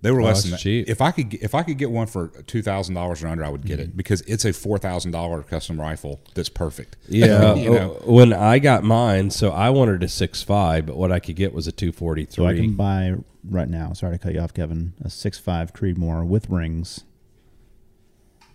[0.00, 0.60] They were Oh, less than that.
[0.60, 0.88] cheap.
[0.88, 3.44] If I could, get- if I could get one for two thousand dollars or under,
[3.44, 3.88] I would get Mm-hmm.
[3.90, 6.96] it because it's a four thousand dollar custom rifle that's perfect.
[7.08, 8.00] Yeah, you know.
[8.04, 11.52] when I got mine, so I wanted a six five, but what I could get
[11.52, 13.14] was a two forty So I can buy
[13.48, 13.92] right now.
[13.92, 14.92] Sorry to cut you off, Kevin.
[15.04, 17.02] A six five Creedmoor with rings,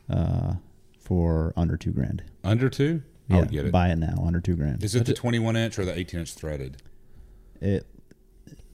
[0.10, 0.54] uh,
[1.00, 2.24] for under two grand.
[2.44, 3.72] Under two, I Yeah, would get it.
[3.72, 4.84] buy it now under two grand.
[4.84, 6.78] Is it the 21 inch or the 18 inch threaded?
[7.62, 7.86] It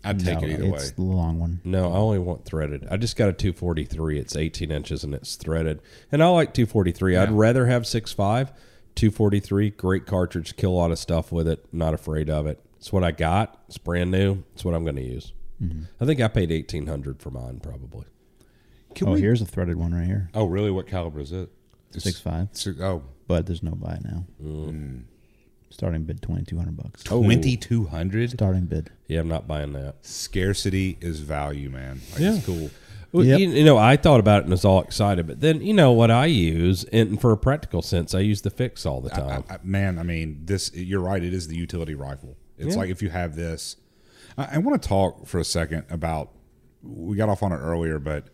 [0.04, 0.78] I'd take no, it either way.
[0.78, 1.62] it's the long one.
[1.64, 2.88] No, I only want threaded.
[2.90, 4.20] I just got a 243.
[4.20, 5.82] It's 18 inches and it's threaded.
[6.12, 7.18] And I like 243.
[7.18, 8.50] I'd rather have 6.5.
[8.96, 11.66] 243, great cartridge, kill a lot of stuff with it.
[11.72, 12.60] Not afraid of it.
[12.78, 13.62] It's what I got.
[13.68, 14.44] It's brand new.
[14.54, 15.32] It's what I'm going to use.
[16.00, 18.06] I think I paid 1800 for mine, probably.
[18.96, 19.22] Can oh, we?
[19.22, 20.30] here's a threaded one right here.
[20.34, 20.72] Oh, really?
[20.72, 21.50] What caliber is it?
[21.90, 24.26] It's- Six five, six- oh, but there's no buy now.
[24.42, 25.04] Mm.
[25.80, 27.04] Starting bid twenty two hundred bucks.
[27.10, 27.22] Oh.
[27.24, 28.32] 2200.
[28.32, 28.90] Starting bid.
[29.08, 29.96] Yeah, I'm not buying that.
[30.02, 32.02] Scarcity is value, man.
[32.12, 32.36] Like, Yeah.
[32.36, 32.70] It's cool.
[33.14, 33.40] Well, Yep.
[33.40, 35.94] you, you know, I thought about it and was all excited, but then you know
[35.94, 39.46] what I use, and for a practical sense, I use the fix all the time.
[39.50, 40.70] I, I, man, I mean, this.
[40.76, 41.24] You're right.
[41.24, 42.36] It is the utility rifle.
[42.58, 42.82] It's Yeah.
[42.82, 43.78] like if you have this.
[44.38, 46.32] I, I want to talk for a second about.
[46.84, 48.28] We got off on it earlier, but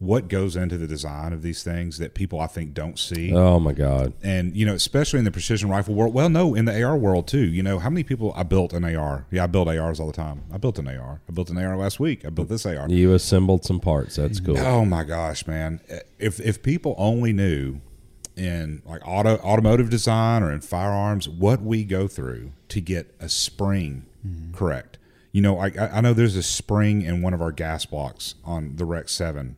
[0.00, 3.32] what goes into the design of these things that people I think don't see.
[3.34, 4.14] oh my god!
[4.22, 7.28] and you know especially in the precision rifle world well no in the ar world
[7.28, 7.44] too.
[7.44, 10.12] You know how many people i built an ar yeah i build ars all the
[10.12, 10.42] time.
[10.52, 12.24] I built an ar i built an ar last week.
[12.24, 14.16] I built this ar You assembled some parts.
[14.16, 14.58] That's cool.
[14.58, 15.80] oh my gosh man.
[16.18, 17.80] If if people only knew
[18.36, 23.28] in like auto automotive design or in firearms what we go through to get a
[23.28, 24.54] spring mm-hmm.
[24.54, 24.96] correct.
[25.30, 28.34] You know I, I I know there's a spring in one of our gas blocks
[28.46, 29.56] on the rec 7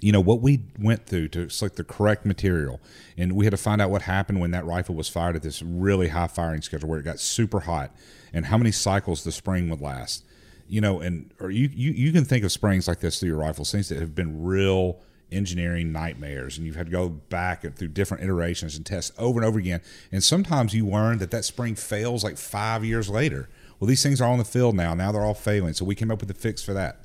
[0.00, 2.80] you know what we went through to select the correct material.
[3.16, 5.62] And we had to find out what happened when that rifle was fired at this
[5.62, 7.92] really high firing schedule where it got super hot
[8.32, 10.24] and how many cycles the spring would last.
[10.68, 13.38] You know and or you you, you can think of springs like this through your
[13.38, 15.00] rifles things that have been real
[15.32, 16.56] engineering nightmares.
[16.56, 19.58] And you've had to go back and through different iterations and tests over and over
[19.58, 19.80] again.
[20.12, 23.48] And sometimes you learn that that spring fails like five years later.
[23.80, 24.94] Well these things are on the field now.
[24.94, 25.72] Now they're all failing.
[25.72, 27.00] So we came up with a fix for that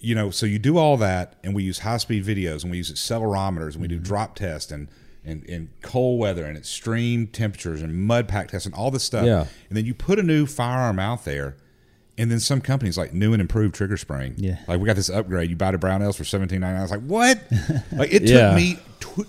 [0.00, 2.78] you know, so you do all that, and we use high speed videos, and we
[2.78, 4.04] use accelerometers, and we do mm-hmm.
[4.04, 4.88] drop tests, and
[5.24, 9.26] and and cold weather, and extreme temperatures, and mud pack tests, and all this stuff.
[9.26, 9.46] Yeah.
[9.68, 11.56] And then you put a new firearm out there,
[12.16, 14.34] and then some companies like new and improved trigger spring.
[14.38, 14.58] Yeah.
[14.66, 15.50] Like we got this upgrade.
[15.50, 16.80] You buy the Brownells for seventeen ninety nine.
[16.80, 17.42] I was like, what?
[17.92, 18.54] like it took Yeah.
[18.56, 18.78] me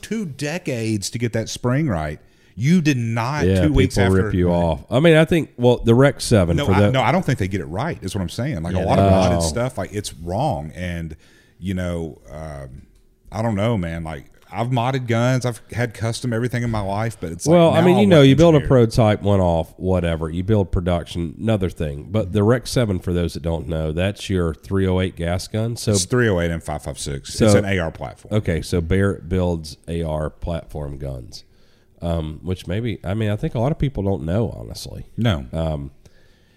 [0.01, 2.19] two decades to get that spring right.
[2.55, 4.85] You did not Yeah, two weeks after rip you off.
[4.89, 7.25] I mean, I think well, the Rec Seven No, for I, the no, I don't
[7.25, 8.01] think they get it right.
[8.03, 8.63] Is what I'm saying.
[8.63, 10.71] Like Yeah, a lot of modded stuff, like it's wrong.
[10.75, 11.15] And
[11.59, 12.87] you know, um,
[13.31, 14.03] I don't know, man.
[14.03, 17.81] Like I've modded guns, I've had custom everything in my life, but it's well, Like
[17.81, 20.29] I mean, now you know, you build a prototype, one off, whatever.
[20.29, 22.07] You build production, another thing.
[22.11, 25.77] But the Rec Seven, for those that don't know, that's your 308 gas gun.
[25.77, 27.33] So It's 308 and 556.
[27.33, 28.33] So- it's an AR platform.
[28.35, 31.45] Okay, so Barrett builds AR platform guns,
[32.01, 35.05] um, which maybe I mean I think a lot of people don't know honestly.
[35.17, 35.77] No, Uh,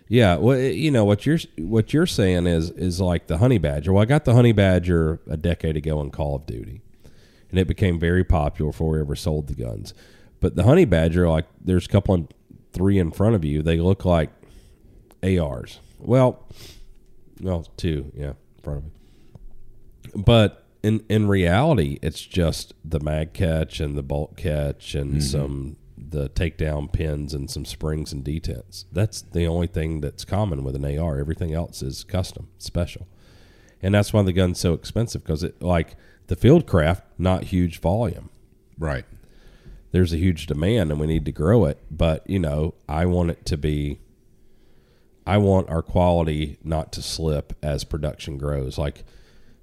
[0.08, 3.92] Yeah, well, you know what you're what you're saying is is like the Honey Badger.
[3.92, 6.82] Well, I got the Honey Badger a decade ago in Call of Duty,
[7.50, 9.94] and it became very popular before we ever sold the guns.
[10.40, 12.32] But the Honey Badger, like there's a couple and
[12.73, 14.31] three in front of you, they look like
[15.23, 15.81] ARs.
[15.98, 16.44] Well,
[17.40, 18.90] well, two, yeah, in front of me.
[20.23, 25.20] But in in reality, it's just the mag catch and the bolt catch and mm-hmm.
[25.20, 28.84] some the takedown pins and some springs and detents.
[28.92, 31.18] That's the only thing that's common with an AR.
[31.18, 33.08] Everything else is custom, special,
[33.82, 35.96] and that's why the gun's so expensive because it like
[36.26, 38.30] the Fieldcraft, not huge volume
[38.78, 39.04] right.
[39.92, 43.30] there's a huge demand and we need to grow it but you know i want
[43.30, 43.98] it to be
[45.26, 49.04] i want our quality not to slip as production grows like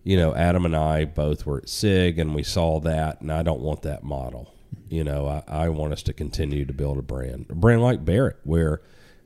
[0.03, 3.43] you know adam and i both were at sig and we saw that and i
[3.43, 4.53] don't want that model.
[4.89, 8.03] You know i, I want us to continue to build a brand a brand like
[8.03, 8.81] barrett where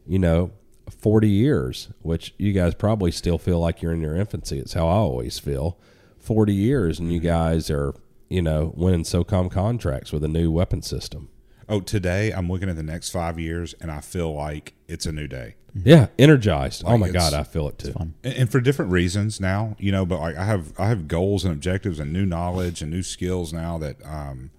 [0.06, 0.52] you know
[0.90, 4.60] 40 years which you guys probably still feel like you're in your infancy.
[4.60, 5.80] It's how i always feel.
[6.20, 7.94] 40 years and you guys are
[8.30, 11.30] you know winning socom contracts with a new weapon system
[11.68, 15.12] Oh, today I'm looking at the next five years, and I feel like it's a
[15.12, 15.56] new day.
[15.84, 18.14] yeah energized oh my god i feel it too fun.
[18.24, 21.44] and, and for different reasons now you know but like i have i have goals
[21.44, 24.52] and objectives and new knowledge and new skills now that um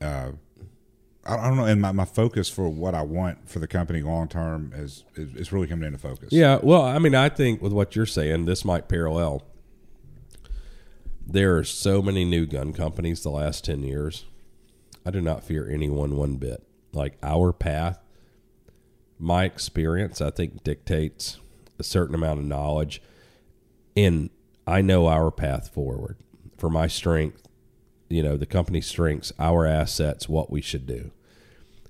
[0.00, 0.30] uh
[1.26, 4.00] I I don't know, and my, my focus for what I want for the company
[4.00, 6.28] long term is, is is really coming into focus.
[6.32, 9.42] Yeah, well, I mean, I think with what you're saying, this might parallel.
[11.26, 14.24] There are so many new gun companies the last 10 years.
[15.04, 16.62] I do not fear anyone one bit.
[16.92, 17.98] Like our path,
[19.18, 21.38] my experience, I think dictates
[21.78, 23.02] a certain amount of knowledge.
[23.96, 24.30] And
[24.66, 26.16] I know our path forward
[26.56, 27.46] for my strength,
[28.08, 31.10] you know, the company's strengths, our assets, what we should do.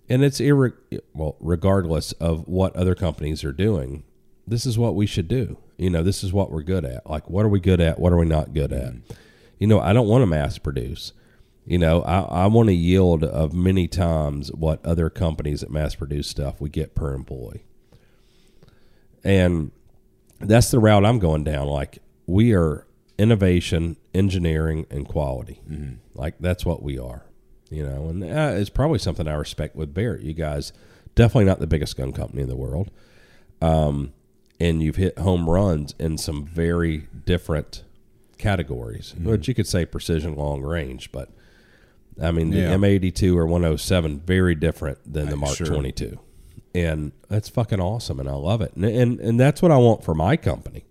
[0.08, 0.74] And it's irre-
[1.12, 4.04] well, regardless of what other companies are doing,
[4.46, 5.58] this is what we should do.
[5.76, 7.08] You know, this is what we're good at.
[7.08, 7.98] Like, what are we good at?
[8.00, 8.94] What are we not good at?
[9.58, 11.12] You know, I don't want to mass produce.
[11.68, 15.94] You know, I, I want to yield of many times what other companies that mass
[15.94, 17.62] produce stuff we get per employee.
[19.22, 19.70] And
[20.40, 21.66] that's the route I'm going down.
[21.66, 22.86] Like, we are
[23.18, 25.60] innovation, engineering, and quality.
[26.14, 27.26] Like, that's what we are.
[27.68, 30.22] You know, and uh, it's probably something I respect with Barrett.
[30.22, 30.72] You guys,
[31.14, 32.90] definitely not the biggest gun company in the world.
[33.60, 34.14] Um,
[34.58, 37.84] and you've hit home runs in some very different
[38.38, 41.28] categories, which you could say precision long range, but
[42.20, 42.74] I mean, the Yeah.
[42.74, 45.66] M82 or 107, very different than the Uh, Mark sure.
[45.66, 46.18] 22.
[46.74, 48.20] And that's fucking awesome.
[48.20, 48.72] And I love it.
[48.74, 50.84] And, and, and that's what I want for my company.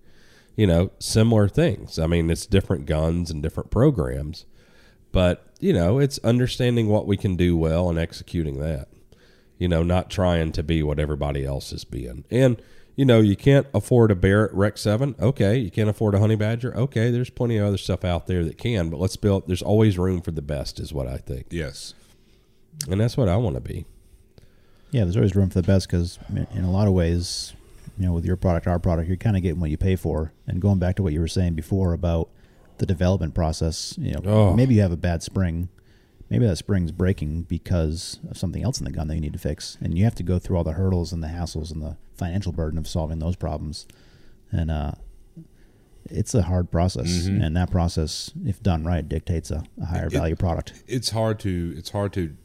[0.56, 2.00] You know, similar things.
[2.00, 4.46] I mean, it's different guns and different programs,
[5.12, 8.88] but, you know, it's understanding what we can do well and executing that.
[9.60, 12.26] You know, not trying to be what everybody else is being.
[12.32, 12.62] And,
[12.98, 15.16] you know, you can't afford a Barrett Rec 7.
[15.20, 15.58] Okay.
[15.60, 16.76] You can't afford a Honey Badger.
[16.76, 17.10] Okay.
[17.12, 20.20] There's plenty of other stuff out there that can, but let's build, there's always room
[20.22, 21.46] for the best, is what I think.
[21.52, 21.94] Yes.
[22.90, 23.86] And that's what I want to be.
[24.92, 26.18] Yeah, there's always room for the best because
[26.54, 27.54] in a lot of ways,
[28.00, 30.34] you know, with your product, our product, you're kind of getting what you pay for.
[30.48, 32.30] And going back to what you were saying before about
[32.80, 34.54] the development process, you know, Oh.
[34.56, 35.70] maybe you have a bad spring,
[36.30, 39.40] maybe that spring's breaking because of something else in the gun that you need to
[39.40, 41.98] fix, and you have to go through all the hurdles and the hassles and the
[42.16, 43.86] financial burden of solving those problems.
[44.52, 44.94] And uh,
[46.10, 50.14] it's a hard process, and that process, if done right, dictates a, a higher It-
[50.14, 50.74] value product.
[50.88, 52.36] It's hard to it's hard to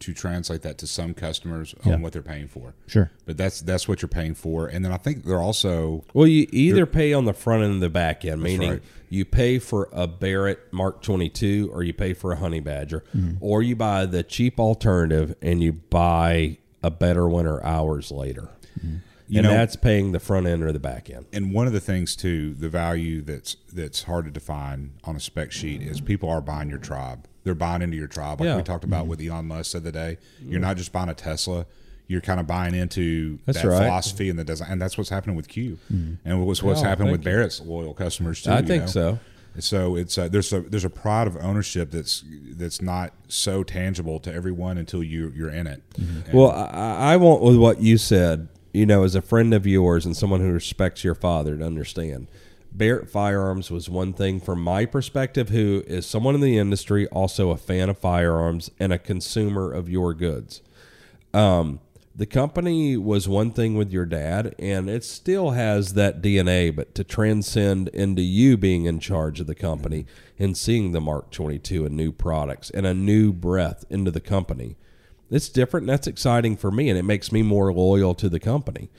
[0.00, 1.92] to translate that to some customers Yeah.
[1.94, 2.74] on what they're paying for.
[2.86, 3.10] Sure.
[3.26, 4.66] But that's that's what you're paying for.
[4.66, 7.82] And then I think they're also Well, you either pay on the front end and
[7.82, 8.82] the back end, meaning right.
[9.10, 13.36] You pay for a Barrett Mark 22 or you pay for a Honey Badger, Mm-hmm.
[13.40, 18.48] or you buy the cheap alternative and you buy a better winter hours later.
[18.78, 18.96] Mm-hmm.
[19.28, 21.26] You and know- that's paying the front end or the back end.
[21.32, 25.20] and one of the things too, the value that's that's hard to define on a
[25.20, 27.26] spec sheet is people are buying your tribe.
[27.44, 28.56] They're buying into your tribe, like Yeah.
[28.56, 30.18] we talked about with Elon Musk the other day.
[30.42, 31.66] You're not just buying a Tesla;
[32.10, 33.78] you're kind of buying into That's that right.
[33.84, 37.12] philosophy and the design, and that's what's happening with Q, and what's what's Oh, happened
[37.12, 37.22] with.
[37.22, 38.50] Barrett's loyal customers too.
[38.50, 38.88] I think know?
[38.88, 39.18] so.
[39.58, 44.18] So it's uh, there's a there's a pride of ownership that's that's not so tangible
[44.20, 45.82] to everyone until you you're in it.
[45.96, 49.66] And- Well, I, I want with what you said, you know, as a friend of
[49.66, 52.26] yours and someone who respects your father to understand.
[52.72, 57.50] Barrett Firearms was one thing from my perspective, who is someone in the industry, also
[57.50, 60.62] a fan of firearms and a consumer of your goods.
[61.34, 61.80] Um,
[62.20, 66.94] the company was one thing with your dad, and it still has that DNA, but
[66.94, 70.04] to transcend into you being in charge of the company
[70.38, 74.76] and seeing the Mark 22 and new products and a new breath into the company,
[75.30, 75.84] it's different.
[75.84, 78.90] And that's exciting for me, and it makes me more loyal to the company.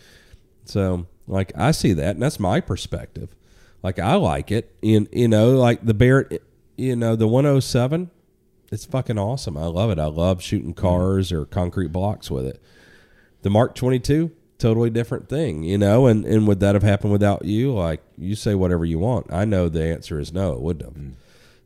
[0.65, 3.35] So, like, I see that, and that's my perspective.
[3.83, 4.75] Like, I like it.
[4.81, 6.41] In you know, like the Barrett,
[6.75, 8.09] you know, the 107,
[8.71, 9.57] it's fucking awesome.
[9.57, 9.99] I love it.
[9.99, 12.59] I love shooting cars or concrete blocks with it.
[13.41, 16.07] The Mark 22, totally different thing, you know.
[16.07, 17.73] And and would that have happened without you?
[17.73, 19.31] Like, you say whatever you want.
[19.31, 20.53] I know the answer is no.
[20.53, 21.13] It wouldn't have.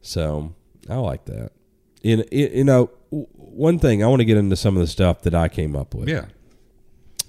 [0.01, 0.53] So
[0.89, 1.51] I like that.
[2.01, 5.21] You know, you know, one thing I want to get into some of the stuff
[5.23, 6.07] that I came up with.
[6.07, 6.25] yeah,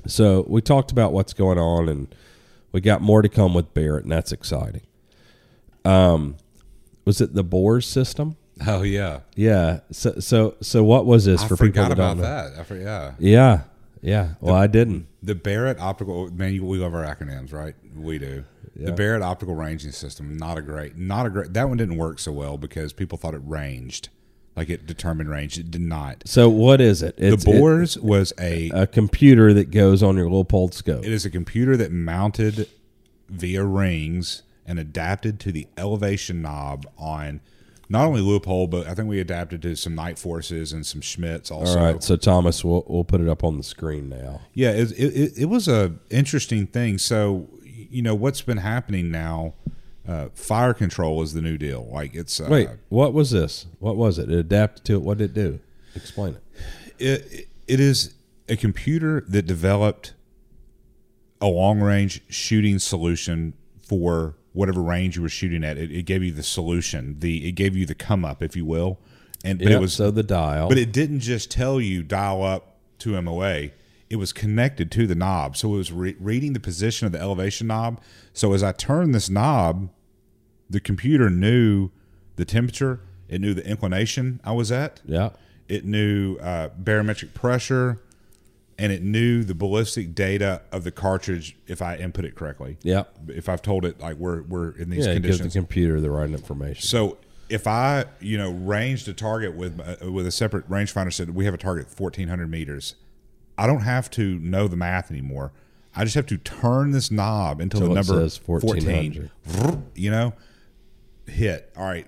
[0.07, 2.15] So we talked about what's going on, and
[2.73, 4.83] we got more to come with Barrett, and that's exciting.
[5.85, 6.37] Um,
[7.05, 8.37] was it the BORS system?
[8.67, 9.81] oh yeah, Yeah.
[9.93, 12.59] So so so what was this I for people forgot about that.
[12.59, 13.63] I for, yeah, Yeah.
[14.07, 14.35] Yeah.
[14.41, 15.09] Well, I didn't.
[15.21, 16.55] the Barrett optical oh, man.
[16.55, 17.75] you- We love our acronyms, right?
[17.97, 18.45] We do.
[18.77, 18.87] Yeah.
[18.87, 21.53] The Barrett optical ranging system, not a great, not a great.
[21.55, 24.11] That one didn't work so well because people thought it ranged,
[24.55, 25.59] like it determined range.
[25.59, 26.23] It did not.
[26.27, 27.15] So what is it?
[27.19, 31.05] It's the it- was a a computer that goes on your Leupold scope.
[31.05, 32.69] It is a computer that mounted
[33.29, 37.41] via rings and adapted to the elevation knob on
[37.89, 41.61] not only Leupold, but I think we adapted to some Nightforces and some Schmidts All
[41.61, 41.79] also.
[41.79, 42.03] right.
[42.03, 44.41] So Thomas, we'll we'll put it up on the screen now.
[44.55, 46.99] Yeah, it, it, it, it was a interesting thing.
[46.99, 49.55] So, you know, what's been happening now?
[50.07, 51.89] Uh, fire control is the new deal.
[51.93, 53.67] Like it's uh, Wait, what was this?
[53.81, 54.31] What was it?
[54.31, 55.03] It adapted to it.
[55.03, 55.61] What did it do?
[55.97, 56.95] Explain it.
[56.99, 58.15] it, it is
[58.49, 60.15] a computer that developed
[61.41, 65.77] a long range shooting solution for whatever range you were shooting at.
[65.79, 67.17] It, it gave you the solution.
[67.21, 68.99] The it gave you the come up, if you will.
[69.45, 70.69] And but Yep, it was so the dial.
[70.69, 73.69] but it didn't just tell you dial up to MOA.
[74.09, 77.21] It was connected to the knob, so it was re- reading the position of the
[77.21, 78.01] elevation knob.
[78.33, 79.91] So as I turned this knob,
[80.71, 81.91] the computer knew
[82.37, 83.01] the temperature.
[83.29, 85.01] It knew the inclination I was at.
[85.05, 85.31] yeah.
[85.69, 88.01] It knew uh, barometric pressure,
[88.79, 92.77] and it knew the ballistic data of the cartridge if I input it correctly.
[92.83, 93.05] Yeah.
[93.29, 95.13] If I've told it like we're we're in these Yeah.
[95.13, 96.83] It gives the computer the right information.
[96.83, 101.31] so if I you know ranged a target with uh, with a separate rangefinder said
[101.35, 102.97] we have a target fourteen hundred meters,
[103.57, 105.53] I don't have to know the math anymore.
[105.95, 109.31] I just have to turn this knob until the number says 1400.
[109.47, 109.91] 14.
[109.95, 110.35] You know,
[111.27, 111.73] hit.
[111.75, 112.07] All right,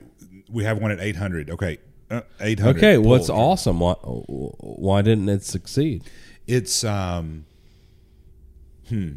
[0.50, 1.48] we have one at eight hundred.
[1.50, 1.78] Okay,
[2.10, 2.78] uh, eight hundred.
[2.78, 3.80] Okay, what's awesome?
[3.80, 6.04] Why, why didn't it succeed?
[6.48, 7.44] It's um,
[8.88, 9.12] hmm,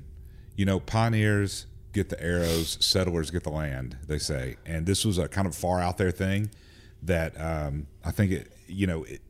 [0.55, 3.97] you know, pioneers get the arrows, settlers get the land.
[4.07, 6.51] They say, and this was a kind of far out there thing
[7.03, 9.21] that um, I think it, you know, it,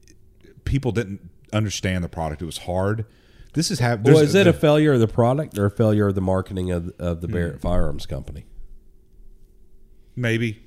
[0.66, 2.42] people didn't understand the product.
[2.42, 3.06] It was hard.
[3.54, 3.96] This is how.
[3.98, 6.92] Well, is it a failure of the product or a failure of the marketing of,
[7.00, 7.22] of Hmm.
[7.22, 8.46] the Barrett Firearms Company?
[10.16, 10.62] maybe,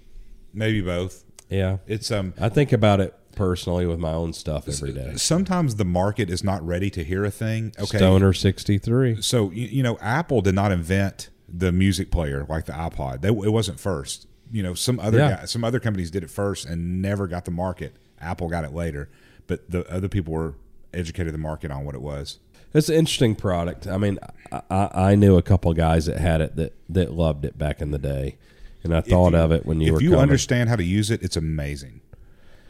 [0.53, 1.25] maybe both.
[1.51, 5.13] Yeah, It's um, I think about it personally with my own stuff every day.
[5.17, 7.73] sometimes the market is not ready to hear a thing.
[7.79, 9.21] Okay, Stoner sixty three.
[9.21, 13.53] so you, know apple did not invent the music player like the ipod they, it
[13.53, 15.37] wasn't first you know some other Yeah.
[15.37, 18.73] guy, some other companies did it first and never got the market apple got it
[18.73, 19.09] later
[19.47, 20.55] but the other people were
[20.93, 22.39] educated the market on what it was
[22.73, 23.87] It's an interesting product.
[23.87, 24.19] I mean,
[24.51, 27.81] I, I, I knew a couple guys that had it that, that loved it back
[27.81, 28.37] in the day,
[28.83, 30.23] and I thought you- of it when you if were If you coming.
[30.23, 32.01] understand how to use it it's amazing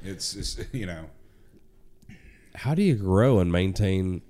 [0.05, 1.07] it's, it's you know
[2.55, 4.23] how do you grow and maintain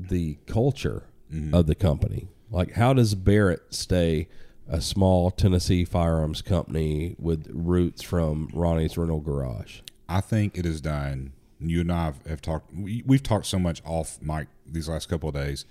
[0.00, 1.54] the culture Mm-hmm.
[1.54, 2.28] of the company?
[2.50, 4.28] Like, how does Barrett stay
[4.68, 9.80] a small Tennessee firearms company with roots from Ronnie's rental garage?
[10.08, 13.58] i think it is done you and i have, have talked we, we've talked so
[13.58, 15.64] much off mic these last couple of days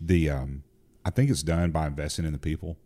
[0.00, 0.62] the um
[1.04, 2.76] i think it's done by investing in the people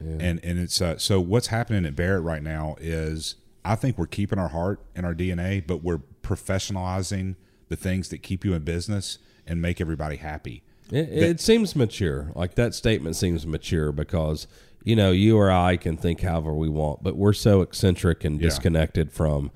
[0.00, 4.06] and and it's uh, so what's happening at Barrett right now is I think we're
[4.06, 7.36] keeping our heart and our DNA, but we're professionalizing
[7.68, 10.62] the things that keep you in business and make everybody happy.
[10.90, 12.32] It, it seems mature.
[12.34, 14.46] Like that statement seems mature because
[14.82, 18.40] you know you or I can think however we want, but we're so eccentric and
[18.40, 18.48] Yeah.
[18.48, 19.50] disconnected from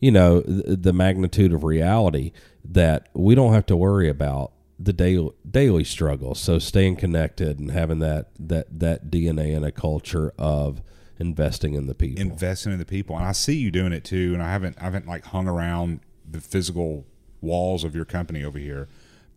[0.00, 2.32] you know the, the magnitude of reality
[2.64, 6.38] that we don't have to worry about the daily daily struggles.
[6.38, 10.82] So staying connected and having that that that DNA in a culture of
[11.18, 12.20] investing in the people.
[12.20, 13.16] investing in the people.
[13.16, 14.32] And I see you doing it too.
[14.34, 17.06] And I haven't I haven't like hung around the physical
[17.40, 18.88] walls of your company over here,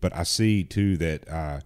[0.02, 1.60] but I see too that uh,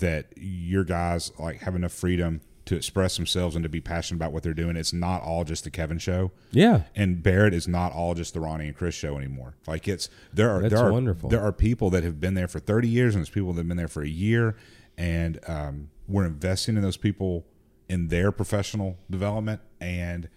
[0.00, 4.32] that your guys like have enough freedom to express themselves and to be passionate about
[4.32, 4.74] what they're doing.
[4.76, 6.32] It's not all just the Kevin show.
[6.50, 9.54] yeah, And Barrett is not all just the Ronnie and Chris show anymore.
[9.68, 11.28] Like it's there are That's there are wonderful.
[11.28, 13.68] there are people that have been there for thirty years and there's people that have
[13.68, 14.56] been there for a year,
[14.98, 17.46] and um, we're investing in those people
[17.88, 20.28] in their professional development and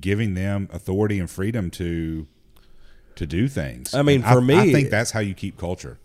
[0.00, 2.26] giving them authority and freedom to
[3.16, 3.94] to do things.
[3.94, 5.98] I mean, And for me- I think that's how you keep culture.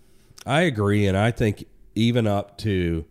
[0.47, 3.05] I agree, and I think even up to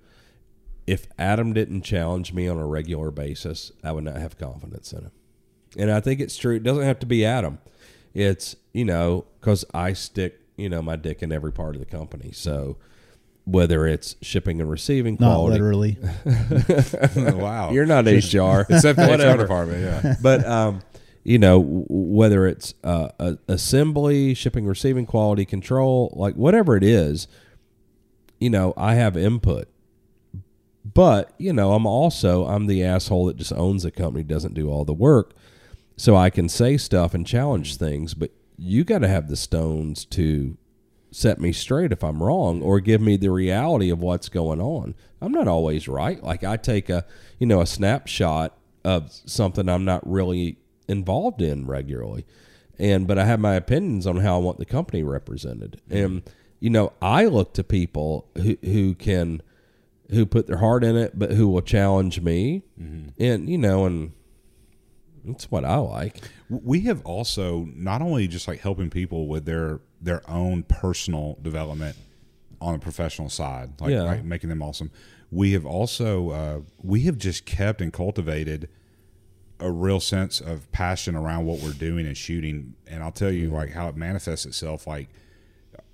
[0.86, 5.02] if Adam didn't challenge me on a regular basis, I would not have confidence in
[5.02, 5.10] him.
[5.78, 6.56] And I think it's true.
[6.56, 7.58] It doesn't have to be Adam.
[8.12, 11.86] It's you know because I stick you know my dick in every part of the
[11.86, 12.30] company.
[12.32, 12.76] So
[13.44, 15.98] whether it's shipping and receiving Not quality, literally.
[17.16, 18.08] wow, you're not HR,
[18.72, 19.42] except the HR whatever.
[19.42, 19.80] department.
[19.82, 20.80] Yeah, but um,
[21.24, 27.26] you know, whether it's uh, a- assembly, shipping, receiving, quality control, like whatever it is,
[28.38, 29.68] you know, I have input.
[30.84, 34.70] But you know, I'm also I'm the asshole that just owns the company, doesn't do
[34.70, 35.34] all the work,
[35.96, 38.14] so I can say stuff and challenge things.
[38.14, 40.56] But you got to have the stones to
[41.12, 44.94] set me straight if I'm wrong or give me the reality of what's going on.
[45.20, 46.22] I'm not always right.
[46.22, 47.04] Like I take a,
[47.38, 50.56] you know, a snapshot of something I'm not really
[50.88, 52.24] involved in regularly.
[52.78, 55.80] And but I have my opinions on how I want the company represented.
[55.88, 56.04] Mm-hmm.
[56.04, 56.22] And
[56.58, 59.42] you know, I look to people who who can
[60.10, 62.62] who put their heart in it but who will challenge me.
[62.80, 63.22] Mm-hmm.
[63.22, 64.12] And you know, and
[65.24, 66.18] that's what I like.
[66.48, 71.96] we have also not only just like helping people with their their own personal development
[72.60, 74.02] on the professional side, like, Yeah.
[74.02, 74.90] like making them awesome.
[75.30, 78.68] We have also uh, we have just kept and cultivated
[79.60, 82.74] a real sense of passion around what we're doing and shooting.
[82.86, 84.86] And I'll tell you like how it manifests itself.
[84.86, 85.08] Like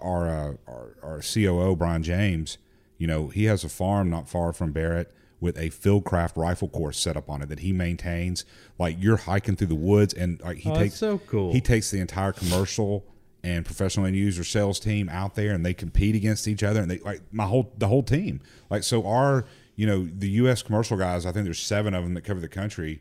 [0.00, 2.58] our uh, our, our COO Brian James,
[2.96, 6.98] you know, he has a farm not far from Barrett with a Fieldcraft rifle course
[6.98, 8.44] set up on it that he maintains.
[8.78, 11.52] Like you're hiking through the woods, and like he Oh, takes so cool.
[11.52, 13.04] He takes the entire commercial
[13.44, 16.80] and professional end user sales team out there, and they compete against each other.
[16.80, 18.40] And they like my whole the whole team.
[18.68, 19.44] Like so, our
[19.76, 20.62] you know the U.S.
[20.62, 21.24] commercial guys.
[21.24, 23.00] I think there's seven of them that cover the country.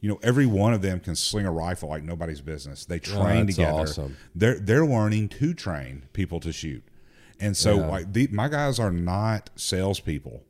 [0.00, 2.84] You know, every one of them can sling a rifle like nobody's business.
[2.84, 3.80] They oh, train Oh, together.
[3.80, 4.16] awesome.
[4.34, 6.82] They're they're learning to train people to shoot,
[7.40, 7.86] and so Yeah.
[7.86, 10.42] like the, my guys are not salespeople.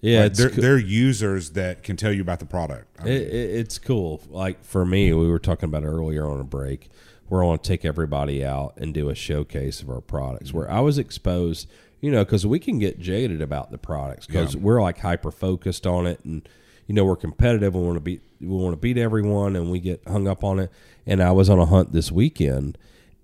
[0.00, 2.86] Yeah, Like, they're co- they're users that can tell you about the product.
[3.00, 4.20] I mean, It, it, it's cool.
[4.30, 6.88] Like for me, we were talking about earlier on a break.
[7.28, 10.52] We're going to take everybody out and do a showcase of our products.
[10.52, 11.68] Where I was exposed,
[12.00, 14.60] you know, because we can get jaded about the products because Yeah.
[14.62, 16.48] we're like hyper focused on it, and
[16.86, 17.74] you know we're competitive.
[17.74, 20.58] We want to beat we want to beat everyone, and we get hung up on
[20.60, 20.70] it.
[21.06, 22.78] And I was on a hunt this weekend,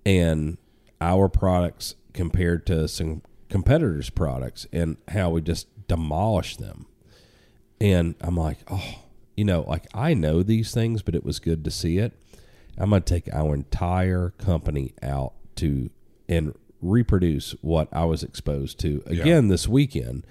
[0.05, 0.59] and
[1.01, 6.87] our products compared to some competitors' products, and how we just demolish them.
[7.81, 8.99] And I'm like, oh,
[9.37, 12.13] you know, like I know these things, but it was good to see it.
[12.79, 15.91] I'm going to take our entire company out to
[16.29, 20.27] and reproduce what I was exposed to again this weekend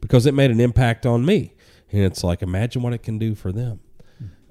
[0.00, 1.54] because it made an impact on me.
[1.92, 3.80] And it's like, imagine what it can do for them.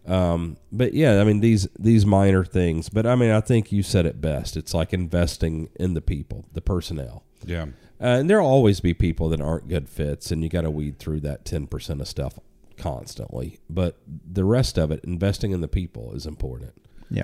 [0.07, 3.81] Um, but yeah, I mean these these minor things, but I mean I think you
[3.81, 4.55] said it best.
[4.55, 7.23] It's like investing in the people, the personnel.
[7.43, 7.65] yeah,
[8.01, 10.99] Uh, and there'll always be people that aren't good fits, and you got to weed
[10.99, 12.37] through that 10% of stuff
[12.77, 13.59] constantly.
[13.69, 16.73] But the rest of it, investing in the people is important.
[17.09, 17.23] Yeah.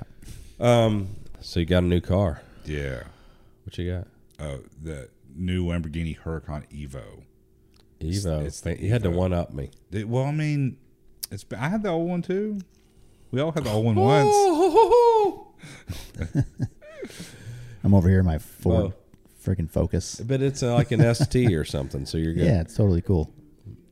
[0.58, 1.08] Um,
[1.40, 2.42] so you got a new car.
[2.64, 3.02] yeah.
[3.64, 4.08] What you got?
[4.44, 7.22] Uh, the new Lamborghini Huracan Evo.
[8.00, 8.44] Evo.
[8.44, 9.70] it's the you had to one up me.
[9.92, 10.76] It- well, I mean,
[11.30, 12.58] it's I had the old one too.
[13.30, 14.34] We all had the old one once.
[17.84, 18.94] I'm over here in my Ford Whoa.
[19.44, 20.20] Freaking Focus.
[20.20, 22.44] But it's uh, like an ST or something, so you're good.
[22.46, 23.32] Yeah, it's totally cool.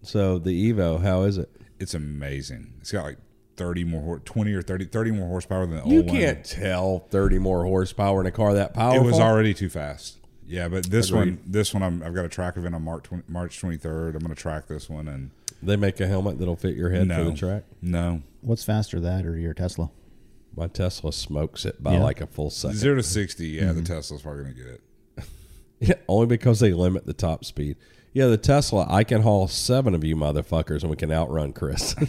[0.02, 1.50] So the Evo, how is it?
[1.78, 2.74] It's amazing.
[2.80, 3.18] It's got like
[3.56, 6.16] thirty more, twenty or 30, 30 more horsepower than the You old one.
[6.16, 9.02] You can't tell 30 more horsepower in a car that powerful.
[9.02, 10.18] It was already too fast.
[10.46, 11.20] Yeah, but this Agreed.
[11.20, 14.14] one, this one, I'm, I've got a track event on March 20, March 23rd.
[14.14, 15.30] I'm going to track this one, and
[15.62, 17.64] They make a helmet that'll fit your head for the track.
[17.80, 19.90] no What's faster, that or your Tesla?
[20.56, 22.02] My Tesla smokes it by Yeah.
[22.02, 22.78] like a full second.
[22.78, 23.48] zero to sixty.
[23.48, 24.80] Yeah, the Tesla's probably going to get it.
[25.80, 27.76] Yeah, only because they limit the top speed.
[28.12, 28.86] Yeah, the Tesla.
[28.90, 31.94] I can haul seven of you motherfuckers, and we can outrun Chris.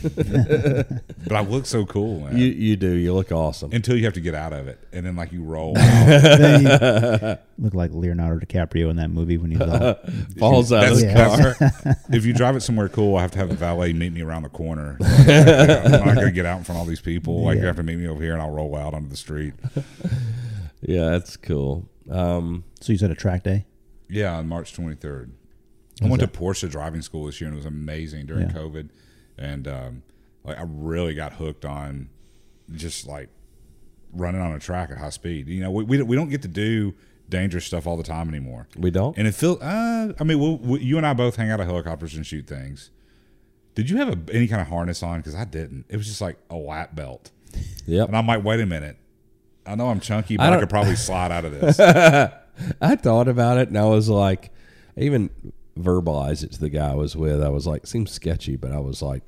[1.28, 2.36] But I look so cool, man.
[2.38, 2.90] you you do.
[2.90, 3.72] You look awesome.
[3.72, 5.74] Until you have to get out of it, and then like you roll.
[5.76, 9.96] Then you look like Leonardo DiCaprio in that movie when he's all
[10.40, 11.56] Falls out of That's, the car.
[11.60, 14.22] that's- if you drive it somewhere cool, I have to have the valet meet me
[14.24, 14.98] around the corner.
[15.00, 17.44] I'm not gonna get out in front of all these people.
[17.44, 19.54] Like you have to meet me over here, and I'll roll out onto the street.
[20.82, 21.88] Yeah, that's cool.
[22.10, 23.66] Um, So you said a track day?
[24.10, 25.32] Yeah, on March 23rd.
[26.04, 28.56] I went to Porsche driving school this year, and it was amazing during Yeah.
[28.56, 28.90] COVID.
[29.38, 30.04] And um,
[30.44, 32.10] like I really got hooked on
[32.74, 33.30] just like
[34.12, 35.48] running on a track at high speed.
[35.48, 36.94] You know, we we, we don't get to do
[37.30, 38.68] dangerous stuff all the time anymore.
[38.76, 39.16] we don't.
[39.18, 39.62] And it feels.
[39.62, 42.48] Uh, I mean, we'll, we, you and I both hang out of helicopters and shoot
[42.48, 42.90] things.
[43.76, 45.20] Did you have a, any kind of harness on?
[45.20, 45.86] Because I didn't.
[45.88, 47.30] It was just like a lap belt,
[47.86, 48.08] Yep.
[48.10, 48.98] and I'm like, wait a minute.
[49.66, 51.80] I know I'm chunky, but I, don't- could probably slide out of this.
[52.82, 54.52] I thought about it, and I was like,
[54.98, 55.30] I even
[55.80, 57.42] verbalized it to the guy I was with.
[57.42, 59.24] I was like, seems sketchy, but I was like,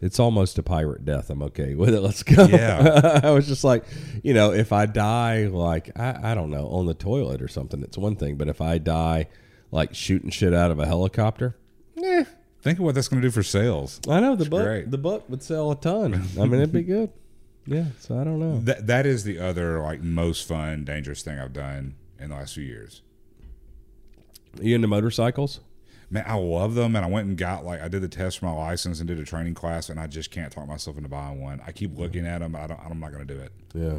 [0.00, 1.28] it's almost a pirate death.
[1.30, 2.00] I'm okay with it.
[2.00, 2.44] Let's go.
[2.46, 3.20] Yeah.
[3.24, 3.84] I was just like,
[4.22, 7.82] you know, if I die, like, I, I don't know, on the toilet or something,
[7.82, 8.36] it's one thing.
[8.36, 9.26] But if I die,
[9.70, 11.56] like, shooting shit out of a helicopter,
[12.02, 12.24] eh,
[12.62, 14.00] Think of what that's going to do for sales.
[14.08, 14.62] I know the book.
[14.64, 14.88] great.
[14.88, 16.14] The book would sell a ton.
[16.38, 17.10] I mean, it'd be good.
[17.66, 17.86] Yeah.
[18.00, 18.58] So I don't know.
[18.60, 22.54] That that is the other like most fun, dangerous thing I've done in the last
[22.54, 23.02] few years.
[24.58, 25.60] Are you into motorcycles?
[26.10, 28.44] Man, I love them, and I went and got like I did the test for
[28.46, 31.40] my license and did a training class, and I just can't talk myself into buying
[31.40, 31.62] one.
[31.66, 32.54] I keep looking at them.
[32.54, 32.78] I don't.
[32.80, 33.52] I'm not going to do it.
[33.74, 33.90] Yeah.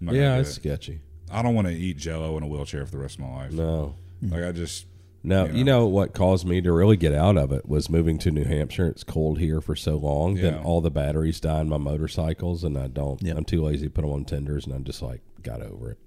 [0.00, 0.54] I'm not Yeah, it's it.
[0.54, 1.00] sketchy.
[1.32, 3.52] I don't want to eat Jello in a wheelchair for the rest of my life.
[3.52, 3.94] No.
[4.22, 4.86] Like I just
[5.24, 5.86] No, You you know.
[5.86, 8.88] what caused me to really get out of it was moving to New Hampshire.
[8.88, 10.36] It's cold here for so long.
[10.36, 10.60] Yeah.
[10.64, 13.22] all the batteries die in my motorcycles, and I don't.
[13.22, 13.34] Yeah.
[13.36, 15.98] I'm too lazy to put them on tenders, and I'm just like got over it.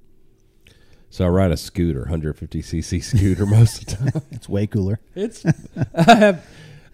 [1.09, 4.21] So I ride a scooter, 150cc scooter most of the time.
[4.31, 4.99] It's way cooler.
[5.15, 5.45] It's
[5.95, 6.45] I have.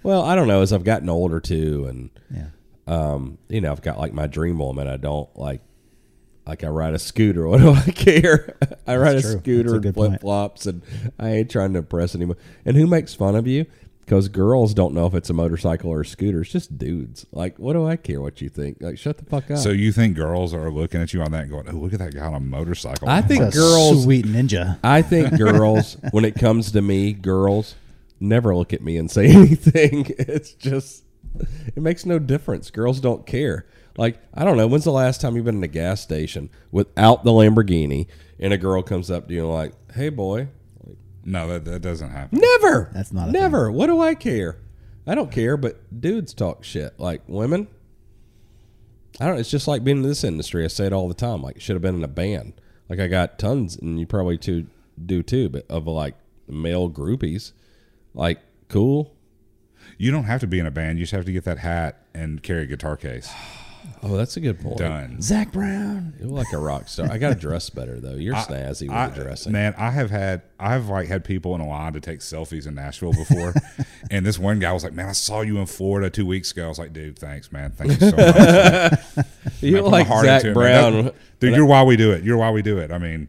[0.03, 0.61] Well, I don't know.
[0.61, 2.48] As I've gotten older too, and Yeah.
[2.88, 4.88] um, you know, I've got like my dream woman.
[4.88, 5.61] I don't like,
[6.51, 7.47] like I ride a scooter.
[7.51, 8.57] What do I care?
[8.88, 9.39] I ride a true.
[9.39, 10.81] scooter That's a and flip flops, and
[11.17, 12.35] I ain't trying to impress anyone.
[12.65, 13.65] And who makes fun of you?
[14.01, 16.41] Because girls don't know if it's a motorcycle or a scooter.
[16.41, 17.25] It's just dudes.
[17.31, 18.77] Like, what do I care what you think?
[18.81, 19.59] Like, shut the fuck up.
[19.59, 21.99] so you think girls are looking at you on that and going, "Oh, look at
[21.99, 24.03] that guy on a motorcycle." I think It's a girls.
[24.03, 24.77] sweet ninja.
[24.83, 27.75] I think girls, when it comes to me, girls
[28.19, 30.07] never look at me and say anything.
[30.19, 31.03] It's just,
[31.75, 32.69] it makes no difference.
[32.69, 33.65] Girls don't care.
[33.97, 34.67] Like, I don't know.
[34.67, 38.07] When's the last time you've been in a gas station without the Lamborghini
[38.39, 40.47] and a girl comes up to you and like, hey, boy?
[41.23, 42.39] no, that that doesn't happen.
[42.39, 42.89] Never.
[42.93, 43.71] That's not a Never.
[43.71, 44.57] What do I care?
[45.05, 46.99] I don't care, but dudes talk shit.
[46.99, 47.67] Like, women,
[49.19, 49.39] I don't.
[49.39, 50.63] It's just like being in this industry.
[50.63, 51.41] I say it all the time.
[51.41, 52.53] Like, should have been in a band.
[52.89, 54.67] Like, I got tons, and you probably too
[55.03, 56.15] do too, but of like
[56.47, 57.51] male groupies.
[58.13, 59.15] Like, cool.
[59.97, 60.99] You don't have to be in a band.
[60.99, 63.31] You just have to get that hat and carry a guitar case.
[64.03, 64.77] Oh, that's a good point.
[64.79, 65.21] Done.
[65.21, 66.13] Zac Brown.
[66.19, 67.07] You look like a rock star.
[67.11, 68.15] I got to dress better though.
[68.15, 69.51] You're snazzy with I- the dressing.
[69.51, 72.73] Man, I have had I've like had people in a line to take selfies in
[72.75, 73.53] Nashville before,
[74.11, 76.65] and this one guy was like, "Man, I saw you in Florida two weeks ago."
[76.65, 77.71] I was like, "Dude, thanks, man.
[77.71, 79.25] Thank you so much."
[79.61, 80.53] You look like Zac it.
[80.55, 81.05] Brown.
[81.05, 82.23] That- dude, you're why we do it.
[82.23, 82.91] You're why we do it.
[82.91, 83.27] I mean,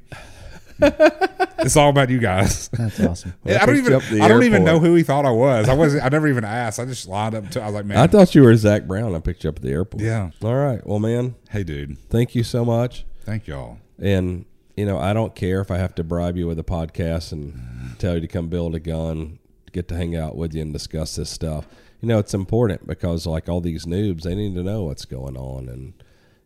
[1.59, 2.69] it's all about you guys.
[2.69, 3.35] That's awesome.
[3.45, 5.31] Well, I I don't even you up I don't even know who he thought I
[5.31, 5.69] was.
[5.69, 6.79] I was I never even asked.
[6.79, 7.51] I just lined up.
[7.51, 9.15] To, I was like, "Man, I thought you were Zac Brown.
[9.15, 10.03] I picked you up at the airport.
[10.03, 10.31] Yeah.
[10.43, 10.85] All right.
[10.87, 13.05] Well, man, hey, dude, thank you so much.
[13.25, 14.45] thank y'all." And
[14.77, 17.99] you know, I don't care if I have to bribe you with a podcast and
[17.99, 19.39] tell you to come build a gun,
[19.73, 21.67] get to hang out with you and discuss this stuff.
[22.01, 25.37] You know, it's important because like all these noobs, they need to know what's going
[25.37, 25.93] on, and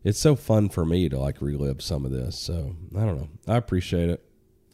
[0.03, 2.37] it's so fun for me to like relive some of this.
[2.37, 3.29] So I don't know.
[3.47, 4.23] I appreciate it.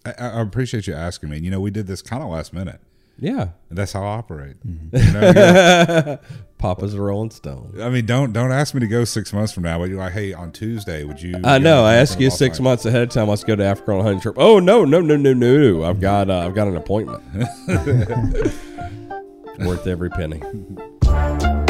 [0.06, 1.40] I, I appreciate you asking me.
[1.40, 2.80] You know, we did this kind of last minute.
[3.20, 4.56] Yeah, And that's how I operate.
[4.66, 6.18] You know,
[6.58, 7.76] Papa's a Rolling Stone.
[7.80, 9.78] I mean, don't don't ask me to go six months from now.
[9.78, 11.36] But you're like, hey, on Tuesday, would you?
[11.44, 11.86] I know.
[11.86, 12.64] I asked you six Alpine?
[12.64, 13.28] months ahead of time.
[13.28, 14.36] Let's go to Africa on a hunting trip.
[14.40, 15.84] Oh no, no, no, no, no!
[15.84, 17.24] I've got uh, I've got an appointment.
[19.60, 20.42] Worth every penny.